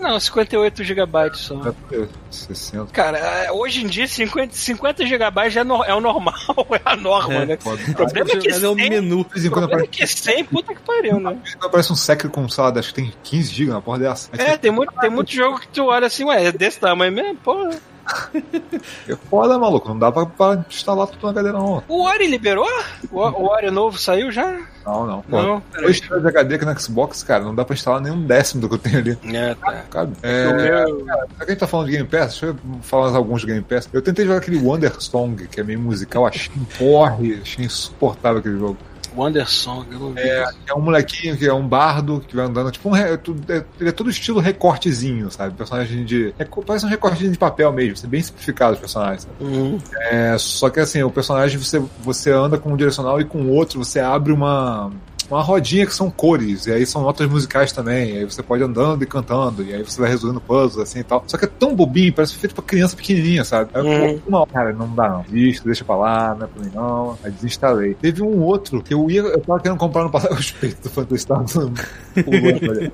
Não, 0.00 0.18
58 0.20 0.84
GB 0.84 1.34
só. 1.34 1.74
60. 2.30 2.86
Cara, 2.92 3.18
é, 3.18 3.52
hoje 3.52 3.82
em 3.84 3.86
dia 3.86 4.06
50, 4.06 4.54
50 4.54 5.06
GB 5.06 5.50
já 5.50 5.60
é, 5.62 5.64
no- 5.64 5.84
é 5.84 5.94
o 5.94 6.00
normal, 6.00 6.34
é 6.72 6.80
a 6.84 6.96
norma, 6.96 7.34
É, 7.34 7.46
né? 7.46 7.56
Foda. 7.58 7.80
O 7.88 7.94
problema 7.94 8.30
é 8.30 8.36
que 8.36 8.48
Mas 8.50 8.62
é 8.62 8.68
o 8.68 8.74
100, 8.74 8.90
menu. 8.90 9.20
O 9.20 9.24
quando 9.24 9.50
problema 9.50 9.70
é 9.72 9.74
aparece, 9.84 9.88
que 9.88 10.06
100, 10.06 10.44
puta 10.44 10.74
que 10.74 10.80
pariu, 10.82 11.18
né? 11.20 11.36
aparece 11.60 11.92
um 11.92 11.96
secret 11.96 12.30
com, 12.30 12.48
sei 12.48 12.64
lá, 12.64 12.70
acho 12.78 12.88
que 12.88 12.94
tem 12.94 13.12
15 13.22 13.52
GB 13.52 13.70
na 13.72 13.80
porra 13.80 13.98
dessa. 13.98 14.30
É, 14.36 14.56
tem 14.56 14.70
muito, 14.70 14.92
tem 15.00 15.10
muito 15.10 15.32
jogo 15.32 15.58
que 15.60 15.68
tu 15.68 15.86
olha 15.86 16.06
assim, 16.06 16.24
ué, 16.24 16.46
é 16.46 16.52
desse 16.52 16.78
tamanho 16.78 17.12
mesmo? 17.12 17.36
Porra. 17.36 17.70
É 19.08 19.16
foda, 19.28 19.58
maluco. 19.58 19.88
Não 19.88 19.98
dá 19.98 20.10
pra, 20.12 20.26
pra 20.26 20.64
instalar 20.68 21.06
tudo 21.06 21.26
na 21.26 21.32
galera, 21.32 21.58
não. 21.58 21.82
O 21.88 22.02
Ori 22.04 22.26
liberou? 22.26 22.66
O, 23.10 23.18
o 23.20 23.46
Ori 23.50 23.70
novo 23.70 23.98
saiu 23.98 24.30
já? 24.30 24.58
Não, 24.86 25.06
não. 25.06 25.22
Pô, 25.22 25.42
Não, 25.42 25.62
Dois 25.74 26.00
de 26.00 26.12
HD 26.12 26.54
aqui 26.54 26.64
no 26.64 26.80
Xbox, 26.80 27.22
cara, 27.22 27.44
não 27.44 27.54
dá 27.54 27.64
pra 27.64 27.74
instalar 27.74 28.00
nenhum 28.00 28.24
décimo 28.26 28.62
do 28.62 28.68
que 28.68 28.74
eu 28.74 28.78
tenho 28.78 28.98
ali. 28.98 29.18
É, 29.34 29.54
tá. 29.54 29.72
Cara, 29.90 30.06
O 30.06 30.12
é, 30.22 30.52
meu- 30.86 31.04
já 31.06 31.16
que 31.16 31.42
a 31.42 31.46
gente 31.46 31.58
tá 31.58 31.66
falando 31.66 31.86
de 31.86 31.92
Game 31.92 32.08
Pass, 32.08 32.28
deixa 32.30 32.46
eu 32.46 32.56
falar 32.82 33.14
alguns 33.16 33.42
de 33.42 33.46
Game 33.48 33.62
Pass. 33.62 33.88
Eu 33.92 34.00
tentei 34.00 34.24
jogar 34.24 34.38
aquele 34.38 34.58
Wonder 34.58 34.94
Song, 35.00 35.46
que 35.46 35.60
é 35.60 35.64
meio 35.64 35.78
musical, 35.80 36.26
achei 36.26 36.50
um 36.56 36.64
porre, 36.64 37.38
achei 37.42 37.64
insuportável 37.66 38.38
aquele 38.40 38.58
jogo. 38.58 38.78
Wandersong, 39.18 39.86
eu 39.90 39.98
não 39.98 40.12
vi. 40.12 40.20
É, 40.20 40.44
é 40.68 40.74
um 40.74 40.80
molequinho 40.80 41.36
que 41.36 41.46
é 41.46 41.52
um 41.52 41.66
bardo 41.66 42.22
que 42.26 42.34
vai 42.36 42.46
andando, 42.46 42.70
tipo 42.70 42.88
um. 42.88 42.96
é- 42.96 43.18
Ele 43.80 43.88
é 43.88 43.92
todo 43.92 44.10
estilo 44.10 44.40
recortezinho, 44.40 45.30
sabe? 45.30 45.54
Personagem 45.54 46.04
de. 46.04 46.34
é 46.38 46.44
parece 46.44 46.86
um 46.86 46.88
recortezinho 46.88 47.32
de 47.32 47.38
papel 47.38 47.72
mesmo, 47.72 47.96
ser 47.96 48.06
bem 48.06 48.22
simplificado 48.22 48.74
os 48.74 48.80
personagens, 48.80 49.22
sabe? 49.22 49.34
Uhum. 49.44 49.78
É, 50.10 50.36
só 50.38 50.70
que 50.70 50.80
assim, 50.80 51.02
o 51.02 51.10
personagem 51.10 51.58
você, 51.58 51.82
você 52.00 52.30
anda 52.30 52.58
com 52.58 52.72
um 52.72 52.76
direcional 52.76 53.20
e 53.20 53.24
com 53.24 53.38
o 53.42 53.50
outro 53.52 53.82
você 53.84 54.00
abre 54.00 54.32
uma. 54.32 54.90
Uma 55.30 55.42
rodinha 55.42 55.84
que 55.86 55.94
são 55.94 56.10
cores, 56.10 56.66
e 56.66 56.72
aí 56.72 56.86
são 56.86 57.02
notas 57.02 57.28
musicais 57.28 57.70
também, 57.72 58.14
e 58.14 58.18
aí 58.18 58.24
você 58.24 58.42
pode 58.42 58.62
andando 58.62 59.02
e 59.02 59.06
cantando, 59.06 59.62
e 59.62 59.74
aí 59.74 59.82
você 59.82 60.00
vai 60.00 60.08
resolvendo 60.10 60.40
puzzles, 60.40 60.78
assim 60.88 61.00
e 61.00 61.04
tal. 61.04 61.22
Só 61.26 61.36
que 61.36 61.44
é 61.44 61.48
tão 61.48 61.74
bobinho, 61.74 62.12
parece 62.12 62.34
feito 62.36 62.54
pra 62.54 62.64
criança 62.64 62.96
pequenininha, 62.96 63.44
sabe? 63.44 63.70
Aí, 63.74 63.82
Uhum. 63.82 64.18
pô, 64.20 64.28
uma 64.28 64.38
hora, 64.40 64.50
cara, 64.50 64.72
não 64.72 64.94
dá 64.94 65.08
não. 65.08 65.22
Desista, 65.28 65.64
deixa 65.66 65.84
pra 65.84 65.96
lá, 65.96 66.34
não 66.34 66.46
é 66.46 66.48
pra 66.48 66.62
mim 66.64 66.70
não. 66.74 67.18
Aí 67.22 67.30
desinstalei. 67.30 67.94
Teve 67.94 68.22
um 68.22 68.40
outro 68.42 68.82
que 68.82 68.94
eu 68.94 69.10
ia, 69.10 69.20
eu 69.20 69.40
tava 69.40 69.60
querendo 69.60 69.78
comprar 69.78 70.04
no 70.04 70.10
passado, 70.10 70.34
os 70.34 70.50
peitos 70.50 70.90
do 70.90 70.90
ali. 72.70 72.92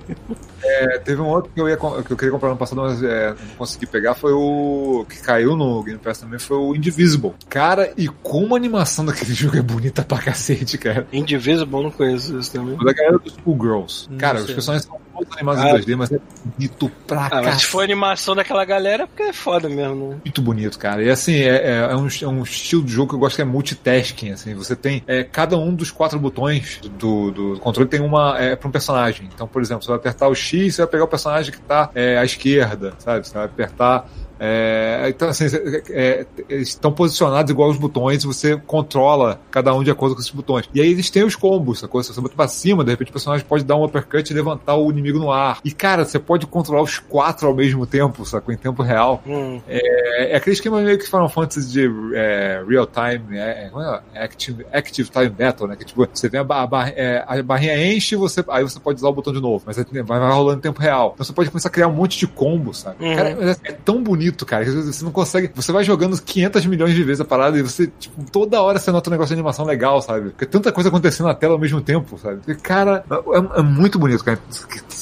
É, 0.63 0.99
teve 0.99 1.21
um 1.21 1.27
outro 1.27 1.51
que 1.55 1.61
eu, 1.61 1.69
ia, 1.69 1.77
que 1.77 2.11
eu 2.11 2.17
queria 2.17 2.31
comprar 2.33 2.49
no 2.49 2.57
passado, 2.57 2.81
mas 2.81 3.03
é, 3.03 3.29
não 3.31 3.57
consegui 3.59 3.87
pegar, 3.87 4.15
foi 4.15 4.33
o 4.33 5.05
que 5.09 5.19
caiu 5.21 5.55
no 5.57 5.83
Game 5.83 5.99
Pass 5.99 6.19
também, 6.19 6.39
foi 6.39 6.57
o 6.57 6.75
Indivisible. 6.75 7.33
Cara, 7.49 7.93
e 7.97 8.09
como 8.09 8.55
a 8.55 8.57
animação 8.59 9.05
daquele 9.05 9.33
jogo 9.35 9.57
é 9.59 9.63
bonita 9.63 10.03
pra 10.03 10.19
cacete, 10.19 10.79
cara. 10.79 11.07
Indivisible, 11.13 11.83
não 11.83 11.91
conheço 11.91 12.24
isso 12.29 12.53
também. 12.53 12.75
O 12.75 12.85
da 12.85 12.93
galera 12.93 13.19
dos 13.19 13.35
Schoolgirls. 13.35 14.09
Cara, 14.19 14.39
os 14.41 14.47
personagens 14.51 14.87
são 14.87 14.99
todos 15.15 15.33
animados 15.37 15.63
Ah. 15.63 15.71
em 15.71 15.75
2D, 15.81 15.97
mas 15.97 16.13
é 16.13 16.19
bonito 16.45 16.91
pra 17.07 17.27
Ah, 17.27 17.31
mas 17.31 17.39
se 17.41 17.45
cacete. 17.45 17.67
for 17.67 17.83
animação 17.85 18.35
daquela 18.35 18.65
galera, 18.65 19.05
é 19.05 19.07
porque 19.07 19.23
é 19.23 19.33
foda 19.33 19.69
mesmo, 19.69 20.11
né? 20.11 20.17
Muito 20.25 20.43
bonito, 20.43 20.79
cara. 20.79 21.03
E 21.03 21.11
assim, 21.11 21.35
é, 21.37 21.57
é, 21.57 21.77
é 21.91 21.97
um, 21.97 22.09
é 22.23 22.27
um 22.29 22.43
estilo 22.43 22.83
de 22.83 22.93
jogo 22.93 23.11
que 23.11 23.15
eu 23.15 23.19
gosto 23.19 23.37
que 23.37 23.43
é 23.43 23.45
multitasking, 23.45 24.31
assim. 24.31 24.55
Você 24.55 24.75
tem 24.75 25.03
é, 25.07 25.23
cada 25.25 25.57
um 25.57 25.75
dos 25.75 25.91
quatro 25.91 26.19
botões 26.19 26.81
do, 26.99 27.31
do 27.31 27.59
controle 27.61 27.89
tem 27.89 28.01
uma 28.01 28.39
é, 28.39 28.57
para 28.57 28.69
um 28.69 28.73
personagem. 28.73 29.29
Então, 29.33 29.47
por 29.47 29.63
exemplo, 29.63 29.83
você 29.85 29.89
vai 29.89 29.99
apertar 29.99 30.29
o 30.29 30.35
X, 30.35 30.75
você 30.75 30.83
vai 30.83 30.91
pegar 30.91 31.05
o 31.05 31.09
personagem 31.09 31.53
que 31.53 31.61
tá 31.61 31.91
é, 31.95 32.19
à 32.19 32.25
esquerda, 32.25 32.95
sabe? 32.99 33.27
Você 33.27 33.35
vai 33.35 33.45
apertar 33.45 34.09
é, 34.39 35.07
então, 35.09 35.29
assim, 35.29 35.45
é, 35.91 36.27
é, 36.49 36.55
estão 36.57 36.93
posicionados 36.93 37.51
igual 37.51 37.71
os 37.71 37.77
botões, 37.77 38.25
você 38.25 38.57
controla 38.57 39.41
cada 39.51 39.75
um 39.75 39.83
de 39.83 39.91
acordo 39.91 40.15
com 40.15 40.21
esses 40.21 40.31
botões. 40.33 40.69
E 40.75 40.81
aí 40.81 40.89
eles 40.91 41.11
têm 41.11 41.25
os 41.25 41.37
combos, 41.37 41.81
sacou? 41.81 42.03
Se 42.03 42.13
você 42.13 42.21
bota 42.21 42.35
pra 42.35 42.49
cima, 42.49 42.85
de 42.85 42.91
repente 42.91 43.09
o 43.11 43.13
personagem 43.13 43.47
pode 43.47 43.65
dar 43.65 43.77
um 43.77 43.85
uppercut 43.85 44.29
e 44.31 44.35
levantar 44.35 44.77
o 44.77 44.91
inimigo 44.91 45.19
no 45.19 45.31
ar. 45.31 45.59
E, 45.65 45.71
cara, 45.73 46.05
você 46.05 46.19
pode 46.19 46.47
controlar 46.47 46.83
os 46.83 46.99
quatro 46.99 47.49
ao 47.49 47.55
mesmo 47.55 47.87
tempo, 47.87 48.25
sacou? 48.25 48.53
Em 48.55 48.57
tempo 48.57 48.83
real. 48.83 49.23
Hum. 49.27 49.61
É, 49.69 50.33
é 50.33 50.37
aquele 50.37 50.55
esquema 50.55 50.81
meio 50.81 50.99
que 50.99 51.05
Final 51.07 51.29
Fantasy 51.29 51.71
de 51.71 51.91
é, 52.15 52.63
real 52.69 52.87
time, 52.87 53.39
é, 53.39 53.67
é, 53.67 53.69
como 53.71 53.83
é? 53.83 54.01
Active, 54.15 54.67
active 54.73 55.11
time 55.11 55.29
battle, 55.29 55.69
né? 55.69 55.77
Que 55.77 55.85
tipo, 55.85 56.07
você 56.13 56.29
vê 56.29 56.39
a, 56.39 56.45
ba- 56.45 56.63
a, 56.63 56.67
barra- 56.67 56.93
é, 56.97 57.25
a 57.27 57.43
barrinha 57.43 57.93
enche, 57.95 58.17
você, 58.17 58.45
aí 58.49 58.63
você 58.63 58.79
pode 58.81 58.99
usar 58.99 59.09
o 59.09 59.13
botão 59.13 59.33
de 59.33 59.41
novo, 59.41 59.63
mas 59.67 59.77
vai, 59.77 60.03
vai 60.03 60.33
rolando 60.33 60.59
em 60.59 60.63
tempo 60.63 60.81
real. 60.81 61.13
Então 61.15 61.25
você 61.25 61.33
pode 61.33 61.51
começar 61.51 61.69
a 61.69 61.73
criar 61.73 61.89
um 61.89 61.93
monte 61.93 62.19
de 62.19 62.27
combo, 62.27 62.73
sabe? 62.75 63.05
Uhum. 63.05 63.15
Cara, 63.17 63.59
é 63.65 63.73
tão 63.73 64.03
bonito, 64.03 64.24
cara, 64.33 64.65
que 64.65 64.71
às 64.71 64.75
vezes 64.75 64.97
você 64.97 65.05
não 65.05 65.13
consegue. 65.13 65.51
Você 65.55 65.73
vai 65.73 65.85
jogando 65.85 66.21
500 66.21 66.67
milhões 66.67 66.95
de 66.95 67.03
vezes 67.03 67.21
a 67.21 67.25
parada 67.25 67.59
e 67.59 67.63
você, 67.63 67.87
tipo, 67.99 68.25
toda 68.31 68.61
hora 68.63 68.79
você 68.79 68.91
nota 68.91 69.11
um 69.11 69.13
negócio 69.13 69.29
de 69.29 69.35
animação 69.35 69.65
legal, 69.65 70.01
sabe? 70.03 70.31
Porque 70.31 70.45
é 70.45 70.49
tanta 70.49 70.73
coisa 70.73 70.89
acontecendo 70.89 71.27
na 71.27 71.35
tela 71.35 71.55
ao 71.55 71.59
mesmo 71.59 71.81
tempo, 71.81 72.19
sabe? 72.19 72.37
Porque, 72.39 72.55
cara, 72.55 73.05
é, 73.11 73.61
é 73.61 73.63
muito 73.63 73.99
bonito, 73.99 74.25
cara. 74.25 74.39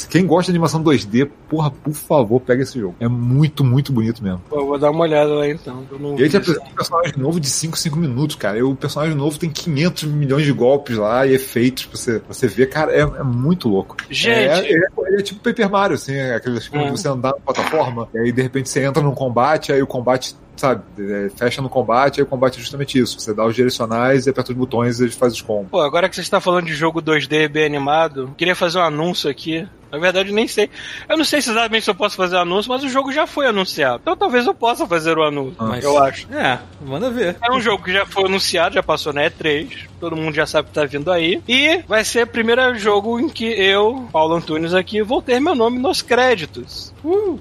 Quem 0.09 0.27
gosta 0.27 0.51
de 0.51 0.57
animação 0.57 0.83
2D, 0.83 1.29
porra, 1.49 1.71
por 1.71 1.95
favor, 1.95 2.41
pega 2.41 2.63
esse 2.63 2.79
jogo. 2.79 2.95
É 3.01 3.09
muito, 3.09 3.65
muito 3.65 3.93
bonito 3.93 4.23
mesmo. 4.23 4.41
Pô, 4.49 4.61
eu 4.61 4.67
vou 4.67 4.79
dar 4.79 4.91
uma 4.91 5.03
olhada 5.03 5.33
lá 5.33 5.49
então. 5.49 5.85
E 5.91 5.95
ele 6.23 6.27
isso. 6.27 6.37
apresenta 6.37 6.67
um 6.67 6.75
personagem 6.75 7.13
novo 7.17 7.41
de 7.41 7.49
5, 7.49 7.79
5 7.79 7.97
minutos, 7.99 8.37
cara. 8.37 8.59
E 8.59 8.63
o 8.63 8.75
personagem 8.75 9.15
novo 9.15 9.39
tem 9.39 9.49
500 9.51 10.05
milhões 10.05 10.45
de 10.45 10.53
golpes 10.53 10.97
lá 10.97 11.27
e 11.27 11.35
efeitos 11.35 11.87
pra 11.87 11.97
você, 11.97 12.19
pra 12.19 12.35
você 12.35 12.47
ver. 12.47 12.69
Cara, 12.69 12.93
é, 12.93 13.01
é 13.01 13.23
muito 13.23 13.69
louco. 13.69 13.97
Gente. 14.11 14.29
É, 14.33 14.73
é, 14.73 15.19
é 15.19 15.23
tipo 15.23 15.41
Paper 15.41 15.71
Mario, 15.71 15.95
assim, 15.95 16.13
é 16.15 16.35
aquele 16.35 16.59
esquema 16.59 16.83
Hum. 16.85 16.87
de 16.93 17.01
você 17.01 17.09
andar 17.09 17.31
na 17.31 17.53
plataforma, 17.53 18.09
e 18.15 18.19
aí 18.19 18.33
de 18.33 18.43
repente 18.43 18.69
você 18.69 18.83
entra 18.85 19.03
num 19.03 19.12
combate, 19.15 19.73
aí 19.73 19.83
o 19.83 19.87
combate, 19.87 20.37
sabe, 20.57 20.83
é, 20.99 21.29
fecha 21.31 21.61
no 21.63 21.69
combate, 21.69 22.21
aí 22.21 22.25
o 22.25 22.27
combate 22.27 22.57
é 22.59 22.61
justamente 22.61 22.99
isso. 22.99 23.19
Você 23.21 23.35
dá 23.35 23.45
os 23.45 23.55
direcionais 23.55 24.27
e 24.27 24.31
aperta 24.31 24.53
os 24.53 24.59
botões 24.59 25.01
e 25.01 25.05
ele 25.05 25.13
faz 25.13 25.33
os 25.33 25.41
combos. 25.43 25.71
Pô, 25.71 25.81
agora 25.81 26.09
que 26.09 26.15
você 26.17 26.23
está 26.23 26.41
falando 26.41 26.67
de 26.67 26.75
jogo 26.75 27.01
2D 27.03 27.49
bem 27.49 27.65
animado, 27.65 28.35
queria 28.37 28.55
fazer 28.55 28.79
um 28.79 28.83
anúncio 28.83 29.31
aqui. 29.31 29.67
Na 29.91 29.99
verdade, 29.99 30.33
nem 30.33 30.49
sei. 30.49 30.71
Eu 31.07 31.19
não 31.19 31.25
sei 31.25 31.43
se 31.43 31.51
exatamente 31.51 31.85
se 31.85 31.91
eu 31.91 31.95
posso 31.95 32.17
fazer 32.17 32.37
o 32.37 32.39
anúncio, 32.39 32.73
mas 32.73 32.83
o 32.83 32.89
jogo 32.89 33.13
já 33.13 33.27
foi 33.27 33.47
anunciado. 33.47 33.99
Então 34.01 34.17
talvez 34.17 34.47
eu 34.47 34.55
possa 34.55 34.87
fazer 34.87 35.19
o 35.19 35.23
anúncio, 35.23 35.57
Mas- 35.59 35.85
eu 35.85 36.03
acho. 36.03 36.27
É, 36.33 36.59
manda 36.81 37.11
ver. 37.11 37.37
É 37.47 37.53
um 37.53 37.61
jogo 37.61 37.85
que 37.85 37.93
já 37.93 38.07
foi 38.07 38.25
anunciado, 38.25 38.75
já 38.75 38.83
passou 38.83 39.13
na 39.13 39.21
E3. 39.29 39.69
Todo 40.01 40.17
mundo 40.17 40.35
já 40.35 40.47
sabe 40.47 40.69
que 40.69 40.75
tá 40.75 40.87
vindo 40.87 41.13
aí. 41.13 41.43
E 41.47 41.83
vai 41.87 42.07
ser 42.07 42.25
o 42.25 42.27
primeiro 42.27 42.75
jogo 42.79 43.21
em 43.21 43.29
que 43.29 43.45
eu, 43.45 44.09
Paulo 44.11 44.35
Antunes 44.35 44.73
aqui, 44.73 45.03
vou 45.03 45.21
ter 45.21 45.39
meu 45.39 45.55
nome 45.55 45.79
nos 45.79 46.01
créditos. 46.01 46.95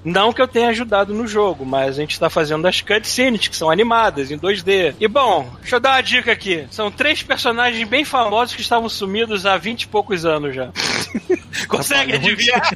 Não 0.04 0.34
que 0.34 0.42
eu 0.42 0.48
tenha 0.48 0.68
ajudado 0.70 1.14
no 1.14 1.26
jogo, 1.26 1.66
mas 1.66 1.98
a 1.98 2.02
gente 2.02 2.20
tá 2.20 2.30
fazendo 2.30 2.68
as 2.68 2.82
cutscenes, 3.02 3.48
que 3.48 3.56
são 3.56 3.70
animadas, 3.70 4.30
em 4.32 4.38
2D. 4.38 4.96
E 5.00 5.08
bom, 5.08 5.52
deixa 5.60 5.76
eu 5.76 5.80
dar 5.80 5.92
uma 5.96 6.02
dica 6.04 6.32
aqui. 6.32 6.66
São 6.72 6.92
três 6.92 7.24
personagens 7.24 7.88
bem 7.88 8.06
famosos 8.06 8.56
que 8.56 8.62
estavam 8.62 8.88
sumidos 8.88 9.46
há 9.46 9.58
20 9.58 9.84
e 9.84 9.88
poucos 9.88 10.26
anos 10.26 10.56
já. 10.56 10.70
Consegue 11.68 12.14
adivinhar? 12.14 12.72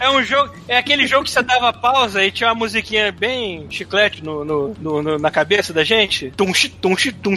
É 0.00 0.10
um 0.10 0.22
jogo. 0.22 0.54
É 0.68 0.76
aquele 0.76 1.06
jogo 1.06 1.24
que 1.24 1.30
você 1.30 1.42
dava 1.42 1.72
pausa 1.72 2.24
e 2.24 2.30
tinha 2.30 2.48
uma 2.48 2.54
musiquinha 2.54 3.10
bem 3.12 3.66
chiclete 3.70 4.22
no, 4.22 4.44
no, 4.44 4.74
no- 4.80 5.02
no- 5.02 5.18
na 5.18 5.30
cabeça 5.30 5.72
da 5.72 5.82
gente. 5.84 6.30
Tum, 6.36 6.52
tum, 6.80 6.94
tum, 6.94 7.36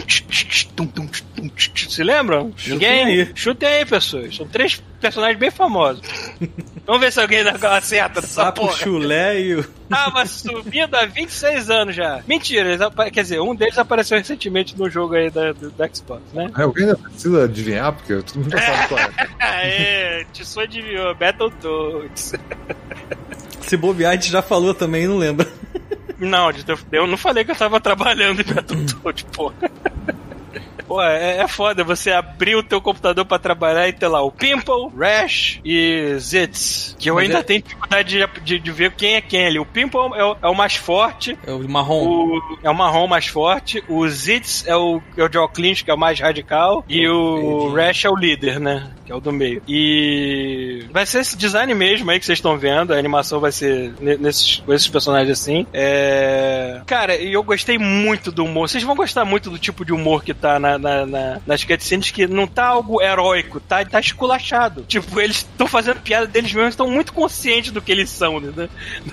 tum, 0.86 1.06
tum, 1.36 1.50
chi. 1.56 1.90
Se 1.90 2.02
lembram? 2.02 2.52
Chutem 2.56 2.72
Ninguém? 2.74 3.04
aí. 3.04 3.32
Chutem 3.34 3.68
aí, 3.68 3.84
pessoas. 3.86 4.36
São 4.36 4.46
três 4.46 4.82
personagens 5.00 5.38
bem 5.38 5.50
famosos. 5.50 6.02
Vamos 6.86 7.00
ver 7.02 7.12
se 7.12 7.20
alguém 7.20 7.44
dá- 7.44 7.76
acerta 7.76 8.20
dessa 8.20 8.44
Sapo, 8.44 8.62
porra. 8.62 8.76
chulé 8.76 9.40
e 9.40 9.54
o. 9.56 9.64
Tava 9.88 10.24
subindo 10.26 10.94
há 10.94 11.06
26 11.06 11.70
anos 11.70 11.94
já. 11.96 12.20
Mentira, 12.26 12.68
eles 12.72 12.80
quer 13.12 13.22
dizer, 13.22 13.40
um 13.40 13.54
deles 13.54 13.76
apareceu 13.78 14.16
recentemente 14.18 14.78
no 14.78 14.88
jogo 14.88 15.14
aí 15.14 15.30
da, 15.30 15.52
do, 15.52 15.70
da 15.70 15.88
Xbox, 15.88 16.22
né? 16.32 16.50
É, 16.56 16.62
Alguém 16.62 16.84
ainda 16.86 16.96
precisa 16.98 17.44
adivinhar, 17.44 17.92
porque 17.92 18.14
todo 18.22 18.36
mundo 18.40 18.50
já 18.50 18.58
sabe 18.60 18.88
qual 18.88 19.00
é. 19.00 20.24
Te 20.32 20.46
só 20.46 20.60
adivinhou, 20.62 21.14
Battletoads. 21.14 22.32
Se 23.62 23.76
bobear, 23.76 24.12
a 24.12 24.14
gente 24.14 24.30
já 24.30 24.40
falou 24.42 24.72
também, 24.74 25.06
não 25.06 25.18
lembra. 25.18 25.46
Não, 26.18 26.50
eu 26.90 27.06
não 27.06 27.16
falei 27.16 27.44
que 27.44 27.50
eu 27.52 27.56
tava 27.56 27.80
trabalhando 27.80 28.40
em 28.40 28.44
Battletoads, 28.44 29.22
porra. 29.32 29.54
Pô, 30.88 31.02
é, 31.02 31.36
é 31.38 31.46
foda 31.48 31.84
você 31.84 32.10
abrir 32.10 32.56
o 32.56 32.62
teu 32.62 32.80
computador 32.80 33.24
pra 33.24 33.38
trabalhar 33.38 33.86
e 33.88 33.92
ter 33.92 34.08
lá 34.08 34.22
o 34.22 34.32
Pimple, 34.32 34.88
Rash 34.98 35.60
e 35.64 36.14
Zitz. 36.18 36.96
Que 36.98 37.10
eu 37.10 37.16
Mas 37.16 37.24
ainda 37.26 37.38
é- 37.38 37.42
tenho 37.42 37.62
dificuldade 37.62 38.08
de, 38.18 38.40
de, 38.42 38.58
de 38.58 38.72
ver 38.72 38.92
quem 38.92 39.14
é 39.16 39.20
quem 39.20 39.46
ali. 39.46 39.58
O 39.58 39.66
Pimple 39.66 40.00
é 40.16 40.24
o, 40.24 40.36
é 40.42 40.48
o 40.48 40.54
mais 40.54 40.74
forte, 40.76 41.38
É 41.46 41.52
o 41.52 41.68
marrom. 41.68 42.02
o, 42.04 42.58
é 42.62 42.70
o 42.70 42.74
marrom 42.74 43.06
mais 43.06 43.26
forte, 43.26 43.84
o 43.88 44.08
Zitz 44.08 44.66
é 44.66 44.74
o, 44.74 45.00
é 45.16 45.22
o 45.22 45.32
Joe 45.32 45.48
Clint, 45.48 45.82
que 45.84 45.90
é 45.90 45.94
o 45.94 45.98
mais 45.98 46.18
radical, 46.18 46.84
e 46.88 47.06
o 47.06 47.72
Rash 47.74 48.04
é 48.06 48.10
o 48.10 48.16
líder, 48.16 48.58
né? 48.58 48.90
Que 49.04 49.12
é 49.12 49.14
o 49.14 49.20
do 49.20 49.32
meio. 49.32 49.62
E 49.68 50.84
vai 50.90 51.04
ser 51.06 51.20
esse 51.20 51.36
design 51.36 51.72
mesmo 51.74 52.10
aí 52.10 52.18
que 52.18 52.24
vocês 52.26 52.38
estão 52.38 52.56
vendo, 52.58 52.92
a 52.94 52.98
animação 52.98 53.40
vai 53.40 53.52
ser 53.52 53.92
ne- 54.00 54.16
nesses, 54.16 54.56
com 54.64 54.72
esses 54.72 54.88
personagens 54.88 55.38
assim. 55.38 55.66
É... 55.72 56.80
Cara, 56.86 57.16
e 57.16 57.32
eu 57.32 57.42
gostei 57.42 57.78
muito 57.78 58.30
do 58.32 58.44
humor. 58.44 58.68
Vocês 58.68 58.82
vão 58.84 58.94
gostar 58.94 59.24
muito 59.24 59.50
do 59.50 59.58
tipo 59.58 59.84
de 59.84 59.92
humor 59.92 60.22
que 60.24 60.32
tá 60.34 60.58
na, 60.58 60.77
na, 60.78 61.04
na- 61.06 61.40
nas 61.46 61.64
cutscenes, 61.64 62.10
que 62.10 62.26
não 62.26 62.46
tá 62.46 62.66
algo 62.66 63.02
heróico, 63.02 63.60
tá, 63.60 63.84
tá 63.84 64.00
esculachado. 64.00 64.82
Tipo, 64.82 65.20
eles 65.20 65.38
estão 65.38 65.66
fazendo 65.66 66.00
piada 66.00 66.26
deles 66.26 66.52
mesmos, 66.52 66.70
estão 66.74 66.90
muito 66.90 67.12
conscientes 67.12 67.70
do 67.72 67.82
que 67.82 67.92
eles 67.92 68.08
são, 68.10 68.40
né? 68.40 68.68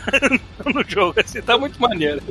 no 0.65 0.83
jogo, 0.87 1.19
assim, 1.19 1.41
tá 1.41 1.57
muito 1.57 1.81
maneiro. 1.81 2.21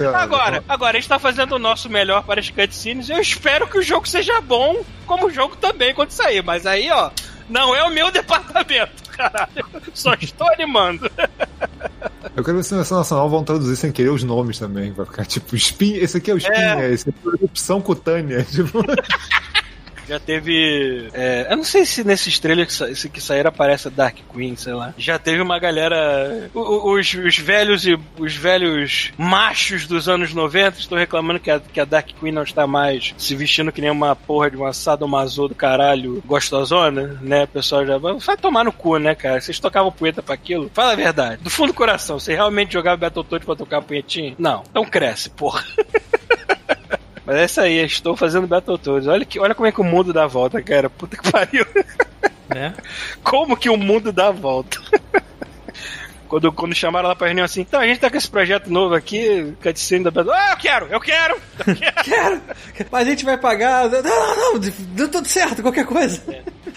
É. 0.00 0.06
Agora, 0.16 0.62
agora, 0.68 0.96
a 0.96 1.00
gente 1.00 1.08
tá 1.08 1.18
fazendo 1.18 1.52
o 1.54 1.58
nosso 1.58 1.88
melhor 1.88 2.22
para 2.24 2.40
as 2.40 2.50
cutscenes. 2.50 3.08
Eu 3.08 3.20
espero 3.20 3.66
que 3.66 3.78
o 3.78 3.82
jogo 3.82 4.06
seja 4.08 4.40
bom, 4.40 4.84
como 5.06 5.26
o 5.26 5.30
jogo 5.30 5.56
também 5.56 5.94
quando 5.94 6.10
sair. 6.10 6.42
Mas 6.42 6.66
aí, 6.66 6.90
ó, 6.90 7.10
não 7.48 7.74
é 7.74 7.82
o 7.84 7.90
meu 7.90 8.10
departamento, 8.12 9.02
caralho. 9.10 9.64
Só 9.94 10.14
estou 10.14 10.48
animando. 10.52 11.10
Eu 12.36 12.44
quero 12.44 12.58
ver 12.58 12.64
se 12.64 12.72
na 12.72 12.78
versão 12.78 12.98
nacional 12.98 13.30
vão 13.30 13.42
traduzir 13.42 13.76
sem 13.76 13.90
querer 13.90 14.10
os 14.10 14.22
nomes 14.22 14.58
também. 14.58 14.92
Vai 14.92 15.06
ficar 15.06 15.24
tipo, 15.24 15.56
espinha, 15.56 15.96
esse 15.98 16.18
aqui 16.18 16.30
é 16.30 16.34
o 16.34 16.36
espinha, 16.36 16.86
esse 16.88 17.08
aqui 17.08 17.18
é 17.24 17.30
a 17.30 17.34
erupção 17.34 17.80
cutânea. 17.80 18.44
Tipo, 18.52 18.84
Já 20.08 20.18
teve. 20.20 21.08
é, 21.12 21.46
eu 21.50 21.56
não 21.56 21.64
sei 21.64 21.84
se 21.84 22.04
nesses 22.04 22.38
trailers 22.38 22.68
que, 22.68 22.94
sa 22.94 23.08
que 23.08 23.20
saíram 23.20 23.48
aparece 23.48 23.88
a 23.88 23.90
Dark 23.90 24.16
Queen, 24.32 24.56
sei 24.56 24.74
lá. 24.74 24.94
Já 24.96 25.18
teve 25.18 25.40
uma 25.40 25.58
galera. 25.58 26.50
Os, 26.54 27.14
os 27.14 27.38
velhos 27.38 27.86
e 27.86 27.98
os 28.18 28.34
velhos 28.34 29.12
machos 29.16 29.86
dos 29.86 30.08
anos 30.08 30.32
90 30.32 30.78
estão 30.78 30.96
reclamando 30.98 31.40
que 31.40 31.50
a, 31.50 31.60
que 31.60 31.80
a 31.80 31.84
Dark 31.84 32.08
Queen 32.18 32.32
não 32.32 32.42
está 32.42 32.66
mais 32.66 33.14
se 33.18 33.34
vestindo 33.34 33.72
que 33.72 33.80
nem 33.80 33.90
uma 33.90 34.14
porra 34.14 34.50
de 34.50 34.56
uma 34.56 34.72
sadomaso 34.72 35.48
do 35.48 35.54
caralho 35.54 36.22
gostosona, 36.26 37.18
né? 37.20 37.44
O 37.44 37.48
pessoal 37.48 37.84
já 37.84 37.98
vai 37.98 38.36
tomar 38.36 38.64
no 38.64 38.72
cu, 38.72 38.98
né, 38.98 39.14
cara? 39.14 39.40
Vocês 39.40 39.58
tocavam 39.58 39.90
punheta 39.90 40.22
pra 40.22 40.34
aquilo? 40.34 40.70
Fala 40.72 40.92
a 40.92 40.96
verdade. 40.96 41.42
Do 41.42 41.50
fundo 41.50 41.68
do 41.68 41.74
coração, 41.74 42.18
você 42.18 42.34
realmente 42.34 42.72
jogava 42.72 42.96
Battletoads 42.96 43.44
pra 43.44 43.56
tocar 43.56 43.82
punhetinha? 43.82 44.34
Não. 44.38 44.62
Então 44.70 44.84
cresce, 44.84 45.30
porra. 45.30 45.64
Mas 47.26 47.36
é 47.36 47.44
isso 47.44 47.60
aí, 47.60 47.84
estou 47.84 48.16
fazendo 48.16 48.46
Battletoads. 48.46 49.08
Olha, 49.08 49.24
que, 49.24 49.40
olha 49.40 49.54
como 49.54 49.66
é 49.66 49.72
que 49.72 49.80
o 49.80 49.84
mundo 49.84 50.12
dá 50.12 50.24
a 50.24 50.28
volta, 50.28 50.62
cara. 50.62 50.88
Puta 50.88 51.16
que 51.16 51.30
pariu. 51.30 51.66
Né? 52.48 52.72
Como 53.24 53.56
que 53.56 53.68
o 53.68 53.76
mundo 53.76 54.12
dá 54.12 54.28
a 54.28 54.30
volta? 54.30 54.78
Quando, 56.26 56.52
quando 56.52 56.74
chamaram 56.74 57.08
lá 57.08 57.14
pra 57.14 57.28
reunião 57.28 57.44
assim, 57.44 57.60
então 57.62 57.80
a 57.80 57.86
gente 57.86 58.00
tá 58.00 58.10
com 58.10 58.16
esse 58.16 58.30
projeto 58.30 58.70
novo 58.70 58.94
aqui, 58.94 59.54
cutscene 59.62 60.04
da 60.04 60.10
Battle. 60.10 60.34
Ah, 60.34 60.50
eu 60.52 60.56
quero, 60.56 60.86
eu 60.86 61.00
quero! 61.00 61.36
Eu 61.66 61.74
quero. 61.74 61.96
Quero! 62.06 62.40
Mas 62.90 63.06
a 63.06 63.10
gente 63.10 63.24
vai 63.24 63.36
pagar. 63.36 63.88
Não, 63.88 64.02
não, 64.02 64.52
não, 64.52 64.60
deu 64.60 65.08
tudo 65.08 65.26
certo, 65.26 65.62
qualquer 65.62 65.84
coisa. 65.84 66.22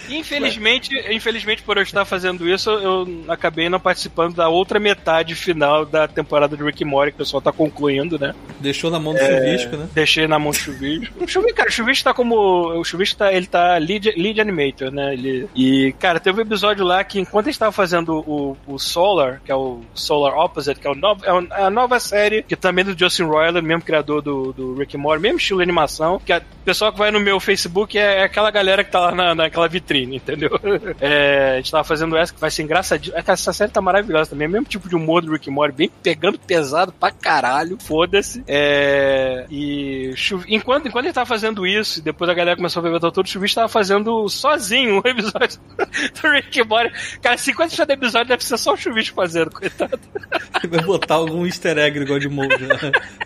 Infelizmente, 0.08 0.90
infelizmente, 1.10 1.62
por 1.62 1.76
eu 1.76 1.82
estar 1.82 2.04
fazendo 2.04 2.48
isso, 2.48 2.70
eu 2.70 3.24
acabei 3.28 3.68
não 3.68 3.78
participando 3.78 4.34
da 4.34 4.48
outra 4.48 4.80
metade 4.80 5.34
final 5.34 5.84
da 5.84 6.08
temporada 6.08 6.56
de 6.56 6.62
Rick 6.62 6.84
Morty, 6.84 7.12
que 7.12 7.16
o 7.16 7.18
pessoal 7.18 7.40
tá 7.40 7.52
concluindo, 7.52 8.18
né? 8.18 8.34
Deixou 8.58 8.90
na 8.90 8.98
mão 8.98 9.12
do 9.12 9.20
chuvisco, 9.20 9.76
né? 9.76 9.88
Deixei 9.92 10.26
na 10.26 10.38
mão 10.38 10.50
do 10.50 10.56
Chuvisco. 10.56 11.24
O 11.24 11.28
Chuvisco, 11.28 11.56
cara, 11.56 11.68
o 11.68 11.72
Chuvisco 11.72 12.04
tá 12.04 12.14
como. 12.14 12.36
O 12.80 12.84
Chuvisco 12.84 13.18
tá, 13.18 13.32
ele 13.32 13.46
tá 13.46 13.76
lead, 13.78 14.12
lead 14.16 14.40
animator, 14.40 14.90
né? 14.90 15.12
Ele, 15.12 15.48
e, 15.54 15.94
cara, 15.98 16.20
teve 16.20 16.38
um 16.38 16.42
episódio 16.42 16.84
lá 16.84 17.02
que 17.04 17.20
enquanto 17.20 17.46
a 17.46 17.50
gente 17.50 17.58
tava 17.58 17.72
fazendo 17.72 18.18
o, 18.26 18.56
o 18.66 18.78
Solar, 18.78 19.39
que 19.44 19.50
é 19.52 19.54
o 19.54 19.80
Solar 19.94 20.36
Opposite, 20.38 20.80
que 20.80 20.86
é, 20.86 20.90
o 20.90 20.94
novo, 20.94 21.24
é 21.24 21.60
é 21.60 21.64
a 21.64 21.70
nova 21.70 21.98
série, 22.00 22.42
que 22.42 22.56
também 22.56 22.82
é 22.82 22.92
do 22.92 22.98
Justin 22.98 23.24
Roiland, 23.24 23.66
mesmo 23.66 23.82
criador 23.82 24.22
do, 24.22 24.52
do 24.52 24.74
Rick 24.74 24.96
and 24.96 25.00
Morty, 25.00 25.22
mesmo 25.22 25.38
estilo 25.38 25.58
de 25.58 25.64
animação, 25.64 26.20
que 26.24 26.32
a- 26.32 26.38
o 26.38 26.64
pessoal 26.64 26.92
que 26.92 26.98
vai 26.98 27.10
no 27.10 27.18
meu 27.20 27.40
Facebook 27.40 27.98
é, 27.98 28.20
é 28.20 28.22
aquela 28.24 28.50
galera 28.50 28.84
que 28.84 28.90
tá 28.90 29.00
lá 29.00 29.12
na, 29.12 29.34
naquela 29.34 29.68
vitrine, 29.68 30.16
entendeu? 30.16 30.50
É, 31.00 31.52
a 31.54 31.56
gente 31.56 31.70
tava 31.70 31.84
fazendo 31.84 32.16
essa 32.16 32.32
que 32.34 32.40
vai 32.40 32.50
ser 32.50 32.62
engraçadinho. 32.62 33.16
É 33.16 33.22
Essa 33.26 33.52
série 33.52 33.70
tá 33.72 33.80
maravilhosa 33.80 34.30
também, 34.30 34.46
é 34.46 34.48
mesmo 34.48 34.66
tipo 34.66 34.88
de 34.88 34.94
humor 34.96 35.22
do 35.22 35.32
Rick 35.32 35.48
and 35.48 35.52
Morty, 35.52 35.74
bem 35.76 35.90
pegando 36.02 36.38
pesado 36.38 36.92
pra 36.92 37.10
caralho, 37.10 37.78
foda-se. 37.80 38.42
É, 38.46 39.46
e 39.50 40.12
enquanto, 40.48 40.88
enquanto 40.88 41.04
ele 41.06 41.12
tava 41.12 41.26
fazendo 41.26 41.66
isso, 41.66 42.02
depois 42.02 42.28
a 42.30 42.34
galera 42.34 42.56
começou 42.56 42.84
a 42.84 42.90
ver 42.90 43.00
todo, 43.00 43.22
o 43.22 43.26
Chuvisco 43.26 43.54
tava 43.56 43.68
fazendo 43.68 44.28
sozinho 44.28 44.96
um 44.96 45.08
episódio 45.08 45.58
do 45.78 46.28
Rick 46.30 46.60
and 46.60 46.64
Morty. 46.64 47.18
Cara, 47.20 47.36
50% 47.36 47.86
do 47.86 47.92
episódio 47.92 48.28
deve 48.28 48.44
ser 48.44 48.58
só 48.58 48.74
o 48.74 48.76
Chuvisco 48.76 49.14
fazendo, 49.14 49.29
coitado. 49.50 49.98
Vai 50.68 50.82
botar 50.82 51.14
algum 51.14 51.46
easter 51.46 51.78
egg 51.78 51.98
igual 51.98 52.18
de 52.18 52.28
Mold 52.28 52.56
né? 52.58 52.76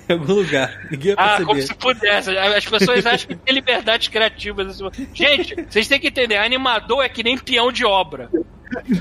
em 0.08 0.12
algum 0.12 0.34
lugar. 0.34 0.86
Ninguém 0.90 1.14
vai 1.14 1.36
Ah, 1.36 1.44
como 1.44 1.60
se 1.60 1.74
pudesse. 1.74 2.36
As 2.36 2.64
pessoas 2.64 3.04
acham 3.06 3.28
que 3.28 3.36
tem 3.36 3.54
liberdades 3.54 4.08
criativas. 4.08 4.80
assim. 4.80 5.08
Gente, 5.12 5.54
vocês 5.68 5.88
têm 5.88 5.98
que 5.98 6.08
entender, 6.08 6.36
animador 6.36 7.04
é 7.04 7.08
que 7.08 7.22
nem 7.22 7.36
peão 7.36 7.72
de 7.72 7.84
obra. 7.84 8.30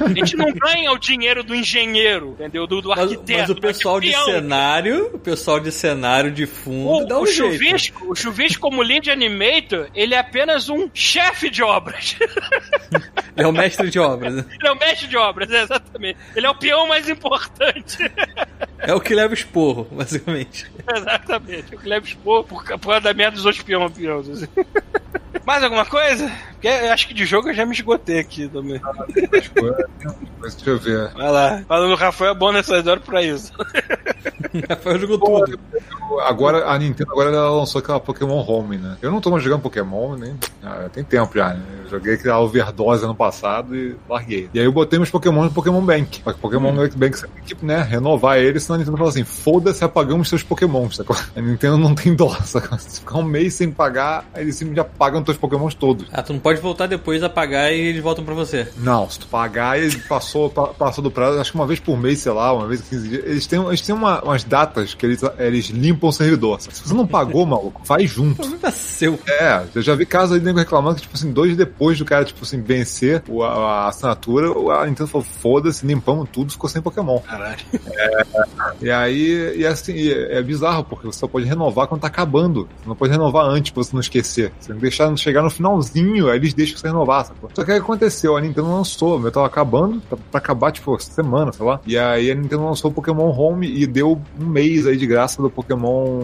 A 0.01 0.09
gente 0.13 0.35
não 0.35 0.51
ganha 0.53 0.91
o 0.91 0.97
dinheiro 0.97 1.43
do 1.43 1.53
engenheiro, 1.55 2.31
entendeu? 2.31 2.65
Do, 2.67 2.81
do 2.81 2.89
Mas, 2.89 2.99
arquiteto. 2.99 3.39
mas 3.39 3.49
o 3.49 3.55
pessoal 3.55 3.99
de 3.99 4.13
cenário, 4.13 5.11
o 5.13 5.19
pessoal 5.19 5.59
de 5.59 5.71
cenário 5.71 6.31
de 6.31 6.45
fundo 6.45 7.07
dá 7.07 7.17
O, 7.17 7.21
um 7.21 7.23
o 7.23 7.27
jeito. 7.27 7.53
chuvisco, 7.53 8.11
o 8.11 8.15
chuvisco 8.15 8.61
como 8.61 8.81
lead 8.81 9.09
animator, 9.09 9.87
ele 9.93 10.13
é 10.15 10.19
apenas 10.19 10.69
um 10.69 10.89
chefe 10.93 11.49
de 11.49 11.63
obras. 11.63 12.15
É 13.35 13.47
o 13.47 13.51
mestre 13.51 13.89
de 13.89 13.97
obras, 13.97 14.31
né? 14.35 14.45
ele 14.59 14.67
é 14.67 14.71
o 14.71 14.75
mestre 14.77 15.07
de 15.07 15.17
obras, 15.17 15.49
é, 15.49 15.63
exatamente. 15.63 16.19
Ele 16.35 16.45
é 16.45 16.49
o 16.51 16.53
peão 16.55 16.87
mais 16.87 17.09
importante. 17.09 17.97
É 18.77 18.93
o 18.93 19.01
que 19.01 19.15
leva 19.15 19.33
esporro, 19.33 19.87
basicamente. 19.91 20.71
exatamente. 20.95 21.73
O 21.73 21.79
que 21.79 21.89
leva 21.89 22.05
expor 22.05 22.43
por, 22.43 22.63
por 22.63 22.77
causa 22.79 23.01
da 23.01 23.11
merda 23.11 23.35
dos 23.37 23.45
outros 23.47 23.63
peão, 23.63 23.89
peões. 23.89 24.29
assim. 24.29 24.47
Mais 25.45 25.63
alguma 25.63 25.85
coisa? 25.85 26.31
Porque 26.51 26.67
eu 26.67 26.93
acho 26.93 27.07
que 27.07 27.13
de 27.13 27.25
jogo 27.25 27.49
eu 27.49 27.53
já 27.53 27.65
me 27.65 27.73
esgotei 27.73 28.19
aqui 28.19 28.47
também. 28.47 28.81
Deixa 30.41 30.69
eu 30.69 30.79
ver. 30.79 31.11
Vai 31.13 31.31
lá. 31.31 31.63
Falando 31.67 31.91
o 31.91 31.95
Rafael 31.95 32.31
é 32.31 32.35
bom 32.35 32.51
nessas 32.51 32.87
horas 32.87 33.03
pra 33.03 33.21
isso. 33.21 33.51
Rafael 34.69 34.99
jogou 34.99 35.19
tudo. 35.19 35.59
Agora, 36.21 36.69
a 36.69 36.77
Nintendo 36.77 37.11
agora 37.11 37.29
ela 37.29 37.49
lançou 37.49 37.79
aquela 37.79 37.99
Pokémon 37.99 38.45
Home, 38.47 38.77
né? 38.77 38.97
Eu 39.01 39.11
não 39.11 39.19
tô 39.19 39.29
mais 39.31 39.43
jogando 39.43 39.61
Pokémon, 39.61 40.15
nem. 40.15 40.35
Ah, 40.63 40.87
tem 40.91 41.03
tempo 41.03 41.37
já, 41.37 41.49
né? 41.53 41.61
Eu 41.83 41.89
joguei 41.89 42.13
aquela 42.13 42.39
overdose 42.39 43.03
ano 43.03 43.15
passado 43.15 43.75
e 43.75 43.95
larguei. 44.07 44.49
E 44.53 44.59
aí 44.59 44.65
eu 44.65 44.71
botei 44.71 44.99
meus 44.99 45.09
Pokémon 45.09 45.43
no 45.43 45.51
Pokémon 45.51 45.81
Bank. 45.81 46.21
Só 46.23 46.33
que 46.33 46.39
Pokémon 46.39 46.73
Bank 46.73 47.19
você 47.19 47.27
tem 47.27 47.43
que, 47.43 47.65
né, 47.65 47.81
renovar 47.81 48.37
ele, 48.37 48.59
senão 48.59 48.75
a 48.75 48.77
Nintendo 48.79 48.97
fala 48.97 49.09
assim: 49.09 49.23
foda-se, 49.23 49.83
apagamos 49.83 50.29
seus 50.29 50.43
Pokémon, 50.43 50.89
sacou? 50.91 51.15
A 51.35 51.41
Nintendo 51.41 51.77
não 51.77 51.95
tem 51.95 52.13
dó, 52.13 52.29
sacou? 52.45 52.77
Se 52.77 52.99
ficar 52.99 53.17
um 53.17 53.23
mês 53.23 53.53
sem 53.55 53.71
pagar, 53.71 54.25
aí 54.33 54.43
eles 54.43 54.61
apagam 54.77 55.23
teus 55.23 55.32
Pokémons 55.37 55.73
todos. 55.73 56.07
Ah, 56.11 56.21
tu 56.21 56.33
não 56.33 56.39
pode 56.39 56.59
voltar 56.61 56.87
depois 56.87 57.21
a 57.23 57.29
pagar 57.29 57.71
e 57.71 57.79
eles 57.79 58.01
voltam 58.01 58.23
pra 58.23 58.33
você. 58.33 58.67
Não, 58.77 59.09
se 59.09 59.19
tu 59.19 59.27
pagar, 59.27 59.79
ele 59.79 59.97
passou, 60.07 60.49
pa- 60.49 60.67
passou 60.67 61.03
do 61.03 61.11
prazo, 61.11 61.39
acho 61.39 61.51
que 61.51 61.57
uma 61.57 61.67
vez 61.67 61.79
por 61.79 61.97
mês, 61.97 62.19
sei 62.19 62.31
lá, 62.31 62.53
uma 62.53 62.67
vez 62.67 62.81
em 62.81 62.83
15 62.89 63.09
dias. 63.09 63.23
Eles 63.25 63.47
têm, 63.47 63.65
eles 63.67 63.81
têm 63.81 63.95
uma, 63.95 64.21
umas 64.23 64.43
datas 64.43 64.93
que 64.93 65.05
eles, 65.05 65.21
eles 65.37 65.65
limpam 65.67 66.07
o 66.09 66.11
servidor. 66.13 66.59
Se 66.61 66.69
você 66.69 66.93
não 66.93 67.07
pagou, 67.07 67.45
maluco, 67.47 67.81
faz 67.85 68.09
junto. 68.09 68.35
Problema 68.41 68.71
seu. 68.71 69.19
É, 69.27 69.63
eu 69.75 69.81
já 69.81 69.95
vi 69.95 70.05
casos 70.05 70.33
aí 70.33 70.39
de 70.39 70.45
nego 70.45 70.59
reclamando 70.59 70.95
que, 70.97 71.01
tipo 71.03 71.15
assim, 71.15 71.31
dois 71.31 71.55
depois 71.57 71.97
do 71.97 72.05
cara, 72.05 72.25
tipo 72.25 72.43
assim, 72.43 72.61
vencer 72.61 73.23
o- 73.27 73.43
a, 73.43 73.85
a 73.85 73.87
assinatura, 73.89 74.47
a 74.79 74.85
Nintendo 74.85 75.09
falou, 75.09 75.25
foda-se, 75.25 75.85
limpamos 75.85 76.27
tudo, 76.31 76.51
ficou 76.51 76.69
sem 76.69 76.81
Pokémon. 76.81 77.19
Caralho. 77.19 77.59
E 78.81 78.89
aí, 78.89 79.57
e 79.57 79.65
assim, 79.65 79.93
e 79.93 80.11
é 80.11 80.41
bizarro, 80.41 80.83
porque 80.83 81.05
você 81.05 81.19
só 81.19 81.27
pode 81.27 81.45
renovar 81.45 81.87
quando 81.87 82.01
tá 82.01 82.07
acabando. 82.07 82.67
Você 82.81 82.87
não 82.89 82.95
pode 82.95 83.11
renovar 83.11 83.45
antes 83.45 83.71
pra 83.71 83.83
você 83.83 83.93
não 83.93 84.01
esquecer. 84.01 84.51
Você 84.59 84.67
tem 84.67 84.75
que 84.75 84.81
deixar 84.81 85.07
chegar 85.23 85.41
no 85.41 85.49
finalzinho, 85.49 86.29
aí 86.29 86.37
eles 86.37 86.53
deixam 86.53 86.77
você 86.77 86.87
renovar, 86.87 87.25
sacou? 87.25 87.49
Só 87.53 87.63
que 87.63 87.71
aí 87.71 87.77
aconteceu, 87.77 88.35
a 88.35 88.41
Nintendo 88.41 88.69
lançou, 88.69 89.19
meu 89.19 89.31
tava 89.31 89.47
acabando, 89.47 90.01
tá 90.09 90.17
pra 90.31 90.37
acabar, 90.37 90.71
tipo, 90.71 90.97
semana, 90.99 91.51
sei 91.51 91.65
lá. 91.65 91.79
E 91.85 91.97
aí 91.97 92.29
a 92.31 92.35
Nintendo 92.35 92.65
lançou 92.65 92.91
o 92.91 92.93
Pokémon 92.93 93.29
Home 93.29 93.67
e 93.67 93.85
deu 93.87 94.21
um 94.39 94.45
mês 94.45 94.85
aí 94.85 94.97
de 94.97 95.07
graça 95.07 95.41
do 95.41 95.49
Pokémon 95.49 96.21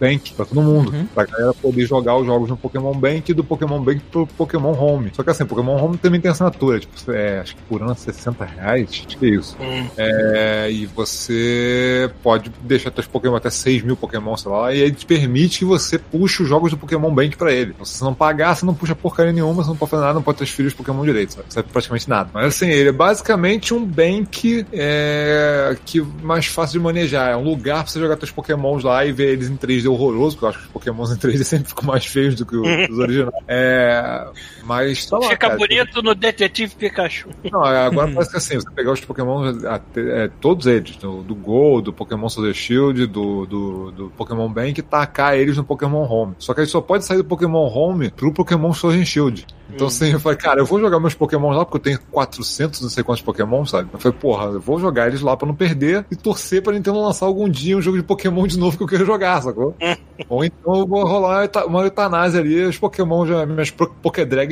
Bank 0.00 0.34
pra 0.34 0.44
todo 0.44 0.62
mundo. 0.62 0.92
Uhum. 0.92 1.06
Pra 1.06 1.24
galera 1.24 1.54
poder 1.54 1.86
jogar 1.86 2.16
os 2.16 2.26
jogos 2.26 2.48
no 2.48 2.56
Pokémon 2.56 2.92
Bank 2.92 3.30
e 3.30 3.34
do 3.34 3.44
Pokémon 3.44 3.80
Bank 3.80 4.00
pro 4.10 4.26
Pokémon 4.26 4.72
Home. 4.72 5.10
Só 5.14 5.22
que 5.22 5.30
assim, 5.30 5.44
Pokémon 5.46 5.76
Home 5.76 5.96
também 5.96 6.20
tem 6.20 6.30
assinatura, 6.30 6.80
tipo, 6.80 7.12
é, 7.12 7.40
acho 7.40 7.56
que 7.56 7.62
por 7.62 7.82
ano 7.82 7.94
60 7.94 8.44
reais, 8.44 8.88
acho 8.90 9.18
que 9.18 9.26
é 9.26 9.28
isso. 9.28 9.56
Hum. 9.60 9.86
É, 9.96 10.70
e 10.70 10.86
você 10.86 12.10
pode 12.22 12.50
deixar 12.62 12.92
seus 12.92 13.06
Pokémon 13.06 13.36
até 13.36 13.50
6 13.50 13.82
mil 13.82 13.96
Pokémon, 13.96 14.36
sei 14.36 14.50
lá, 14.50 14.74
e 14.74 14.80
ele 14.80 14.94
te 14.94 15.06
permite 15.06 15.60
que 15.60 15.64
você 15.64 15.98
puxe 15.98 16.42
os 16.42 16.48
jogos 16.48 16.70
do 16.70 16.76
Pokémon 16.76 17.12
Bank 17.12 17.36
pra 17.36 17.52
ele. 17.52 17.70
Então, 17.70 17.84
você 17.84 18.04
não 18.04 18.14
pagar, 18.26 18.56
você 18.56 18.66
não 18.66 18.74
puxa 18.74 18.94
porcaria 18.94 19.32
nenhuma, 19.32 19.62
você 19.62 19.68
não 19.68 19.76
pode 19.76 19.90
fazer 19.90 20.02
nada, 20.02 20.14
não 20.14 20.22
pode 20.22 20.38
transferir 20.38 20.66
os 20.68 20.74
Pokémon 20.74 21.04
direito, 21.04 21.34
sabe? 21.34 21.46
Serve 21.48 21.68
praticamente 21.70 22.08
nada. 22.08 22.28
Mas 22.32 22.46
assim, 22.46 22.68
ele 22.68 22.88
é 22.88 22.92
basicamente 22.92 23.72
um 23.72 23.84
Bank 23.84 24.66
é, 24.72 25.76
que 25.84 26.00
mais 26.00 26.46
fácil 26.46 26.78
de 26.80 26.84
manejar. 26.84 27.30
É 27.30 27.36
um 27.36 27.44
lugar 27.44 27.84
pra 27.84 27.92
você 27.92 28.00
jogar 28.00 28.16
seus 28.16 28.32
Pokémons 28.32 28.82
lá 28.82 29.04
e 29.04 29.12
ver 29.12 29.32
eles 29.32 29.48
em 29.48 29.56
3D 29.56 29.88
horroroso, 29.88 30.36
porque 30.36 30.44
eu 30.44 30.48
acho 30.48 30.58
que 30.58 30.64
os 30.64 30.72
Pokémons 30.72 31.10
em 31.12 31.16
3D 31.16 31.44
sempre 31.44 31.68
ficam 31.68 31.84
mais 31.84 32.04
feios 32.04 32.34
do 32.34 32.44
que 32.44 32.56
os, 32.56 32.90
os 32.90 32.98
originais. 32.98 33.34
É, 33.46 34.26
mas 34.66 35.06
tá 35.06 35.16
lá, 35.18 35.28
Fica 35.28 35.36
cara. 35.48 35.56
bonito 35.58 36.02
no 36.02 36.14
Detetive 36.14 36.74
Pikachu. 36.74 37.28
Não, 37.50 37.64
é, 37.64 37.86
agora 37.86 38.10
parece 38.12 38.30
que 38.30 38.36
assim, 38.36 38.56
você 38.56 38.70
pegar 38.70 38.92
os 38.92 39.00
Pokémon, 39.00 39.44
até, 39.66 40.24
é, 40.24 40.30
todos 40.40 40.66
eles, 40.66 40.96
do, 40.96 41.22
do 41.22 41.34
Go, 41.34 41.80
do 41.80 41.92
Pokémon 41.92 42.28
Sword 42.28 42.50
and 42.50 42.54
Shield, 42.54 43.06
do, 43.06 43.46
do, 43.46 43.90
do 43.92 44.10
Pokémon 44.10 44.48
Bank, 44.48 44.78
e 44.78 44.82
tacar 44.82 45.36
eles 45.36 45.56
no 45.56 45.64
Pokémon 45.64 46.04
Home. 46.06 46.34
Só 46.38 46.52
que 46.52 46.60
aí 46.60 46.66
só 46.66 46.80
pode 46.80 47.04
sair 47.04 47.18
do 47.18 47.24
Pokémon 47.24 47.66
Home 47.68 48.10
pro 48.10 48.32
Pokémon 48.32 48.72
Sword 48.72 49.04
Shield. 49.06 49.46
Então 49.68 49.88
assim, 49.88 50.12
eu 50.12 50.20
falei, 50.20 50.38
cara, 50.38 50.60
eu 50.60 50.64
vou 50.66 50.78
jogar 50.78 51.00
meus 51.00 51.14
Pokémon 51.14 51.50
lá, 51.50 51.64
porque 51.64 51.76
eu 51.78 51.82
tenho 51.96 52.00
400, 52.10 52.80
não 52.82 52.88
sei 52.88 53.02
quantos 53.02 53.22
Pokémon, 53.22 53.64
sabe? 53.64 53.88
Eu 53.92 53.98
falei, 53.98 54.16
porra, 54.18 54.44
eu 54.46 54.60
vou 54.60 54.78
jogar 54.78 55.08
eles 55.08 55.20
lá 55.20 55.36
pra 55.36 55.46
não 55.48 55.54
perder 55.56 56.06
e 56.10 56.14
torcer 56.14 56.62
pra 56.62 56.72
Nintendo 56.72 57.00
lançar 57.00 57.26
algum 57.26 57.48
dia 57.48 57.76
um 57.76 57.82
jogo 57.82 57.96
de 57.96 58.04
Pokémon 58.04 58.46
de 58.46 58.56
novo 58.58 58.76
que 58.76 58.82
eu 58.84 58.86
quero 58.88 59.04
jogar, 59.04 59.42
sacou? 59.42 59.74
Ou 60.28 60.44
então 60.44 60.76
eu 60.76 60.86
vou 60.86 61.04
rolar 61.04 61.28
uma 61.38 61.42
euta- 61.42 61.66
uma 61.66 61.82
eutanásia 61.82 62.40
ali, 62.40 62.64
os 62.64 62.78
Pokémon, 62.78 63.26
já, 63.26 63.44
minhas 63.44 63.70
pro- 63.70 63.92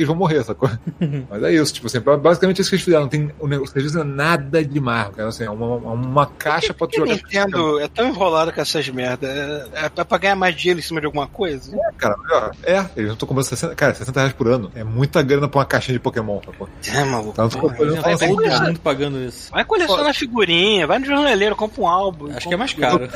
Pokédrags 0.05 0.07
vão 0.07 0.15
morrer, 0.15 0.43
sacou? 0.43 0.69
Mas 1.29 1.43
é 1.43 1.53
isso, 1.53 1.73
tipo 1.73 1.87
assim, 1.87 1.99
basicamente 1.99 2.61
isso 2.61 2.69
que 2.69 2.75
eles 2.75 2.85
fizeram. 2.85 3.03
Não 3.03 3.09
tem, 3.09 3.31
o 3.39 3.47
negócio, 3.47 3.77
eles 3.77 3.93
não 3.93 4.01
é 4.01 4.05
nada 4.05 4.63
demais, 4.63 5.09
cara. 5.15 5.29
Assim, 5.29 5.43
é 5.43 5.49
uma, 5.49 5.75
uma 5.75 6.25
caixa 6.25 6.73
pra 6.73 6.87
tu 6.87 6.97
jogar. 6.97 7.13
Nintendo 7.13 7.79
é 7.79 7.87
tão 7.87 8.07
enrolado 8.07 8.51
com 8.51 8.61
essas 8.61 8.87
merdas? 8.89 9.29
É, 9.29 9.85
é 9.85 10.03
pra 10.03 10.17
ganhar 10.17 10.35
mais 10.35 10.55
dinheiro 10.55 10.79
em 10.79 10.83
cima 10.83 10.99
de 10.99 11.05
alguma 11.05 11.27
coisa? 11.27 11.75
É, 11.75 11.91
cara, 11.97 12.15
é, 12.63 12.73
é, 12.73 12.89
eles 12.95 13.07
não 13.07 13.13
estão 13.13 13.27
cobrando 13.27 13.47
60, 13.47 13.75
cara, 13.75 13.93
60 13.93 14.19
reais 14.19 14.33
por 14.33 14.47
ano. 14.47 14.71
É 14.75 14.83
muita 14.83 15.21
grana 15.21 15.47
pra 15.47 15.59
uma 15.59 15.65
caixinha 15.65 15.93
de 15.93 15.99
Pokémon, 15.99 16.39
sacou? 16.45 16.69
É, 16.87 17.03
maluco. 17.03 17.33
Tanto 17.33 17.57
que 17.57 17.65
eu 17.65 17.73
tô 17.73 17.83
olhando 17.83 17.97
e 17.97 18.01
Vai 18.01 18.17
falando 18.17 18.35
todo 18.35 18.47
assim, 18.47 18.63
mundo 18.63 18.79
pagando 18.79 19.19
isso. 19.23 19.51
Vai 19.51 19.65
colecionar 19.65 20.13
figurinha, 20.13 20.87
vai 20.87 20.99
no 20.99 21.05
jornaleiro, 21.05 21.55
compra 21.55 21.81
um 21.81 21.87
álbum. 21.87 22.31
Acho 22.35 22.47
que 22.47 22.53
é 22.53 22.57
mais 22.57 22.73
caro. 22.73 23.07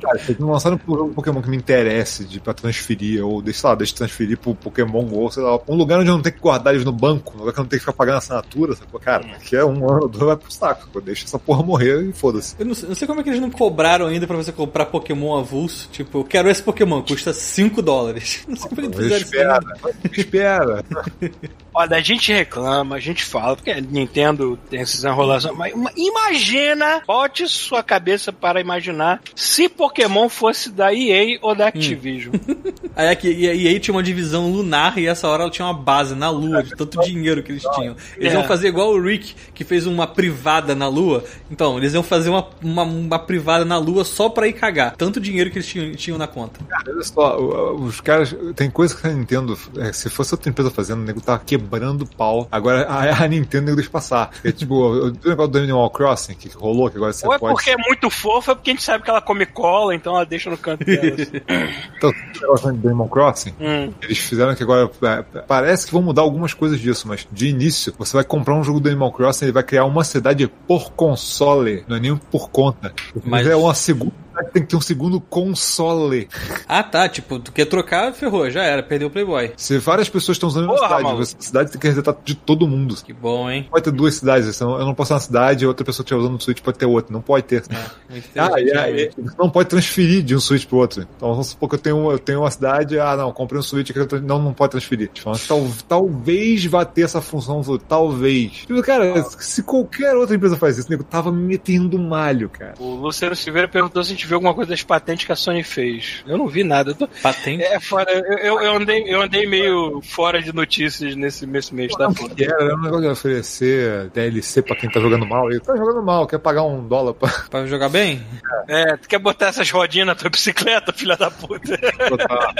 cara, 0.00 0.18
se 0.18 0.32
eles 0.32 0.38
não 0.38 0.50
lançaram 0.50 0.78
um 0.86 1.12
Pokémon 1.12 1.42
que 1.42 1.50
me 1.50 1.56
interesse 1.56 2.24
de, 2.24 2.40
pra 2.40 2.54
transferir, 2.54 3.24
ou 3.24 3.40
deixa, 3.40 3.68
lá, 3.68 3.74
deixa 3.74 3.92
eu 3.92 3.98
transferir 3.98 4.38
pro 4.38 4.54
Pokémon 4.54 5.04
GO, 5.04 5.30
sei 5.30 5.42
lá, 5.42 5.45
um 5.68 5.74
lugar 5.74 6.00
onde 6.00 6.10
eu 6.10 6.14
não 6.14 6.22
tenho 6.22 6.34
que 6.34 6.40
guardar 6.40 6.74
eles 6.74 6.84
no 6.84 6.92
banco, 6.92 7.34
um 7.34 7.38
lugar 7.40 7.52
que 7.52 7.60
eu 7.60 7.62
não 7.62 7.68
tenho 7.68 7.80
que 7.80 7.86
ficar 7.86 7.92
pagando 7.92 8.18
assinatura, 8.18 8.74
sacou? 8.74 9.00
Cara, 9.00 9.24
daqui 9.24 9.56
a 9.56 9.64
um 9.64 9.88
ano 9.90 10.02
ou 10.02 10.08
dois 10.08 10.24
vai 10.24 10.36
pro 10.36 10.52
saco, 10.52 11.00
deixa 11.00 11.24
essa 11.24 11.38
porra 11.38 11.62
morrer 11.62 12.02
e 12.02 12.12
foda-se. 12.12 12.56
Eu 12.58 12.66
não 12.66 12.74
sei, 12.74 12.88
não 12.88 12.94
sei 12.94 13.06
como 13.06 13.20
é 13.20 13.22
que 13.22 13.30
eles 13.30 13.40
não 13.40 13.50
cobraram 13.50 14.06
ainda 14.06 14.26
pra 14.26 14.36
você 14.36 14.52
comprar 14.52 14.86
Pokémon 14.86 15.38
avulso. 15.38 15.88
Tipo, 15.92 16.18
eu 16.18 16.24
quero 16.24 16.50
esse 16.50 16.62
Pokémon, 16.62 17.02
custa 17.02 17.32
5 17.32 17.82
dólares. 17.82 18.44
Não 18.48 18.56
sei 18.56 18.68
como 18.68 18.80
é 18.80 18.88
que 18.88 18.98
eles 18.98 19.22
fizeram 19.28 19.60
isso. 19.62 20.18
Espera, 20.18 20.84
espera. 20.84 21.56
Olha, 21.78 21.96
a 21.96 22.00
gente 22.00 22.32
reclama, 22.32 22.96
a 22.96 22.98
gente 23.00 23.22
fala, 23.22 23.54
porque 23.54 23.70
a 23.70 23.80
Nintendo 23.80 24.58
tem 24.70 24.80
essas 24.80 25.04
enrolações, 25.04 25.54
mas 25.56 25.74
uma- 25.74 25.90
imagina, 25.94 27.02
bote 27.06 27.46
sua 27.48 27.82
cabeça 27.82 28.32
para 28.32 28.60
imaginar 28.62 29.20
se 29.34 29.68
Pokémon 29.68 30.28
fosse 30.30 30.70
da 30.70 30.94
EA 30.94 31.38
ou 31.42 31.54
da 31.54 31.66
Activision. 31.68 32.34
Aí, 32.96 33.08
aqui, 33.08 33.28
e 33.28 33.44
e 33.44 33.68
aí 33.68 33.78
tinha 33.78 33.94
uma 33.94 34.02
divisão 34.02 34.50
lunar 34.50 34.96
e 34.96 35.06
essa 35.06 35.28
hora 35.28 35.42
ela 35.42 35.50
tinha 35.50 35.66
uma 35.66 35.74
base 35.74 36.14
na 36.14 36.30
lua, 36.30 36.62
de 36.62 36.70
tanto 36.74 36.98
dinheiro 37.02 37.42
que 37.42 37.52
eles 37.52 37.62
tinham. 37.74 37.94
Eles 38.16 38.32
É. 38.32 38.36
iam 38.36 38.44
fazer 38.44 38.68
igual 38.68 38.90
o 38.90 38.98
Rick, 39.02 39.34
que 39.54 39.64
fez 39.64 39.84
uma 39.86 40.06
privada 40.06 40.74
na 40.74 40.88
lua. 40.88 41.22
Então, 41.50 41.76
eles 41.76 41.92
iam 41.92 42.02
fazer 42.02 42.30
uma, 42.30 42.48
uma, 42.62 42.84
uma 42.84 43.18
privada 43.18 43.66
na 43.66 43.76
lua 43.76 44.02
só 44.02 44.30
pra 44.30 44.48
ir 44.48 44.54
cagar. 44.54 44.96
Tanto 44.96 45.20
dinheiro 45.20 45.50
que 45.50 45.58
eles 45.58 45.66
tinham, 45.68 45.92
tinham 45.94 46.16
na 46.16 46.26
conta. 46.26 46.58
Olha 46.88 47.02
só, 47.02 47.38
os 47.74 48.00
caras. 48.00 48.34
Tem 48.54 48.70
coisa 48.70 48.96
que 48.96 49.06
a 49.06 49.10
Nintendo. 49.10 49.58
é, 49.76 49.92
se 49.92 50.08
fosse 50.08 50.32
outra 50.32 50.48
empresa 50.48 50.70
fazendo, 50.70 51.00
o 51.02 51.04
nego 51.04 51.20
tava 51.20 51.40
quebrando 51.44 51.65
o 51.66 52.06
pau. 52.16 52.48
Agora 52.50 52.86
a, 52.86 53.24
a 53.24 53.28
Nintendo 53.28 53.74
deixa 53.74 53.90
passar. 53.90 54.30
É 54.44 54.52
tipo, 54.52 54.74
o 55.08 55.10
negócio 55.28 55.52
do 55.52 55.58
Animal 55.58 55.90
Crossing 55.90 56.34
que 56.34 56.48
rolou, 56.48 56.90
que 56.90 56.96
agora 56.96 57.12
você 57.12 57.26
ou 57.26 57.34
é 57.34 57.38
pode. 57.38 57.54
porque 57.54 57.70
é 57.70 57.76
muito 57.76 58.08
fofa, 58.10 58.52
é 58.52 58.54
porque 58.54 58.70
a 58.70 58.74
gente 58.74 58.82
sabe 58.82 59.04
que 59.04 59.10
ela 59.10 59.20
come 59.20 59.46
cola, 59.46 59.94
então 59.94 60.14
ela 60.14 60.24
deixa 60.24 60.48
no 60.50 60.56
canto 60.58 60.84
dela. 60.84 61.14
assim. 61.14 61.40
Então, 61.96 62.10
o 62.10 62.40
negócio 62.40 62.72
do 62.74 62.88
Animal 62.88 63.08
Crossing, 63.08 63.54
Hum. 63.60 63.92
eles 64.02 64.18
fizeram 64.18 64.54
que 64.54 64.62
agora. 64.62 64.90
é, 65.02 65.22
Parece 65.42 65.86
que 65.86 65.92
vão 65.92 66.02
mudar 66.02 66.22
algumas 66.22 66.52
coisas 66.54 66.78
disso, 66.80 67.08
mas 67.08 67.26
de 67.32 67.48
início, 67.48 67.92
você 67.98 68.14
vai 68.16 68.24
comprar 68.24 68.54
um 68.54 68.62
jogo 68.62 68.80
do 68.80 68.88
Animal 68.88 69.12
Crossing 69.12 69.44
e 69.44 69.46
ele 69.46 69.52
vai 69.52 69.62
criar 69.62 69.84
uma 69.84 70.04
cidade 70.04 70.46
por 70.68 70.92
console, 70.92 71.84
não 71.88 71.96
é 71.96 72.00
nem 72.00 72.16
por 72.16 72.50
conta. 72.50 72.92
Mas- 73.24 73.42
fizer 73.42 73.56
uma 73.56 73.74
segunda, 73.74 74.12
tem 74.44 74.62
que 74.62 74.68
ter 74.68 74.76
um 74.76 74.80
segundo 74.80 75.20
console. 75.20 76.28
Ah, 76.68 76.82
tá. 76.82 77.08
Tipo, 77.08 77.38
tu 77.38 77.52
quer 77.52 77.66
trocar, 77.66 78.12
ferrou, 78.12 78.50
já 78.50 78.62
era, 78.62 78.82
perdeu 78.82 79.08
o 79.08 79.10
Playboy. 79.10 79.52
Se 79.56 79.78
várias 79.78 80.08
pessoas 80.08 80.36
estão 80.36 80.48
usando 80.48 80.64
a 80.64 80.74
Porra, 80.74 80.86
cidade, 80.88 81.02
maluco. 81.04 81.24
você, 81.24 81.36
a 81.38 81.42
cidade 81.42 81.70
tem 81.72 81.80
que 81.80 81.86
resetar 81.88 82.16
de 82.24 82.34
todo 82.34 82.66
mundo. 82.68 82.94
Que 83.04 83.12
bom, 83.12 83.50
hein? 83.50 83.66
Pode 83.70 83.84
ter 83.84 83.90
duas 83.90 84.14
cidades, 84.14 84.54
então 84.56 84.78
eu 84.78 84.84
não 84.86 84.94
posso 84.94 85.08
ter 85.08 85.14
uma 85.14 85.20
cidade 85.20 85.64
e 85.64 85.66
outra 85.66 85.84
pessoa 85.84 86.04
que 86.04 86.12
estiver 86.12 86.20
usando 86.20 86.38
o 86.38 86.42
Switch 86.42 86.60
pode 86.60 86.78
ter 86.78 86.86
outra. 86.86 87.12
Não 87.12 87.20
pode 87.20 87.44
ter. 87.44 87.62
Muito 88.10 88.26
Ah, 88.36 88.60
e 88.60 88.70
aí, 88.76 89.10
não 89.38 89.48
pode 89.50 89.68
transferir 89.68 90.22
de 90.22 90.34
um 90.34 90.40
Switch 90.40 90.66
pro 90.66 90.78
outro. 90.78 91.06
Então 91.16 91.30
vamos 91.30 91.48
supor 91.48 91.68
que 91.68 91.74
eu 91.76 91.78
tenho, 91.78 92.10
eu 92.12 92.18
tenho 92.18 92.40
uma 92.40 92.50
cidade, 92.50 92.98
ah 92.98 93.16
não, 93.16 93.32
comprei 93.32 93.58
um 93.58 93.62
Switch 93.62 93.90
tô- 94.08 94.18
não, 94.20 94.40
não 94.42 94.52
pode 94.52 94.72
transferir. 94.72 95.10
Que 95.12 95.22
tal, 95.46 95.66
talvez 95.88 96.64
vá 96.66 96.84
ter 96.84 97.02
essa 97.02 97.20
função, 97.20 97.62
talvez. 97.88 98.52
Tipo, 98.66 98.82
cara, 98.82 99.22
se 99.38 99.62
qualquer 99.62 100.14
outra 100.16 100.36
empresa 100.36 100.56
faz 100.56 100.78
isso, 100.78 100.88
o 100.88 100.90
nego 100.90 101.04
tava 101.04 101.32
me 101.32 101.42
metendo 101.42 101.98
malho, 101.98 102.48
cara. 102.48 102.74
O 102.78 102.94
Luciano 102.94 103.34
Silveira 103.34 103.68
perguntou 103.68 104.02
se 104.04 104.10
a 104.12 104.14
gente 104.14 104.25
viu 104.26 104.36
alguma 104.36 104.54
coisa 104.54 104.70
das 104.70 104.82
patentes 104.82 105.24
que 105.26 105.32
a 105.32 105.36
Sony 105.36 105.62
fez. 105.62 106.22
Eu 106.26 106.36
não 106.36 106.46
vi 106.46 106.62
nada. 106.64 106.90
Eu 106.90 106.94
tô- 106.94 107.08
Patente. 107.22 107.62
É 107.62 107.80
fora, 107.80 108.10
eu, 108.12 108.60
eu, 108.60 108.76
andei, 108.76 109.04
eu 109.06 109.20
andei 109.22 109.46
meio 109.46 110.00
fora 110.02 110.42
de 110.42 110.52
notícias 110.52 111.14
nesse, 111.16 111.46
nesse 111.46 111.74
mês, 111.74 111.92
tá? 111.94 112.08
Que 112.34 112.44
era, 112.44 112.64
era 112.64 112.74
um 112.74 112.82
negócio 112.82 113.02
de 113.06 113.12
oferecer 113.12 114.10
DLC 114.10 114.62
pra 114.62 114.76
quem 114.76 114.90
tá 114.90 115.00
jogando 115.00 115.26
mal. 115.26 115.50
Ele 115.50 115.60
tá 115.60 115.76
jogando 115.76 116.02
mal, 116.02 116.26
quer 116.26 116.38
pagar 116.38 116.62
um 116.64 116.86
dólar 116.86 117.14
pra 117.14 117.28
Pra 117.50 117.66
jogar 117.66 117.88
bem? 117.88 118.22
É, 118.68 118.96
tu 118.96 119.08
quer 119.08 119.18
botar 119.18 119.46
essas 119.46 119.70
rodinhas 119.70 120.06
na 120.06 120.14
tua 120.14 120.30
bicicleta, 120.30 120.92
filha 120.92 121.16
da 121.16 121.30
puta? 121.30 121.78
botar. 122.10 122.54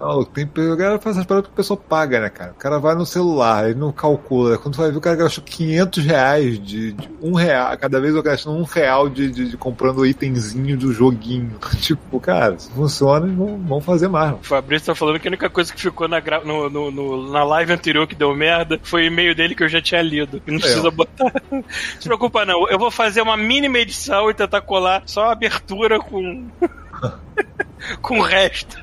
Não, 0.00 0.24
tem, 0.24 0.44
o 0.44 0.76
cara 0.76 0.98
faz 1.00 1.16
essas 1.16 1.26
paradas 1.26 1.48
que 1.48 1.52
o 1.54 1.56
pessoal 1.56 1.76
paga, 1.76 2.20
né, 2.20 2.28
cara? 2.28 2.52
O 2.52 2.54
cara 2.54 2.78
vai 2.78 2.94
no 2.94 3.04
celular, 3.04 3.64
ele 3.68 3.78
não 3.78 3.90
calcula. 3.90 4.56
Quando 4.56 4.74
tu 4.74 4.80
vai 4.80 4.90
ver, 4.92 4.96
o 4.96 5.00
cara 5.00 5.16
gastou 5.16 5.42
500 5.42 6.04
reais 6.04 6.58
de, 6.64 6.92
de 6.92 7.08
um 7.20 7.32
real. 7.34 7.76
Cada 7.76 8.00
vez 8.00 8.14
eu 8.14 8.22
gasto 8.22 8.48
um 8.48 8.62
real 8.62 9.08
de, 9.08 9.28
de, 9.28 9.48
de 9.50 9.56
comprando 9.56 10.06
do 10.76 10.92
joguinho. 10.92 11.58
Tipo, 11.80 12.20
cara, 12.20 12.58
se 12.58 12.70
funciona, 12.70 13.26
vão, 13.26 13.58
vão 13.58 13.80
fazer 13.80 14.08
mais. 14.08 14.32
O 14.34 14.38
Fabrício 14.42 14.86
tá 14.86 14.94
falando 14.94 15.18
que 15.20 15.28
a 15.28 15.30
única 15.30 15.48
coisa 15.50 15.72
que 15.72 15.80
ficou 15.80 16.06
na, 16.08 16.20
gra- 16.20 16.42
no, 16.44 16.68
no- 16.68 16.90
no- 16.90 17.30
na 17.32 17.44
live 17.44 17.72
anterior 17.72 18.06
que 18.06 18.14
deu 18.14 18.34
merda 18.34 18.78
foi 18.82 19.02
o 19.02 19.06
e-mail 19.06 19.34
dele 19.34 19.54
que 19.54 19.62
eu 19.62 19.68
já 19.68 19.80
tinha 19.80 20.02
lido. 20.02 20.42
Não 20.46 20.58
precisa 20.58 20.90
botar. 20.90 21.32
Não 21.50 21.64
se 21.98 22.04
preocupa, 22.04 22.44
não. 22.44 22.68
Eu 22.68 22.78
vou 22.78 22.90
fazer 22.90 23.20
uma 23.22 23.36
mínima 23.36 23.78
edição 23.78 24.30
e 24.30 24.34
tentar 24.34 24.60
colar 24.60 25.02
só 25.06 25.24
a 25.26 25.32
abertura 25.32 25.98
com. 25.98 26.46
com 28.02 28.18
o 28.18 28.22
resto. 28.22 28.76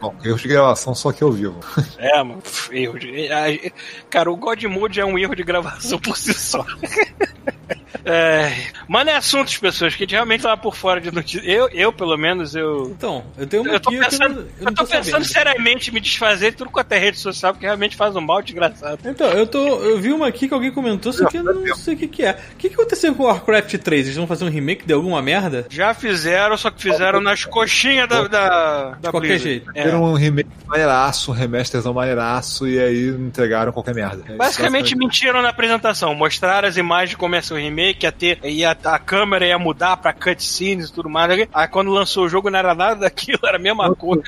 Bom, 0.00 0.14
erros 0.22 0.42
de 0.42 0.48
gravação 0.48 0.94
só 0.94 1.10
que 1.10 1.22
eu 1.24 1.32
vivo. 1.32 1.58
É, 1.98 2.22
mano. 2.22 2.42
Erro 2.70 2.98
de. 2.98 3.28
Cara, 4.10 4.30
o 4.30 4.36
God 4.36 4.62
Mode 4.64 5.00
é 5.00 5.04
um 5.06 5.18
erro 5.18 5.34
de 5.34 5.42
gravação 5.42 5.98
por 5.98 6.16
si 6.16 6.34
só. 6.34 6.64
É, 8.04 8.52
Manda 8.86 9.16
assuntos, 9.16 9.56
pessoas, 9.56 9.96
que 9.96 10.04
realmente 10.04 10.44
lá 10.44 10.56
por 10.56 10.76
fora 10.76 11.00
de 11.00 11.10
notícias. 11.10 11.44
Eu, 11.52 11.68
eu, 11.70 11.92
pelo 11.92 12.16
menos, 12.16 12.54
eu. 12.54 12.90
Então, 12.96 13.24
eu 13.36 13.46
tenho 13.46 13.62
uma 13.64 13.72
Eu 13.72 13.80
tô 13.80 13.88
aqui 13.88 13.98
pensando, 13.98 14.22
eu, 14.24 14.30
não- 14.30 14.42
eu 14.42 14.48
eu 14.60 14.64
não 14.66 14.74
tô 14.74 14.84
tô 14.84 14.90
pensando 14.90 15.24
seriamente 15.24 15.90
em 15.90 15.94
me 15.94 16.00
desfazer 16.00 16.50
de 16.52 16.58
tudo 16.58 16.70
quanto 16.70 16.92
é 16.92 16.98
rede 16.98 17.18
social, 17.18 17.52
porque 17.52 17.66
realmente 17.66 17.96
faz 17.96 18.14
um 18.14 18.20
mal 18.20 18.42
desgraçado. 18.42 18.98
Então, 19.04 19.26
eu 19.30 19.46
tô. 19.46 19.58
Eu 19.82 19.98
vi 19.98 20.12
uma 20.12 20.28
aqui 20.28 20.46
que 20.46 20.54
alguém 20.54 20.70
comentou, 20.70 21.12
só 21.12 21.26
que 21.26 21.38
eu 21.38 21.42
não 21.42 21.74
sei 21.74 21.94
o 21.94 21.96
que, 21.96 22.06
que 22.06 22.22
é. 22.24 22.38
O 22.52 22.56
que, 22.56 22.68
que 22.68 22.74
aconteceu 22.74 23.12
com 23.14 23.24
o 23.24 23.26
Warcraft 23.26 23.74
3? 23.78 24.06
Eles 24.06 24.16
vão 24.16 24.26
fazer 24.26 24.44
um 24.44 24.50
remake 24.50 24.86
de 24.86 24.92
alguma 24.92 25.20
merda? 25.20 25.66
Já 25.70 25.92
fizeram, 25.94 26.56
só 26.56 26.70
que 26.70 26.80
fizeram 26.80 27.20
nas 27.20 27.44
coxinhas 27.44 28.08
da, 28.08 28.28
da, 28.28 28.48
da 28.48 28.90
De 29.00 29.10
qualquer 29.10 29.28
Blizzard. 29.28 29.42
jeito. 29.42 29.70
É. 29.74 29.82
Fizeram 29.82 30.04
um 30.04 30.14
remake 30.14 30.50
maneiraço, 30.66 31.30
um 31.32 31.34
remasterzão 31.34 31.92
maneiraço, 31.94 32.68
e 32.68 32.78
aí 32.78 33.08
entregaram 33.08 33.72
qualquer 33.72 33.94
merda. 33.94 34.22
É 34.28 34.36
Basicamente 34.36 34.94
mentiram 34.94 35.42
na 35.42 35.48
apresentação, 35.48 36.14
mostraram 36.14 36.68
as 36.68 36.76
imagens 36.76 37.16
de 37.16 37.16
ser 37.16 37.55
o 37.56 37.60
remake, 37.60 38.04
ia 38.06 38.12
ter, 38.12 38.38
ia, 38.44 38.70
a 38.84 38.98
câmera 38.98 39.46
ia 39.46 39.58
mudar 39.58 39.96
pra 39.96 40.12
cutscenes 40.12 40.88
e 40.88 40.92
tudo 40.92 41.08
mais. 41.10 41.48
Aí 41.52 41.68
quando 41.68 41.90
lançou 41.90 42.24
o 42.24 42.28
jogo 42.28 42.50
não 42.50 42.58
era 42.58 42.74
nada 42.74 43.00
daquilo, 43.00 43.38
era 43.44 43.56
a 43.56 43.60
mesma 43.60 43.94
coisa. 43.94 44.22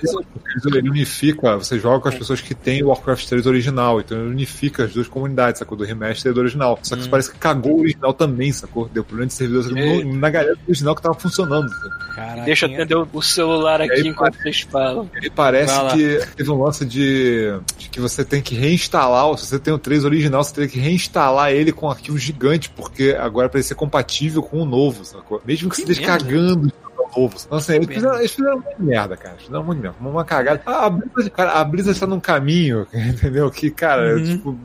Ele 0.74 0.90
unifica, 0.90 1.56
você 1.56 1.78
joga 1.78 2.00
com 2.00 2.08
as 2.08 2.14
pessoas 2.14 2.40
que 2.40 2.54
têm 2.54 2.82
o 2.82 2.88
Warcraft 2.88 3.26
3 3.28 3.46
original, 3.46 4.00
então 4.00 4.18
ele 4.18 4.30
unifica 4.30 4.84
as 4.84 4.92
duas 4.92 5.06
comunidades, 5.08 5.58
sacou? 5.58 5.76
Do 5.78 5.84
remaster 5.84 6.30
e 6.32 6.34
do 6.34 6.40
original. 6.40 6.78
Só 6.82 6.94
que 6.94 7.02
isso 7.02 7.10
parece 7.10 7.30
que 7.32 7.38
cagou 7.38 7.76
o 7.76 7.80
original 7.80 8.12
também, 8.12 8.52
sacou? 8.52 8.88
Deu 8.88 9.04
problema 9.04 9.26
de 9.28 9.34
servidor 9.34 9.70
no, 9.70 10.14
na 10.16 10.30
galera 10.30 10.54
do 10.54 10.60
original 10.66 10.94
que 10.94 11.02
tava 11.02 11.14
funcionando. 11.14 11.68
Caraca. 12.14 12.42
Deixa 12.42 12.66
eu 12.66 12.74
atender 12.74 12.96
o- 12.96 13.22
celular 13.22 13.80
aqui 13.80 13.92
aí, 13.92 14.08
enquanto 14.08 14.36
vocês 14.40 14.60
falam. 14.62 15.08
E 15.22 15.28
parece 15.28 15.72
que 15.92 16.26
teve 16.36 16.50
um 16.50 16.62
lance 16.62 16.84
de, 16.84 17.52
de 17.76 17.88
que 17.90 18.00
você 18.00 18.24
tem 18.24 18.40
que 18.40 18.54
reinstalar, 18.54 19.36
se 19.36 19.46
você 19.46 19.58
tem 19.58 19.72
o 19.74 19.78
3 19.78 20.04
original, 20.04 20.42
você 20.42 20.54
tem 20.54 20.68
que 20.68 20.78
reinstalar 20.78 21.50
ele 21.52 21.72
com 21.72 21.86
um 21.86 21.90
arquivo 21.90 22.16
gigante, 22.18 22.70
porque 22.70 23.14
agora 23.18 23.48
para 23.48 23.58
ele 23.58 23.66
ser 23.66 23.74
compatível 23.74 24.42
com 24.42 24.62
o 24.62 24.64
novo, 24.64 25.04
sacou? 25.04 25.40
Mesmo 25.44 25.68
que, 25.70 25.76
Que 25.76 25.82
você 25.86 25.92
esteja 25.92 26.06
cagando 26.18 26.72
o 26.98 27.20
novo. 27.20 27.36
Então, 27.46 27.58
assim, 27.58 27.74
eles 27.74 27.86
fizeram, 27.88 28.18
eles 28.18 28.32
fizeram 28.34 28.58
muito 28.60 28.82
merda, 28.82 29.16
cara. 29.16 29.34
Eles 29.34 29.44
fizeram 29.44 29.64
muito 29.64 29.80
merda. 29.82 29.96
Uma 30.00 30.24
cagada. 30.24 30.62
Ah, 30.66 30.86
a 30.86 30.90
Blizzard, 30.90 31.30
cara, 31.30 31.52
a 31.52 31.64
Blizzard 31.64 31.98
tá 32.00 32.06
num 32.06 32.20
caminho, 32.20 32.86
entendeu? 32.92 33.50
Que, 33.50 33.70
cara, 33.70 34.16
Uhum. 34.16 34.24
tipo, 34.24 34.58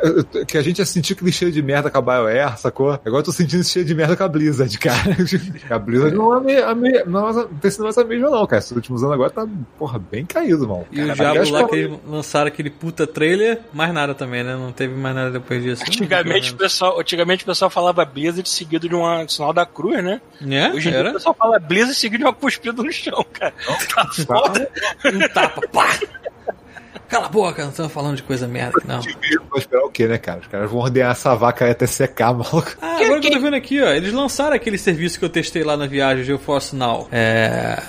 que 0.46 0.58
a 0.58 0.62
gente 0.62 0.78
ia 0.78 0.86
sentir 0.86 1.14
aquele 1.14 1.32
cheio 1.32 1.52
de 1.52 1.62
merda 1.62 1.90
com 1.90 1.98
a 1.98 2.02
BioWare, 2.02 2.58
sacou? 2.58 2.90
Agora 2.92 3.20
eu 3.20 3.22
tô 3.22 3.32
sentindo 3.32 3.60
esse 3.60 3.70
cheio 3.70 3.84
de 3.84 3.94
merda 3.94 4.16
com 4.16 4.24
a 4.24 4.28
Blizzard, 4.28 4.76
cara. 4.78 5.16
A 5.70 5.78
Blizzard 5.78 6.16
não 6.16 6.34
é 6.34 6.38
a, 6.38 6.40
me, 6.40 6.56
a, 6.58 6.74
me, 6.74 7.04
não, 7.04 7.40
é- 7.40 7.46
tem 7.60 7.70
sido 7.70 7.84
mais 7.84 7.98
a 7.98 8.04
mesma, 8.04 8.30
não, 8.30 8.46
cara. 8.46 8.60
Esses 8.60 8.72
últimos 8.72 9.02
anos 9.02 9.14
agora 9.14 9.30
tá, 9.30 9.46
porra, 9.78 9.98
bem 9.98 10.24
caído, 10.24 10.68
mano. 10.68 10.86
E 10.90 11.02
o 11.02 11.06
Cara, 11.06 11.14
Diablo 11.14 11.40
aliás, 11.40 11.50
lá 11.50 11.68
que 11.68 11.76
eles 11.76 11.98
lançaram 12.06 12.48
aquele 12.48 12.70
puta 12.70 13.06
trailer, 13.06 13.60
mais 13.72 13.92
nada 13.92 14.14
também, 14.14 14.42
né? 14.42 14.54
Não 14.54 14.72
teve 14.72 14.94
mais 14.94 15.14
nada 15.14 15.30
depois 15.30 15.62
disso. 15.62 15.82
Antigamente 15.86 16.52
o, 16.52 16.56
pessoal, 16.56 17.00
antigamente 17.00 17.42
o 17.44 17.46
pessoal 17.46 17.70
falava 17.70 18.04
Blizzard 18.04 18.48
seguido 18.48 18.88
de 18.88 18.94
um 18.94 19.28
sinal 19.28 19.52
da 19.52 19.66
cruz, 19.66 20.02
né? 20.02 20.20
né? 20.40 20.72
Hoje 20.74 20.88
em 20.88 20.92
dia 20.92 21.10
o 21.10 21.12
pessoal 21.12 21.34
fala 21.34 21.58
Blizzard 21.58 21.94
seguido 21.94 22.18
de 22.18 22.24
uma 22.24 22.32
cuspida 22.32 22.82
no 22.82 22.92
chão, 22.92 23.24
cara. 23.32 23.54
Tá 23.94 24.06
foda. 24.08 24.70
um 25.04 25.28
tapa, 25.32 25.60
pá! 25.68 25.98
Cala 27.12 27.26
a 27.26 27.28
boca, 27.28 27.62
não 27.62 27.68
estamos 27.68 27.92
falando 27.92 28.16
de 28.16 28.22
coisa 28.22 28.48
merda, 28.48 28.80
não. 28.86 28.98
Vou 29.50 29.58
esperar 29.58 29.84
o 29.84 29.90
quê, 29.90 30.06
né, 30.06 30.16
cara? 30.16 30.40
Os 30.40 30.46
caras 30.46 30.70
vão 30.70 30.80
ordenar 30.80 31.10
essa 31.10 31.34
vaca 31.34 31.66
aí 31.66 31.72
até 31.72 31.86
secar, 31.86 32.32
maluco. 32.32 32.74
Ah, 32.80 32.96
agora 33.04 33.20
que 33.20 33.26
eu 33.26 33.32
tô 33.32 33.38
vendo 33.38 33.54
aqui, 33.54 33.82
ó. 33.82 33.90
Eles 33.90 34.14
lançaram 34.14 34.56
aquele 34.56 34.78
serviço 34.78 35.18
que 35.18 35.24
eu 35.26 35.28
testei 35.28 35.62
lá 35.62 35.76
na 35.76 35.86
viagem, 35.86 36.24
GeoForce 36.24 36.74
Now. 36.74 37.08
É. 37.12 37.82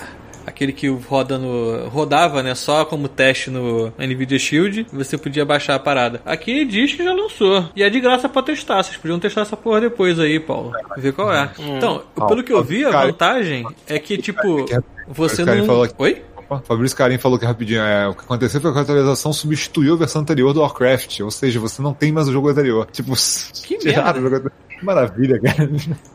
Aquele 0.45 0.73
que 0.73 0.89
roda 0.89 1.37
no, 1.37 1.87
rodava, 1.87 2.43
né, 2.43 2.53
só 2.53 2.83
como 2.83 3.07
teste 3.07 3.49
no 3.49 3.93
NVIDIA 3.97 4.37
Shield, 4.37 4.87
você 4.91 5.17
podia 5.17 5.45
baixar 5.45 5.75
a 5.75 5.79
parada. 5.79 6.19
Aqui 6.25 6.65
diz 6.65 6.93
que 6.93 7.01
já 7.01 7.13
lançou. 7.13 7.69
E 7.77 7.81
é 7.81 7.89
de 7.89 8.01
graça 8.01 8.27
pra 8.27 8.43
testar. 8.43 8.83
Vocês 8.83 8.97
podiam 8.97 9.19
testar 9.19 9.43
essa 9.43 9.55
porra 9.55 9.79
depois 9.79 10.19
aí, 10.19 10.37
Paulo. 10.37 10.73
Ver 10.97 11.13
qual 11.13 11.33
é. 11.33 11.49
Então, 11.57 12.03
pelo 12.27 12.43
que 12.43 12.51
eu 12.51 12.61
vi, 12.61 12.83
a 12.83 12.91
vantagem 12.91 13.65
é 13.87 13.97
que, 13.99 14.17
tipo, 14.17 14.65
você 15.07 15.45
não. 15.45 15.81
aqui. 15.81 15.95
Oi? 15.97 16.21
Opa, 16.55 16.63
Fabrício 16.65 16.97
Carim 16.97 17.17
falou 17.17 17.39
que 17.39 17.45
rapidinho, 17.45 17.81
é, 17.81 18.07
o 18.07 18.13
que 18.13 18.21
aconteceu 18.21 18.61
foi 18.61 18.71
que 18.71 18.79
a 18.79 18.81
atualização 18.81 19.33
substituiu 19.33 19.93
a 19.93 19.97
versão 19.97 20.21
anterior 20.21 20.53
do 20.53 20.61
Warcraft, 20.61 21.19
ou 21.21 21.31
seja, 21.31 21.59
você 21.59 21.81
não 21.81 21.93
tem 21.93 22.11
mais 22.11 22.27
o 22.27 22.31
jogo 22.31 22.49
anterior. 22.49 22.87
Tipo, 22.91 23.13
Que 23.63 23.77
tiraram 23.77 24.19
o 24.19 24.23
jogo 24.23 24.35
anterior. 24.35 24.53
Que 24.79 24.85
maravilha, 24.85 25.39
cara. 25.39 25.69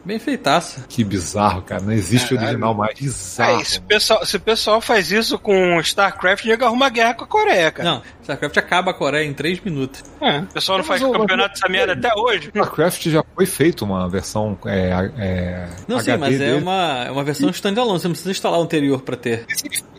Bem 0.04 0.18
feitaça. 0.18 0.84
Que 0.88 1.02
bizarro, 1.02 1.62
cara. 1.62 1.80
Não 1.80 1.92
existe 1.92 2.34
o 2.34 2.36
original 2.36 2.74
mais. 2.74 2.98
Bizarro. 2.98 3.60
É, 3.60 3.64
se, 3.64 3.78
o 3.78 3.82
pessoal, 3.82 4.26
se 4.26 4.36
o 4.36 4.40
pessoal 4.40 4.80
faz 4.80 5.10
isso 5.10 5.38
com 5.38 5.80
StarCraft, 5.80 6.44
nego 6.44 6.64
arruma 6.64 6.88
guerra 6.90 7.14
com 7.14 7.24
a 7.24 7.26
Coreia, 7.26 7.70
cara. 7.70 7.88
Não, 7.88 8.02
StarCraft 8.28 8.56
acaba 8.58 8.90
a 8.90 8.94
Coreia 8.94 9.24
em 9.26 9.32
3 9.32 9.60
minutos. 9.60 10.02
É, 10.20 10.40
o 10.40 10.46
pessoal 10.46 10.78
não 10.78 10.84
faz 10.84 11.00
Mas 11.00 11.10
o- 11.10 11.12
campeonato 11.14 11.54
dessa 11.54 11.68
merda 11.68 11.92
até 11.94 12.10
hoje. 12.14 12.50
Warcraft 12.54 13.06
já 13.08 13.24
foi 13.34 13.46
feito 13.46 13.84
uma 13.84 14.08
versão 14.08 14.58
é, 14.66 15.10
é, 15.18 15.68
Não, 15.88 15.98
sim, 16.00 16.10
HD 16.10 16.18
mas 16.18 16.34
é 16.34 16.38
dele. 16.38 16.62
uma, 16.62 17.04
é 17.06 17.10
uma 17.10 17.24
versão 17.24 17.48
standalone, 17.50 17.98
você 17.98 18.06
não 18.08 18.12
precisa 18.12 18.30
instalar 18.30 18.58
o 18.60 18.62
anterior 18.62 19.00
pra 19.02 19.16
ter. 19.16 19.46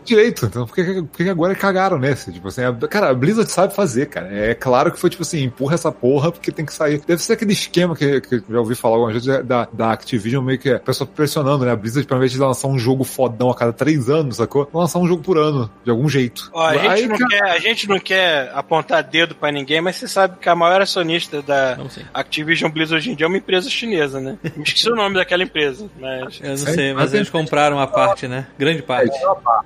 direito. 0.04 0.46
Então, 0.46 0.66
por 0.66 0.74
que, 0.74 0.82
por 1.02 1.16
que 1.16 1.28
agora 1.28 1.54
cagaram 1.54 1.98
nesse? 1.98 2.32
Tipo 2.32 2.48
assim, 2.48 2.62
a, 2.64 2.72
cara, 2.88 3.10
a 3.10 3.14
Blizzard 3.14 3.50
sabe 3.50 3.74
fazer, 3.74 4.06
cara. 4.06 4.28
É 4.32 4.54
claro 4.54 4.90
que 4.92 4.98
foi 4.98 5.10
tipo 5.10 5.22
assim, 5.22 5.42
empurra 5.44 5.74
essa 5.74 5.90
porra 5.92 6.32
porque 6.32 6.50
tem 6.52 6.64
que 6.64 6.72
sair. 6.72 7.00
Deve 7.06 7.22
ser 7.22 7.34
aquele 7.34 7.52
esquema 7.52 7.94
que, 7.96 8.20
que 8.20 8.36
eu 8.36 8.42
já 8.48 8.58
ouvi 8.58 8.74
falar 8.74 8.94
algumas 8.96 9.14
vezes 9.14 9.44
da, 9.46 9.68
da 9.72 9.92
Activision, 9.92 10.44
meio 10.44 10.58
que 10.58 10.70
é 10.70 10.74
a 10.76 10.80
pessoa 10.80 11.06
pressionando, 11.06 11.64
né? 11.64 11.72
A 11.72 11.76
Blizzard, 11.76 12.06
pra 12.06 12.18
vez 12.18 12.32
de 12.32 12.38
lançar 12.38 12.68
um 12.68 12.78
jogo 12.78 13.04
fodão 13.04 13.50
a 13.50 13.54
cada 13.54 13.72
três 13.72 14.08
anos, 14.08 14.36
sacou? 14.36 14.68
Lançar 14.72 14.98
um 14.98 15.06
jogo 15.06 15.22
por 15.22 15.36
ano, 15.38 15.70
de 15.84 15.90
algum 15.90 16.08
jeito. 16.08 16.50
Ó, 16.52 16.66
a, 16.66 16.74
gente 16.76 16.88
Aí, 16.88 17.06
não 17.08 17.18
cara, 17.18 17.28
quer, 17.28 17.50
a 17.50 17.58
gente 17.58 17.88
não 17.88 17.98
quer 17.98 18.19
apontar 18.54 19.02
dedo 19.02 19.34
pra 19.34 19.50
ninguém, 19.52 19.80
mas 19.80 19.96
você 19.96 20.08
sabe 20.08 20.38
que 20.38 20.48
a 20.48 20.54
maior 20.54 20.80
acionista 20.80 21.42
da 21.42 21.76
Não. 21.76 21.88
Activision 22.12 22.70
Blizzard 22.70 22.96
hoje 23.02 23.10
em 23.10 23.14
dia 23.14 23.26
é 23.26 23.28
uma 23.28 23.36
empresa 23.36 23.68
chinesa, 23.70 24.20
né? 24.20 24.38
Me 24.56 24.62
esqueci 24.62 24.90
o 24.90 24.94
nome 24.94 25.16
daquela 25.16 25.42
empresa, 25.42 25.88
mas... 25.98 26.40
Eu 26.40 26.50
não 26.50 26.56
sei, 26.56 26.92
mas 26.92 27.14
eles 27.14 27.28
é- 27.28 27.30
compraram 27.30 27.76
uma 27.76 27.86
parte, 27.86 28.26
né? 28.28 28.46
Grande 28.58 28.82
parte. 28.82 29.16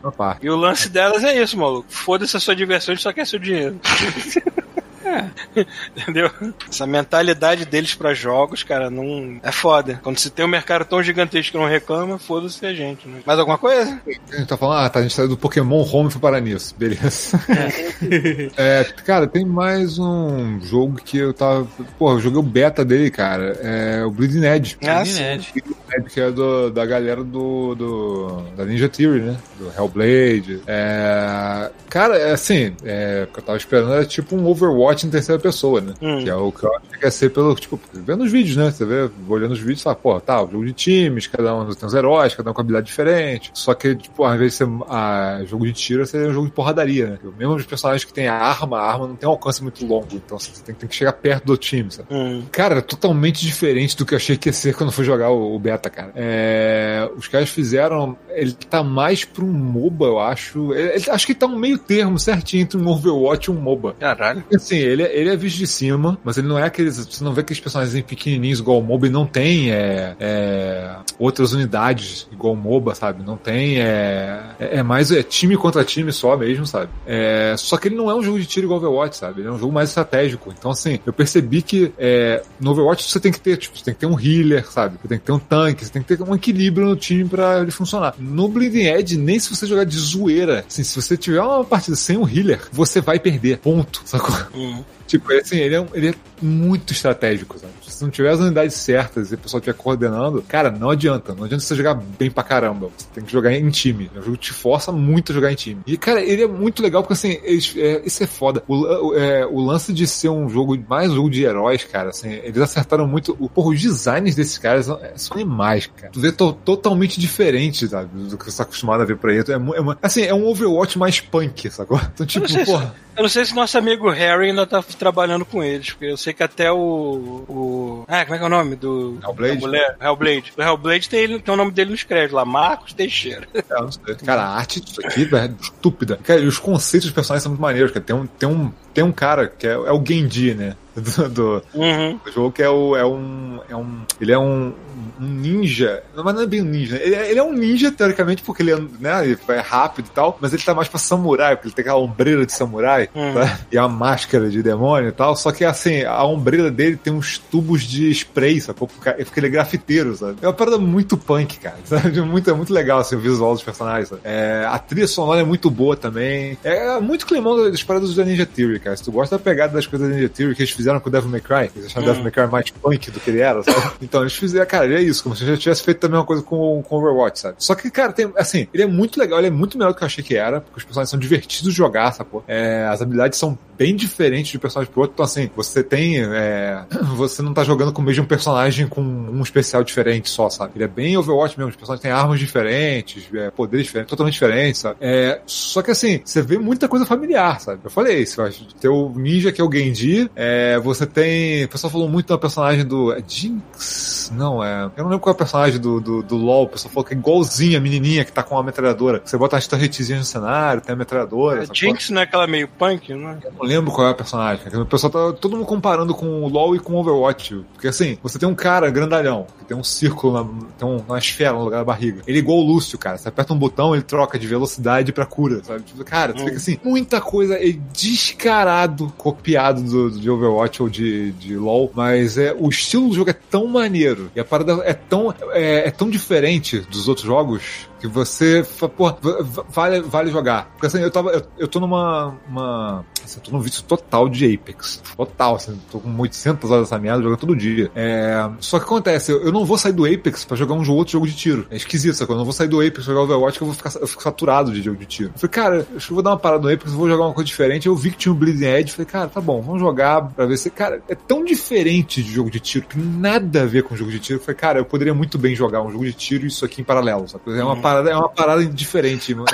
uma 0.02 0.12
parte. 0.12 0.44
E 0.46 0.50
o 0.50 0.56
lance 0.56 0.88
delas 0.88 1.24
é 1.24 1.40
isso, 1.40 1.58
maluco. 1.58 1.86
Foda-se 1.88 2.36
a 2.36 2.40
sua 2.40 2.54
diversão, 2.54 2.92
a 2.92 2.94
gente 2.94 3.02
só 3.02 3.12
quer 3.12 3.26
seu 3.26 3.38
dinheiro. 3.38 3.80
Entendeu? 5.96 6.30
Essa 6.68 6.86
mentalidade 6.86 7.64
deles 7.64 7.94
pra 7.94 8.14
jogos, 8.14 8.62
cara, 8.62 8.90
não. 8.90 9.38
É 9.42 9.52
foda. 9.52 10.00
Quando 10.02 10.18
se 10.18 10.30
tem 10.30 10.44
um 10.44 10.48
mercado 10.48 10.84
tão 10.84 11.02
gigantesco 11.02 11.52
que 11.52 11.58
não 11.58 11.68
reclama, 11.68 12.18
foda-se 12.18 12.64
a 12.64 12.74
gente, 12.74 13.08
né? 13.08 13.20
Mais 13.24 13.38
alguma 13.38 13.58
coisa? 13.58 14.00
A 14.32 14.36
gente 14.36 14.46
tá 14.46 14.56
falando, 14.56 14.78
ah, 14.78 14.88
tá, 14.88 14.98
a 15.00 15.02
gente 15.02 15.14
saiu 15.14 15.28
do 15.28 15.36
Pokémon 15.36 15.82
Home 15.82 16.08
e 16.08 16.12
foi 16.12 16.20
parar 16.20 16.40
nisso. 16.40 16.74
Beleza. 16.76 17.40
É, 18.56 18.84
cara, 19.04 19.26
tem 19.26 19.44
mais 19.44 19.98
um 19.98 20.60
jogo 20.60 20.96
que 20.96 21.18
eu 21.18 21.32
tava. 21.32 21.66
Porra, 21.98 22.14
eu 22.14 22.20
joguei 22.20 22.38
o 22.38 22.42
beta 22.42 22.84
dele, 22.84 23.10
cara. 23.10 23.58
É 23.62 24.04
o 24.04 24.10
Bleeding 24.10 24.44
Edge. 24.44 24.76
Ah, 24.84 25.02
Bleeding. 25.02 25.22
Edge. 25.22 25.52
Edge, 25.96 26.10
que 26.10 26.20
é 26.20 26.30
do, 26.30 26.70
da 26.70 26.84
galera 26.84 27.22
do, 27.24 27.74
do. 27.74 28.42
da 28.56 28.64
Ninja 28.64 28.88
Theory, 28.88 29.20
né? 29.20 29.36
Do 29.58 29.72
Hellblade. 29.76 30.60
É, 30.66 31.70
cara, 31.88 32.16
é 32.16 32.32
assim, 32.32 32.74
é, 32.84 33.26
o 33.28 33.32
que 33.32 33.38
eu 33.40 33.44
tava 33.44 33.58
esperando 33.58 33.92
era 33.92 34.04
tipo 34.04 34.36
um 34.36 34.46
Overwatch 34.46 35.03
em 35.04 35.10
terceira 35.10 35.40
pessoa, 35.40 35.80
né? 35.80 35.94
Hum. 36.00 36.22
Que 36.24 36.30
é 36.30 36.34
o 36.34 36.50
que 36.52 36.64
eu 36.64 36.74
acho 36.76 36.88
que 36.98 37.04
ia 37.04 37.10
ser 37.10 37.30
pelo, 37.30 37.54
tipo, 37.54 37.78
vendo 37.92 38.24
os 38.24 38.32
vídeos, 38.32 38.56
né? 38.56 38.70
Você 38.70 38.84
vê, 38.84 39.10
olhando 39.28 39.52
os 39.52 39.58
vídeos, 39.60 39.82
fala, 39.82 39.96
pô, 39.96 40.20
tá, 40.20 40.42
o 40.42 40.50
jogo 40.50 40.64
de 40.64 40.72
times, 40.72 41.26
cada 41.26 41.54
um 41.54 41.72
tem 41.72 41.86
os 41.86 41.94
heróis, 41.94 42.34
cada 42.34 42.50
um 42.50 42.54
com 42.54 42.60
habilidade 42.60 42.86
diferente. 42.86 43.50
Só 43.54 43.74
que, 43.74 43.94
tipo, 43.94 44.24
ao 44.24 44.34
invés 44.34 44.52
de 44.52 44.58
ser 44.58 44.68
ah, 44.88 45.40
jogo 45.46 45.66
de 45.66 45.72
tiro, 45.72 46.06
seria 46.06 46.28
um 46.28 46.32
jogo 46.32 46.46
de 46.46 46.52
porradaria, 46.52 47.06
né? 47.06 47.18
Mesmo 47.38 47.54
os 47.54 47.66
personagens 47.66 48.04
que 48.04 48.12
tem 48.12 48.26
a 48.28 48.34
arma, 48.34 48.78
a 48.78 48.92
arma 48.92 49.06
não 49.08 49.16
tem 49.16 49.28
um 49.28 49.32
alcance 49.32 49.62
muito 49.62 49.84
longo, 49.86 50.06
então 50.12 50.38
você 50.38 50.50
tem, 50.62 50.74
tem 50.74 50.88
que 50.88 50.94
chegar 50.94 51.12
perto 51.12 51.44
do 51.46 51.56
time, 51.56 51.90
sabe? 51.90 52.08
Hum. 52.12 52.42
Cara, 52.50 52.78
é 52.78 52.80
totalmente 52.80 53.44
diferente 53.44 53.96
do 53.96 54.04
que 54.06 54.14
eu 54.14 54.16
achei 54.16 54.36
que 54.36 54.48
ia 54.48 54.52
ser 54.52 54.74
quando 54.74 54.92
fui 54.92 55.04
jogar 55.04 55.30
o, 55.30 55.54
o 55.54 55.58
beta, 55.58 55.88
cara. 55.90 56.12
É, 56.14 57.08
os 57.16 57.28
caras 57.28 57.48
fizeram. 57.50 58.16
Ele 58.30 58.52
tá 58.52 58.82
mais 58.82 59.24
pra 59.24 59.44
um 59.44 59.52
MOBA, 59.52 60.06
eu 60.06 60.18
acho. 60.18 60.72
Ele- 60.74 60.94
ele- 60.94 61.10
acho 61.10 61.26
que 61.26 61.34
tá 61.34 61.46
um 61.46 61.56
meio 61.58 61.78
termo 61.78 62.18
certinho 62.18 62.62
entre 62.62 62.76
um 62.78 62.88
Overwatch 62.88 63.50
e 63.50 63.52
um 63.52 63.56
MOBA. 63.60 63.94
Caralho. 63.98 64.44
Assim, 64.54 64.76
ele, 64.84 65.02
é- 65.02 65.16
ele 65.18 65.30
é 65.30 65.36
visto 65.36 65.56
de 65.58 65.66
cima, 65.66 66.18
mas 66.24 66.36
ele 66.38 66.46
não 66.48 66.58
é 66.58 66.64
aqueles. 66.64 66.96
Você 66.98 67.22
não 67.24 67.32
vê 67.32 67.40
aqueles 67.40 67.60
personagens 67.60 68.02
pequenininhos 68.04 68.58
igual 68.60 68.78
o 68.78 68.82
MOBA 68.82 69.06
e 69.06 69.10
não 69.10 69.26
tem 69.26 69.70
é, 69.72 70.14
é, 70.20 70.96
outras 71.18 71.52
unidades 71.52 72.26
igual 72.32 72.54
o 72.54 72.56
MOBA, 72.56 72.94
sabe? 72.94 73.22
Não 73.24 73.36
tem. 73.36 73.80
É, 73.80 74.42
é 74.58 74.76
é 74.78 74.82
mais 74.82 75.10
é 75.12 75.22
time 75.22 75.56
contra 75.56 75.84
time 75.84 76.12
só 76.12 76.36
mesmo, 76.36 76.66
sabe? 76.66 76.90
É, 77.06 77.54
só 77.56 77.76
que 77.76 77.88
ele 77.88 77.94
não 77.96 78.10
é 78.10 78.14
um 78.14 78.22
jogo 78.22 78.38
de 78.40 78.46
tiro 78.46 78.66
igual 78.66 78.78
Overwatch, 78.78 79.16
sabe? 79.16 79.40
Ele 79.40 79.48
é 79.48 79.52
um 79.52 79.58
jogo 79.58 79.72
mais 79.72 79.88
estratégico. 79.90 80.52
Então, 80.56 80.70
assim, 80.70 80.98
eu 81.06 81.12
percebi 81.12 81.62
que 81.62 81.92
é, 81.98 82.42
no 82.60 82.72
Overwatch 82.72 83.08
você 83.10 83.20
tem 83.20 83.30
que 83.32 83.40
ter, 83.40 83.56
tipo, 83.56 83.78
você 83.78 83.84
tem 83.84 83.94
que 83.94 84.00
ter 84.00 84.06
um 84.06 84.18
healer, 84.18 84.66
sabe? 84.70 84.96
Você 85.00 85.08
tem 85.08 85.18
que 85.18 85.24
ter 85.24 85.32
um 85.32 85.38
tanque, 85.38 85.84
você 85.84 85.92
tem 85.92 86.02
que 86.02 86.16
ter 86.16 86.22
um 86.22 86.34
equilíbrio 86.34 86.86
no 86.86 86.96
time 86.96 87.24
pra 87.28 87.60
ele 87.60 87.70
funcionar. 87.70 88.14
No 88.18 88.48
Bleeding 88.48 88.86
Edge, 88.86 89.16
nem 89.16 89.38
se 89.38 89.54
você 89.54 89.66
jogar 89.66 89.84
de 89.84 89.96
zoeira, 89.98 90.64
assim, 90.66 90.82
se 90.82 91.00
você 91.00 91.16
tiver 91.16 91.40
uma 91.40 91.64
partida 91.64 91.96
sem 91.96 92.16
um 92.16 92.28
healer, 92.28 92.60
você 92.72 93.00
vai 93.00 93.18
perder. 93.18 93.58
Ponto. 93.58 94.02
Sacou? 94.04 94.34
Hum. 94.54 94.73
Uhum. 94.74 95.03
Tipo, 95.18 95.32
assim, 95.32 95.58
ele 95.58 95.74
é, 95.76 95.80
um- 95.80 95.86
ele 95.94 96.08
é 96.08 96.14
muito 96.42 96.92
estratégico, 96.92 97.56
sabe? 97.58 97.72
Se 97.86 98.02
não 98.02 98.10
tiver 98.10 98.30
as 98.30 98.40
unidades 98.40 98.74
certas 98.74 99.30
e 99.30 99.34
o 99.36 99.38
pessoal 99.38 99.60
estiver 99.60 99.76
coordenando, 99.76 100.42
cara, 100.42 100.70
não 100.70 100.90
adianta. 100.90 101.32
Não 101.34 101.44
adianta 101.44 101.62
você 101.62 101.76
jogar 101.76 101.94
bem 101.94 102.28
pra 102.30 102.42
caramba. 102.42 102.90
Você 102.96 103.06
tem 103.14 103.24
que 103.24 103.32
jogar 103.32 103.52
em 103.52 103.70
time. 103.70 104.10
O 104.16 104.20
jogo 104.22 104.36
te 104.36 104.52
força 104.52 104.90
muito 104.90 105.30
a 105.30 105.34
jogar 105.34 105.52
em 105.52 105.54
time. 105.54 105.80
E, 105.86 105.96
cara, 105.96 106.20
ele 106.20 106.42
é 106.42 106.48
muito 106.48 106.82
legal 106.82 107.02
porque, 107.02 107.12
assim, 107.12 107.38
eles- 107.44 107.72
é, 107.76 108.02
isso 108.04 108.22
é 108.24 108.26
foda. 108.26 108.64
O, 108.66 109.14
é, 109.14 109.46
o 109.46 109.60
lance 109.64 109.92
de 109.92 110.06
ser 110.08 110.28
um 110.30 110.48
jogo, 110.48 110.76
mais 110.88 111.12
um 111.12 111.14
jogo 111.14 111.30
de 111.30 111.44
heróis, 111.44 111.84
cara, 111.84 112.10
assim, 112.10 112.32
eles 112.32 112.58
acertaram 112.58 113.06
muito. 113.06 113.36
O, 113.38 113.48
porra, 113.48 113.68
os 113.70 113.80
designs 113.80 114.34
desses 114.34 114.58
caras 114.58 114.86
são, 114.86 114.98
é, 115.00 115.12
são 115.16 115.36
animais, 115.36 115.86
cara. 115.86 116.10
Tu 116.12 116.18
vê 116.20 116.32
to- 116.32 116.52
totalmente 116.64 117.20
diferente, 117.20 117.86
sabe? 117.86 118.08
Do 118.24 118.36
que 118.36 118.44
você 118.50 118.56
tá 118.56 118.64
acostumado 118.64 119.02
a 119.02 119.04
ver 119.04 119.16
por 119.16 119.30
aí. 119.30 119.38
É, 119.38 119.40
é 119.40 119.96
assim, 120.02 120.22
é 120.22 120.34
um 120.34 120.44
Overwatch 120.48 120.98
mais 120.98 121.20
punk, 121.20 121.70
sacou? 121.70 122.00
Então, 122.12 122.26
tipo, 122.26 122.40
não 122.40 122.48
sei 122.48 122.64
se- 122.64 122.70
porra. 122.72 122.94
Eu 123.16 123.22
não 123.22 123.28
sei 123.28 123.44
se 123.44 123.54
nosso 123.54 123.78
amigo 123.78 124.10
Harry 124.10 124.48
ainda 124.50 124.66
tá 124.66 124.82
trabalhando 125.04 125.44
com 125.44 125.62
eles, 125.62 125.90
porque 125.90 126.06
eu 126.06 126.16
sei 126.16 126.32
que 126.32 126.42
até 126.42 126.72
o. 126.72 127.44
o 127.48 128.04
ah, 128.08 128.24
como 128.24 128.34
é 128.34 128.38
que 128.38 128.44
é 128.44 128.46
o 128.46 128.50
nome? 128.50 128.76
Do. 128.76 129.18
Hellblade? 129.22 129.54
da 129.54 129.60
mulher? 129.66 129.96
Hellblade. 130.00 130.52
O 130.56 130.62
Hellblade 130.62 131.08
tem, 131.08 131.20
ele- 131.20 131.38
tem 131.40 131.54
o 131.54 131.56
nome 131.56 131.70
dele 131.72 131.90
nos 131.90 132.02
créditos 132.02 132.34
lá, 132.34 132.44
Marcos 132.44 132.92
Teixeira. 132.92 133.46
É, 133.54 133.74
eu 133.74 133.82
não 133.82 133.92
sei. 133.92 134.14
Cara, 134.16 134.42
a 134.42 134.56
arte 134.56 134.80
disso 134.80 135.00
aqui 135.04 135.28
é 135.34 135.50
estúpida. 135.60 136.18
Cara, 136.22 136.40
e 136.40 136.46
os 136.46 136.58
conceitos 136.58 137.08
dos 137.08 137.14
personagens 137.14 137.42
são 137.42 137.50
muito 137.50 137.60
maneiros, 137.62 137.90
cara. 137.90 138.04
Tem 138.04 138.14
um, 138.14 138.26
tem 138.26 138.48
um, 138.48 138.72
tem 138.92 139.04
um 139.04 139.12
cara 139.12 139.46
que 139.48 139.66
é, 139.66 139.72
é 139.72 139.92
o 139.92 140.04
Genji, 140.04 140.54
né? 140.54 140.76
Do, 140.96 141.28
do- 141.28 141.62
Uhum. 141.74 142.18
do 142.24 142.32
jogo 142.32 142.52
que 142.52 142.62
é, 142.62 142.68
o, 142.68 142.94
é 142.96 143.04
um. 143.04 143.60
É 143.68 143.74
um. 143.76 144.02
Ele 144.20 144.32
é 144.32 144.38
um, 144.38 144.72
um 145.20 145.24
ninja. 145.24 146.02
Não, 146.14 146.22
mas 146.22 146.34
não 146.34 146.42
é 146.42 146.46
bem 146.46 146.62
um 146.62 146.64
ninja. 146.66 146.96
Ele, 147.02 147.14
é- 147.14 147.30
ele 147.30 147.38
é 147.38 147.42
um 147.42 147.52
ninja, 147.52 147.90
teoricamente, 147.90 148.42
porque 148.42 148.62
ele 148.62 148.72
é, 148.72 148.76
né, 149.00 149.24
ele 149.24 149.38
é 149.48 149.58
rápido 149.60 150.06
e 150.06 150.10
tal, 150.10 150.38
mas 150.40 150.52
ele 150.52 150.62
tá 150.62 150.72
mais 150.74 150.86
pra 150.88 150.98
samurai, 150.98 151.56
porque 151.56 151.68
ele 151.68 151.74
tem 151.74 151.82
aquela 151.82 151.98
ombreira 151.98 152.46
de 152.46 152.52
samurai 152.52 153.08
Hum. 153.14 153.34
tá? 153.34 153.58
e 153.72 153.78
a 153.78 153.88
máscara 153.88 154.48
de 154.48 154.62
demônio 154.62 155.08
e 155.08 155.12
tal. 155.12 155.34
Só 155.36 155.50
que 155.52 155.64
assim, 155.64 156.02
a 156.04 156.24
ombreira 156.24 156.70
dele 156.70 156.96
tem 156.96 157.12
uns 157.12 157.38
tubos 157.38 157.82
de 157.82 158.10
spray, 158.10 158.60
sacou? 158.60 158.86
Porque 158.88 159.10
porque 159.24 159.40
ele 159.40 159.46
é 159.48 159.50
grafiteiro, 159.50 160.14
sabe? 160.16 160.36
É 160.42 160.46
uma 160.46 160.52
parada 160.52 160.78
muito 160.78 161.16
punk, 161.16 161.58
cara. 161.58 161.76
Sabe? 161.84 162.20
Muito, 162.20 162.48
é 162.48 162.52
muito 162.54 162.72
legal 162.72 162.98
assim, 163.00 163.16
o 163.16 163.20
visual 163.20 163.52
dos 163.54 163.62
personagens. 163.62 164.08
sabe? 164.08 164.20
É, 164.24 164.64
a 164.68 164.78
trilha 164.78 165.06
sonora 165.08 165.40
é 165.40 165.44
muito 165.44 165.70
boa 165.70 165.96
também. 165.96 166.56
É 166.62 167.00
muito 167.00 167.26
climão 167.26 167.56
das 167.70 167.82
paradas 167.82 168.14
da 168.14 168.24
Ninja 168.24 168.46
Theory, 168.46 168.78
cara. 168.80 168.96
Se 168.96 169.02
tu 169.02 169.10
gosta 169.12 169.36
da 169.36 169.42
pegada 169.42 169.72
das 169.72 169.86
coisas 169.86 170.08
da 170.08 170.14
Ninja 170.14 170.28
Theory 170.28 170.54
que 170.54 170.62
eles 170.62 170.70
fizeram 170.72 170.83
com 171.00 171.08
o 171.08 171.12
Devil 171.12 171.30
May 171.30 171.40
Cry, 171.40 171.70
eles 171.74 171.86
acharam 171.86 172.02
o 172.02 172.06
Devil 172.06 172.22
May 172.22 172.32
Cry 172.32 172.46
mais 172.46 172.70
punk 172.70 173.10
do 173.10 173.20
que 173.20 173.30
ele 173.30 173.40
era, 173.40 173.62
sabe? 173.62 173.94
Então 174.02 174.20
eles 174.20 174.34
fizeram, 174.34 174.66
cara, 174.66 174.84
ele 174.84 174.96
é 174.96 175.00
isso, 175.02 175.22
como 175.22 175.34
se 175.34 175.44
já 175.46 175.56
tivesse 175.56 175.82
feito 175.82 175.98
também 175.98 176.18
uma 176.18 176.26
coisa 176.26 176.42
com, 176.42 176.82
com 176.82 176.96
Overwatch, 176.96 177.40
sabe? 177.40 177.56
Só 177.58 177.74
que, 177.74 177.90
cara, 177.90 178.12
tem, 178.12 178.30
assim, 178.36 178.68
ele 178.72 178.82
é 178.82 178.86
muito 178.86 179.18
legal, 179.18 179.38
ele 179.38 179.48
é 179.48 179.50
muito 179.50 179.78
melhor 179.78 179.92
do 179.92 179.96
que 179.96 180.02
eu 180.02 180.06
achei 180.06 180.22
que 180.22 180.36
era, 180.36 180.60
porque 180.60 180.78
os 180.78 180.84
personagens 180.84 181.10
são 181.10 181.18
divertidos 181.18 181.72
de 181.72 181.76
jogar, 181.76 182.12
sacou? 182.12 182.44
É, 182.46 182.86
as 182.86 183.00
habilidades 183.00 183.38
são 183.38 183.58
bem 183.76 183.94
diferentes 183.94 184.50
de 184.50 184.56
um 184.56 184.60
personagem 184.60 184.92
pro 184.92 185.02
outro, 185.02 185.14
então 185.14 185.24
assim, 185.24 185.50
você 185.54 185.82
tem, 185.82 186.18
é, 186.22 186.84
você 187.16 187.42
não 187.42 187.52
tá 187.52 187.64
jogando 187.64 187.92
com 187.92 188.02
o 188.02 188.04
mesmo 188.04 188.26
personagem 188.26 188.86
com 188.86 189.00
um 189.00 189.42
especial 189.42 189.82
diferente 189.82 190.28
só, 190.28 190.48
sabe? 190.48 190.72
Ele 190.76 190.84
é 190.84 190.88
bem 190.88 191.16
Overwatch 191.16 191.58
mesmo, 191.58 191.70
os 191.70 191.76
personagens 191.76 192.02
têm 192.02 192.10
armas 192.10 192.38
diferentes, 192.38 193.28
é, 193.34 193.50
poderes 193.50 193.86
diferentes, 193.86 194.10
totalmente 194.10 194.34
diferentes, 194.34 194.80
sabe? 194.80 194.96
É, 195.00 195.40
só 195.46 195.82
que 195.82 195.90
assim, 195.90 196.20
você 196.24 196.42
vê 196.42 196.58
muita 196.58 196.88
coisa 196.88 197.06
familiar, 197.06 197.60
sabe? 197.60 197.80
Eu 197.84 197.90
falei, 197.90 198.24
vai 198.36 198.50
ter 198.80 198.88
o 198.88 199.12
ninja 199.16 199.52
que 199.52 199.60
é 199.60 199.64
o 199.64 199.70
Genji, 199.70 200.30
é, 200.34 200.78
você 200.78 201.06
tem, 201.06 201.64
o 201.64 201.68
pessoal 201.68 201.90
falou 201.90 202.08
muito 202.08 202.28
da 202.28 202.38
personagem 202.38 202.84
do 202.84 203.12
é 203.12 203.22
Jinx, 203.26 204.32
não 204.34 204.62
é, 204.62 204.84
eu 204.96 205.04
não 205.04 205.10
lembro 205.10 205.20
qual 205.20 205.32
é 205.32 205.34
o 205.34 205.38
personagem 205.38 205.80
do, 205.80 206.00
do, 206.00 206.22
do 206.22 206.36
LoL, 206.36 206.64
o 206.64 206.68
pessoal 206.68 206.92
falou 206.92 207.04
que 207.04 207.14
é 207.14 207.16
igualzinha 207.16 207.78
a 207.78 207.80
menininha 207.80 208.24
que 208.24 208.32
tá 208.32 208.42
com 208.42 208.54
uma 208.54 208.62
metralhadora, 208.62 209.20
você 209.24 209.36
bota 209.36 209.56
as 209.56 209.66
torretezinhas 209.66 210.20
no 210.20 210.26
cenário, 210.26 210.80
tem 210.80 210.92
a 210.92 210.96
metralhadora, 210.96 211.62
A 211.62 211.66
sacou? 211.66 211.76
Jinx 211.76 212.10
não 212.10 212.20
é 212.20 212.24
aquela 212.24 212.46
meio 212.46 212.68
punk, 212.68 213.12
não 213.14 213.30
é? 213.30 213.38
Não 213.64 213.68
lembro 213.74 213.90
qual 213.92 214.06
é 214.06 214.10
a 214.10 214.14
personagem. 214.14 214.62
O 214.74 214.86
pessoal 214.86 215.10
tá 215.10 215.32
todo 215.32 215.56
mundo 215.56 215.66
comparando 215.66 216.14
com 216.14 216.42
o 216.42 216.48
LoL 216.48 216.76
e 216.76 216.78
com 216.78 216.92
o 216.94 216.96
Overwatch. 216.98 217.64
Porque 217.72 217.88
assim, 217.88 218.18
você 218.22 218.38
tem 218.38 218.48
um 218.48 218.54
cara 218.54 218.90
grandalhão, 218.90 219.46
que 219.58 219.64
tem 219.64 219.76
um 219.76 219.82
círculo, 219.84 220.32
na, 220.34 220.44
tem 220.78 220.86
um- 220.88 220.98
uma 221.06 221.18
esfera 221.18 221.52
no 221.54 221.64
lugar 221.64 221.78
da 221.78 221.84
barriga. 221.84 222.22
Ele 222.26 222.38
é 222.38 222.40
igual 222.40 222.58
o 222.58 222.62
Lúcio, 222.62 222.98
cara. 222.98 223.16
Você 223.18 223.28
aperta 223.28 223.52
um 223.52 223.58
botão, 223.58 223.94
ele 223.94 224.02
troca 224.04 224.38
de 224.38 224.46
velocidade 224.46 225.12
pra 225.12 225.24
cura, 225.26 225.62
sabe? 225.64 225.82
Tipo, 225.82 226.04
cara, 226.04 226.32
você 226.32 226.44
fica 226.44 226.56
assim, 226.56 226.78
muita 226.84 227.20
coisa 227.20 227.54
é 227.54 227.72
descarado, 227.92 229.12
copiado 229.16 229.82
do, 229.82 230.10
de 230.10 230.30
Overwatch 230.30 230.82
ou 230.82 230.88
de, 230.88 231.32
de 231.32 231.56
LoL, 231.56 231.90
mas 231.94 232.36
é, 232.38 232.54
o 232.58 232.68
estilo 232.68 233.08
do 233.08 233.14
jogo 233.14 233.30
é 233.30 233.32
tão 233.34 233.66
maneiro 233.66 234.30
e 234.34 234.40
a 234.40 234.44
parada 234.44 234.80
é 234.84 234.92
tão, 234.94 235.32
é, 235.52 235.88
é 235.88 235.90
tão 235.90 236.08
diferente 236.10 236.80
dos 236.90 237.08
outros 237.08 237.26
jogos 237.26 237.88
que 238.04 238.14
você, 238.14 238.62
pô, 238.96 239.06
va- 239.08 239.16
va- 239.40 239.64
vale, 239.68 240.00
vale 240.02 240.30
jogar. 240.30 240.70
Porque 240.72 240.86
assim, 240.86 240.98
eu 241.00 241.10
tava, 241.10 241.30
eu, 241.30 241.42
eu 241.58 241.66
tô 241.68 241.80
numa, 241.80 242.36
uma, 242.46 243.04
assim, 243.24 243.38
eu 243.38 243.42
tô 243.42 243.50
num 243.50 243.60
vício 243.60 243.82
total 243.84 244.28
de 244.28 244.54
Apex. 244.54 245.02
Total, 245.16 245.54
assim, 245.56 245.80
tô 245.90 245.98
com 246.00 246.14
800 246.20 246.70
horas 246.70 246.84
dessa 246.84 246.98
merda, 246.98 247.22
jogando 247.22 247.38
todo 247.38 247.56
dia. 247.56 247.90
É, 247.94 248.46
só 248.60 248.78
que 248.78 248.84
acontece, 248.84 249.32
eu, 249.32 249.42
eu 249.42 249.50
não 249.52 249.64
vou 249.64 249.78
sair 249.78 249.92
do 249.92 250.04
Apex 250.04 250.44
pra 250.44 250.54
jogar 250.56 250.74
um 250.74 250.90
outro 250.90 251.12
jogo 251.12 251.26
de 251.26 251.34
tiro. 251.34 251.66
É 251.70 251.76
esquisito, 251.76 252.14
sacou? 252.14 252.34
Eu 252.34 252.38
não 252.38 252.44
vou 252.44 252.52
sair 252.52 252.68
do 252.68 252.78
Apex 252.80 253.04
jogar 253.04 253.22
Overwatch 253.22 253.56
que 253.58 253.62
eu 253.64 253.68
vou 253.68 253.74
ficar, 253.74 253.90
eu 253.98 254.06
fico 254.06 254.22
saturado 254.22 254.70
de 254.70 254.82
jogo 254.82 254.98
de 254.98 255.06
tiro. 255.06 255.30
Eu 255.34 255.38
falei, 255.38 255.50
cara, 255.50 255.86
acho 255.96 256.06
que 256.06 256.12
eu 256.12 256.16
vou 256.16 256.22
dar 256.22 256.30
uma 256.30 256.38
parada 256.38 256.62
no 256.62 256.72
Apex, 256.74 256.92
vou 256.92 257.08
jogar 257.08 257.24
uma 257.24 257.32
coisa 257.34 257.46
diferente. 257.46 257.86
Eu 257.86 257.96
vi 257.96 258.10
que 258.10 258.18
tinha 258.18 258.32
um 258.32 258.36
Bleeding 258.36 258.66
Edge, 258.66 258.92
falei, 258.92 259.06
cara, 259.06 259.28
tá 259.28 259.40
bom, 259.40 259.62
vamos 259.62 259.80
jogar 259.80 260.20
pra 260.28 260.44
ver 260.44 260.58
se, 260.58 260.68
cara, 260.68 261.02
é 261.08 261.14
tão 261.14 261.42
diferente 261.42 262.22
de 262.22 262.30
jogo 262.30 262.50
de 262.50 262.60
tiro, 262.60 262.86
que 262.86 262.98
nada 262.98 263.62
a 263.62 263.66
ver 263.66 263.82
com 263.84 263.96
jogo 263.96 264.10
de 264.10 264.18
tiro. 264.20 264.38
Eu 264.38 264.42
falei, 264.44 264.56
cara, 264.56 264.78
eu 264.80 264.84
poderia 264.84 265.14
muito 265.14 265.38
bem 265.38 265.54
jogar 265.54 265.80
um 265.82 265.90
jogo 265.90 266.04
de 266.04 266.12
tiro 266.12 266.44
e 266.44 266.48
isso 266.48 266.64
aqui 266.64 266.82
em 266.82 266.84
paralelo, 266.84 267.26
sabe? 267.26 267.44
É 267.58 267.64
uma 267.64 267.76
parada, 267.76 267.93
é 267.98 268.16
uma 268.16 268.28
parada 268.28 268.64
diferente, 268.64 269.34
mano. 269.34 269.46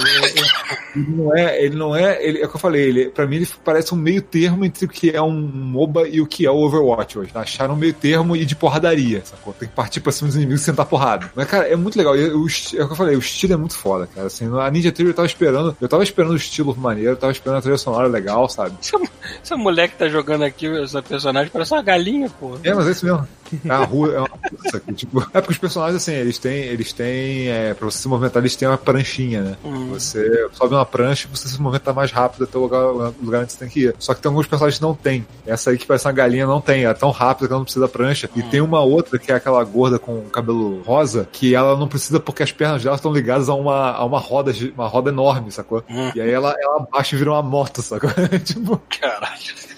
Ele 0.94 1.06
não 1.08 1.36
é, 1.36 1.64
ele 1.64 1.76
não 1.76 1.96
é, 1.96 2.24
ele, 2.24 2.40
é 2.40 2.46
o 2.46 2.48
que 2.48 2.56
eu 2.56 2.60
falei, 2.60 2.82
ele, 2.82 3.08
pra 3.10 3.26
mim 3.26 3.36
ele 3.36 3.48
parece 3.64 3.94
um 3.94 3.96
meio 3.96 4.22
termo 4.22 4.64
entre 4.64 4.84
o 4.84 4.88
que 4.88 5.10
é 5.10 5.22
um 5.22 5.32
MOBA 5.32 6.08
e 6.08 6.20
o 6.20 6.26
que 6.26 6.46
é 6.46 6.50
o 6.50 6.56
Overwatch 6.56 7.18
hoje. 7.18 7.32
Tá? 7.32 7.40
Acharam 7.40 7.74
um 7.74 7.76
meio 7.76 7.92
termo 7.92 8.36
e 8.36 8.44
de 8.44 8.56
porradaria, 8.56 9.22
sacou? 9.24 9.52
Tem 9.52 9.68
que 9.68 9.74
partir 9.74 10.00
pra 10.00 10.12
cima 10.12 10.28
dos 10.28 10.36
inimigos 10.36 10.62
e 10.62 10.64
sentar 10.64 10.86
porrada. 10.86 11.30
Mas, 11.34 11.46
cara, 11.46 11.68
é 11.68 11.76
muito 11.76 11.96
legal. 11.96 12.16
E 12.16 12.28
o, 12.28 12.46
é 12.46 12.82
o 12.82 12.86
que 12.86 12.92
eu 12.92 12.96
falei, 12.96 13.16
o 13.16 13.20
estilo 13.20 13.52
é 13.52 13.56
muito 13.56 13.76
foda, 13.76 14.06
cara. 14.06 14.26
Assim, 14.26 14.46
a 14.58 14.70
Ninja 14.70 14.92
Theory 14.92 15.10
eu 15.10 15.16
tava 15.16 15.26
esperando, 15.26 15.76
eu 15.80 15.88
tava 15.88 16.02
esperando 16.02 16.32
o 16.32 16.36
estilo 16.36 16.76
maneiro, 16.76 17.10
eu 17.10 17.16
tava 17.16 17.32
esperando 17.32 17.58
a 17.58 17.62
trilha 17.62 17.78
sonora 17.78 18.08
legal, 18.08 18.48
sabe? 18.48 18.76
Essa, 18.80 18.98
essa 19.42 19.56
mulher 19.56 19.88
que 19.88 19.96
tá 19.96 20.08
jogando 20.08 20.44
aqui, 20.44 20.66
essa 20.66 21.02
personagem, 21.02 21.50
parece 21.52 21.72
uma 21.72 21.82
galinha, 21.82 22.30
pô. 22.38 22.56
É, 22.64 22.74
mas 22.74 22.86
é 22.86 22.90
isso 22.90 23.04
mesmo. 23.04 23.26
É 23.64 23.74
uma 23.74 23.84
rua, 23.84 24.14
é 24.14 24.18
uma 24.18 24.28
russa 24.28 24.76
aqui, 24.76 24.92
tipo. 24.92 25.20
É 25.32 25.40
porque 25.40 25.52
os 25.52 25.58
personagens, 25.58 25.96
assim, 25.96 26.12
eles 26.12 26.38
têm, 26.38 26.64
eles 26.64 26.92
têm, 26.92 27.48
é, 27.48 27.74
pra 27.74 27.90
você 27.90 27.98
se 27.98 28.08
movimentar, 28.08 28.42
eles 28.42 28.56
têm 28.56 28.68
uma 28.68 28.78
pranchinha, 28.78 29.42
né? 29.42 29.56
Hum. 29.64 29.90
Você 29.90 30.48
sobe 30.52 30.74
uma 30.74 30.84
prancha 30.86 31.26
e 31.26 31.36
você 31.36 31.48
se 31.48 31.60
movimenta 31.60 31.92
mais 31.92 32.10
rápido 32.12 32.44
até 32.44 32.56
o 32.56 32.60
lugar, 32.60 32.84
o 32.84 33.14
lugar 33.22 33.42
onde 33.42 33.52
você 33.52 33.58
tem 33.58 33.68
que 33.68 33.80
ir. 33.84 33.94
Só 33.98 34.14
que 34.14 34.20
tem 34.20 34.28
alguns 34.28 34.46
personagens 34.46 34.78
que 34.78 34.84
não 34.84 34.94
tem. 34.94 35.26
Essa 35.46 35.70
aí 35.70 35.78
que 35.78 35.86
parece 35.86 36.06
uma 36.06 36.12
galinha 36.12 36.46
não 36.46 36.60
tem. 36.60 36.84
Ela 36.84 36.92
é 36.92 36.96
tão 36.96 37.10
rápida 37.10 37.48
que 37.48 37.52
ela 37.52 37.60
não 37.60 37.64
precisa 37.64 37.86
da 37.86 37.90
prancha. 37.90 38.30
E 38.34 38.42
tem 38.42 38.60
uma 38.60 38.80
outra 38.80 39.18
que 39.18 39.32
é 39.32 39.34
aquela 39.34 39.62
gorda 39.64 39.98
com 39.98 40.22
cabelo 40.22 40.82
rosa, 40.82 41.28
que 41.30 41.54
ela 41.54 41.76
não 41.76 41.88
precisa 41.88 42.20
porque 42.20 42.42
as 42.42 42.52
pernas 42.52 42.82
dela 42.82 42.96
estão 42.96 43.12
ligadas 43.12 43.48
a 43.48 43.54
uma, 43.54 43.92
a 43.92 44.04
uma 44.04 44.18
roda, 44.18 44.52
uma 44.74 44.86
roda 44.86 45.10
enorme, 45.10 45.50
sacou? 45.50 45.82
Hum. 45.88 46.10
E 46.14 46.20
aí 46.20 46.30
ela, 46.30 46.54
ela 46.58 46.86
baixa 46.90 47.14
e 47.14 47.18
vira 47.18 47.32
uma 47.32 47.42
moto, 47.42 47.82
sacou? 47.82 48.10
tipo, 48.44 48.80
Caralho. 49.00 49.70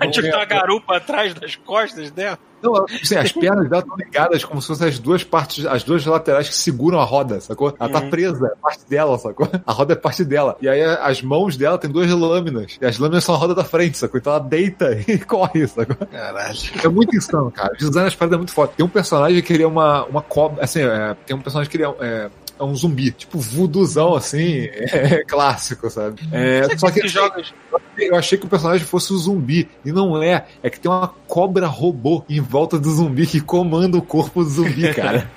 É 0.00 0.06
tipo 0.08 0.22
tem 0.22 0.34
uma 0.34 0.44
garupa 0.44 0.96
atrás 0.96 1.34
das 1.34 1.56
costas 1.56 2.10
dela. 2.10 2.38
Não, 2.64 2.84
assim, 2.84 3.16
as 3.16 3.30
pernas 3.32 3.68
dela 3.68 3.82
estão 3.82 3.96
ligadas 3.96 4.44
como 4.44 4.60
se 4.60 4.68
fossem 4.68 4.88
as 4.88 4.98
duas 4.98 5.22
partes, 5.22 5.66
as 5.66 5.84
duas 5.84 6.04
laterais 6.06 6.48
que 6.48 6.54
seguram 6.54 6.98
a 6.98 7.04
roda, 7.04 7.38
sacou? 7.40 7.74
Ela 7.78 7.88
tá 7.90 8.00
Uhum. 8.00 8.10
presa, 8.10 8.46
é 8.46 8.56
parte 8.60 8.88
dela, 8.88 9.18
sacou? 9.18 9.48
A 9.66 9.72
roda 9.72 9.92
é 9.92 9.96
parte 9.96 10.24
dela. 10.24 10.56
E 10.60 10.68
aí 10.68 10.82
as 10.82 11.22
mãos 11.22 11.56
dela 11.56 11.76
tem 11.78 11.90
duas 11.90 12.10
lâminas. 12.10 12.78
E 12.80 12.86
as 12.86 12.98
lâminas 12.98 13.24
são 13.24 13.34
a 13.34 13.38
roda 13.38 13.54
da 13.54 13.64
frente, 13.64 13.98
sacou? 13.98 14.18
Então 14.18 14.32
ela 14.32 14.42
deita 14.42 14.92
e 15.06 15.18
corre, 15.18 15.66
sacou? 15.68 15.96
Caralho. 16.06 16.58
É 16.82 16.88
muito 16.88 17.14
insano, 17.16 17.50
cara. 17.50 17.72
O 17.74 17.76
design 17.76 18.04
das 18.04 18.14
paradas 18.14 18.34
é 18.34 18.38
muito 18.38 18.52
foda. 18.52 18.72
Tem 18.76 18.84
um 18.84 18.88
personagem 18.88 19.42
que 19.42 19.52
ele 19.52 19.62
é 19.62 19.66
uma, 19.66 20.04
uma 20.06 20.22
cobra. 20.22 20.64
Assim, 20.64 20.80
é, 20.80 21.14
tem 21.26 21.36
um 21.36 21.40
personagem 21.40 21.70
que 21.70 21.76
ele 21.76 21.84
é. 21.84 21.94
é 22.00 22.30
é 22.58 22.62
um 22.64 22.74
zumbi, 22.74 23.10
tipo 23.10 23.38
vuduzão 23.38 24.14
assim, 24.14 24.68
é, 24.72 25.24
clássico, 25.24 25.88
sabe? 25.90 26.20
É, 26.32 26.76
só 26.76 26.90
que 26.90 27.00
esses 27.00 27.12
jogos. 27.12 27.52
eu 27.98 28.14
achei 28.16 28.38
que 28.38 28.46
o 28.46 28.48
personagem 28.48 28.86
fosse 28.86 29.12
o 29.12 29.16
zumbi. 29.16 29.68
E 29.84 29.92
não 29.92 30.22
é. 30.22 30.46
É 30.62 30.70
que 30.70 30.78
tem 30.80 30.90
uma 30.90 31.08
cobra 31.26 31.66
robô 31.66 32.24
em 32.28 32.40
volta 32.40 32.78
do 32.78 32.90
zumbi 32.90 33.26
que 33.26 33.40
comanda 33.40 33.96
o 33.98 34.02
corpo 34.02 34.42
do 34.44 34.50
zumbi, 34.50 34.92
cara. 34.94 35.30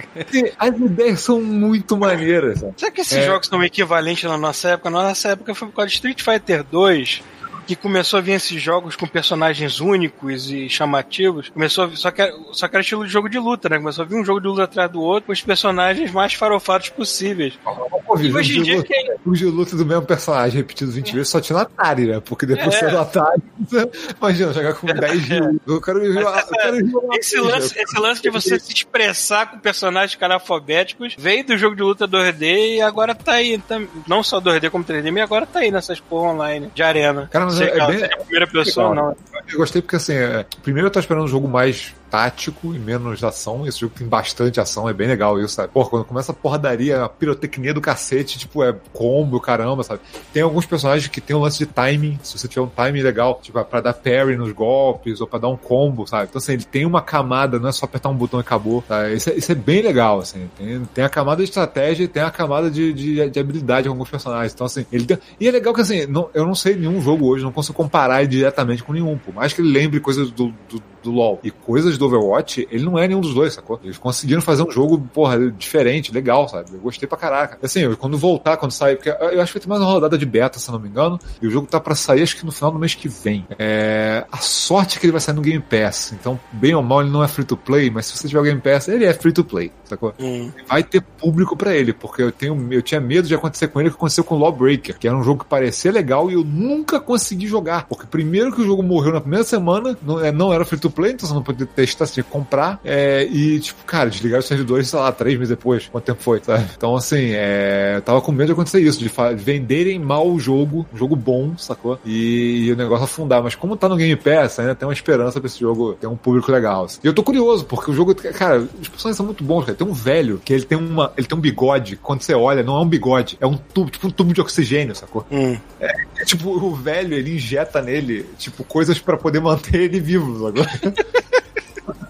As 0.60 0.76
ideias 0.78 1.20
são 1.22 1.42
muito 1.42 1.98
maneiras, 1.98 2.60
sabe? 2.60 2.74
Será 2.78 2.92
que 2.92 3.02
esses 3.02 3.18
É. 3.18 3.26
jogos 3.26 3.48
são 3.48 3.64
equivalentes 3.64 4.24
na 4.24 4.38
nossa 4.38 4.70
época? 4.70 4.90
Na 4.90 5.04
nossa 5.04 5.30
época 5.30 5.56
foi 5.56 5.68
por 5.70 5.76
causa 5.76 5.90
de 5.90 5.96
Street 5.96 6.22
Fighter 6.22 6.64
2 6.64 7.22
que 7.68 7.76
começou 7.76 8.18
a 8.18 8.22
vir 8.22 8.32
esses 8.34 8.62
jogos 8.62 8.96
com 8.96 9.06
personagens 9.06 9.80
únicos 9.80 10.50
e 10.50 10.70
chamativos. 10.70 11.50
Começou 11.50 11.84
a 11.84 11.88
vir, 11.88 11.98
só 11.98 12.10
que, 12.10 12.22
era- 12.22 12.34
só 12.54 12.68
que 12.68 12.76
era 12.76 12.82
estilo 12.82 13.06
de 13.06 13.12
jogo 13.12 13.30
de 13.30 13.38
luta, 13.38 13.68
né? 13.70 13.78
Começou 13.78 14.04
a 14.04 14.08
vir 14.08 14.16
um 14.16 14.26
jogo 14.26 14.40
de 14.40 14.48
luta 14.48 14.64
atrás 14.64 14.90
do 14.90 15.02
outro 15.02 15.28
com 15.28 15.32
os 15.34 15.42
personagens 15.42 16.12
mais 16.12 16.34
farofados 16.34 16.90
possíveis. 16.90 17.54
Pô, 17.64 18.18
E 18.20 18.34
hoje 18.34 18.60
em 18.60 18.64
dia, 18.64 18.78
luta, 18.78 18.88
quem, 18.88 19.12
o 19.26 19.34
de 19.34 19.46
luta 19.46 19.76
do 19.76 19.86
mesmo 19.86 20.04
personagem 20.06 20.58
repetido 20.58 20.92
20 20.92 21.12
vezes 21.14 21.28
só 21.30 21.42
tinha 21.42 21.58
no 21.58 21.62
Atari, 21.64 22.06
né? 22.08 22.22
Porque 22.24 22.46
depois 22.46 22.74
É. 22.76 22.80
você 22.80 22.86
é 22.86 22.90
do 22.90 22.98
Atari, 23.00 23.42
você- 23.60 23.92
imagina, 24.20 24.54
jogar 24.54 24.74
com 24.76 24.88
10 24.88 25.26
de 25.26 25.40
luta. 25.40 25.62
Eu 25.68 25.82
quero 25.82 26.00
uma- 26.12 26.22
eu 26.40 26.48
quero 26.48 27.10
esse, 27.18 27.38
lance, 27.40 27.78
esse 27.78 28.00
lance 28.00 28.22
de 28.22 28.30
você 28.30 28.58
se 28.60 28.72
expressar 28.74 29.52
com 29.52 29.60
personagens 29.60 30.16
carafobéticos 30.16 31.16
veio 31.18 31.46
do 31.46 31.58
jogo 31.58 31.76
de 31.76 31.84
luta 31.84 32.08
2D 32.08 32.76
e 32.78 32.82
agora 32.82 33.14
tá 33.14 33.34
aí. 33.34 33.58
tá- 33.58 33.82
não 34.08 34.24
só 34.24 34.40
2D 34.40 34.70
como 34.70 34.84
3D, 34.84 35.12
mas 35.12 35.24
agora 35.24 35.46
tá 35.46 35.60
aí 35.60 35.72
nessas 35.72 36.00
porra 36.00 36.32
online 36.32 36.72
de 36.74 36.82
arena. 36.84 37.28
Cara, 37.32 37.46
mas 37.46 37.57
mas 37.60 37.70
é, 37.70 37.78
é 37.78 37.88
bem. 37.88 38.04
a 38.06 38.18
primeira 38.18 38.48
pessoa, 38.48 38.96
não. 38.96 39.16
Eu 39.48 39.58
gostei 39.58 39.82
porque 39.82 39.96
assim, 39.96 40.14
é, 40.14 40.46
primeiro 40.64 40.88
eu 40.88 40.92
tô 40.92 41.00
esperando 41.00 41.24
um 41.24 41.28
jogo 41.28 41.48
mais 41.48 41.94
tático 42.10 42.74
e 42.74 42.80
menos 42.80 43.24
ação. 43.24 43.66
Esse 43.68 43.82
jogo 43.82 43.94
tem 43.98 44.08
bastante 44.08 44.60
ação, 44.60 44.88
é 44.88 44.94
bem 44.94 45.08
legal 45.08 45.40
isso, 45.40 45.56
sabe? 45.56 45.72
Porra, 45.72 45.90
quando 45.90 46.06
começa 46.06 46.32
a 46.32 46.36
porradaria, 46.36 47.04
a 47.04 47.10
pirotecnia 47.10 47.74
do 47.74 47.82
cacete, 47.82 48.40
tipo, 48.40 48.64
é 48.64 48.76
combo, 48.94 49.40
caramba, 49.40 49.84
sabe? 49.84 50.02
Tem 50.34 50.42
alguns 50.42 50.66
personagens 50.66 51.08
que 51.08 51.22
tem 51.22 51.36
um 51.36 51.40
lance 51.40 51.58
de 51.58 51.66
timing, 51.66 52.20
se 52.24 52.38
você 52.38 52.48
tiver 52.48 52.62
um 52.62 52.68
timing 52.68 53.02
legal, 53.02 53.40
tipo, 53.42 53.64
pra 53.66 53.82
dar 53.82 53.94
parry 53.94 54.36
nos 54.36 54.52
golpes 54.52 55.22
ou 55.22 55.28
pra 55.28 55.40
dar 55.40 55.50
um 55.50 55.58
combo, 55.58 56.08
sabe? 56.08 56.28
Então, 56.30 56.40
assim, 56.40 56.54
ele 56.54 56.64
tem 56.64 56.86
uma 56.86 57.02
camada, 57.02 57.60
não 57.60 57.70
é 57.70 57.72
só 57.72 57.86
apertar 57.86 58.10
um 58.10 58.16
botão 58.16 58.40
e 58.40 58.42
acabou, 58.42 58.82
tá? 58.82 59.10
Isso 59.10 59.30
é, 59.30 59.36
isso 59.36 59.52
é 59.52 59.56
bem 59.56 59.82
legal, 59.82 60.20
assim. 60.20 60.50
Tem, 60.58 60.86
tem 60.94 61.04
a 61.04 61.10
camada 61.10 61.38
de 61.38 61.50
estratégia 61.50 62.04
e 62.04 62.08
tem 62.08 62.24
a 62.24 62.32
camada 62.32 62.70
de, 62.70 62.94
de, 62.94 63.30
de 63.30 63.40
habilidade 63.40 63.88
com 63.88 63.94
alguns 63.94 64.10
personagens. 64.10 64.54
Então, 64.54 64.66
assim, 64.66 64.86
ele 64.92 65.06
tem... 65.06 65.18
E 65.40 65.48
é 65.48 65.52
legal 65.52 65.74
que, 65.74 65.82
assim, 65.82 66.06
não, 66.06 66.30
eu 66.34 66.46
não 66.46 66.56
sei 66.56 66.76
nenhum 66.76 67.02
jogo 67.02 67.28
hoje, 67.28 67.44
não 67.44 67.52
consigo 67.52 67.76
comparar 67.76 68.26
diretamente 68.26 68.84
com 68.84 68.94
nenhum, 68.94 69.18
por 69.18 69.34
mais 69.34 69.54
que 69.54 69.62
ele 69.62 69.72
lembre 69.72 70.00
coisas 70.00 70.32
do, 70.32 70.54
do, 70.70 70.82
do 71.04 71.12
LoL 71.12 71.40
e 71.44 71.52
coisas 71.52 71.97
do 71.98 72.06
Overwatch, 72.06 72.68
ele 72.72 72.86
não 72.86 72.98
é 72.98 73.08
nenhum 73.08 73.22
dos 73.22 73.34
dois, 73.34 73.54
sacou? 73.54 73.80
Eles 73.84 73.98
conseguiram 73.98 74.42
fazer 74.42 74.64
um 74.64 74.72
jogo, 74.72 75.00
porra, 75.14 75.52
diferente, 75.52 76.12
legal, 76.12 76.48
sabe? 76.48 76.72
Eu 76.74 76.80
gostei 76.80 77.08
pra 77.08 77.18
caraca. 77.18 77.58
Assim, 77.62 77.82
eu, 77.82 77.98
quando 77.98 78.18
voltar, 78.18 78.58
quando 78.58 78.72
sair, 78.72 78.96
porque 78.96 79.10
eu 79.10 79.42
acho 79.42 79.52
que 79.52 79.60
vai 79.60 79.64
ter 79.64 79.70
mais 79.70 79.82
uma 79.82 79.92
rodada 79.92 80.18
de 80.18 80.26
beta, 80.26 80.60
se 80.60 80.72
não 80.72 80.80
me 80.80 80.88
engano, 80.88 81.20
e 81.42 81.48
o 81.48 81.52
jogo 81.52 81.68
tá 81.68 81.80
pra 81.80 81.96
sair, 81.96 82.24
acho 82.24 82.38
que 82.38 82.46
no 82.46 82.52
final 82.52 82.72
do 82.72 82.80
mês 82.80 82.96
que 82.96 83.08
vem. 83.08 83.46
É, 83.58 84.26
a 84.32 84.38
sorte 84.38 84.98
é 84.98 85.00
que 85.00 85.06
ele 85.06 85.12
vai 85.12 85.22
sair 85.22 85.36
no 85.36 85.42
Game 85.42 85.64
Pass, 85.64 86.14
então, 86.14 86.40
bem 86.52 86.74
ou 86.76 86.84
mal, 86.84 87.02
ele 87.02 87.10
não 87.10 87.24
é 87.24 87.28
free 87.28 87.46
to 87.46 87.58
play, 87.58 87.90
mas 87.90 88.06
se 88.06 88.18
você 88.18 88.28
tiver 88.28 88.40
o 88.40 88.44
Game 88.44 88.62
Pass, 88.62 88.88
ele 88.88 89.06
é 89.06 89.14
free 89.14 89.32
to 89.32 89.44
play, 89.44 89.72
sacou? 89.86 90.14
Hum. 90.20 90.52
Vai 90.68 90.84
ter 90.84 91.02
público 91.02 91.56
pra 91.56 91.76
ele, 91.76 91.94
porque 91.94 92.22
eu, 92.22 92.32
tenho, 92.32 92.68
eu 92.72 92.82
tinha 92.82 93.00
medo 93.00 93.28
de 93.28 93.36
acontecer 93.36 93.68
com 93.68 93.80
ele 93.80 93.90
o 93.90 93.92
que 93.92 93.98
aconteceu 93.98 94.24
com 94.24 94.36
o 94.36 94.40
Lawbreaker, 94.40 94.98
que 94.98 95.08
era 95.08 95.18
um 95.18 95.24
jogo 95.24 95.44
que 95.44 95.50
parecia 95.50 95.92
legal 95.92 96.30
e 96.30 96.34
eu 96.34 96.44
nunca 96.44 97.00
consegui 97.00 97.48
jogar, 97.48 97.88
porque 97.88 98.06
primeiro 98.06 98.52
que 98.52 98.62
o 98.62 98.66
jogo 98.66 98.84
morreu 98.84 99.14
na 99.14 99.22
primeira 99.22 99.44
semana, 99.44 99.98
não, 100.02 100.24
é, 100.24 100.32
não 100.32 100.54
era 100.54 100.66
free 100.66 100.80
to 100.80 100.90
play, 100.90 101.12
então 101.12 101.28
você 101.28 101.34
não 101.34 101.44
podia 101.44 101.66
testar, 101.90 102.06
você 102.06 102.14
tinha 102.16 102.24
que 102.24 102.30
comprar, 102.30 102.80
é, 102.84 103.24
e, 103.26 103.60
tipo, 103.60 103.84
cara, 103.86 104.10
desligaram 104.10 104.40
os 104.40 104.48
servidores, 104.48 104.88
sei 104.90 105.00
lá, 105.00 105.12
três 105.12 105.36
meses 105.38 105.50
depois. 105.50 105.88
Quanto 105.92 106.04
tempo 106.06 106.22
foi, 106.22 106.42
sabe? 106.44 106.66
Então, 106.76 106.96
assim, 106.96 107.32
é, 107.32 107.94
eu 107.98 108.02
tava 108.02 108.22
com 108.22 108.32
medo 108.32 108.48
de 108.48 108.52
acontecer 108.54 108.80
isso, 108.82 109.00
de 109.00 109.10
fa- 109.10 109.34
venderem 109.34 110.00
mal 110.00 110.28
o 110.28 110.40
jogo, 110.40 110.86
um 110.94 110.98
jogo 110.98 111.16
bom, 111.16 111.58
sacou? 111.58 112.00
E, 112.06 112.66
e 112.68 112.72
o 112.72 112.76
negócio 112.76 113.06
afundar. 113.06 113.42
Mas 113.44 113.56
como 113.56 113.76
tá 113.78 113.88
no 113.90 113.96
Game 113.96 114.16
Pass, 114.16 114.60
ainda 114.60 114.76
tem 114.76 114.88
uma 114.88 114.94
esperança 114.94 115.40
pra 115.40 115.48
esse 115.48 115.60
jogo 115.60 115.94
ter 115.94 116.08
um 116.08 116.16
público 116.16 116.52
legal. 116.52 116.86
assim. 116.86 117.00
E 117.04 117.08
eu 117.08 117.14
tô 117.14 117.24
curioso, 117.24 117.66
porque 117.66 117.92
o 117.92 117.94
jogo, 117.94 118.14
cara, 118.16 118.60
os 118.60 118.88
personagens 118.88 119.18
são 119.18 119.26
muito 119.26 119.44
bons, 119.44 119.66
cara. 119.66 119.76
Tem 119.78 119.88
um 119.88 119.94
velho 119.94 120.42
que 120.44 120.54
ele 120.54 120.64
tem 120.66 120.78
uma, 120.78 121.12
ele 121.18 121.28
tem 121.28 121.38
um 121.38 121.42
bigode, 121.42 121.96
quando 121.98 122.22
você 122.22 122.34
olha, 122.34 122.64
não 122.64 122.78
é 122.78 122.82
um 122.82 122.88
bigode, 122.88 123.38
é 123.40 123.46
um 123.48 123.58
tubo, 123.58 123.90
tipo 123.90 124.08
um 124.08 124.12
tubo 124.12 124.34
de 124.34 124.42
oxigênio, 124.42 124.96
sacou? 124.96 125.26
Hum. 125.32 125.58
É, 125.80 126.26
tipo, 126.26 126.50
o 126.50 126.76
velho, 126.76 127.14
ele 127.14 127.36
injeta 127.36 127.82
nele, 127.82 128.26
tipo, 128.38 128.64
coisas 128.64 129.00
pra 129.00 129.18
poder 129.18 129.40
manter 129.40 129.82
ele 129.82 130.00
vivo, 130.00 130.48
agora. 130.48 130.68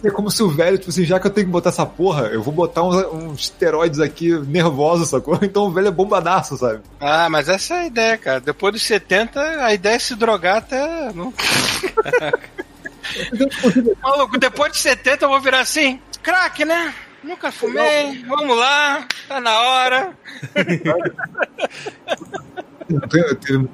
É 0.04 0.10
como 0.10 0.32
se 0.32 0.42
o 0.42 0.50
velho, 0.50 0.78
tipo 0.78 0.90
assim, 0.90 1.04
já 1.04 1.20
que 1.20 1.28
eu 1.28 1.32
tenho 1.32 1.48
que 1.48 1.52
botar 1.52 1.70
essa 1.70 1.86
porra, 1.86 2.28
eu 2.28 2.42
vou 2.42 2.54
botar 2.54 2.84
uns, 2.84 2.96
uns 3.14 3.42
esteroides 3.42 4.00
aqui 4.00 4.32
nervosos, 4.48 5.10
sacou? 5.10 5.38
Então 5.48 5.64
o 5.64 5.72
velho 5.72 5.88
é 5.88 5.92
bombadaço, 5.92 6.58
sabe? 6.58 6.82
Ah, 7.00 7.30
mas 7.30 7.50
essa 7.50 7.76
é 7.76 7.80
a 7.80 7.86
ideia, 7.86 8.18
cara. 8.18 8.40
Depois 8.40 8.74
dos 8.74 8.84
70, 8.84 9.40
a 9.40 9.74
ideia 9.74 9.96
é 9.96 10.00
se 10.00 10.16
drogar 10.16 10.58
até. 10.58 11.12
Não... 11.14 11.34
Maluco, 14.02 14.38
depois 14.38 14.74
de 14.74 14.80
70 14.80 15.26
eu 15.26 15.30
vou 15.30 15.42
virar 15.42 15.62
assim. 15.62 16.00
Crack, 16.22 16.66
né? 16.66 16.94
Nunca 17.24 17.52
fumei. 17.52 18.24
Vamos 18.28 18.58
lá. 18.58 19.08
Tá 19.28 19.40
na 19.40 19.60
hora. 19.60 20.14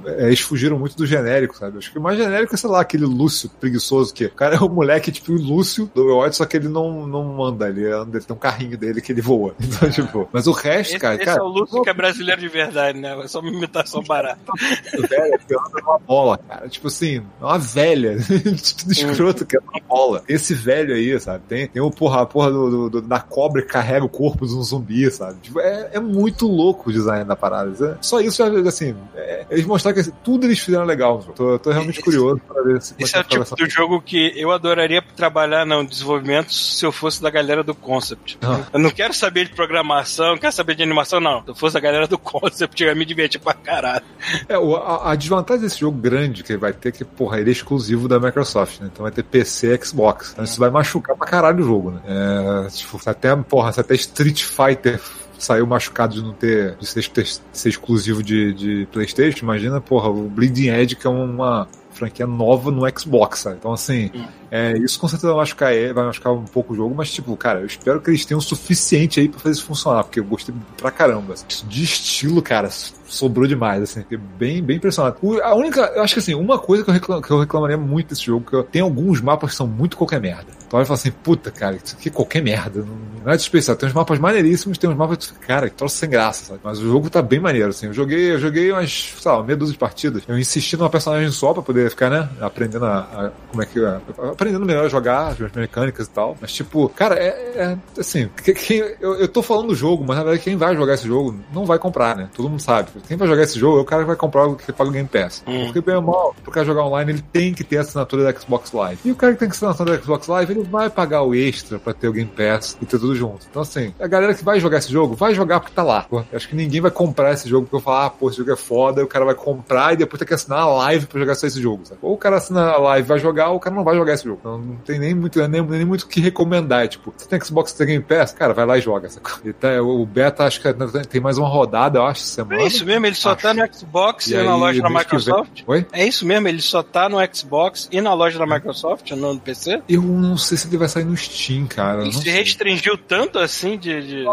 É, 0.06 0.26
Eles 0.28 0.40
fugiram 0.42 0.78
muito 0.80 0.96
do 0.98 1.06
genérico, 1.06 1.56
sabe? 1.58 1.78
Acho 1.78 1.92
que 1.92 1.98
o 2.00 2.02
mais 2.02 2.18
genérico 2.18 2.54
é, 2.54 2.58
sei 2.58 2.70
lá, 2.70 2.82
aquele 2.82 3.06
Lúcio 3.06 3.50
preguiçoso, 3.60 4.14
que 4.14 4.26
o 4.26 4.32
cara 4.32 4.56
é 4.56 4.60
o 4.60 4.70
moleque, 4.70 5.12
tipo, 5.12 5.32
o 5.32 5.36
Lúcio 5.36 5.90
do 5.94 6.02
Overwatch, 6.04 6.36
só 6.38 6.46
que 6.46 6.58
ele 6.58 6.68
não, 6.68 7.06
não 7.08 7.44
anda, 7.44 7.70
ele 7.70 7.86
anda, 7.92 8.18
ele 8.18 8.26
tem 8.26 8.36
um 8.36 8.40
carrinho 8.40 8.78
dele 8.78 9.02
que 9.02 9.12
ele 9.12 9.22
voa. 9.22 9.54
Então, 9.74 9.90
tipo, 9.90 10.30
mas 10.32 10.46
o 10.48 10.52
resto, 10.52 10.92
Esse, 10.92 11.00
cara, 11.00 11.16
esse 11.16 11.26
cara, 11.26 11.40
é 11.40 11.44
o 11.44 11.48
Lúcio 11.48 11.82
que 11.82 11.90
é 11.90 11.94
brasileiro 11.94 12.40
de 12.42 12.48
verdade, 12.48 13.00
né? 13.00 13.20
É 13.24 13.28
só 13.28 13.40
uma 13.40 13.50
imitação 13.50 14.04
barata. 14.08 14.40
o 14.52 15.08
velho 15.08 15.40
que 15.48 15.54
anda 15.56 15.82
numa 15.82 16.00
bola, 16.00 16.38
cara. 16.38 16.70
Tipo 16.70 16.88
assim, 16.88 17.18
é 17.42 17.44
uma 17.44 17.58
velha. 17.58 18.18
Tudo 18.80 18.92
escroto 18.92 19.46
que 19.46 19.58
anda 19.58 19.66
numa 19.68 19.82
bola. 19.88 20.24
Esse 20.28 20.54
velho 20.54 20.94
aí, 20.94 21.20
sabe? 21.20 21.44
Tem, 21.48 21.68
tem 21.68 21.82
o 21.82 21.90
porra, 21.90 22.22
a 22.22 22.26
porra 22.26 22.52
do, 22.52 22.70
do- 22.70 22.90
do- 22.90 23.02
da 23.02 23.20
cobra 23.20 23.62
que 23.62 23.68
carrega 23.70 24.06
o 24.06 24.10
corpo 24.10 24.46
de 24.46 24.54
um 24.54 24.62
zumbi, 24.62 25.10
sabe? 25.12 25.40
Tipo, 25.42 25.60
é, 25.60 25.90
é 25.94 26.00
muito 26.00 26.48
louco 26.48 26.90
o 26.90 26.94
design 26.94 27.26
da 27.26 27.36
parada. 27.36 27.64
É- 27.64 27.98
Só 28.02 28.20
isso, 28.22 28.38
já, 28.38 28.48
assim, 28.70 28.96
é- 29.16 29.46
eles 29.50 29.66
mostraram 29.66 29.94
que 29.96 30.02
assim, 30.02 30.12
tudo 30.24 30.46
eles 30.46 30.60
fizeram 30.60 30.86
legal. 30.86 31.20
Tô, 31.36 31.58
tô 31.60 31.72
realmente 31.72 32.02
curioso 32.02 32.40
pra 32.48 32.62
ver 32.64 32.82
se 32.82 32.94
Esse 33.00 33.16
é 33.16 33.20
o 33.20 33.24
tipo 33.24 33.56
do 33.56 33.70
jogo 33.70 34.02
que 34.02 34.34
eu 34.36 34.52
adoraria 34.52 35.02
trabalhar 35.16 35.66
no 35.66 35.86
desenvolvimento 35.86 36.54
se 36.54 36.86
eu 36.86 36.92
fosse 36.92 37.22
da 37.22 37.30
galera 37.30 37.64
do 37.64 37.74
Concept. 37.76 38.38
Ah. 38.42 38.62
Eu 38.74 38.80
não 38.80 38.90
quero 38.90 39.14
saber 39.14 39.46
de 39.46 39.52
programação, 39.54 40.32
não 40.32 40.38
quero 40.38 40.54
saber 40.54 40.76
de 40.76 40.84
animação, 40.84 41.20
não. 41.20 41.42
Se 41.44 41.50
eu 41.50 41.56
fosse 41.56 41.74
da 41.74 41.80
galera 41.80 42.08
do 42.08 42.18
Concept, 42.18 42.82
eu 42.84 42.90
ia 42.90 42.96
me 42.96 43.06
divertir 43.06 43.40
pra 43.40 43.54
caralho. 43.54 44.04
É, 44.48 44.58
o- 44.58 44.76
a, 44.76 45.12
a 45.12 45.16
desvantagem 45.16 45.64
desse 45.64 45.80
jogo 45.80 45.98
grande 45.98 46.44
que 46.44 46.52
ele 46.54 46.60
vai 46.60 46.74
ter 46.74 46.90
é 46.90 46.92
que, 46.92 47.04
porra, 47.06 47.40
ele 47.40 47.50
é 47.50 47.54
exclusivo 47.54 48.08
da 48.08 48.20
Microsoft, 48.20 48.80
né? 48.80 48.90
Então 48.92 49.04
vai 49.04 49.12
ter 49.12 49.24
PC 49.24 49.74
e 49.76 49.86
Xbox. 49.86 50.32
Então 50.34 50.44
isso 50.44 50.60
vai 50.60 50.70
machucar 50.70 51.16
pra 51.16 51.28
caralho 51.28 51.64
o 51.64 51.68
jogo, 51.68 51.92
né? 51.92 52.02
É, 52.06 52.68
tipo, 52.70 53.00
se 53.02 53.10
até, 53.10 53.36
porra, 53.36 53.70
até 53.76 53.96
Street 53.96 54.44
Fighter 54.44 55.00
saiu 55.38 55.68
machucado 55.68 56.16
de 56.16 56.22
não 56.22 56.34
ter, 56.34 56.76
de 56.76 56.86
ser, 56.86 57.02
de 57.02 57.40
ser 57.52 57.70
exclusivo 57.70 58.24
de, 58.24 58.54
de 58.54 58.88
Playstation, 58.92 59.46
imagina, 59.46 59.82
porra, 59.82 60.10
o 60.10 60.30
Bleeding 60.30 60.70
Edge 60.70 60.96
que 60.96 61.08
é 61.08 61.10
uma 61.10 61.68
franquia 61.94 62.26
nova 62.26 62.72
no 62.72 62.82
Xbox, 62.98 63.40
sabe? 63.40 63.58
Então, 63.60 63.72
assim, 63.72 64.12
é, 64.52 64.78
isso 64.78 65.00
com 65.00 65.08
certeza 65.08 65.32
vai 65.32 65.42
machucar, 65.42 65.72
vai 65.94 66.06
machucar 66.06 66.34
um 66.34 66.46
pouco 66.46 66.74
o 66.74 66.76
jogo, 66.76 66.94
mas, 66.96 67.12
tipo, 67.12 67.36
cara, 67.38 67.62
eu 67.62 67.66
espero 67.66 68.02
que 68.02 68.10
eles 68.10 68.26
tenham 68.26 68.40
o 68.40 68.42
suficiente 68.42 69.20
aí 69.20 69.30
pra 69.30 69.40
fazer 69.40 69.56
isso 69.56 69.66
funcionar, 69.66 70.04
porque 70.04 70.20
eu 70.20 70.24
gostei 70.24 70.54
pra 70.78 70.92
caramba. 70.92 71.36
De 71.68 71.84
estilo, 71.84 72.42
cara, 72.42 72.70
sobrou 73.14 73.48
demais, 73.48 73.82
assim, 73.84 74.02
fiquei 74.02 74.18
bem, 74.18 74.62
bem 74.64 74.78
impressionado. 74.78 75.18
A 75.44 75.56
única, 75.56 75.82
eu 75.96 76.04
acho 76.04 76.14
que 76.14 76.20
assim, 76.20 76.34
uma 76.34 76.58
coisa 76.60 76.84
que 76.84 76.90
eu, 76.90 76.94
reclam, 76.94 77.22
que 77.22 77.32
eu 77.32 77.40
reclamaria 77.40 77.78
muito 77.78 78.10
desse 78.10 78.24
jogo, 78.26 78.46
que 78.50 78.56
eu, 78.56 78.64
tem 78.64 78.82
alguns 78.82 79.22
mapas 79.22 79.52
que 79.52 79.56
são 79.56 79.68
muito 79.68 79.98
qualquer 79.98 80.20
merda. 80.22 80.48
Então 80.68 80.80
eu 80.80 80.86
falo 80.86 80.96
assim, 81.00 81.12
puta, 81.12 81.52
cara, 81.52 81.76
isso 81.76 81.96
aqui 81.96 82.10
é 82.10 82.12
qualquer 82.12 82.42
merda. 82.42 82.80
Não, 82.82 82.98
não 83.26 83.32
é 83.32 83.36
de 83.36 83.42
especial. 83.44 83.78
Tem 83.78 83.88
uns 83.88 83.94
mapas 83.94 84.18
maneiríssimos, 84.20 84.78
tem 84.78 84.90
uns 84.90 84.96
mapas 84.98 85.18
tu 85.20 85.34
cara, 85.40 85.70
que 85.70 85.76
troço 85.76 85.98
sem 85.98 86.10
graça, 86.10 86.46
sabe? 86.46 86.60
Mas 86.64 86.80
o 86.80 86.84
jogo 86.88 87.10
tá 87.10 87.22
bem 87.22 87.40
maneiro, 87.40 87.70
assim. 87.70 87.86
Eu 87.88 87.94
joguei, 87.94 88.32
eu 88.32 88.40
joguei 88.40 88.72
umas, 88.72 89.14
sei 89.20 89.32
lá, 89.32 89.44
meia 89.44 89.56
dúzia 89.56 89.74
de 89.74 89.80
partidas. 89.80 90.24
Eu 90.28 90.38
insisti 90.38 90.76
numa 90.76 90.90
personagem 90.90 91.30
só 91.32 91.54
pra 91.54 91.62
poder 91.62 91.90
ficar, 91.92 92.10
né, 92.10 92.28
aprendendo 92.42 92.86
a, 92.86 92.98
a- 93.00 93.32
como 93.50 93.62
é 93.62 93.66
que, 93.68 93.80
a- 93.86 94.02
aprendendo 94.32 94.66
melhor 94.66 94.86
a 94.86 94.90
jogar, 94.90 95.28
as 95.28 95.40
mecânicas 95.56 96.08
e 96.08 96.10
tal. 96.10 96.36
Mas, 96.42 96.52
tipo, 96.52 96.90
cara, 96.90 97.16
é, 97.16 97.28
é 97.56 97.78
assim, 98.00 98.28
que- 98.44 98.96
eu, 99.00 99.16
eu 99.16 99.28
tô 99.28 99.42
falando 99.44 99.68
do 99.68 99.76
jogo, 99.76 100.04
mas 100.08 100.18
na 100.18 100.24
verdade 100.24 100.44
quem 100.44 100.56
vai 100.58 100.76
jogar 100.76 100.96
esse 100.96 101.08
jogo 101.08 101.36
não 101.54 101.66
vai 101.66 101.78
comprar, 101.78 102.16
né? 102.16 102.30
Todo 102.36 102.50
mundo 102.50 102.62
sabe. 102.62 102.90
Quem 103.08 103.18
vai 103.18 103.28
jogar 103.28 103.44
esse 103.44 103.60
jogo 103.60 103.80
é 103.80 103.82
o 103.82 103.86
cara 103.86 104.04
que 104.04 104.08
vai 104.08 104.16
comprar 104.16 104.46
o 104.48 104.56
que 104.56 104.72
paga 104.72 104.90
o 104.90 104.94
Game 104.94 105.08
Pass. 105.08 105.44
Hum. 105.48 105.66
Porque, 105.66 105.82
bem 105.82 105.96
ou 105.96 106.02
mal, 106.02 106.36
pro 106.44 106.52
cara 106.52 106.66
jogar 106.66 106.86
online, 106.86 107.12
ele 107.12 107.24
tem 107.32 107.54
que 107.54 107.64
ter 107.64 107.78
a 107.78 107.82
assinatura 107.82 108.24
da 108.24 108.40
Xbox 108.40 108.72
Live. 108.72 109.00
E 109.06 109.12
o 109.12 109.16
cara 109.16 109.34
que 109.34 109.40
tem 109.40 109.50
assinatura 109.50 109.98
da 109.98 110.04
Xbox 110.04 110.28
Live, 110.28 110.54
ele 110.54 110.64
vai 110.64 110.90
pagar 110.90 111.24
o 111.24 111.36
extra 111.36 111.80
pra 111.80 111.94
ter 111.94 112.08
o 112.08 112.14
Game 112.14 112.30
Pass 112.30 112.78
e 112.82 112.86
ter 112.86 113.00
tudo 113.00 113.16
junto. 113.16 113.46
Então, 113.50 113.62
assim, 113.62 113.94
a 114.00 114.08
galera 114.08 114.34
que 114.34 114.44
vai 114.44 114.60
jogar 114.60 114.78
esse 114.78 114.92
jogo, 114.92 115.16
vai 115.16 115.34
jogar 115.34 115.60
porque 115.60 115.76
tá 115.76 115.84
lá. 115.84 116.04
Pô, 116.04 116.20
eu 116.20 116.36
acho 116.36 116.48
que 116.48 116.56
ninguém 116.56 116.82
vai 116.82 116.92
comprar 116.92 117.34
esse 117.34 117.48
jogo 117.48 117.66
porque 117.66 117.76
eu 117.76 117.82
falar, 117.82 118.06
ah, 118.06 118.10
pô, 118.10 118.30
esse 118.30 118.38
jogo 118.38 118.52
é 118.52 118.56
foda, 118.56 119.02
e 119.02 119.04
o 119.04 119.08
cara 119.08 119.26
vai 119.26 119.36
comprar 119.36 119.94
e 119.94 119.98
depois 119.98 120.20
tem 120.20 120.28
que 120.28 120.34
assinar 120.34 120.60
a 120.60 120.68
live 120.68 121.06
pra 121.06 121.20
jogar 121.20 121.36
só 121.36 121.48
esse 121.48 121.62
jogo, 121.62 121.86
sabe? 121.86 122.00
Ou 122.02 122.14
o 122.14 122.18
cara 122.18 122.38
assina 122.38 122.72
a 122.72 122.78
live 122.78 123.06
e 123.06 123.10
vai 123.10 123.20
jogar, 123.20 123.50
ou 123.50 123.58
o 123.58 123.60
cara 123.60 123.76
não 123.76 123.84
vai 123.84 123.96
jogar 123.96 124.14
esse 124.14 124.24
jogo. 124.24 124.40
Então, 124.40 124.58
não 124.58 124.76
tem 124.78 125.00
nem 125.00 125.14
muito, 125.14 125.46
nem, 125.48 125.62
nem 125.62 125.86
muito 125.86 126.04
o 126.04 126.08
que 126.08 126.20
recomendar. 126.20 126.86
É, 126.86 126.88
tipo, 126.88 127.14
você 127.16 127.28
tem 127.28 127.40
Xbox, 127.42 127.74
tem 127.74 127.88
Game 127.88 128.04
Pass, 128.04 128.34
cara, 128.34 128.54
vai 128.54 128.66
lá 128.66 128.78
e 128.78 128.82
joga. 128.82 129.10
Sacou? 129.10 129.34
E 129.44 129.54
tá, 129.54 129.82
o 129.82 130.06
beta, 130.06 130.44
acho 130.44 130.62
que 130.62 130.74
tem 131.08 131.22
mais 131.22 131.38
uma 131.38 131.48
rodada, 131.48 132.00
eu 132.00 132.06
acho, 132.06 132.22
semana. 132.22 132.62
É 132.62 132.68
isso 132.68 132.86
mesmo, 132.86 132.93
ele 132.96 133.16
só 133.16 133.32
Acho. 133.32 133.42
tá 133.42 133.54
no 133.54 133.74
Xbox 133.74 134.28
e, 134.28 134.34
E 134.34 134.36
na 134.44 134.54
aí, 134.54 134.60
loja 134.60 134.82
da 134.82 134.90
Microsoft. 134.90 135.64
Oi? 135.68 135.86
É 135.92 136.06
isso 136.06 136.26
mesmo, 136.26 136.48
ele 136.48 136.62
só 136.62 136.82
tá 136.84 137.08
no 137.10 137.18
Xbox 137.34 137.90
e 137.92 138.02
na 138.02 138.14
loja 138.14 138.38
da 138.40 138.46
Microsoft, 138.46 139.12
no 139.12 139.40
PC. 139.40 139.82
Eu 139.90 140.02
não 140.02 140.38
sei 140.38 140.58
se 140.58 140.68
ele 140.68 140.78
vai 140.78 140.88
sair 140.88 141.06
no 141.06 141.16
Steam, 141.18 141.66
cara. 141.68 141.98
eu 142.00 142.02
Ele 142.04 142.14
não 142.14 142.20
se 142.20 142.24
sei. 142.24 142.34
restringiu 142.34 142.98
tanto 142.98 143.40
assim 143.40 143.78
de. 143.78 144.02
de... 144.02 144.24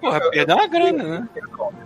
Porra, 0.00 0.20
perdeu 0.30 0.56
uma 0.56 0.66
grana, 0.66 1.02
né? 1.04 1.28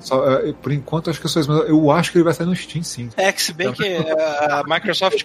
Só, 0.00 0.24
é, 0.40 0.52
por 0.52 0.72
enquanto, 0.72 1.10
acho 1.10 1.20
que 1.20 1.26
é 1.26 1.40
isso. 1.40 1.50
Mas 1.50 1.68
eu 1.68 1.90
acho 1.90 2.12
que 2.12 2.18
ele 2.18 2.24
vai 2.24 2.34
sair 2.34 2.46
no 2.46 2.54
Steam, 2.56 2.82
sim. 2.82 3.08
É 3.16 3.30
que 3.32 3.42
se 3.42 3.52
bem 3.52 3.72
que 3.72 3.84
a 3.86 4.62
Microsoft, 4.66 5.24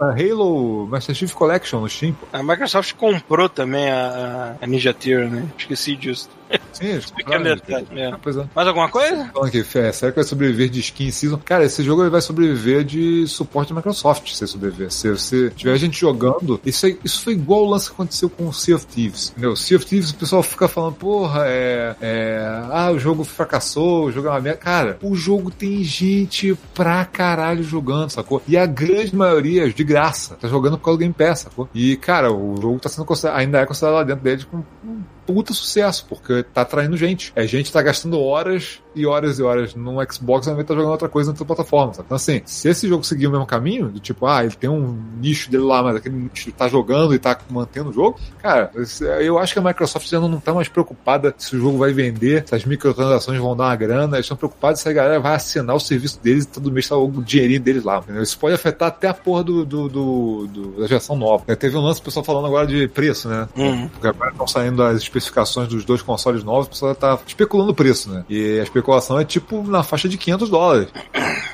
A 0.00 0.06
Halo 0.10 0.86
Master 0.88 1.14
Chief 1.14 1.32
Collection 1.32 1.80
no 1.80 1.88
Steam, 1.88 2.12
pô. 2.14 2.26
a 2.32 2.42
Microsoft 2.42 2.94
comprou 2.94 3.48
também 3.48 3.88
a, 3.90 4.56
a 4.60 4.66
Ninja 4.66 4.92
Theory, 4.92 5.28
né? 5.28 5.46
Esqueci 5.56 5.94
disso. 5.96 6.28
Sim, 6.72 6.86
eles 6.86 7.10
compraram, 7.10 7.56
é. 7.96 8.16
Pois 8.22 8.36
é. 8.36 8.44
Mais 8.54 8.68
alguma 8.68 8.88
coisa? 8.88 9.30
Falando 9.32 9.48
aqui, 9.48 9.64
Fé, 9.64 9.90
será 9.92 10.12
que 10.12 10.16
vai 10.16 10.24
sobreviver 10.24 10.68
de 10.68 10.80
skin 10.80 11.10
season? 11.10 11.38
Cara, 11.44 11.64
esse 11.64 11.82
jogo 11.82 12.08
vai 12.10 12.20
sobreviver 12.20 12.84
de 12.84 13.26
suporte 13.26 13.70
da 13.70 13.76
Microsoft, 13.76 14.30
se 14.32 14.46
sobreviver. 14.46 14.90
Se 14.92 15.10
você 15.10 15.50
tiver 15.50 15.76
gente 15.78 15.98
jogando, 15.98 16.60
isso, 16.64 16.86
aí- 16.86 16.98
isso 17.02 17.22
foi 17.22 17.32
igual 17.32 17.62
o 17.64 17.70
lance 17.70 17.86
que 17.88 17.94
aconteceu 17.94 18.28
com 18.28 18.46
o 18.48 18.52
Sea 18.52 18.76
of 18.76 18.86
Thieves. 18.86 19.30
Entendeu? 19.30 19.56
Sea 19.56 19.76
of 19.76 19.86
Thieves, 19.86 20.10
o 20.10 20.16
pessoal 20.16 20.42
fica 20.42 20.68
falando, 20.68 20.94
porra, 20.94 21.44
é, 21.46 21.96
é. 22.00 22.62
Ah, 22.70 22.90
o 22.92 22.98
jogo 22.98 23.24
fracassou, 23.24 24.04
o 24.06 24.12
jogo 24.12 24.28
é 24.28 24.30
uma 24.30 24.40
merda. 24.40 24.58
Cara, 24.58 24.98
o 25.02 25.14
jogo 25.16 25.50
tem 25.50 25.82
gente 25.82 26.56
pra 26.74 27.04
caralho 27.04 27.62
jogando, 27.64 28.10
sacou? 28.10 28.42
E 28.46 28.56
a 28.56 28.66
grande 28.66 29.16
maioria, 29.16 29.70
de 29.84 29.92
graça, 29.92 30.36
tá 30.36 30.48
jogando 30.48 30.78
por 30.78 30.84
causa 30.84 30.98
do 30.98 31.00
Game 31.00 31.14
Pass, 31.14 31.40
sacou? 31.40 31.68
E, 31.74 31.96
cara, 31.96 32.32
o 32.32 32.60
jogo 32.60 32.80
tá 32.80 32.88
sendo 32.88 33.06
ainda 33.32 33.60
é 33.60 33.66
considerado 33.66 33.94
lá 33.94 34.04
dentro 34.04 34.24
dele 34.24 34.44
com 34.44 34.62
um 34.84 35.02
puta 35.26 35.52
sucesso, 35.52 36.06
porque 36.08 36.42
tá 36.42 36.62
atraindo 36.62 36.96
gente. 36.96 37.32
É 37.36 37.46
gente 37.46 37.66
que 37.66 37.72
tá 37.72 37.82
gastando 37.82 38.20
horas 38.20 38.80
e 38.94 39.06
horas 39.06 39.38
e 39.38 39.42
horas 39.42 39.74
no 39.74 39.96
Xbox, 40.12 40.46
de 40.46 40.64
tá 40.64 40.74
jogando 40.74 40.90
outra 40.90 41.08
coisa 41.08 41.28
na 41.28 41.32
outra 41.32 41.44
plataforma. 41.44 41.92
Sabe? 41.94 42.06
Então, 42.06 42.16
assim, 42.16 42.42
se 42.44 42.68
esse 42.68 42.88
jogo 42.88 43.04
seguir 43.04 43.26
o 43.26 43.30
mesmo 43.30 43.46
caminho, 43.46 43.88
do 43.88 44.00
tipo, 44.00 44.26
ah, 44.26 44.42
ele 44.44 44.54
tem 44.54 44.68
um 44.70 44.98
nicho 45.20 45.50
dele 45.50 45.64
lá, 45.64 45.82
mas 45.82 45.96
aquele 45.96 46.14
nicho 46.16 46.50
tá 46.52 46.68
jogando 46.68 47.14
e 47.14 47.18
tá 47.18 47.38
mantendo 47.50 47.90
o 47.90 47.92
jogo, 47.92 48.18
cara, 48.42 48.70
esse- 48.76 49.04
eu 49.04 49.38
acho 49.38 49.52
que 49.52 49.58
a 49.58 49.62
Microsoft 49.62 50.08
já 50.08 50.20
não 50.20 50.38
tá 50.40 50.52
mais 50.54 50.68
preocupada 50.68 51.34
se 51.38 51.56
o 51.56 51.60
jogo 51.60 51.78
vai 51.78 51.92
vender, 51.92 52.44
se 52.46 52.54
as 52.54 52.64
microtransações 52.64 53.38
vão 53.40 53.56
dar 53.56 53.64
uma 53.64 53.76
grana, 53.76 54.16
eles 54.16 54.24
estão 54.26 54.36
preocupados 54.36 54.80
se 54.80 54.88
a 54.88 54.92
galera 54.92 55.20
vai 55.20 55.34
assinar 55.34 55.74
o 55.74 55.80
serviço 55.80 56.20
deles 56.22 56.44
e 56.44 56.48
todo 56.48 56.70
mês 56.70 56.88
tá 56.88 56.96
o 56.96 57.10
dinheirinho 57.22 57.60
deles 57.60 57.84
lá. 57.84 57.98
entendeu? 57.98 58.22
Isso 58.22 58.38
pode 58.38 58.54
afetar 58.54 58.88
até 58.88 59.08
a 59.08 59.14
porra 59.14 59.42
do, 59.44 59.64
do, 59.64 59.88
do- 59.88 60.46
do- 60.46 60.80
da 60.80 60.86
geração 60.86 61.16
nova. 61.16 61.44
É, 61.46 61.54
Teve 61.54 61.76
um 61.76 61.80
lance, 61.80 62.00
o 62.00 62.04
pessoal 62.04 62.24
falando 62.24 62.46
agora 62.46 62.66
de 62.66 62.86
preço, 62.88 63.28
né? 63.28 63.48
Uhum. 63.56 63.88
Porque 63.88 64.06
agora 64.06 64.30
estão 64.30 64.46
saindo 64.46 64.82
as 64.82 64.98
especificações 64.98 65.68
dos 65.68 65.84
dois 65.84 66.02
consoles 66.02 66.44
novos, 66.44 66.66
o 66.66 66.70
pessoal 66.70 66.94
tá 66.94 67.18
especulando 67.26 67.70
o 67.72 67.74
preço, 67.74 68.10
né? 68.10 68.24
E 68.28 68.58
a 68.60 68.62
especulação 68.62 68.83
é 69.20 69.24
tipo 69.24 69.62
na 69.62 69.82
faixa 69.82 70.08
de 70.08 70.16
500 70.18 70.48
dólares. 70.50 70.88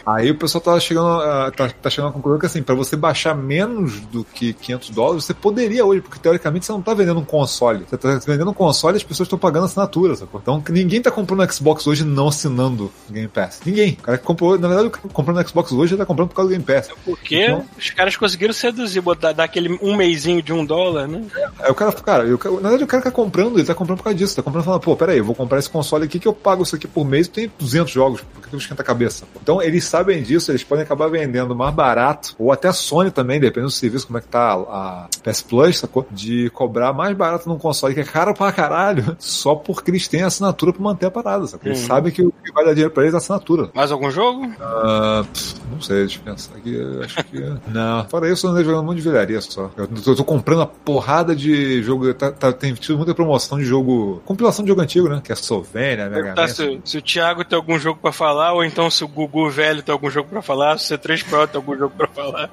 Aí 0.07 0.31
o 0.31 0.35
pessoal 0.35 0.62
tá 0.62 0.81
chegando, 0.81 1.07
a- 1.09 1.51
tá, 1.55 1.69
tá 1.69 1.90
chegando 1.90 2.11
à 2.11 2.12
conclusão 2.12 2.39
que 2.39 2.47
assim, 2.47 2.62
pra 2.62 2.74
você 2.74 2.97
baixar 2.97 3.35
menos 3.35 4.01
do 4.01 4.24
que 4.24 4.52
500 4.55 4.90
dólares, 4.90 5.24
você 5.24 5.35
poderia 5.35 5.85
hoje, 5.85 6.01
porque 6.01 6.19
teoricamente 6.19 6.65
você 6.66 6.73
não 6.73 6.81
tá 6.82 6.94
vendendo 6.94 7.20
um 7.20 7.24
console. 7.24 7.85
Você 7.89 7.97
tá 7.97 8.19
vendendo 8.27 8.51
um 8.51 8.55
console 8.55 8.97
e 8.97 8.98
as 8.98 9.02
pessoas 9.05 9.27
estão 9.27 9.39
pagando 9.39 9.66
assinatura, 9.66 10.16
sacou? 10.16 10.40
Então 10.40 10.62
ninguém 10.70 11.01
tá 11.02 11.11
comprando 11.11 11.51
Xbox 11.52 11.86
hoje 11.86 12.05
não 12.05 12.28
assinando 12.28 12.90
o 13.09 13.12
Game 13.12 13.28
Pass. 13.28 13.61
Ninguém. 13.65 13.93
O 14.01 14.02
cara 14.02 14.19
que 14.19 14.24
comprou, 14.24 14.59
na 14.59 14.66
verdade, 14.69 14.89
o 14.89 14.90
cara 14.90 15.07
que 15.09 15.15
comprando 15.15 15.47
Xbox 15.48 15.73
hoje 15.73 15.90
já 15.93 15.97
tá 15.98 16.07
comprando 16.07 16.28
por 16.28 16.35
causa 16.35 16.48
do 16.48 16.52
Game 16.52 16.65
Pass. 16.65 16.89
Porque 17.05 17.43
Então- 17.44 17.65
os 17.78 17.90
caras 17.90 18.16
conseguiram 18.16 18.55
seduzir, 18.55 19.01
botar, 19.01 19.32
dar 19.32 19.44
aquele 19.44 19.78
um 19.82 19.94
meizinho 19.97 20.43
de 20.43 20.52
um 20.52 20.65
dólar, 20.65 21.07
né? 21.07 21.23
Aí 21.61 21.70
o 21.70 21.74
cara, 21.74 21.93
cara, 21.93 22.24
eu, 22.24 22.39
na 22.55 22.69
verdade 22.70 22.85
o 22.85 22.86
cara 22.86 23.02
que 23.02 23.09
tá 23.09 23.15
comprando, 23.15 23.59
ele 23.59 23.66
tá 23.66 23.74
comprando 23.74 23.98
por 23.98 24.05
causa 24.05 24.19
disso. 24.19 24.35
Tá 24.35 24.43
comprando 24.43 24.65
falando, 24.65 24.81
pô, 24.81 24.97
peraí, 24.97 25.19
eu 25.19 25.24
vou 25.24 25.35
comprar 25.35 25.59
esse 25.59 25.69
console 25.70 26.05
aqui 26.05 26.19
que 26.19 26.27
eu 26.27 26.32
pago 26.32 26.62
isso 26.62 26.74
aqui 26.74 26.89
por 26.89 27.05
mês 27.05 27.20
e 27.27 27.31
tem 27.31 27.53
200 27.59 27.91
jogos. 27.93 28.21
Por 28.21 28.41
que 28.43 28.47
eu 28.47 28.51
vou 28.53 28.59
esquentar 28.61 28.83
a 28.83 28.87
cabeça? 28.87 29.25
Então 29.43 29.61
eles 29.63 29.85
sabem 29.85 30.23
disso, 30.23 30.51
eles 30.51 30.63
podem 30.65 30.85
acabar 30.85 31.09
vendendo 31.09 31.55
mais 31.55 31.75
barato, 31.75 32.35
ou 32.39 32.53
até 32.53 32.69
a 32.69 32.73
Sony 32.73 33.11
também, 33.11 33.39
dependendo 33.41 33.69
do 33.69 33.73
serviço, 33.73 34.07
como 34.07 34.19
é 34.19 34.21
que 34.21 34.29
tá 34.29 34.53
a 34.55 35.09
PS 35.23 35.43
Plus, 35.43 35.79
sacou? 35.79 36.07
De 36.11 36.51
cobrar 36.51 36.93
mais 36.93 37.17
barato 37.17 37.49
num 37.49 37.59
console 37.59 37.95
que 37.95 38.01
é 38.01 38.05
caro 38.05 38.35
pra 38.35 38.53
caralho, 38.53 39.17
só 39.19 39.55
porque 39.55 39.91
eles 39.91 40.09
têm 40.09 40.23
assinatura 40.23 40.73
pra 40.73 40.83
manter 40.83 41.07
a 41.07 41.11
parada, 41.11 41.47
sacou? 41.47 41.69
Eles 41.71 41.83
Hum. 41.83 41.87
sabem 41.87 42.13
que 42.13 42.23
o 42.23 42.33
que 42.45 42.53
vai 42.53 42.65
dar 42.65 42.73
dinheiro 42.73 42.93
pra 42.93 43.03
eles 43.03 43.15
é 43.15 43.19
assinatura. 43.19 43.71
Mais 43.75 43.91
algum 43.93 44.11
jogo? 44.11 44.51
Ah, 44.61 45.25
pff, 45.33 45.55
não 45.73 45.81
sei, 45.81 45.97
deixa 46.01 46.19
eu 46.19 46.23
pensar 46.25 46.57
aqui. 46.57 47.01
Acho 47.05 47.25
que. 47.25 47.41
não. 47.73 48.05
Fora 48.09 48.31
isso, 48.31 48.47
eu 48.47 48.51
andei 48.51 48.65
jogando 48.65 48.83
um 48.83 48.87
monte 48.87 48.97
de 48.97 49.03
velharia 49.09 49.41
só. 49.41 49.71
Eu 49.77 49.87
tô, 49.87 50.11
eu 50.11 50.17
tô 50.17 50.25
comprando 50.25 50.59
uma 50.59 50.67
porrada 50.67 51.35
de 51.35 51.83
jogo. 51.83 52.13
Tá, 52.15 52.31
tá- 52.33 52.53
tem 52.53 52.75
tido 52.75 52.97
muita 52.97 53.15
promoção 53.15 53.59
de 53.59 53.65
jogo. 53.65 54.21
Compilação 54.25 54.65
de 54.65 54.69
jogo 54.69 54.81
antigo, 54.81 55.09
né? 55.09 55.21
Que 55.23 55.33
é 55.33 55.35
Sovênia, 55.35 56.09
Mega 56.09 56.35
Man. 56.37 56.49
se, 56.49 56.81
se 56.85 56.99
o 56.99 57.03
Thiago 57.12 57.45
tem 57.45 57.57
algum 57.57 57.78
jogo 57.78 57.99
pra 58.01 58.12
falar, 58.12 58.53
ou 58.53 58.65
então 58.65 58.91
se 58.91 59.03
o 59.03 59.09
Gugu 59.09 59.51
velho 59.51 59.82
tem 59.82 59.93
algum 59.93 60.11
jogo 60.11 60.28
pra 60.28 60.43
falar, 60.43 60.78
se 60.78 60.95
o 60.95 60.99
C3PO 60.99 61.49
tem 61.49 61.57
algum 61.57 61.77
jogo 61.77 61.95
pra 61.97 62.07
falar. 62.07 62.51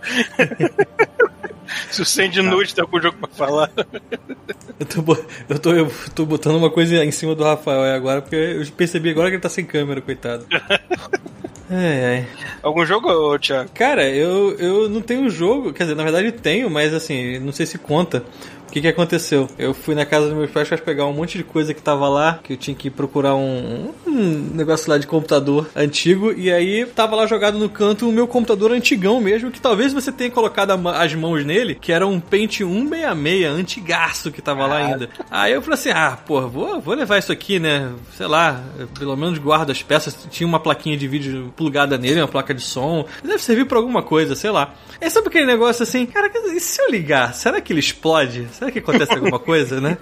se 1.92 2.02
o 2.02 2.06
Sandy 2.06 2.42
Nude 2.42 2.74
tem 2.74 2.82
algum 2.82 3.00
jogo 3.00 3.18
pra 3.18 3.30
falar. 3.30 3.72
Eu 4.80 4.86
tô, 4.86 5.18
eu, 5.50 5.60
tô, 5.60 5.74
eu 5.74 5.92
tô 6.16 6.26
botando 6.26 6.56
uma 6.56 6.70
coisa 6.70 7.04
em 7.04 7.12
cima 7.12 7.36
do 7.36 7.44
Rafael 7.44 7.84
aí 7.84 7.92
agora, 7.92 8.22
porque 8.22 8.36
eu 8.36 8.66
percebi 8.72 9.10
agora 9.12 9.30
que 9.30 9.36
ele 9.36 9.42
tá 9.42 9.50
sem 9.50 9.66
câmera, 9.66 10.02
coitado. 10.02 10.46
Ai, 11.70 12.06
ai. 12.06 12.28
Algum 12.64 12.86
jogo, 12.86 13.38
Thiago? 13.40 13.70
Cara, 13.74 14.08
eu, 14.08 14.56
eu 14.58 14.88
não 14.88 15.02
tenho 15.02 15.30
jogo, 15.30 15.74
quer 15.74 15.84
dizer, 15.84 15.96
na 15.96 16.04
verdade 16.04 16.32
tenho, 16.32 16.70
mas 16.70 16.94
assim, 16.94 17.40
não 17.40 17.52
sei 17.52 17.66
se 17.66 17.78
conta. 17.78 18.24
O 18.68 18.72
que 18.72 18.82
que 18.82 18.88
aconteceu? 18.88 19.48
Eu 19.58 19.74
fui 19.74 19.96
na 19.96 20.06
casa 20.06 20.28
dos 20.28 20.36
meus 20.36 20.52
pais 20.52 20.68
pra 20.68 20.78
pegar 20.78 21.06
um 21.06 21.14
monte 21.14 21.38
de 21.38 21.44
coisa 21.44 21.74
que 21.74 21.82
tava 21.82 22.08
lá, 22.10 22.40
que 22.44 22.54
eu 22.54 22.58
tinha 22.58 22.76
que 22.76 22.90
procurar 22.90 23.34
um, 23.34 23.94
um 24.06 24.52
negócio 24.54 24.90
lá 24.90 24.98
de 24.98 25.08
computador 25.08 25.70
antigo, 25.76 26.34
e 26.34 26.52
aí 26.52 26.86
tava 26.86 27.16
lá 27.16 27.26
jogado 27.26 27.58
no 27.58 27.70
canto 27.70 28.08
o 28.08 28.12
meu 28.12 28.28
computador 28.28 28.72
antigão 28.72 29.22
mesmo, 29.22 29.52
que 29.52 29.62
talvez 29.62 29.94
você 29.94 30.12
tenha 30.12 30.30
colocado 30.30 30.72
as 30.90 31.16
mãos 31.16 31.46
nele, 31.46 31.76
que 31.76 31.92
era 31.92 32.06
um 32.06 32.20
Pentium 32.20 32.90
166, 32.90 33.46
antigaço 33.46 34.32
que 34.32 34.42
tava 34.42 34.68
lá 34.68 34.78
ainda. 34.78 35.10
Aí 35.32 35.54
eu 35.54 35.62
falei 35.62 35.80
assim, 35.80 35.90
ah, 35.90 36.18
porra, 36.18 36.48
vou, 36.48 36.82
vou 36.82 36.94
levar 36.94 37.18
isso 37.18 37.32
aqui, 37.32 37.60
né, 37.60 37.92
sei 38.16 38.28
lá, 38.28 38.62
pelo 39.00 39.16
menos 39.16 39.40
guardo 39.40 39.72
as 39.72 39.82
peças, 39.82 40.28
tinha 40.30 40.48
uma 40.48 40.60
plaquinha 40.60 40.98
de 40.98 41.08
vídeo 41.08 41.54
plugada 41.56 41.98
nele, 41.98 42.20
uma 42.22 42.28
placa 42.28 42.54
de 42.54 42.62
som, 42.62 43.06
deve 43.24 43.42
servir 43.42 43.66
pra 43.66 43.78
alguma 43.78 44.04
coisa, 44.04 44.36
sei 44.36 44.52
lá. 44.52 44.74
Aí 45.00 45.10
sabe 45.10 45.28
aquele 45.28 45.46
negócio 45.46 45.84
assim, 45.84 46.06
cara, 46.06 46.30
e 46.54 46.60
se 46.60 46.82
eu 46.82 46.92
ligar, 46.92 47.34
será 47.34 47.62
que 47.62 47.72
ele 47.72 47.80
explode? 47.80 48.48
Será 48.58 48.72
que 48.72 48.80
acontece 48.80 49.14
alguma 49.14 49.38
coisa, 49.40 49.80
né? 49.80 49.98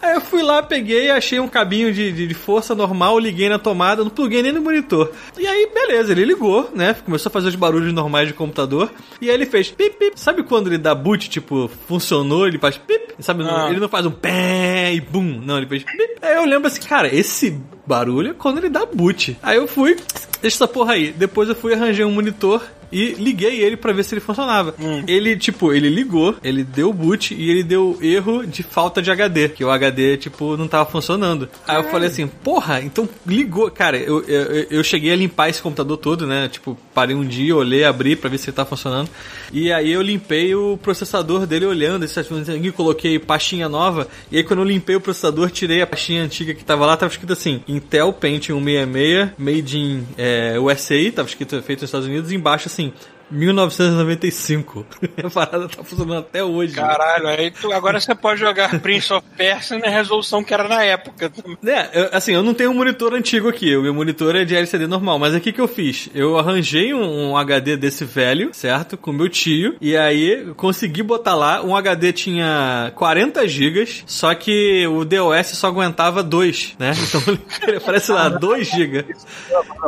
Aí 0.00 0.14
eu 0.14 0.20
fui 0.20 0.42
lá, 0.42 0.60
peguei, 0.60 1.10
achei 1.12 1.38
um 1.38 1.46
cabinho 1.46 1.92
de, 1.92 2.10
de, 2.10 2.26
de 2.26 2.34
força 2.34 2.74
normal, 2.74 3.20
liguei 3.20 3.48
na 3.48 3.56
tomada, 3.60 4.02
não 4.02 4.10
pluguei 4.10 4.42
nem 4.42 4.50
no 4.50 4.60
monitor. 4.60 5.12
E 5.38 5.46
aí, 5.46 5.70
beleza, 5.72 6.10
ele 6.10 6.24
ligou, 6.24 6.68
né? 6.74 6.92
Começou 7.04 7.30
a 7.30 7.32
fazer 7.32 7.48
os 7.48 7.54
barulhos 7.54 7.92
normais 7.92 8.26
de 8.26 8.34
computador. 8.34 8.90
E 9.20 9.28
aí 9.28 9.34
ele 9.36 9.46
fez 9.46 9.70
pip, 9.70 9.96
pip. 9.96 10.18
Sabe 10.18 10.42
quando 10.42 10.66
ele 10.66 10.78
dá 10.78 10.92
boot, 10.92 11.30
tipo, 11.30 11.70
funcionou, 11.86 12.48
ele 12.48 12.58
faz 12.58 12.76
pip? 12.76 13.14
Sabe, 13.20 13.44
Ah. 13.48 13.68
ele 13.70 13.78
não 13.78 13.88
faz 13.88 14.04
um 14.04 14.10
pé 14.10 14.92
e 14.92 15.00
bum. 15.00 15.40
Não, 15.44 15.56
ele 15.58 15.66
fez 15.68 15.84
pip. 15.84 16.16
Aí 16.20 16.34
eu 16.34 16.44
lembro 16.46 16.66
assim, 16.66 16.80
cara, 16.82 17.14
esse 17.14 17.56
barulho 17.86 18.30
é 18.30 18.34
quando 18.34 18.58
ele 18.58 18.68
dá 18.70 18.84
boot. 18.84 19.38
Aí 19.40 19.56
eu 19.56 19.68
fui, 19.68 19.94
deixa 20.40 20.56
essa 20.56 20.66
porra 20.66 20.94
aí. 20.94 21.12
Depois 21.12 21.48
eu 21.48 21.54
fui 21.54 21.74
arranjei 21.74 22.04
um 22.04 22.10
monitor 22.10 22.60
e 22.92 23.14
liguei 23.14 23.60
ele 23.60 23.76
pra 23.76 23.92
ver 23.92 24.04
se 24.04 24.14
ele 24.14 24.20
funcionava. 24.20 24.74
Ele, 25.06 25.36
tipo, 25.36 25.72
ele 25.72 25.88
ligou, 25.88 26.36
ele 26.44 26.62
deu 26.62 26.92
boot 26.92 27.34
e 27.34 27.50
ele 27.50 27.62
deu 27.62 27.98
erro 28.00 28.46
de 28.46 28.62
falta 28.62 29.00
de 29.00 29.10
HD, 29.10 29.48
que 29.48 29.64
o 29.64 29.70
HD, 29.70 30.16
tipo, 30.18 30.56
não 30.56 30.68
tava 30.68 30.90
funcionando. 30.90 31.48
Aí 31.66 31.76
eu 31.76 31.84
falei 31.84 32.08
assim, 32.08 32.26
porra, 32.26 32.80
então 32.82 33.08
ligou. 33.26 33.70
Cara, 33.70 33.96
eu, 33.96 34.22
eu, 34.24 34.66
eu 34.70 34.84
cheguei 34.84 35.12
a 35.12 35.16
limpar 35.16 35.48
esse 35.48 35.62
computador 35.62 35.96
todo, 35.96 36.26
né? 36.26 36.48
Tipo, 36.48 36.76
parei 36.94 37.16
um 37.16 37.24
dia, 37.24 37.56
olhei, 37.56 37.84
abri 37.84 38.14
pra 38.14 38.28
ver 38.28 38.38
se 38.38 38.50
ele 38.50 38.56
tá 38.56 38.64
funcionando. 38.64 39.08
E 39.52 39.70
aí 39.70 39.92
eu 39.92 40.00
limpei 40.00 40.54
o 40.54 40.78
processador 40.78 41.46
dele 41.46 41.66
olhando, 41.66 42.04
esse 42.04 42.18
aqui, 42.18 42.72
coloquei 42.72 43.18
pastinha 43.18 43.68
nova. 43.68 44.08
E 44.30 44.38
aí 44.38 44.44
quando 44.44 44.60
eu 44.60 44.64
limpei 44.64 44.96
o 44.96 45.00
processador, 45.00 45.50
tirei 45.50 45.82
a 45.82 45.86
pastinha 45.86 46.22
antiga 46.22 46.54
que 46.54 46.64
tava 46.64 46.86
lá, 46.86 46.96
tava 46.96 47.12
escrito 47.12 47.34
assim, 47.34 47.62
Intel 47.68 48.12
Pentium 48.14 48.58
166, 48.64 49.30
made 49.36 49.78
in 49.78 50.06
é, 50.16 50.58
USA, 50.58 51.12
tava 51.14 51.28
escrito 51.28 51.60
feito 51.62 51.80
nos 51.80 51.88
Estados 51.88 52.08
Unidos, 52.08 52.32
e 52.32 52.34
embaixo 52.34 52.68
assim, 52.68 52.92
1995. 53.30 54.86
a 55.24 55.30
parada 55.30 55.68
tá 55.68 55.82
funcionando 55.84 56.18
até 56.20 56.42
hoje. 56.44 56.74
Caralho, 56.74 57.26
aí 57.28 57.50
tu, 57.50 57.72
agora 57.72 58.00
você 58.00 58.14
pode 58.14 58.40
jogar 58.40 58.80
Prince 58.80 59.12
of 59.12 59.24
Persia 59.36 59.78
na 59.78 59.88
resolução 59.88 60.42
que 60.44 60.52
era 60.52 60.68
na 60.68 60.82
época. 60.84 61.30
É, 61.64 61.88
eu- 62.02 62.08
assim, 62.12 62.32
eu 62.32 62.42
não 62.42 62.54
tenho 62.54 62.70
um 62.70 62.74
monitor 62.74 63.14
antigo 63.14 63.48
aqui, 63.48 63.76
o 63.76 63.82
meu 63.82 63.94
monitor 63.94 64.36
é 64.36 64.44
de 64.44 64.54
LCD 64.54 64.86
normal, 64.86 65.18
mas 65.18 65.34
aqui 65.34 65.52
que 65.52 65.60
eu 65.60 65.68
fiz? 65.68 66.08
Eu 66.14 66.38
arranjei 66.38 66.92
um, 66.94 67.30
um 67.30 67.36
HD 67.36 67.76
desse 67.76 68.04
velho, 68.04 68.50
certo? 68.52 68.96
Com 68.96 69.12
meu 69.12 69.28
tio, 69.28 69.76
e 69.80 69.96
aí 69.96 70.52
consegui 70.56 71.02
botar 71.02 71.34
lá, 71.34 71.62
um 71.62 71.74
HD 71.76 72.12
tinha 72.12 72.92
40 72.96 73.46
gigas, 73.48 74.02
só 74.06 74.34
que 74.34 74.86
o 74.86 75.04
DOS 75.04 75.48
só 75.48 75.68
aguentava 75.68 76.22
2, 76.22 76.74
né? 76.78 76.92
Então 77.12 77.68
ele 77.68 77.76
aparece 77.76 78.10
lá, 78.12 78.28
2 78.28 78.68
gigas. 78.68 79.04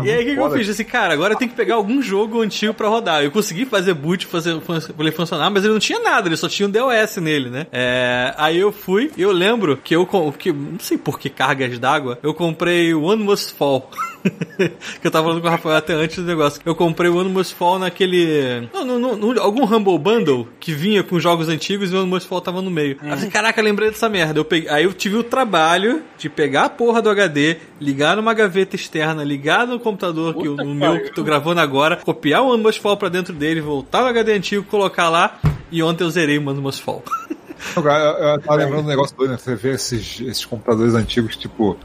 E 0.02 0.10
aí 0.10 0.22
o 0.22 0.26
que, 0.26 0.34
que 0.34 0.40
eu 0.40 0.50
fiz? 0.50 0.68
Assim, 0.68 0.84
cara, 0.84 1.12
agora 1.14 1.34
eu 1.34 1.38
tenho 1.38 1.50
que 1.50 1.56
pegar 1.56 1.74
algum 1.76 2.02
jogo 2.02 2.40
antigo 2.42 2.74
pra 2.74 2.88
rodar. 2.88 3.22
Eu 3.22 3.30
consegui 3.34 3.66
fazer 3.66 3.92
boot, 3.94 4.26
fazer 4.26 4.56
ele 4.96 5.10
funcionar, 5.10 5.50
mas 5.50 5.64
ele 5.64 5.72
não 5.72 5.80
tinha 5.80 5.98
nada, 5.98 6.28
ele 6.28 6.36
só 6.36 6.48
tinha 6.48 6.68
um 6.68 6.70
DOS 6.70 7.16
nele, 7.16 7.50
né? 7.50 7.66
É, 7.72 8.32
aí 8.38 8.58
eu 8.58 8.70
fui, 8.70 9.10
e 9.16 9.22
eu 9.22 9.32
lembro 9.32 9.76
que 9.76 9.94
eu, 9.94 10.06
que, 10.38 10.52
não 10.52 10.78
sei 10.78 10.96
por 10.96 11.18
que 11.18 11.28
cargas 11.28 11.76
d'água, 11.78 12.16
eu 12.22 12.32
comprei 12.32 12.94
One 12.94 13.24
Must 13.24 13.52
Fall. 13.54 13.90
que 15.00 15.06
eu 15.06 15.10
tava 15.10 15.26
falando 15.28 15.40
com 15.42 15.48
o 15.48 15.50
Rafael 15.50 15.76
até 15.76 15.92
antes 15.92 16.16
do 16.16 16.22
negócio. 16.24 16.60
Eu 16.64 16.74
comprei 16.74 17.10
o 17.10 17.16
One 17.16 17.30
Must 17.30 17.54
Fall 17.54 17.78
naquele. 17.78 18.68
Não, 18.72 18.84
não, 18.84 18.98
não, 18.98 19.16
não- 19.16 19.42
algum 19.42 19.64
Humble 19.64 19.98
Bundle 19.98 20.48
que 20.58 20.72
vinha 20.72 21.02
com 21.02 21.20
jogos 21.20 21.48
antigos 21.48 21.92
e 21.92 21.94
o 21.94 22.00
One 22.00 22.08
Must 22.10 22.28
Fall 22.28 22.40
tava 22.40 22.62
no 22.62 22.70
meio. 22.70 22.96
Falei, 22.98 23.30
caraca, 23.30 23.60
lembrei 23.62 23.90
dessa 23.90 24.08
merda. 24.08 24.38
Eu 24.40 24.44
peguei, 24.44 24.68
aí 24.70 24.84
eu 24.84 24.92
tive 24.92 25.16
o 25.16 25.22
trabalho 25.22 26.02
de 26.18 26.28
pegar 26.28 26.64
a 26.64 26.68
porra 26.70 27.02
do 27.02 27.10
HD, 27.10 27.58
ligar 27.80 28.16
numa 28.16 28.32
gaveta 28.34 28.76
externa, 28.76 29.22
ligar 29.24 29.66
no 29.66 29.78
computador, 29.78 30.34
que, 30.34 30.48
o- 30.48 30.56
no 30.56 30.74
meu 30.74 31.00
que 31.02 31.10
tô 31.14 31.22
gravando 31.22 31.60
agora, 31.60 31.96
copiar 31.96 32.42
o 32.42 32.48
One 32.52 32.62
Must 32.62 32.80
Fall 32.80 32.96
pra 32.96 33.08
dentro 33.08 33.32
dele, 33.34 33.60
voltar 33.60 34.00
no 34.02 34.08
HD 34.08 34.32
antigo, 34.32 34.64
colocar 34.64 35.08
lá. 35.08 35.38
E 35.70 35.82
ontem 35.82 36.04
eu 36.04 36.10
zerei 36.10 36.38
o 36.38 36.48
One 36.48 36.60
Must 36.60 36.82
Fall. 36.82 37.02
Eu, 37.76 37.82
eu, 37.82 37.90
eu 37.92 38.40
tava 38.40 38.56
lembrando 38.56 38.84
um 38.84 38.88
negócio 38.88 39.16
doido, 39.16 39.30
né? 39.30 39.38
Você 39.38 39.54
vê 39.54 39.70
esses, 39.72 40.20
esses 40.20 40.44
computadores 40.44 40.92
antigos, 40.94 41.34
tipo, 41.34 41.78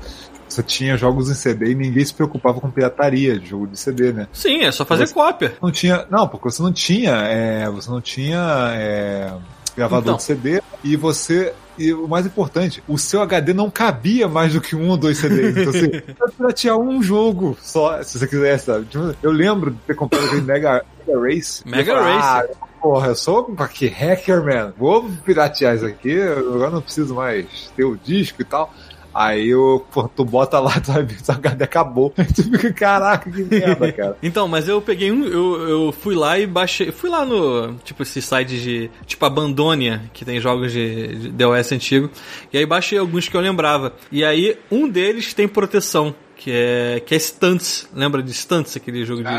você 0.49 0.63
tinha 0.63 0.97
jogos 0.97 1.30
em 1.30 1.34
CD 1.34 1.71
e 1.71 1.76
ninguém 1.76 2.03
se 2.03 2.13
preocupava 2.13 2.59
com 2.59 2.69
pirataria 2.71 3.38
de 3.39 3.47
jogo 3.49 3.67
de 3.67 3.80
CD, 3.80 4.11
né? 4.11 4.27
Sim, 4.34 4.63
é 4.63 4.71
só 4.71 4.84
fazer 4.85 5.07
Você- 5.07 5.13
cópia. 5.13 5.53
Não 5.61 5.71
tinha. 5.71 6.05
Não, 6.09 6.27
porque 6.27 6.49
você 6.51 6.61
não 6.61 6.73
tinha. 6.73 7.11
é, 7.11 7.69
você 7.69 7.89
não 7.89 8.01
tinha 8.01 8.71
é, 8.73 9.31
gravador 9.77 10.03
Então. 10.03 10.15
de 10.17 10.23
CD 10.23 10.61
e 10.84 10.95
você. 10.95 11.53
E 11.77 11.93
o 11.93 12.09
mais 12.09 12.26
importante, 12.26 12.84
o 12.89 12.97
seu 12.97 13.21
HD 13.21 13.53
não 13.53 13.69
cabia 13.69 14.27
mais 14.27 14.51
do 14.51 14.59
que 14.59 14.76
um 14.76 14.89
ou 14.89 14.97
dois 14.97 15.17
CDs. 15.17 15.55
Então, 15.55 15.69
assim, 15.69 15.89
você 16.19 16.31
piratear 16.38 16.77
um 16.77 17.01
jogo 17.01 17.57
só, 17.61 18.03
se 18.03 18.19
você 18.19 18.27
quisesse, 18.27 18.65
sabe? 18.65 18.85
Tipo, 18.85 19.15
Eu 19.23 19.31
lembro 19.31 19.71
de 19.71 19.77
ter 19.88 19.95
comprado 19.95 20.26
aquele 20.26 20.41
Mega, 20.41 20.84
Mega 21.07 21.21
Race. 21.21 21.63
Mega 21.65 21.95
falei, 21.95 22.13
Race. 22.17 22.27
Ah, 22.51 22.67
porra, 22.81 23.07
eu 23.07 23.15
sou 23.15 23.45
que 23.73 23.88
hacker, 23.88 24.43
man. 24.43 24.73
Vou 24.77 25.09
piratear 25.23 25.73
isso 25.73 25.85
aqui, 25.85 26.21
agora 26.21 26.69
não 26.69 26.81
preciso 26.81 27.15
mais 27.15 27.45
ter 27.77 27.85
o 27.85 27.95
disco 27.95 28.41
e 28.41 28.45
tal. 28.45 28.73
Aí 29.20 29.50
eu, 29.50 29.86
pô, 29.91 30.08
tu 30.08 30.24
bota 30.24 30.62
lá, 30.62 30.72
tu 30.80 30.94
vai 30.94 31.04
ver, 31.04 31.20
seu 31.20 31.36
HD 31.36 31.66
acabou. 31.66 32.14
Aí 32.18 32.24
tu 32.34 32.41
fica, 32.41 32.72
caraca, 32.72 33.30
que 33.30 33.44
merda, 33.44 33.91
cara. 33.91 34.18
Então, 34.24 34.48
mas 34.48 34.66
eu 34.70 34.82
peguei 34.82 35.12
um, 35.12 35.26
eu, 35.26 35.70
eu 35.70 35.91
fui 35.91 36.16
lá 36.16 36.40
e 36.40 36.48
baixei, 36.48 36.90
fui 36.90 37.10
lá 37.10 37.26
no, 37.26 37.76
tipo, 37.84 38.02
esses 38.02 38.24
sites 38.24 38.62
de, 38.62 38.90
tipo, 39.06 39.26
Abandonia, 39.26 40.04
que 40.14 40.24
tem 40.24 40.40
jogos 40.40 40.72
de, 40.72 41.16
de 41.18 41.30
DOS 41.32 41.74
antigo, 41.74 42.10
e 42.54 42.58
aí 42.58 42.66
baixei 42.66 42.98
alguns 42.98 43.28
que 43.28 43.36
eu 43.36 43.41
lembrava. 43.41 43.91
E 44.10 44.24
aí, 44.24 44.58
um 44.72 44.88
deles 44.88 45.34
tem 45.34 45.50
proteção, 45.50 46.16
que 46.40 46.52
é, 46.53 47.02
que 47.06 47.14
é 47.14 47.20
Stunts, 47.20 47.86
lembra 47.94 48.24
de 48.24 48.34
Stunts, 48.34 48.78
aquele 48.78 49.03
jogo 49.03 49.22
de... 49.22 49.30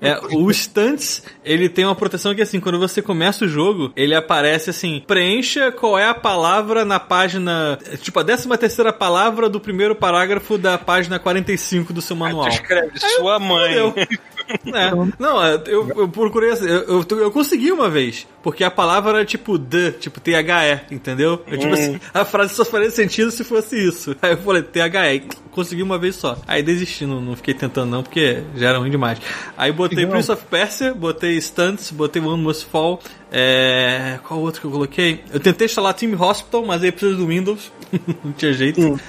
É, 0.00 0.18
o 0.32 0.50
Stunts, 0.50 1.22
ele 1.44 1.68
tem 1.68 1.84
uma 1.84 1.94
proteção 1.94 2.34
que 2.34 2.40
assim, 2.40 2.58
quando 2.58 2.78
você 2.78 3.02
começa 3.02 3.44
o 3.44 3.48
jogo, 3.48 3.92
ele 3.94 4.14
aparece 4.14 4.70
assim, 4.70 5.04
preencha 5.06 5.70
qual 5.70 5.98
é 5.98 6.08
a 6.08 6.14
palavra 6.14 6.82
na 6.86 6.98
página, 6.98 7.78
tipo, 8.00 8.18
a 8.18 8.24
13 8.24 8.48
terceira 8.56 8.90
palavra 8.90 9.50
do 9.50 9.60
primeiro 9.60 9.94
parágrafo 9.94 10.56
da 10.56 10.78
página 10.78 11.18
45 11.18 11.92
do 11.92 12.00
seu 12.00 12.16
manual. 12.16 12.48
Tu 12.48 12.54
escreve 12.54 12.98
sua 12.98 13.38
mãe. 13.38 13.74
É. 14.74 14.90
Não, 15.18 15.42
é, 15.44 15.62
eu, 15.66 15.88
eu 15.96 16.08
procurei. 16.08 16.50
assim, 16.50 16.66
Eu, 16.66 17.04
eu, 17.08 17.18
eu 17.18 17.30
consegui 17.30 17.70
uma 17.70 17.88
vez. 17.88 18.26
Porque 18.42 18.64
a 18.64 18.70
palavra 18.70 19.18
era 19.18 19.24
tipo 19.24 19.58
the, 19.58 19.92
tipo 19.92 20.20
T-H-E, 20.20 20.80
entendeu? 20.94 21.42
Eu, 21.46 21.58
tipo 21.58 21.72
assim, 21.72 22.00
a 22.12 22.24
frase 22.24 22.54
só 22.54 22.64
faria 22.64 22.90
sentido 22.90 23.30
se 23.30 23.44
fosse 23.44 23.76
isso. 23.76 24.16
Aí 24.20 24.32
eu 24.32 24.38
falei 24.38 24.62
T-H-E. 24.62 25.22
Consegui 25.50 25.82
uma 25.82 25.98
vez 25.98 26.16
só. 26.16 26.38
Aí 26.46 26.62
desisti, 26.62 27.04
não, 27.06 27.20
não 27.20 27.36
fiquei 27.36 27.54
tentando 27.54 27.90
não, 27.90 28.02
porque 28.02 28.42
já 28.56 28.70
era 28.70 28.78
ruim 28.78 28.90
demais. 28.90 29.18
Aí 29.56 29.70
botei. 29.70 30.06
Prince 30.06 30.32
of 30.32 30.42
Persia, 30.50 30.94
botei 30.94 31.36
Stunts, 31.40 31.90
botei 31.90 32.20
One 32.22 32.42
Must 32.42 32.64
Fall. 32.66 33.00
É... 33.32 34.18
Qual 34.24 34.40
outro 34.40 34.60
que 34.60 34.66
eu 34.66 34.70
coloquei? 34.70 35.24
Eu 35.32 35.40
tentei 35.40 35.64
instalar 35.64 35.94
Team 35.94 36.20
Hospital, 36.20 36.66
mas 36.66 36.82
aí 36.82 36.92
precisa 36.92 37.16
do 37.16 37.26
Windows. 37.26 37.72
não 38.22 38.32
tinha 38.32 38.52
jeito. 38.52 39.00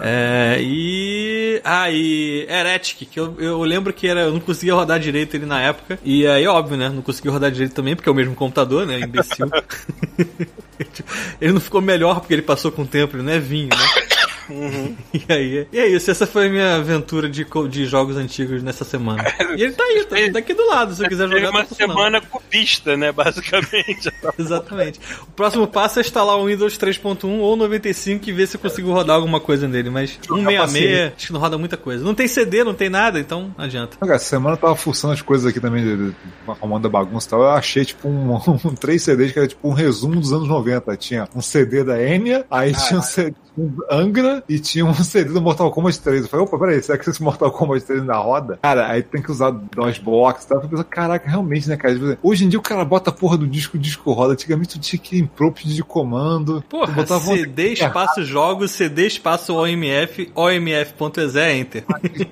É, 0.00 0.58
e. 0.60 1.60
Ah, 1.64 1.90
e 1.90 2.46
Heretic, 2.48 3.08
que 3.08 3.18
eu, 3.18 3.34
eu 3.38 3.62
lembro 3.62 3.92
que 3.92 4.06
era, 4.06 4.22
eu 4.22 4.32
não 4.32 4.40
conseguia 4.40 4.74
rodar 4.74 4.98
direito 4.98 5.36
ele 5.36 5.46
na 5.46 5.60
época. 5.60 5.98
E 6.04 6.26
aí, 6.26 6.46
óbvio, 6.46 6.76
né? 6.76 6.88
Não 6.88 7.02
conseguia 7.02 7.32
rodar 7.32 7.50
direito 7.50 7.74
também, 7.74 7.94
porque 7.94 8.08
é 8.08 8.12
o 8.12 8.14
mesmo 8.14 8.34
computador, 8.34 8.86
né? 8.86 9.00
Imbecil. 9.00 9.48
ele 11.40 11.52
não 11.52 11.60
ficou 11.60 11.80
melhor 11.80 12.20
porque 12.20 12.34
ele 12.34 12.42
passou 12.42 12.72
com 12.72 12.82
o 12.82 12.86
tempo, 12.86 13.16
ele 13.16 13.22
não 13.22 13.32
é 13.32 13.38
vinho, 13.38 13.68
né? 13.68 14.03
E 15.14 15.32
aí, 15.32 15.66
e 15.72 15.78
é 15.78 15.86
isso, 15.86 16.10
essa 16.10 16.26
foi 16.26 16.46
a 16.46 16.50
minha 16.50 16.76
aventura 16.76 17.28
de, 17.28 17.46
de 17.70 17.86
jogos 17.86 18.16
antigos 18.16 18.62
nessa 18.62 18.84
semana. 18.84 19.24
E 19.56 19.62
ele 19.62 19.72
tá 19.72 19.84
aí, 19.84 20.04
tá 20.04 20.16
daqui 20.32 20.52
do 20.52 20.66
lado, 20.66 20.94
se 20.94 21.02
eu 21.02 21.08
quiser 21.08 21.28
jogar. 21.28 21.50
uma 21.50 21.60
tá 21.60 21.66
funcionando. 21.66 21.96
semana 21.96 22.20
cubista, 22.20 22.96
né? 22.96 23.12
Basicamente. 23.12 24.12
Exatamente. 24.38 25.00
O 25.22 25.32
próximo 25.32 25.66
passo 25.66 25.98
é 25.98 26.02
instalar 26.02 26.36
o 26.36 26.46
Windows 26.46 26.76
3.1 26.76 27.38
ou 27.38 27.56
95 27.56 28.28
e 28.28 28.32
ver 28.32 28.46
se 28.46 28.56
eu 28.56 28.60
consigo 28.60 28.92
rodar 28.92 29.16
alguma 29.16 29.40
coisa 29.40 29.68
nele. 29.68 29.90
Mas 29.90 30.18
166, 30.22 31.12
acho 31.16 31.26
que 31.26 31.32
não 31.32 31.40
roda 31.40 31.56
muita 31.56 31.76
coisa. 31.76 32.04
Não 32.04 32.14
tem 32.14 32.26
CD, 32.26 32.64
não 32.64 32.74
tem 32.74 32.88
nada, 32.88 33.18
então 33.20 33.54
não 33.56 33.64
adianta. 33.64 33.96
Cara, 33.98 34.14
essa 34.14 34.26
semana 34.26 34.56
eu 34.56 34.60
tava 34.60 34.76
fuçando 34.76 35.14
as 35.14 35.22
coisas 35.22 35.46
aqui 35.46 35.60
também, 35.60 36.14
arrumando 36.46 36.82
da 36.82 36.88
bagunça 36.88 37.26
e 37.26 37.30
tal. 37.30 37.42
Eu 37.42 37.50
achei, 37.50 37.84
tipo, 37.84 38.08
um, 38.08 38.34
um 38.64 38.74
três 38.74 39.02
CDs 39.02 39.32
que 39.32 39.38
era 39.38 39.48
tipo 39.48 39.68
um 39.68 39.72
resumo 39.72 40.16
dos 40.16 40.32
anos 40.32 40.48
90. 40.48 40.96
Tinha 40.96 41.28
um 41.34 41.40
CD 41.40 41.84
da 41.84 42.02
Enya, 42.02 42.44
aí 42.50 42.72
tinha 42.72 42.98
um 42.98 43.02
CD 43.02 43.34
Angra 43.90 44.42
e 44.48 44.58
tinha 44.58 44.84
um 44.84 44.94
CD 44.94 45.32
do 45.32 45.40
Mortal 45.40 45.70
Kombat 45.70 46.00
3. 46.00 46.22
Eu 46.22 46.28
falei, 46.28 46.46
opa, 46.46 46.58
peraí, 46.58 46.82
será 46.82 46.98
que 46.98 47.08
esse 47.08 47.22
Mortal 47.22 47.50
Kombat 47.50 47.84
3 47.84 48.00
ainda 48.00 48.16
roda? 48.16 48.58
Cara, 48.62 48.90
aí 48.90 49.02
tem 49.02 49.22
que 49.22 49.30
usar 49.30 49.50
DOSBox 49.50 50.44
e 50.44 50.48
tal. 50.48 50.62
Eu 50.62 50.68
pensei, 50.68 50.84
caraca, 50.84 51.28
realmente, 51.28 51.68
né, 51.68 51.76
cara? 51.76 52.18
Hoje 52.22 52.44
em 52.44 52.48
dia 52.48 52.58
o 52.58 52.62
cara 52.62 52.84
bota 52.84 53.10
a 53.10 53.12
porra 53.12 53.36
do 53.36 53.46
disco, 53.46 53.76
o 53.76 53.80
disco 53.80 54.12
roda. 54.12 54.32
Antigamente 54.32 54.78
tu 54.78 54.80
tinha 54.80 55.00
que 55.00 55.16
ir 55.16 55.20
em 55.20 55.26
prompt 55.26 55.66
de 55.68 55.82
comando. 55.82 56.62
Porra, 56.68 57.06
CD 57.06 57.72
espaço 57.72 58.24
jogos, 58.24 58.72
CD 58.72 59.06
espaço 59.06 59.54
OMF, 59.54 60.30
OMF.exe, 60.34 61.40
enter. 61.40 61.84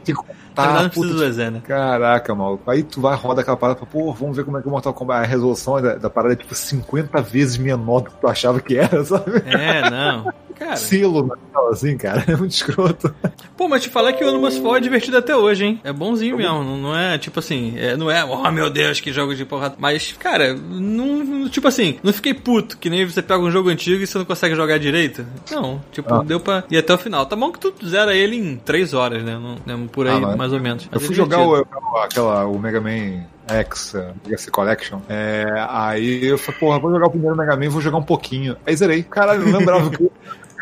que 0.05 0.15
Tá, 0.55 0.83
não 0.83 0.89
precisa 0.89 1.15
do 1.15 1.25
EXE, 1.25 1.51
né? 1.51 1.63
Caraca, 1.67 2.35
maluco. 2.35 2.71
Aí 2.71 2.83
tu 2.83 3.01
vai, 3.01 3.17
roda 3.17 3.41
aquela 3.41 3.57
parada, 3.57 3.81
pô, 3.87 4.13
vamos 4.13 4.37
ver 4.37 4.45
como 4.45 4.59
é 4.59 4.63
que 4.63 4.69
o 4.69 4.71
Mortal 4.71 4.93
Kombat, 4.93 5.25
a 5.25 5.27
resolução 5.27 5.81
da, 5.81 5.95
da 5.95 6.11
parada 6.11 6.35
é 6.35 6.37
tipo 6.37 6.55
50 6.55 7.21
vezes 7.23 7.57
menor 7.57 8.01
do 8.01 8.11
que 8.11 8.21
tu 8.21 8.27
achava 8.27 8.61
que 8.61 8.77
era, 8.77 9.03
sabe? 9.05 9.43
É, 9.47 9.91
não. 9.91 10.33
Cara, 10.63 10.77
Silo, 10.77 11.27
né? 11.27 11.35
assim, 11.71 11.97
cara, 11.97 12.25
é 12.29 12.37
muito 12.37 12.53
escroto. 12.53 13.15
pô, 13.57 13.69
mas 13.69 13.83
te 13.83 13.89
falar 13.89 14.13
que 14.13 14.23
o 14.25 14.29
Animus 14.29 14.59
Fall 14.59 14.77
é 14.77 14.81
divertido 14.81 15.17
até 15.17 15.35
hoje, 15.37 15.65
hein? 15.65 15.81
É 15.83 15.93
bonzinho 15.93 16.37
mesmo, 16.37 16.63
não, 16.63 16.97
é 16.97 17.19
tipo 17.19 17.39
assim, 17.39 17.75
é, 17.77 17.97
não 17.97 18.11
é, 18.11 18.25
oh 18.25 18.51
meu 18.51 18.69
Deus, 18.71 19.01
que 19.01 19.13
jogo 19.13 19.35
de 19.35 19.45
porrada. 19.45 19.75
Mas, 19.79 20.13
cara, 20.19 20.55
não, 20.55 21.49
tipo 21.49 21.67
assim, 21.69 21.99
não 22.03 22.13
fiquei 22.13 22.35
puto, 22.35 22.77
que 22.79 22.89
nem 22.91 23.05
você 23.07 23.23
pega 23.23 23.41
um 23.41 23.51
jogo 23.51 23.71
antigo 23.71 24.03
e 24.03 24.07
você 24.07 24.19
não 24.19 24.25
consegue 24.25 24.55
jogar 24.55 24.79
direito. 24.79 25.25
Não, 25.51 25.81
tipo, 25.91 26.13
Ah. 26.15 26.23
deu 26.23 26.39
pra 26.41 26.65
ir 26.71 26.79
até 26.79 26.93
o 26.95 26.99
final. 26.99 27.27
Tá 27.27 27.35
bom 27.37 27.51
que 27.51 27.59
tu 27.59 27.75
zera 27.89 28.15
ele 28.15 28.37
em 28.37 28.57
3 28.57 28.93
horas, 28.95 29.23
né? 29.23 29.39
Não, 29.67 29.87
por 29.87 30.07
aí, 30.07 30.17
Ah, 30.17 30.21
mas- 30.21 30.37
mais 30.37 30.53
ou 30.53 30.61
menos. 30.61 30.85
Eu 30.85 30.91
Mas 30.93 31.03
é 31.03 31.07
fui 31.07 31.15
jogar 31.15 31.39
divertido. 31.39 31.79
o, 31.93 31.97
aquela, 31.99 32.47
o 32.47 32.59
Mega 32.59 32.81
Man 32.81 33.25
X, 33.49 33.95
Legacy 34.25 34.51
Collection. 34.51 35.01
É, 35.09 35.45
aí 35.69 36.25
eu 36.27 36.39
falei, 36.39 36.61
porra, 36.61 36.79
vou 36.79 36.91
jogar 36.93 37.07
o 37.07 37.11
primeiro 37.11 37.37
Mega 37.37 37.57
Man, 37.57 37.69
vou 37.69 37.81
jogar 37.81 37.99
um 37.99 38.03
pouquinho. 38.03 38.57
Aí 38.67 38.77
zerei. 38.77 39.03
Caralho, 39.03 39.47
não 39.47 39.59
lembrava 39.59 39.91
que. 39.91 40.11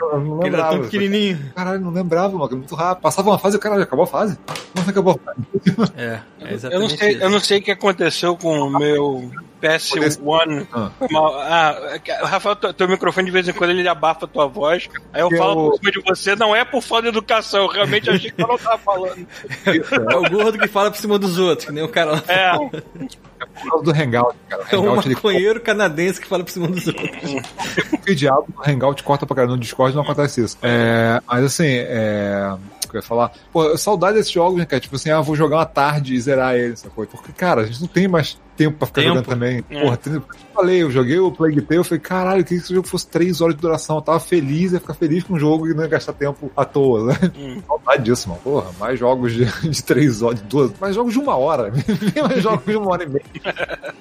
Eu 0.01 0.20
não 0.20 0.39
Ele 0.39 0.47
era 0.48 0.56
lembrava. 0.56 0.70
tão 0.72 0.82
pequenininho. 0.82 1.52
Caralho, 1.55 1.81
não 1.81 1.90
lembrava, 1.90 2.36
mano. 2.36 2.56
Muito 2.56 2.74
rápido. 2.74 3.02
Passava 3.02 3.31
uma 3.31 3.39
fase 3.39 3.56
e 3.56 3.59
o 3.59 3.60
caralho, 3.60 3.82
acabou 3.82 4.05
a 4.05 4.06
fase? 4.09 4.39
Não 4.74 4.82
acabou 4.82 5.20
a 5.22 5.24
fase. 5.24 5.93
É, 5.97 6.20
é 6.40 6.55
exatamente 6.55 6.72
Eu 6.74 6.81
não, 6.81 6.89
sei, 6.89 7.10
isso. 7.12 7.22
eu 7.22 7.31
não 7.31 7.40
sei 7.40 7.59
o 7.59 7.62
que 7.62 7.70
aconteceu 7.70 8.36
com 8.36 8.59
o 8.60 8.70
meu 8.78 9.31
PS1. 9.61 10.66
Ah. 10.73 10.91
Ah, 11.15 12.27
Rafael, 12.27 12.57
teu, 12.57 12.73
teu 12.73 12.89
microfone 12.89 13.27
de 13.27 13.32
vez 13.32 13.49
em 13.49 13.53
quando 13.53 13.70
ele 13.70 13.89
abafa 13.89 14.24
a 14.24 14.28
tua 14.28 14.47
voz. 14.47 14.89
Aí 15.12 15.20
eu 15.20 15.28
Que 15.28 15.37
falo 15.37 15.70
por 15.70 15.78
cima 15.78 15.93
de 15.93 16.01
você, 16.01 16.37
não 16.37 16.55
é 16.55 16.65
por 16.65 16.82
falta 16.82 17.03
de 17.03 17.09
educação. 17.09 17.65
Eu 17.65 17.69
realmente 17.69 18.11
achei 18.11 18.31
que 18.31 18.43
eu 18.43 18.49
não 18.49 18.59
tava 18.59 18.78
falando. 18.78 19.27
É 19.66 20.16
o 20.16 20.31
gordo 20.31 20.59
que 20.59 20.69
fala 20.69 20.91
por 20.91 20.99
cima 20.99 21.19
dos 21.19 21.39
outros, 21.39 21.66
que 21.66 21.73
nem 21.73 21.85
o 21.85 21.89
cara 21.89 22.12
lá. 22.12 22.23
É, 22.28 22.53
Por 22.61 23.70
causa 23.70 23.85
do 23.85 23.91
Hangout, 23.91 24.37
cara. 24.49 24.62
O 24.62 24.74
É 24.74 24.78
um 24.78 24.91
Hangout 24.91 25.07
ele 25.09 25.15
maconheiro 25.15 25.61
canadense 25.61 26.20
que 26.20 26.27
fala 26.27 26.45
por 26.45 26.51
cima 26.51 26.69
dos 26.69 26.87
outros. 26.87 27.11
que 28.05 28.15
diabo 28.15 28.47
no 28.57 28.73
Hangout 28.73 29.03
corta 29.03 29.27
pra 29.27 29.37
caramba. 29.37 29.55
No 29.55 29.61
Discord 29.61 29.95
não 29.95 30.03
acontece 30.03 30.43
isso. 30.43 30.59
É, 30.62 31.20
mas 31.27 31.45
assim, 31.45 31.69
é. 31.69 32.51
o 32.85 32.89
que 32.89 32.97
Eu 32.97 33.01
ia 33.01 33.03
falar, 33.03 33.32
pô, 33.53 33.77
saudade 33.77 34.19
desses 34.19 34.32
jogos, 34.32 34.59
né, 34.59 34.66
cara? 34.66 34.81
Tipo 34.81 34.97
assim, 34.97 35.11
ah, 35.11 35.20
vou 35.20 35.37
jogar 35.37 35.57
uma 35.59 35.66
tarde 35.66 36.15
e 36.15 36.20
zerar 36.20 36.55
ele, 36.55 36.77
sacou? 36.77 37.07
Porque, 37.07 37.32
cara, 37.32 37.62
a 37.62 37.66
gente 37.66 37.81
não 37.81 37.89
tem 37.89 38.09
mais 38.09 38.39
tempo 38.61 38.77
pra 38.77 38.87
ficar 38.87 39.01
Tempo. 39.01 39.15
jogando 39.15 39.27
também. 39.27 39.65
É. 39.70 39.81
Porra, 39.81 39.99
eu 40.07 40.23
falei, 40.55 40.82
eu 40.82 40.91
joguei 40.91 41.19
o 41.19 41.32
Plague 41.32 41.62
Tale, 41.62 41.78
eu 41.78 41.85
falei, 41.85 42.01
caralho, 42.01 42.41
eu 42.41 42.45
queria 42.45 42.59
que 42.59 42.65
esse 42.66 42.74
jogo 42.74 42.87
fosse 42.87 43.09
3 43.09 43.41
horas 43.41 43.55
de 43.55 43.62
duração. 43.62 43.97
Eu 43.97 44.03
tava 44.03 44.20
feliz, 44.20 44.73
ia 44.73 44.81
ficar 44.81 44.93
feliz 44.93 45.24
com 45.24 45.35
o 45.35 45.39
jogo 45.39 45.66
e 45.66 45.73
não 45.73 45.82
ia 45.82 45.89
gastar 45.89 46.12
tempo 46.12 46.53
à 46.55 46.65
toa, 46.66 47.07
né? 47.07 47.32
Hum. 47.39 47.62
Saudade 47.66 48.03
disso, 48.03 48.28
mano. 48.28 48.41
Porra, 48.43 48.70
mais 48.78 48.99
jogos 48.99 49.32
de, 49.32 49.47
de 49.66 49.82
3 49.82 50.23
horas, 50.23 50.43
de 50.43 50.47
2, 50.47 50.78
mais 50.78 50.95
jogos 50.95 51.15
de 51.15 51.19
uma 51.19 51.37
hora. 51.37 51.73
mais 52.28 52.43
jogos 52.43 52.66
de 52.66 52.77
uma 52.77 52.91
hora 52.91 53.05
e 53.05 53.09
meia. 53.09 53.95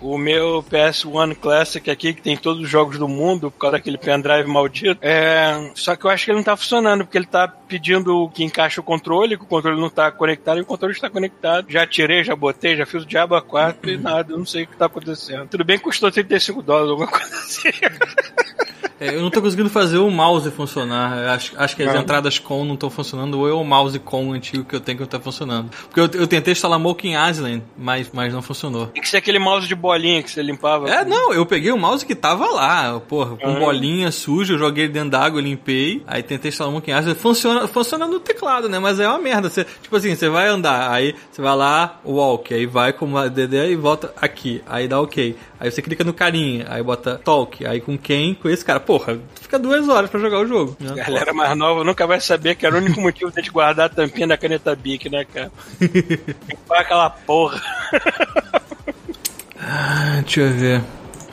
o 0.00 0.16
meu 0.16 0.64
PS1 0.70 1.36
Classic 1.36 1.90
aqui, 1.90 2.14
que 2.14 2.22
tem 2.22 2.36
todos 2.38 2.62
os 2.62 2.70
jogos 2.70 2.98
do 2.98 3.06
mundo, 3.06 3.50
por 3.50 3.58
causa 3.58 3.76
daquele 3.76 3.98
pendrive 3.98 4.48
maldito. 4.48 4.98
É, 5.02 5.70
só 5.74 5.94
que 5.94 6.06
eu 6.06 6.10
acho 6.10 6.24
que 6.24 6.30
ele 6.30 6.38
não 6.38 6.44
tá 6.44 6.56
funcionando, 6.56 7.04
porque 7.04 7.18
ele 7.18 7.26
tá 7.26 7.46
pedindo 7.46 8.30
que 8.30 8.42
encaixe 8.42 8.80
o 8.80 8.82
controle, 8.82 9.36
que 9.36 9.44
o 9.44 9.46
controle 9.46 9.78
não 9.78 9.90
tá 9.90 10.10
conectado 10.10 10.56
e 10.56 10.62
o 10.62 10.66
controle 10.66 10.94
está 10.94 11.10
conectado. 11.10 11.66
Já 11.68 11.86
tirei, 11.86 12.24
já 12.24 12.34
botei, 12.34 12.74
já 12.74 12.86
fiz 12.86 13.02
o 13.02 13.06
diabo 13.06 13.34
a 13.34 13.42
4 13.42 13.57
e 13.82 13.96
nada, 13.96 14.32
eu 14.32 14.38
não 14.38 14.46
sei 14.46 14.64
o 14.64 14.66
que 14.66 14.76
tá 14.76 14.86
acontecendo. 14.86 15.48
Tudo 15.48 15.64
bem 15.64 15.78
que 15.78 15.84
custou 15.84 16.10
35 16.10 16.62
dólares, 16.62 16.90
alguma 16.90 17.08
coisa 17.08 17.34
assim. 17.36 17.70
É, 19.00 19.14
eu 19.14 19.22
não 19.22 19.30
tô 19.30 19.40
conseguindo 19.40 19.70
fazer 19.70 19.98
o 19.98 20.10
mouse 20.10 20.50
funcionar. 20.50 21.28
Acho, 21.34 21.52
acho 21.56 21.76
que 21.76 21.82
as 21.82 21.94
Não. 21.94 22.00
entradas 22.02 22.38
com 22.38 22.64
não 22.64 22.74
estão 22.74 22.90
funcionando, 22.90 23.38
ou 23.38 23.48
é 23.48 23.52
o 23.52 23.62
mouse 23.64 23.98
com 23.98 24.32
antigo 24.32 24.64
que 24.64 24.74
eu 24.74 24.80
tenho 24.80 24.98
que 24.98 25.02
não 25.02 25.08
tá 25.08 25.20
funcionando. 25.20 25.70
Porque 25.88 26.00
eu, 26.00 26.20
eu 26.22 26.26
tentei 26.26 26.52
instalar 26.52 26.78
Moking 26.78 27.14
Island, 27.14 27.62
mas, 27.76 28.10
mas 28.12 28.32
não 28.32 28.42
funcionou. 28.42 28.86
Tem 28.88 29.02
que 29.02 29.08
ser 29.08 29.18
aquele 29.18 29.38
mouse 29.38 29.68
de 29.68 29.74
bolinha 29.74 30.22
que 30.22 30.30
você 30.30 30.42
limpava. 30.42 30.88
É, 30.90 31.04
não, 31.04 31.32
eu 31.32 31.46
peguei 31.46 31.70
o 31.70 31.78
mouse 31.78 32.04
que 32.04 32.14
tava 32.14 32.46
lá, 32.50 32.98
porra, 33.00 33.36
com 33.36 33.48
Ah. 33.56 33.58
bolinha 33.58 34.10
suja, 34.10 34.54
eu 34.54 34.58
joguei 34.58 34.84
ele 34.84 34.92
dentro 34.92 35.10
d'água, 35.10 35.40
limpei, 35.40 36.02
aí 36.06 36.22
tentei 36.22 36.48
instalar 36.48 36.72
Monkey 36.72 36.90
Island, 36.90 37.18
funciona, 37.18 37.68
funciona 37.68 38.06
no 38.06 38.18
teclado, 38.20 38.68
né, 38.68 38.78
mas 38.78 38.98
é 39.00 39.08
uma 39.08 39.18
merda, 39.18 39.48
você, 39.48 39.64
tipo 39.82 39.94
assim, 39.94 40.14
você 40.14 40.28
vai 40.28 40.48
andar, 40.48 40.90
aí 40.90 41.14
você 41.30 41.40
vai 41.40 41.54
lá, 41.56 42.00
walk, 42.04 42.52
aí 42.52 42.66
vai 42.66 42.92
com 42.92 43.04
uma 43.04 43.28
DD 43.30 43.70
e 43.72 43.76
volta 43.76 44.12
aqui, 44.20 44.62
aí 44.66 44.88
dá 44.88 45.00
ok, 45.00 45.36
aí 45.60 45.70
você 45.70 45.80
clica 45.82 46.02
no 46.04 46.12
carinha, 46.12 46.66
aí 46.68 46.82
bota 46.82 47.20
talk, 47.24 47.64
aí 47.66 47.80
com 47.80 47.96
quem, 47.96 48.34
com 48.34 48.48
esse 48.48 48.64
cara, 48.64 48.80
porra, 48.88 49.18
fica 49.38 49.58
duas 49.58 49.86
horas 49.86 50.08
pra 50.08 50.18
jogar 50.18 50.38
o 50.38 50.46
jogo. 50.46 50.74
né? 50.80 50.94
Galera 50.94 51.34
mais 51.34 51.54
nova 51.54 51.84
nunca 51.84 52.06
vai 52.06 52.18
saber 52.22 52.54
que 52.54 52.64
era 52.64 52.74
o 52.74 52.78
único 52.78 52.98
motivo 53.02 53.30
de 53.30 53.50
guardar 53.50 53.84
a 53.84 53.88
tampinha 53.90 54.28
da 54.28 54.38
caneta 54.38 54.74
Bic, 54.74 55.10
né, 55.10 55.26
cara? 55.26 55.52
Vai 56.66 56.80
aquela 56.80 57.10
porra. 57.10 57.60
Ah, 59.60 60.20
deixa 60.22 60.40
eu 60.40 60.52
ver. 60.52 60.82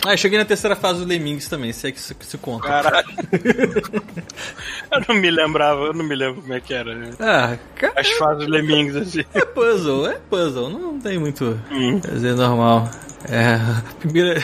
Ah, 0.06 0.12
eu 0.12 0.18
cheguei 0.18 0.38
na 0.38 0.44
terceira 0.44 0.76
fase 0.76 1.00
do 1.00 1.06
Lemmings 1.06 1.48
também, 1.48 1.72
se 1.72 1.88
é 1.88 1.92
que 1.94 1.98
isso 1.98 2.14
se 2.20 2.38
conta. 2.38 2.68
Caralho. 2.68 3.08
eu 4.92 5.02
não 5.08 5.16
me 5.16 5.32
lembrava, 5.32 5.86
eu 5.86 5.94
não 5.94 6.04
me 6.04 6.14
lembro 6.14 6.42
como 6.42 6.54
é 6.54 6.60
que 6.60 6.74
era. 6.74 6.94
né? 6.94 7.12
Ah, 7.22 7.58
cara, 7.76 7.94
As 7.96 8.12
fases 8.12 8.48
Lemmings, 8.48 8.98
assim. 8.98 9.24
É 9.34 9.46
puzzle, 9.46 10.08
é 10.08 10.20
puzzle, 10.30 10.70
não 10.70 11.00
tem 11.00 11.18
muito. 11.18 11.58
Hum. 11.72 12.02
Quer 12.02 12.12
dizer, 12.12 12.36
normal. 12.36 12.90
É. 13.30 13.60
Primeira. 14.00 14.42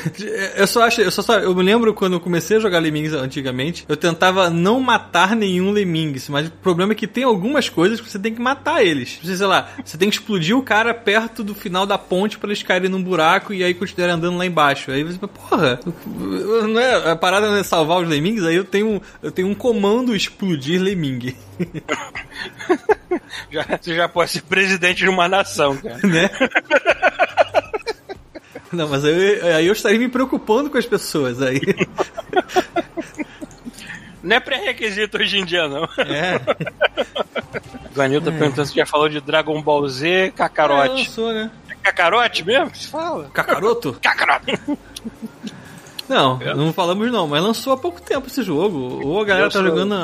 Eu 0.56 0.68
só 0.68 0.84
acho. 0.84 1.02
Eu, 1.02 1.12
só, 1.12 1.22
só- 1.22 1.40
eu 1.40 1.54
me 1.56 1.64
lembro 1.64 1.94
quando 1.94 2.14
eu 2.14 2.20
comecei 2.20 2.58
a 2.58 2.60
jogar 2.60 2.80
Lemmings 2.80 3.14
antigamente, 3.14 3.86
eu 3.88 3.96
tentava 3.98 4.50
não 4.50 4.80
matar 4.80 5.36
nenhum 5.36 5.72
Lemmings, 5.72 6.30
mas 6.30 6.48
o 6.48 6.52
problema 6.52 6.94
é 6.94 6.96
que 6.96 7.08
tem 7.08 7.24
algumas 7.24 7.70
coisas 7.70 8.00
que 8.02 8.10
você 8.10 8.18
tem 8.20 8.34
que 8.34 8.42
matar 8.42 8.84
eles. 8.84 9.20
Você, 9.24 9.38
sei 9.38 9.46
lá, 9.48 9.70
você 9.84 9.98
tem 9.98 10.10
que 10.10 10.16
explodir 10.16 10.58
o 10.58 10.64
cara 10.64 10.94
perto 10.94 11.44
do 11.44 11.54
final 11.54 11.86
da 11.86 11.98
ponte 11.98 12.38
pra 12.38 12.48
eles 12.50 12.64
caírem 12.64 12.90
num 12.90 13.02
buraco 13.04 13.54
e 13.54 13.64
aí 13.64 13.74
continuarem 13.74 14.16
andando 14.16 14.38
lá 14.38 14.46
embaixo. 14.46 14.92
Aí 14.92 15.04
você 15.04 15.18
porra, 15.20 15.80
não 16.68 16.80
é, 16.80 17.12
a 17.12 17.16
parada 17.16 17.50
não 17.50 17.58
é 17.58 17.64
salvar 17.64 18.02
os 18.02 18.10
Lemmings, 18.10 18.44
aí 18.44 18.56
eu 18.56 18.64
tenho, 18.64 19.02
eu 19.22 19.32
tenho 19.32 19.48
um 19.48 19.56
comando 19.56 20.16
explodir 20.16 20.82
Lemming. 20.82 21.36
Já, 23.52 23.66
você 23.82 23.96
já 23.96 24.08
pode 24.08 24.32
ser 24.32 24.42
presidente 24.44 25.00
de 25.00 25.10
uma 25.10 25.28
nação, 25.28 25.76
cara. 25.78 26.00
né? 26.08 26.30
Não, 28.74 28.88
mas 28.88 29.04
aí, 29.04 29.42
aí 29.56 29.68
eu 29.68 29.74
estaria 29.74 30.00
me 30.00 30.08
preocupando 30.08 30.70
com 30.70 30.78
as 30.78 30.86
pessoas 30.86 31.42
aí. 31.42 31.60
Não 34.24 34.36
é 34.36 34.40
pré-requisito 34.40 35.18
hoje 35.18 35.40
em 35.40 35.46
dia, 35.46 35.68
não. 35.68 35.84
É. 35.98 36.40
O 37.94 38.00
Anil 38.02 38.22
tá 38.22 38.32
perguntando 38.32 38.66
se 38.68 38.74
já 38.76 38.86
falou 38.86 39.10
de 39.10 39.20
Dragon 39.20 39.62
Ball 39.62 39.86
Z, 39.90 40.08
É, 40.08 40.32
Kakarote. 40.32 41.04
lançou, 41.04 41.34
né? 41.34 41.52
É 41.70 41.76
Kakarote 41.76 42.46
mesmo? 42.46 42.72
que 42.72 42.78
se 42.78 42.88
fala? 42.88 43.30
Cacaroto? 43.34 43.98
Kakarote! 44.02 44.58
Não, 46.12 46.38
não 46.56 46.74
falamos 46.74 47.10
não, 47.12 47.26
mas 47.28 47.42
lançou 47.42 47.72
há 47.72 47.78
pouco 47.78 48.02
tempo 48.02 48.28
esse 48.28 48.44
jogo. 48.44 49.00
Ou 49.06 49.22
a 49.22 49.26
galera 49.26 49.46
Eu 49.48 49.50
tá 49.50 49.60
sou- 49.60 49.68
jogando 49.68 49.96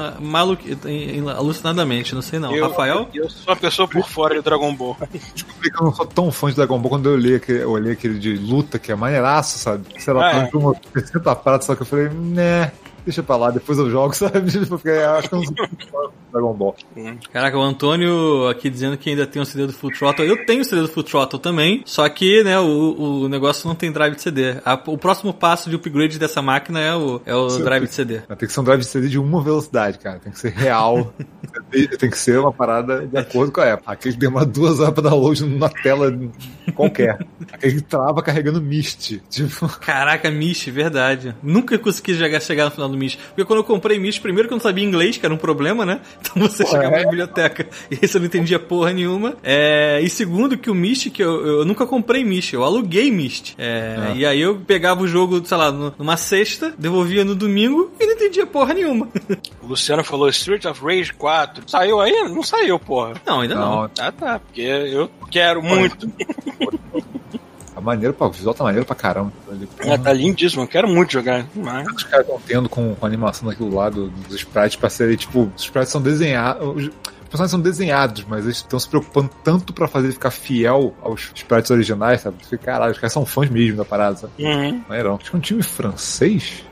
em- 0.86 1.30
alucinadamente, 1.30 2.16
não 2.16 2.22
sei 2.22 2.40
não. 2.40 2.56
Eu- 2.56 2.70
Rafael? 2.70 3.10
Eu 3.14 3.30
sou 3.30 3.50
uma 3.54 3.56
pessoa 3.56 3.88
por 3.88 4.08
fora 4.08 4.36
de 4.36 4.42
Dragon 4.42 4.74
Ball. 4.74 4.96
Descobri 5.36 5.70
que 5.70 5.78
eu 5.82 5.86
não 5.86 5.94
sou 5.94 6.06
tão 6.06 6.32
fã 6.32 6.50
de 6.50 6.56
Dragon 6.56 6.80
Ball 6.80 6.90
quando 6.92 7.10
eu 7.10 7.14
olhei 7.16 7.36
aquele, 7.36 7.64
eu 7.64 7.72
olhei 7.72 7.92
aquele 7.94 8.18
de 8.20 8.36
luta, 8.38 8.80
que 8.80 8.92
é 8.92 8.96
maneiraço, 8.96 9.60
sabe? 9.60 9.84
Sei 10.00 10.14
lá, 10.14 10.30
Ah, 10.30 10.38
é. 10.44 10.50
é. 10.54 10.58
uma 10.58 10.74
60 10.94 11.36
pratas, 11.36 11.66
só 11.68 11.76
que 11.76 11.82
eu 11.82 11.86
falei, 11.86 12.10
né, 12.10 12.72
deixa 13.08 13.24
pra 13.24 13.38
lá, 13.38 13.50
depois 13.52 13.80
eu 13.80 13.90
jogo, 13.90 14.14
sabe? 14.16 14.66
Porque 14.68 14.90
acho 14.90 15.30
que 15.30 15.36
eu 15.36 15.42
não 15.42 16.12
Dragon 16.32 16.54
Ball. 16.54 16.76
Caraca, 17.32 17.58
o 17.58 17.62
Antônio 17.62 18.48
aqui 18.50 18.70
dizendo 18.70 18.98
que 18.98 19.10
ainda 19.10 19.26
tem 19.26 19.42
um 19.42 19.46
CD 19.46 19.66
do 19.66 19.72
Full 19.74 19.92
Throttle. 19.92 20.26
Eu 20.28 20.46
tenho 20.46 20.62
o 20.62 20.66
CD 20.66 20.82
do 20.82 20.88
Full 20.90 21.04
Throttle 21.04 21.40
também, 21.40 21.82
só 21.86 22.08
que, 22.10 22.44
né, 22.44 22.60
o, 22.60 23.22
o 23.24 23.30
negócio 23.30 23.66
não 23.68 23.76
tem 23.76 23.92
drive 23.92 24.16
de 24.16 24.22
CD. 24.22 24.58
A- 24.66 24.80
o 24.88 24.98
próximo 24.98 25.34
passo 25.34 25.70
de 25.70 25.76
upgrade 25.78 26.20
dessa 26.20 26.42
máquina 26.42 26.82
é 26.82 26.94
o, 26.94 27.22
é 27.26 27.34
o 27.34 27.50
Sim. 27.50 27.64
drive 27.64 27.88
de 27.88 27.94
CD. 27.94 28.20
Tem 28.20 28.38
que 28.48 28.52
ser 28.52 28.60
um 28.60 28.64
drive 28.66 28.82
de 28.82 28.88
CD 28.88 29.08
de 29.08 29.18
uma 29.18 29.42
velocidade, 29.42 30.00
cara. 30.00 30.20
Tem 30.20 30.32
que 30.32 30.38
ser 30.40 30.52
real. 30.52 31.14
tem 31.98 32.10
que 32.10 32.18
ser 32.18 32.40
uma 32.40 32.52
parada 32.52 33.08
de 33.08 33.18
acordo 33.18 33.52
com 33.54 33.62
a 33.62 33.66
época. 33.66 33.92
Aquele 33.94 34.14
que 34.16 34.20
demora 34.20 34.46
duas 34.46 34.80
horas 34.82 34.94
pra 34.94 35.04
download 35.10 35.46
na 35.46 35.70
tela 35.70 36.14
qualquer. 36.76 37.26
Aquele 37.54 37.76
que 37.76 37.82
trava 37.84 38.22
carregando 38.22 38.62
Mist. 38.62 39.22
Tipo, 39.30 39.68
Caraca, 39.80 40.30
Mish, 40.30 40.66
verdade. 40.68 41.34
Nunca 41.42 41.78
consegui 41.80 42.16
chegar, 42.16 42.42
chegar 42.42 42.66
no 42.66 42.72
final 42.72 42.90
do 42.90 42.97
Mish. 42.98 43.16
Porque 43.16 43.46
quando 43.46 43.60
eu 43.60 43.64
comprei 43.64 43.98
Mish, 44.00 44.20
primeiro 44.20 44.48
que 44.48 44.54
eu 44.54 44.58
não 44.58 44.64
sabia 44.64 44.84
inglês, 44.84 45.18
que 45.18 45.26
era 45.26 45.34
um 45.34 45.38
problema, 45.38 45.86
né? 45.86 46.02
Então 46.20 46.48
você 46.48 46.64
Pô, 46.64 46.72
chegava 46.72 46.96
é? 46.96 47.04
na 47.04 47.10
biblioteca 47.10 47.68
e 47.92 48.00
aí 48.02 48.08
você 48.08 48.20
não 48.20 48.26
entendia 48.26 48.60
porra 48.60 48.92
nenhuma. 48.92 49.36
É, 49.44 50.00
e 50.02 50.10
segundo 50.10 50.58
que 50.58 50.70
o 50.70 50.76
Mist, 50.76 51.10
que 51.10 51.24
eu, 51.24 51.46
eu 51.46 51.66
nunca 51.66 51.86
comprei 51.86 52.24
Mist, 52.24 52.54
eu 52.54 52.64
aluguei 52.64 53.10
Mist. 53.12 53.54
É, 53.58 53.96
Ah. 53.98 54.14
E 54.16 54.26
aí 54.26 54.42
eu 54.42 54.56
pegava 54.66 55.04
o 55.04 55.08
jogo, 55.08 55.44
sei 55.46 55.58
lá, 55.58 55.72
numa 55.72 56.18
sexta, 56.18 56.74
devolvia 56.78 57.24
no 57.24 57.36
domingo 57.36 57.92
e 58.00 58.06
não 58.06 58.14
entendia 58.14 58.46
porra 58.46 58.74
nenhuma. 58.74 59.08
O 59.62 59.68
Luciano 59.68 60.04
falou 60.04 60.28
Street 60.30 60.66
of 60.66 60.84
Rage 60.84 61.14
4. 61.14 61.64
Saiu 61.68 62.00
aí? 62.02 62.12
Não 62.30 62.42
saiu, 62.44 62.80
porra. 62.80 63.14
Não, 63.26 63.42
ainda 63.42 63.56
não. 63.56 63.82
não, 63.84 63.92
Ah, 64.00 64.12
tá. 64.12 64.40
Porque 64.40 64.62
eu 64.62 65.10
quero 65.30 65.62
muito. 65.62 66.10
a 67.78 67.82
maneira, 67.82 68.14
pô, 68.14 68.26
o 68.26 68.32
visual 68.32 68.54
tá 68.56 68.64
maneiro 68.64 68.86
pra 68.86 68.96
caramba. 68.96 69.32
Ah, 69.88 69.98
tá 69.98 70.12
lindíssimo. 70.12 70.64
Eu 70.64 70.68
quero 70.68 70.88
muito 70.88 71.14
jogar. 71.14 71.46
Mas... 71.56 71.88
Os 71.94 72.04
caras 72.04 72.26
estão 72.26 72.42
tendo 72.46 72.68
com, 72.68 72.96
com 72.96 73.06
a 73.06 73.08
animação 73.08 73.48
daquilo 73.48 73.74
lá 73.76 73.90
do- 73.90 74.10
dos 74.10 74.36
sprites 74.36 74.76
pra 74.76 74.90
serem, 74.90 75.16
tipo, 75.16 75.52
os 75.56 75.64
sprites 75.64 75.92
são 75.92 76.02
desenhados. 76.02 76.66
Os 76.68 77.30
personagens 77.30 77.52
são 77.52 77.60
desenhados, 77.62 78.26
mas 78.28 78.46
eles 78.46 78.58
estão 78.58 78.80
se 78.80 78.88
preocupando 78.88 79.30
tanto 79.44 79.74
pra 79.74 79.88
fazer 79.88 80.08
ele 80.08 80.14
ficar 80.14 80.32
fiel 80.32 80.96
aos 81.02 81.32
sprites 81.36 81.70
originais, 81.72 82.22
sabe? 82.22 82.38
Caralho, 82.64 82.92
os 82.94 82.98
caras 82.98 83.12
são 83.14 83.26
fãs 83.26 83.50
mesmo 83.50 83.78
da 83.78 83.86
parada, 83.86 84.16
sabe? 84.16 84.34
Uhum. 84.40 84.82
Maneirão. 84.88 85.16
Acho 85.16 85.30
que 85.30 85.36
é 85.36 85.38
um 85.38 85.42
time 85.42 85.62
francês? 85.62 86.64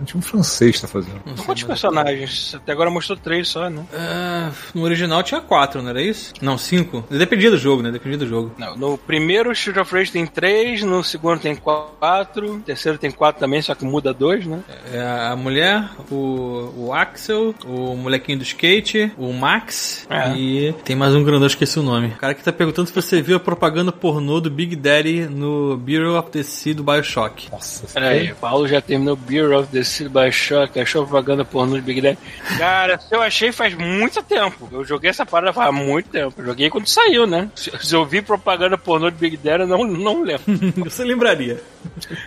Um 0.00 0.04
time 0.04 0.22
francês 0.22 0.80
tá 0.80 0.88
fazendo. 0.88 1.20
Não 1.26 1.36
sei, 1.36 1.44
Quantos 1.46 1.62
mas- 1.64 1.80
personagens? 1.80 2.54
Até 2.54 2.72
agora 2.72 2.90
mostrou 2.90 3.16
três 3.18 3.48
só, 3.48 3.68
né? 3.68 3.84
Ah, 3.94 4.50
no 4.74 4.82
original 4.82 5.22
tinha 5.22 5.40
quatro, 5.40 5.82
não 5.82 5.90
era 5.90 6.02
isso? 6.02 6.32
Não, 6.40 6.56
cinco. 6.58 7.04
Dependia 7.10 7.50
do 7.50 7.58
jogo, 7.58 7.82
né? 7.82 7.90
Dependia 7.90 8.18
do 8.18 8.26
jogo. 8.26 8.52
Não, 8.58 8.76
no 8.76 8.98
primeiro 8.98 9.52
Street 9.52 9.76
of 9.78 9.94
Rage 9.94 10.12
tem 10.12 10.26
três, 10.26 10.82
no 10.82 11.02
segundo 11.04 11.40
tem 11.40 11.54
quatro, 11.56 12.54
no 12.54 12.60
terceiro 12.60 12.98
tem 12.98 13.10
quatro 13.10 13.40
também, 13.40 13.60
só 13.62 13.74
que 13.74 13.84
muda 13.84 14.12
dois, 14.12 14.46
né? 14.46 14.60
É 14.92 15.00
a 15.30 15.36
mulher, 15.36 15.88
o, 16.10 16.72
o 16.76 16.92
Axel, 16.92 17.54
o 17.64 17.96
molequinho 17.96 18.38
do 18.38 18.44
skate, 18.44 19.12
o 19.16 19.32
Max 19.32 20.06
É. 20.10 20.34
e 20.36 20.72
tem 20.84 20.96
mais 20.96 21.14
um 21.14 21.22
grandão, 21.22 21.46
esqueci 21.46 21.78
o 21.78 21.82
nome. 21.82 22.08
O 22.08 22.16
cara 22.16 22.34
que 22.34 22.42
tá 22.42 22.52
perguntando 22.52 22.88
se 22.88 22.94
você 22.94 23.20
viu 23.22 23.36
a 23.36 23.40
propaganda 23.40 23.92
pornô 23.92 24.40
do 24.40 24.50
Big 24.50 24.76
Daddy 24.76 25.26
no 25.28 25.76
Bureau 25.76 26.18
of 26.18 26.30
the 26.30 26.42
Sea 26.42 26.74
do 26.74 26.82
Bioshock. 26.82 27.50
Nossa, 27.50 27.86
Peraí, 27.92 28.32
o 28.32 28.36
Paulo 28.36 28.66
já 28.68 28.80
terminou 28.80 29.16
Bureau 29.16 29.60
of 29.60 29.70
the 29.70 29.81
Sea 29.84 30.08
Bioshock, 30.08 30.78
achou 30.78 31.06
propaganda 31.06 31.44
pornô 31.44 31.76
de 31.76 31.82
Big 31.82 32.00
Daddy. 32.00 32.18
Cara, 32.58 32.98
se 32.98 33.14
eu 33.14 33.22
achei 33.22 33.52
faz 33.52 33.74
muito 33.74 34.22
tempo. 34.22 34.68
Eu 34.72 34.84
joguei 34.84 35.10
essa 35.10 35.26
parada 35.26 35.52
faz 35.52 35.74
muito 35.74 36.08
tempo. 36.08 36.34
Eu 36.38 36.46
joguei 36.46 36.70
quando 36.70 36.88
saiu, 36.88 37.26
né? 37.26 37.50
Se, 37.54 37.70
se 37.80 37.94
eu 37.94 38.04
vi 38.04 38.22
propaganda 38.22 38.76
pornô 38.78 39.10
de 39.10 39.16
Big 39.16 39.36
Daddy, 39.36 39.62
eu 39.62 39.66
não, 39.66 39.84
não 39.84 40.22
lembro. 40.22 40.44
você 40.84 41.04
lembraria? 41.04 41.60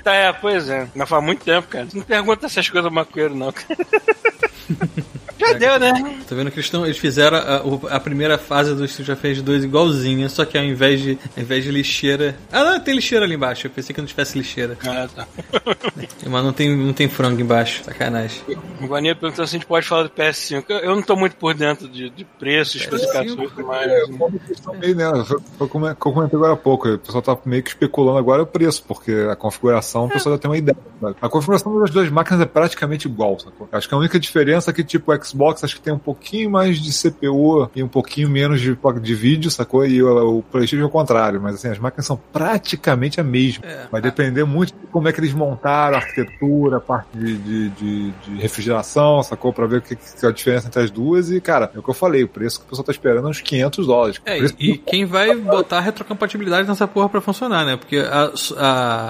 tá, 0.03 0.13
é, 0.13 0.33
pois 0.33 0.69
é. 0.69 0.87
Mas 0.95 1.09
faz 1.09 1.23
muito 1.23 1.43
tempo, 1.43 1.67
cara. 1.67 1.87
Não 1.93 2.01
pergunta 2.01 2.45
essas 2.45 2.69
coisas 2.69 2.91
maconheiro, 2.91 3.35
não. 3.35 3.53
já 5.37 5.53
deu, 5.53 5.79
né? 5.79 6.19
Tá 6.27 6.35
vendo 6.35 6.49
que 6.51 6.57
eles, 6.57 6.69
tão, 6.69 6.85
eles 6.85 6.97
fizeram 6.97 7.37
a, 7.37 7.95
a 7.95 7.99
primeira 7.99 8.37
fase 8.37 8.73
do 8.73 8.85
Street 8.85 9.09
of 9.09 9.27
Rage 9.27 9.41
2 9.41 9.63
igualzinha, 9.65 10.29
só 10.29 10.45
que 10.45 10.57
ao 10.57 10.63
invés 10.63 11.01
de, 11.01 11.17
ao 11.35 11.43
invés 11.43 11.63
de 11.63 11.71
lixeira. 11.71 12.35
Ah, 12.51 12.63
não, 12.63 12.79
tem 12.79 12.95
lixeira 12.95 13.25
ali 13.25 13.35
embaixo. 13.35 13.67
Eu 13.67 13.71
pensei 13.71 13.93
que 13.93 14.01
não 14.01 14.07
tivesse 14.07 14.37
lixeira. 14.37 14.77
Ah, 14.85 15.07
tá. 15.13 15.27
Mas 16.27 16.43
não 16.43 16.53
tem, 16.53 16.75
não 16.75 16.93
tem 16.93 17.07
frango 17.07 17.41
embaixo. 17.41 17.83
Sacanagem. 17.83 18.41
O 18.81 18.87
Guaninha 18.87 19.15
perguntou 19.15 19.45
se 19.45 19.55
a 19.55 19.57
gente 19.57 19.67
pode 19.67 19.87
falar 19.87 20.03
do 20.03 20.09
PS5. 20.09 20.65
Eu, 20.69 20.77
eu 20.77 20.95
não 20.95 21.01
tô 21.01 21.15
muito 21.15 21.35
por 21.35 21.53
dentro 21.53 21.87
de, 21.87 22.09
de 22.09 22.23
preços, 22.23 22.81
especificações, 22.81 23.51
mas. 23.57 23.87
É, 23.91 24.03
uma 24.05 24.31
questão 24.31 24.73
meio, 24.73 24.95
né? 24.95 25.05
Foi, 25.57 25.67
como 25.67 25.87
eu 25.87 25.95
comentei 25.95 26.37
agora 26.37 26.53
há 26.53 26.57
pouco. 26.57 26.87
O 26.87 26.99
pessoal 26.99 27.21
tá 27.21 27.37
meio 27.45 27.63
que 27.63 27.69
especulando 27.69 28.17
agora 28.17 28.43
o 28.43 28.47
preço, 28.47 28.83
porque 28.87 29.11
a 29.29 29.35
configuração 29.35 30.05
o 30.05 30.09
pessoal 30.09 30.35
já 30.35 30.39
tem 30.39 30.49
uma 30.49 30.57
ideia. 30.57 30.77
sabe? 30.99 31.15
A 31.21 31.29
configuração 31.29 31.79
das 31.79 31.91
duas 31.91 32.09
máquinas 32.09 32.41
é 32.41 32.45
praticamente 32.45 33.07
igual, 33.07 33.39
sacou? 33.39 33.67
Acho 33.71 33.87
que 33.87 33.95
a 33.95 33.97
única 33.97 34.19
diferença 34.19 34.54
é 34.69 34.73
que, 34.73 34.83
tipo, 34.83 35.11
o 35.13 35.23
Xbox 35.23 35.63
acho 35.63 35.75
que 35.75 35.81
tem 35.81 35.93
um 35.93 35.97
pouquinho 35.99 36.49
mais 36.49 36.77
de 36.79 36.91
CPU 36.91 37.69
e 37.75 37.81
um 37.83 37.87
pouquinho 37.87 38.29
menos 38.29 38.61
de 38.61 38.75
de 39.01 39.15
vídeo, 39.15 39.49
sacou? 39.51 39.85
E 39.85 40.01
o, 40.01 40.37
o 40.39 40.43
PlayStation 40.43 40.83
é 40.83 40.87
o 40.87 40.89
contrário, 40.89 41.41
mas 41.41 41.55
assim, 41.55 41.69
as 41.69 41.79
máquinas 41.79 42.05
são 42.05 42.19
praticamente 42.31 43.19
a 43.19 43.23
mesma. 43.23 43.65
É. 43.65 43.87
Vai 43.91 44.01
depender 44.01 44.43
muito 44.43 44.69
de 44.73 44.87
como 44.87 45.07
é 45.07 45.11
que 45.13 45.19
eles 45.19 45.33
montaram 45.33 45.95
a 45.97 45.99
arquitetura, 45.99 46.77
a 46.77 46.79
parte 46.79 47.07
de, 47.17 47.37
de, 47.37 47.69
de- 47.69 48.11
de 48.11 48.35
refrigeração, 48.41 49.21
sacou? 49.23 49.51
Pra 49.53 49.65
ver 49.65 49.77
o 49.77 49.81
que, 49.81 49.95
que 49.95 50.25
é 50.25 50.29
a 50.29 50.31
diferença 50.31 50.67
entre 50.67 50.81
as 50.81 50.91
duas. 50.91 51.31
E, 51.31 51.39
cara, 51.41 51.71
é 51.73 51.79
o 51.79 51.83
que 51.83 51.89
eu 51.89 51.93
falei, 51.93 52.23
o 52.23 52.27
preço 52.27 52.59
que 52.59 52.65
o 52.65 52.69
pessoal 52.69 52.85
tá 52.85 52.91
esperando 52.91 53.27
é 53.27 53.29
uns 53.31 53.41
500 53.41 53.87
dólares. 53.87 54.21
É, 54.25 54.37
e 54.59 54.77
quem 54.77 55.05
vai 55.05 55.35
botar 55.35 55.79
retrocompatibilidade 55.79 56.67
nessa 56.67 56.87
porra 56.87 57.09
pra 57.09 57.21
funcionar, 57.21 57.65
né? 57.65 57.75
Porque 57.77 57.97
a, 57.97 58.31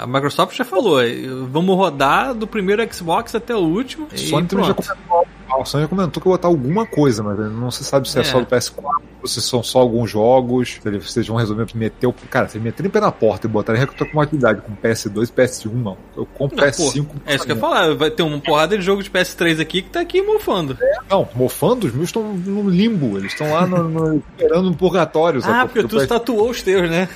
a 0.04 0.08
Microsoft 0.08 0.56
já 0.56 0.66
falou, 0.66 1.00
vamos 1.50 1.76
rodar 1.76 2.34
do 2.34 2.48
primeiro 2.48 2.82
Xbox 2.94 3.36
até 3.36 3.56
o 3.56 3.60
último. 3.60 4.08
A 4.12 4.16
e 4.16 4.48
também 4.48 4.66
já 4.66 4.74
Sony 5.64 5.84
já 5.84 5.88
comentou 5.88 6.22
que 6.22 6.28
vai 6.28 6.38
botar 6.38 6.48
alguma 6.48 6.86
coisa, 6.86 7.22
mas 7.24 7.38
não 7.38 7.70
se 7.72 7.84
sabe 7.84 8.10
se 8.10 8.18
é, 8.18 8.22
É. 8.22 8.24
só 8.24 8.40
do 8.40 8.46
PS4, 8.48 8.84
ou 9.22 9.28
se 9.28 9.40
são 9.42 9.62
só 9.64 9.80
alguns 9.80 10.10
jogos, 10.10 10.80
se 10.82 10.88
eles 10.88 11.10
vocês 11.10 11.28
vão 11.28 11.38
resolver 11.38 11.68
meter 11.76 12.08
o. 12.08 12.14
Cara, 12.30 12.50
se 12.50 12.60
meterem 12.60 12.90
pé 12.92 13.00
na 13.00 13.12
porta 13.12 13.48
e 13.48 13.50
botarem 13.50 13.80
retrocompatibilidade 13.80 14.62
com 14.62 14.76
PS2 14.76 15.30
e 15.30 15.32
PS1, 15.32 15.72
não. 15.74 15.98
Eu 16.18 16.26
compro 16.26 16.58
Não, 16.58 16.64
PS5. 16.66 17.06
pô, 17.06 17.14
é 17.26 17.36
isso 17.36 17.46
que 17.46 17.52
eu 17.52 17.56
ia 17.56 17.62
falar, 17.62 17.96
vai 17.96 18.10
ter 18.12 18.24
uma 18.24 18.40
porrada 18.40 18.78
de 18.78 18.84
jogo 18.84 19.02
de 19.04 19.10
PS3 19.10 19.62
aqui 19.62 19.82
que 19.82 19.90
tá 19.92 20.02
aqui 20.02 20.22
mofando. 20.22 20.78
Não, 21.10 21.28
mofando, 21.36 21.86
os 21.88 21.94
meus 21.94 22.10
estão 22.10 22.24
no 22.34 22.70
limbo. 22.70 23.18
Eles 23.18 23.32
estão 23.32 23.52
lá 23.54 23.66
no, 23.68 23.88
no- 23.88 24.24
esperando 24.38 24.70
um 24.70 24.74
purgatório. 24.74 25.40
Ah, 25.40 25.44
sacou? 25.44 25.68
porque 25.70 25.84
tu 25.88 25.96
o 25.96 26.00
PS 26.00 26.08
tatuou 26.08 26.50
os 26.50 26.62
teus, 26.62 26.90
né? 26.90 27.08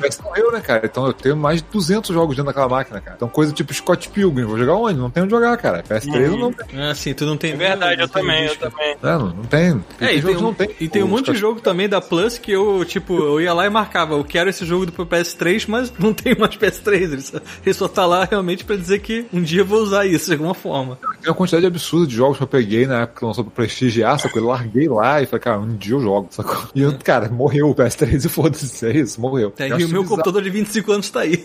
PS 0.00 0.20
morreu, 0.22 0.52
né, 0.52 0.60
cara? 0.60 0.82
Então 0.84 1.06
eu 1.06 1.12
tenho 1.12 1.36
mais 1.36 1.62
de 1.62 1.68
200 1.72 2.14
jogos 2.14 2.36
dentro 2.36 2.46
daquela 2.46 2.68
máquina, 2.68 3.00
cara. 3.00 3.16
Então 3.16 3.28
coisa 3.28 3.52
tipo 3.52 3.72
Scott 3.72 4.08
Pilgrim, 4.08 4.44
vou 4.44 4.58
jogar 4.58 4.74
onde? 4.74 4.98
Não 4.98 5.10
tem 5.10 5.22
onde 5.22 5.30
jogar, 5.30 5.56
cara. 5.56 5.82
PS3 5.82 6.20
eu 6.20 6.36
não 6.36 6.52
tenho. 6.52 6.82
Ah, 6.82 6.94
sim, 6.94 7.14
tu 7.14 7.24
não 7.24 7.36
tem 7.36 7.52
É 7.52 7.56
verdade, 7.56 7.96
não 7.96 8.04
eu 8.04 8.08
tem 8.08 8.22
também, 8.22 8.44
eu 8.46 8.56
também. 8.56 8.90
É, 8.90 8.96
não, 9.02 9.26
não 9.28 9.44
tem. 9.44 9.84
É, 10.00 10.14
e 10.14 10.22
tem, 10.22 10.36
um, 10.36 10.40
não 10.40 10.54
tem. 10.54 10.70
e 10.80 10.88
tem 10.88 11.02
um 11.02 11.08
monte 11.08 11.32
de 11.32 11.38
jogo 11.38 11.60
também 11.60 11.88
da 11.88 12.00
Plus 12.00 12.38
que 12.38 12.52
eu, 12.52 12.84
tipo, 12.84 13.18
eu 13.18 13.40
ia 13.40 13.52
lá 13.52 13.66
e 13.66 13.70
marcava, 13.70 14.14
eu 14.14 14.24
quero 14.24 14.50
esse 14.50 14.64
jogo 14.64 14.86
do 14.86 14.92
PS3, 14.92 15.64
mas 15.68 15.92
não 15.98 16.12
tem 16.12 16.34
mais 16.36 16.56
PS3. 16.56 16.94
Ele 16.94 17.20
só, 17.20 17.38
ele 17.64 17.74
só 17.74 17.88
tá 17.88 18.06
lá 18.06 18.24
realmente 18.24 18.64
pra 18.64 18.76
dizer 18.76 19.00
que 19.00 19.26
um 19.32 19.42
dia 19.42 19.60
eu 19.62 19.66
vou 19.66 19.80
usar 19.80 20.06
isso 20.06 20.26
de 20.26 20.32
alguma 20.32 20.54
forma. 20.54 20.98
Tem 21.20 21.30
uma 21.30 21.34
quantidade 21.34 21.66
absurda 21.66 22.06
de 22.06 22.14
jogos 22.14 22.36
que 22.36 22.42
eu 22.42 22.48
peguei 22.48 22.86
na 22.86 23.02
época 23.02 23.20
que 23.20 23.24
lançou 23.24 23.44
pra 23.44 23.52
prestigiar, 23.52 24.18
sacou? 24.18 24.40
Eu 24.40 24.48
larguei 24.48 24.88
lá 24.88 25.22
e 25.22 25.26
falei, 25.26 25.40
cara, 25.40 25.58
um 25.58 25.76
dia 25.76 25.94
eu 25.94 26.00
jogo, 26.00 26.28
sacou? 26.30 26.56
E 26.74 26.82
eu, 26.82 26.96
cara, 27.02 27.28
morreu 27.28 27.70
o 27.70 27.74
PS3 27.74 28.24
e 28.24 28.28
foda-se, 28.28 28.86
é 28.86 28.96
isso, 28.96 29.20
morreu. 29.20 29.45
É, 29.58 29.70
Eu 29.70 29.78
e 29.80 29.84
o 29.84 29.88
meu 29.88 30.02
bizarro. 30.02 30.08
computador 30.08 30.42
de 30.42 30.50
25 30.50 30.92
anos 30.92 31.10
tá 31.10 31.20
aí. 31.20 31.44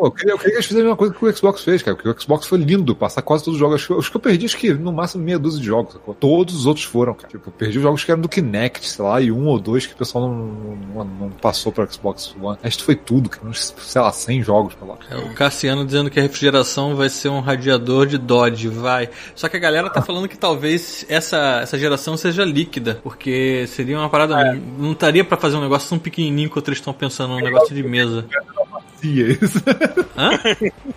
Pô, 0.00 0.06
eu 0.06 0.10
queria, 0.12 0.32
eu 0.32 0.38
queria 0.38 0.50
que 0.52 0.56
eles 0.56 0.66
fizessem 0.66 0.80
a 0.80 0.84
mesma 0.84 0.96
coisa 0.96 1.12
que 1.14 1.24
o 1.26 1.36
Xbox 1.36 1.62
fez, 1.62 1.82
cara, 1.82 1.94
porque 1.94 2.08
o 2.08 2.18
Xbox 2.18 2.46
foi 2.46 2.56
lindo, 2.58 2.96
passar 2.96 3.20
quase 3.20 3.44
todos 3.44 3.56
os 3.56 3.60
jogos. 3.60 3.74
Acho 3.76 3.86
que- 3.88 4.00
Acho 4.00 4.10
que 4.10 4.16
eu 4.16 4.20
perdi, 4.20 4.46
acho 4.46 4.56
que 4.56 4.72
no 4.72 4.90
máximo 4.92 5.22
meia 5.22 5.38
dúzia 5.38 5.60
de 5.60 5.66
jogos, 5.66 5.92
sacou? 5.92 6.14
Todos 6.14 6.54
os 6.54 6.64
outros 6.64 6.86
foram, 6.86 7.12
cara. 7.12 7.28
Tipo, 7.28 7.50
eu 7.50 7.52
perdi 7.52 7.76
os 7.76 7.82
jogos 7.82 8.02
que 8.02 8.10
eram 8.10 8.22
do 8.22 8.28
Kinect, 8.30 8.88
sei 8.88 9.04
lá, 9.04 9.20
e 9.20 9.30
um 9.30 9.46
ou 9.46 9.60
dois 9.60 9.84
que 9.86 9.92
o 9.92 9.96
pessoal 9.96 10.26
não, 10.26 10.36
não, 10.94 11.04
não 11.04 11.30
passou 11.30 11.70
pro 11.70 11.86
Xbox 11.92 12.34
One. 12.40 12.56
O 12.58 12.64
resto 12.64 12.82
foi 12.82 12.96
tudo, 12.96 13.28
cara. 13.28 13.46
Uns, 13.46 13.74
sei 13.78 14.00
lá, 14.00 14.10
100 14.10 14.42
jogos 14.42 14.72
pra 14.74 14.88
lá. 14.88 14.96
É, 15.10 15.16
o 15.18 15.34
Cassiano 15.34 15.84
dizendo 15.84 16.08
que 16.08 16.18
a 16.18 16.22
refrigeração 16.22 16.96
vai 16.96 17.10
ser 17.10 17.28
um 17.28 17.40
radiador 17.40 18.06
de 18.06 18.16
Dodge, 18.16 18.68
vai. 18.68 19.10
Só 19.34 19.48
que 19.50 19.56
a 19.58 19.60
galera 19.60 19.90
tá 19.90 20.00
falando 20.00 20.26
que 20.28 20.38
talvez 20.38 21.04
essa, 21.10 21.60
essa 21.62 21.78
geração 21.78 22.16
seja 22.16 22.42
líquida, 22.42 23.00
porque 23.02 23.66
seria 23.68 23.98
uma 23.98 24.08
parada. 24.08 24.54
Não 24.78 24.92
estaria 24.92 25.22
pra 25.24 25.36
fazer 25.36 25.56
um 25.56 25.60
negócio 25.60 25.90
tão 25.90 25.98
pequenininho 25.98 26.48
quanto 26.48 26.68
eles 26.68 26.78
estão 26.78 26.94
pensando 26.94 27.34
num 27.34 27.40
negócio 27.40 27.74
de 27.74 27.82
mesa. 27.82 28.24
Bacia. 29.00 29.38
Hã? 30.16 30.30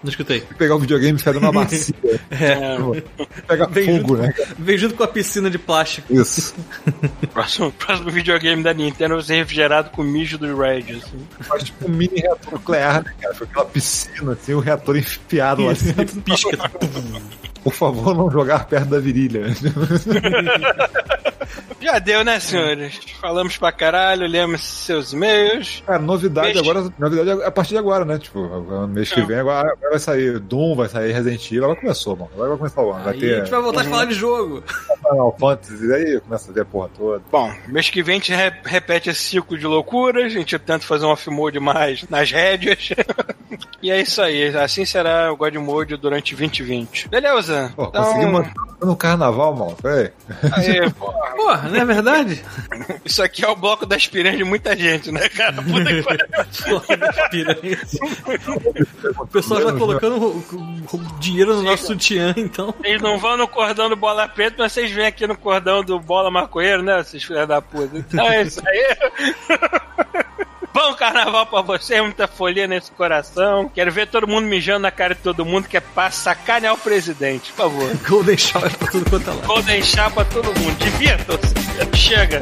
Não 0.04 0.10
escutei. 0.10 0.42
Pegar 0.58 0.76
o 0.76 0.80
videogame 0.80 1.16
e 1.16 1.20
ficar 1.20 1.34
numa 1.34 1.52
bacia. 1.52 1.96
É. 2.32 2.78
Pega 3.48 3.68
Vem 3.68 3.86
fogo, 3.86 4.16
junto, 4.16 4.22
né? 4.24 4.34
vem 4.58 4.78
junto 4.78 4.96
com 4.96 5.04
a 5.04 5.08
piscina 5.08 5.50
de 5.50 5.60
plástico. 5.60 6.12
Isso. 6.14 6.56
Próximo, 7.32 7.72
próximo 7.72 8.10
videogame 8.10 8.64
da 8.64 8.74
Nintendo 8.74 9.16
vai 9.16 9.24
ser 9.24 9.36
refrigerado 9.36 9.92
com 9.92 10.04
mijo 10.04 10.38
do 10.38 10.56
Red. 10.58 10.98
Assim. 10.98 11.28
Faz 11.42 11.64
tipo 11.64 11.88
um 11.88 11.92
mini 11.92 12.22
reator 12.22 12.54
nuclear, 12.54 13.04
né, 13.04 13.14
cara? 13.22 13.36
Foi 13.36 13.48
aquela 13.48 13.66
piscina, 13.66 14.34
assim, 14.34 14.54
o 14.54 14.60
reator 14.60 14.98
enfiado 14.98 15.64
lá 15.64 15.74
dentro. 15.74 16.22
Pisca. 16.22 16.58
Por 17.64 17.74
favor, 17.74 18.14
não 18.16 18.30
jogar 18.30 18.66
perto 18.66 18.90
da 18.90 19.00
virilha. 19.00 19.44
Já 21.82 22.00
deu, 22.00 22.24
né, 22.24 22.40
senhores? 22.40 22.98
Falamos 23.20 23.58
pra 23.58 23.70
caralho, 23.72 24.26
lemos 24.26 24.62
seus 24.64 25.12
e-mails. 25.12 25.84
Cara, 25.86 26.00
novidade 26.00 26.48
Mês- 26.48 26.60
agora, 26.60 26.90
novidade 26.98 27.30
é 27.42 27.46
a 27.46 27.52
partir 27.52 27.72
de 27.72 27.78
agora, 27.78 28.06
né? 28.06 28.18
Tipo, 28.18 28.88
mês 28.88 29.12
que 29.12 29.20
É. 29.20 29.26
vem 29.26 29.38
agora, 29.38 29.70
agora 29.74 29.90
vai 29.92 30.00
sair 30.00 30.40
Doom, 30.40 30.76
vai 30.76 30.88
sair 30.88 31.12
Resident 31.12 31.46
Evil, 31.52 31.66
agora 31.66 31.80
começou, 31.82 32.16
mano. 32.16 32.30
Agora 32.34 32.50
vai 32.50 32.58
começar 32.58 32.82
o 32.82 32.92
ano. 32.94 33.04
Vai 33.04 33.14
Aí 33.14 33.18
a 33.18 33.22
ter 33.22 33.40
gente 33.42 33.52
vai 33.52 33.62
voltar 33.62 33.82
a 33.82 33.84
falar 33.84 34.06
de 34.06 34.14
jogo. 34.14 34.64
Final 35.10 35.36
Fantasy, 35.38 35.94
aí 35.94 36.20
começa 36.22 36.50
a 36.50 36.54
ver 36.54 36.62
a 36.62 36.66
porra 36.66 36.90
toda. 36.98 37.22
Bom, 37.30 37.54
mês 37.68 37.90
que 37.90 38.02
vem 38.02 38.14
a 38.16 38.18
gente 38.20 38.34
re- 38.34 38.54
repete 38.64 39.10
esse 39.10 39.22
ciclo 39.22 39.58
de 39.58 39.68
loucuras. 39.68 40.26
A 40.26 40.30
gente 40.30 40.58
tenta 40.58 40.86
fazer 40.86 41.06
um 41.06 41.10
off-mode 41.10 41.60
mais 41.60 42.06
nas 42.10 42.32
rédeas. 42.32 42.90
e 43.84 43.92
é 43.92 44.00
isso 44.02 44.22
aí. 44.22 44.56
Assim 44.56 44.86
será 44.86 45.32
o 45.34 45.36
God 45.38 45.54
Mode 45.56 45.98
durante 45.98 46.34
2020. 46.34 47.10
Beleza? 47.10 47.53
Pô, 47.76 47.88
consegui 47.88 48.26
manter 48.26 48.54
no 48.82 48.96
carnaval, 48.96 49.56
mano. 49.56 49.76
Peraí. 49.82 50.12
aí, 50.52 50.92
pô, 50.94 51.12
Porra, 51.36 51.70
não 51.70 51.80
é 51.80 51.86
verdade? 51.86 52.44
isso 53.04 53.24
aqui 53.24 53.44
é 53.44 53.50
o 53.50 53.56
bloco 53.56 53.86
das 53.86 54.08
piranhas 54.08 54.38
de 54.38 54.44
muita 54.44 54.76
gente, 54.76 55.12
né, 55.12 55.28
cara? 55.30 55.62
Puta 55.62 55.86
que 55.86 56.04
pariu. 56.04 56.28
Porra. 56.70 56.86
O 59.20 59.28
pessoal 59.28 59.62
já 59.62 59.74
colocando 59.74 60.44
dinheiro 61.20 61.56
no 61.56 61.64
nosso 61.64 61.88
sutiã, 61.88 62.34
então. 62.38 62.74
Vocês 62.80 63.02
não 63.02 63.18
vão 63.18 63.38
no 63.38 63.48
cordão 63.48 63.90
do 63.90 63.96
Bola 63.96 64.28
Preta, 64.28 64.58
mas 64.60 64.72
vocês 64.72 64.92
vêm 64.92 65.06
aqui 65.06 65.28
no 65.28 65.38
cordão 65.38 65.84
do 65.84 66.00
Bola 66.00 66.32
Maconheiro, 66.32 66.82
né, 66.82 67.04
vocês 67.04 67.24
filhos 67.24 67.48
da 67.48 67.62
puta? 67.62 67.98
Então 67.98 68.26
é 68.26 68.44
isso 68.44 68.62
aí. 68.66 68.98
Bom 70.74 70.94
carnaval 70.96 71.46
pra 71.46 71.62
vocês, 71.62 72.02
muita 72.02 72.28
folia 72.28 72.66
nesse 72.68 72.92
coração. 72.92 73.70
Quero 73.74 73.92
ver 73.92 74.08
todo 74.08 74.28
mundo 74.28 74.46
mijando 74.48 74.80
na 74.80 74.92
cara 74.92 75.14
de 75.14 75.22
todo 75.22 75.46
mundo, 75.46 75.68
que 75.68 75.78
é 75.78 75.80
pra 75.80 76.10
sacanear 76.10 76.74
o 76.74 76.78
presidente, 76.78 77.52
por 77.54 77.58
favor. 77.58 77.96
Golden 78.08 78.38
Shower 78.38 78.78
pra 78.78 78.88
tudo 78.90 79.10
quanto 79.10 79.30
é 79.30 79.34
lá. 79.34 79.42
Vou 79.44 79.62
deixar 79.62 80.10
pra 80.12 80.26
todo 80.26 80.48
mundo. 80.60 80.76
Divirtam-se. 80.80 81.98
Chega. 81.98 82.42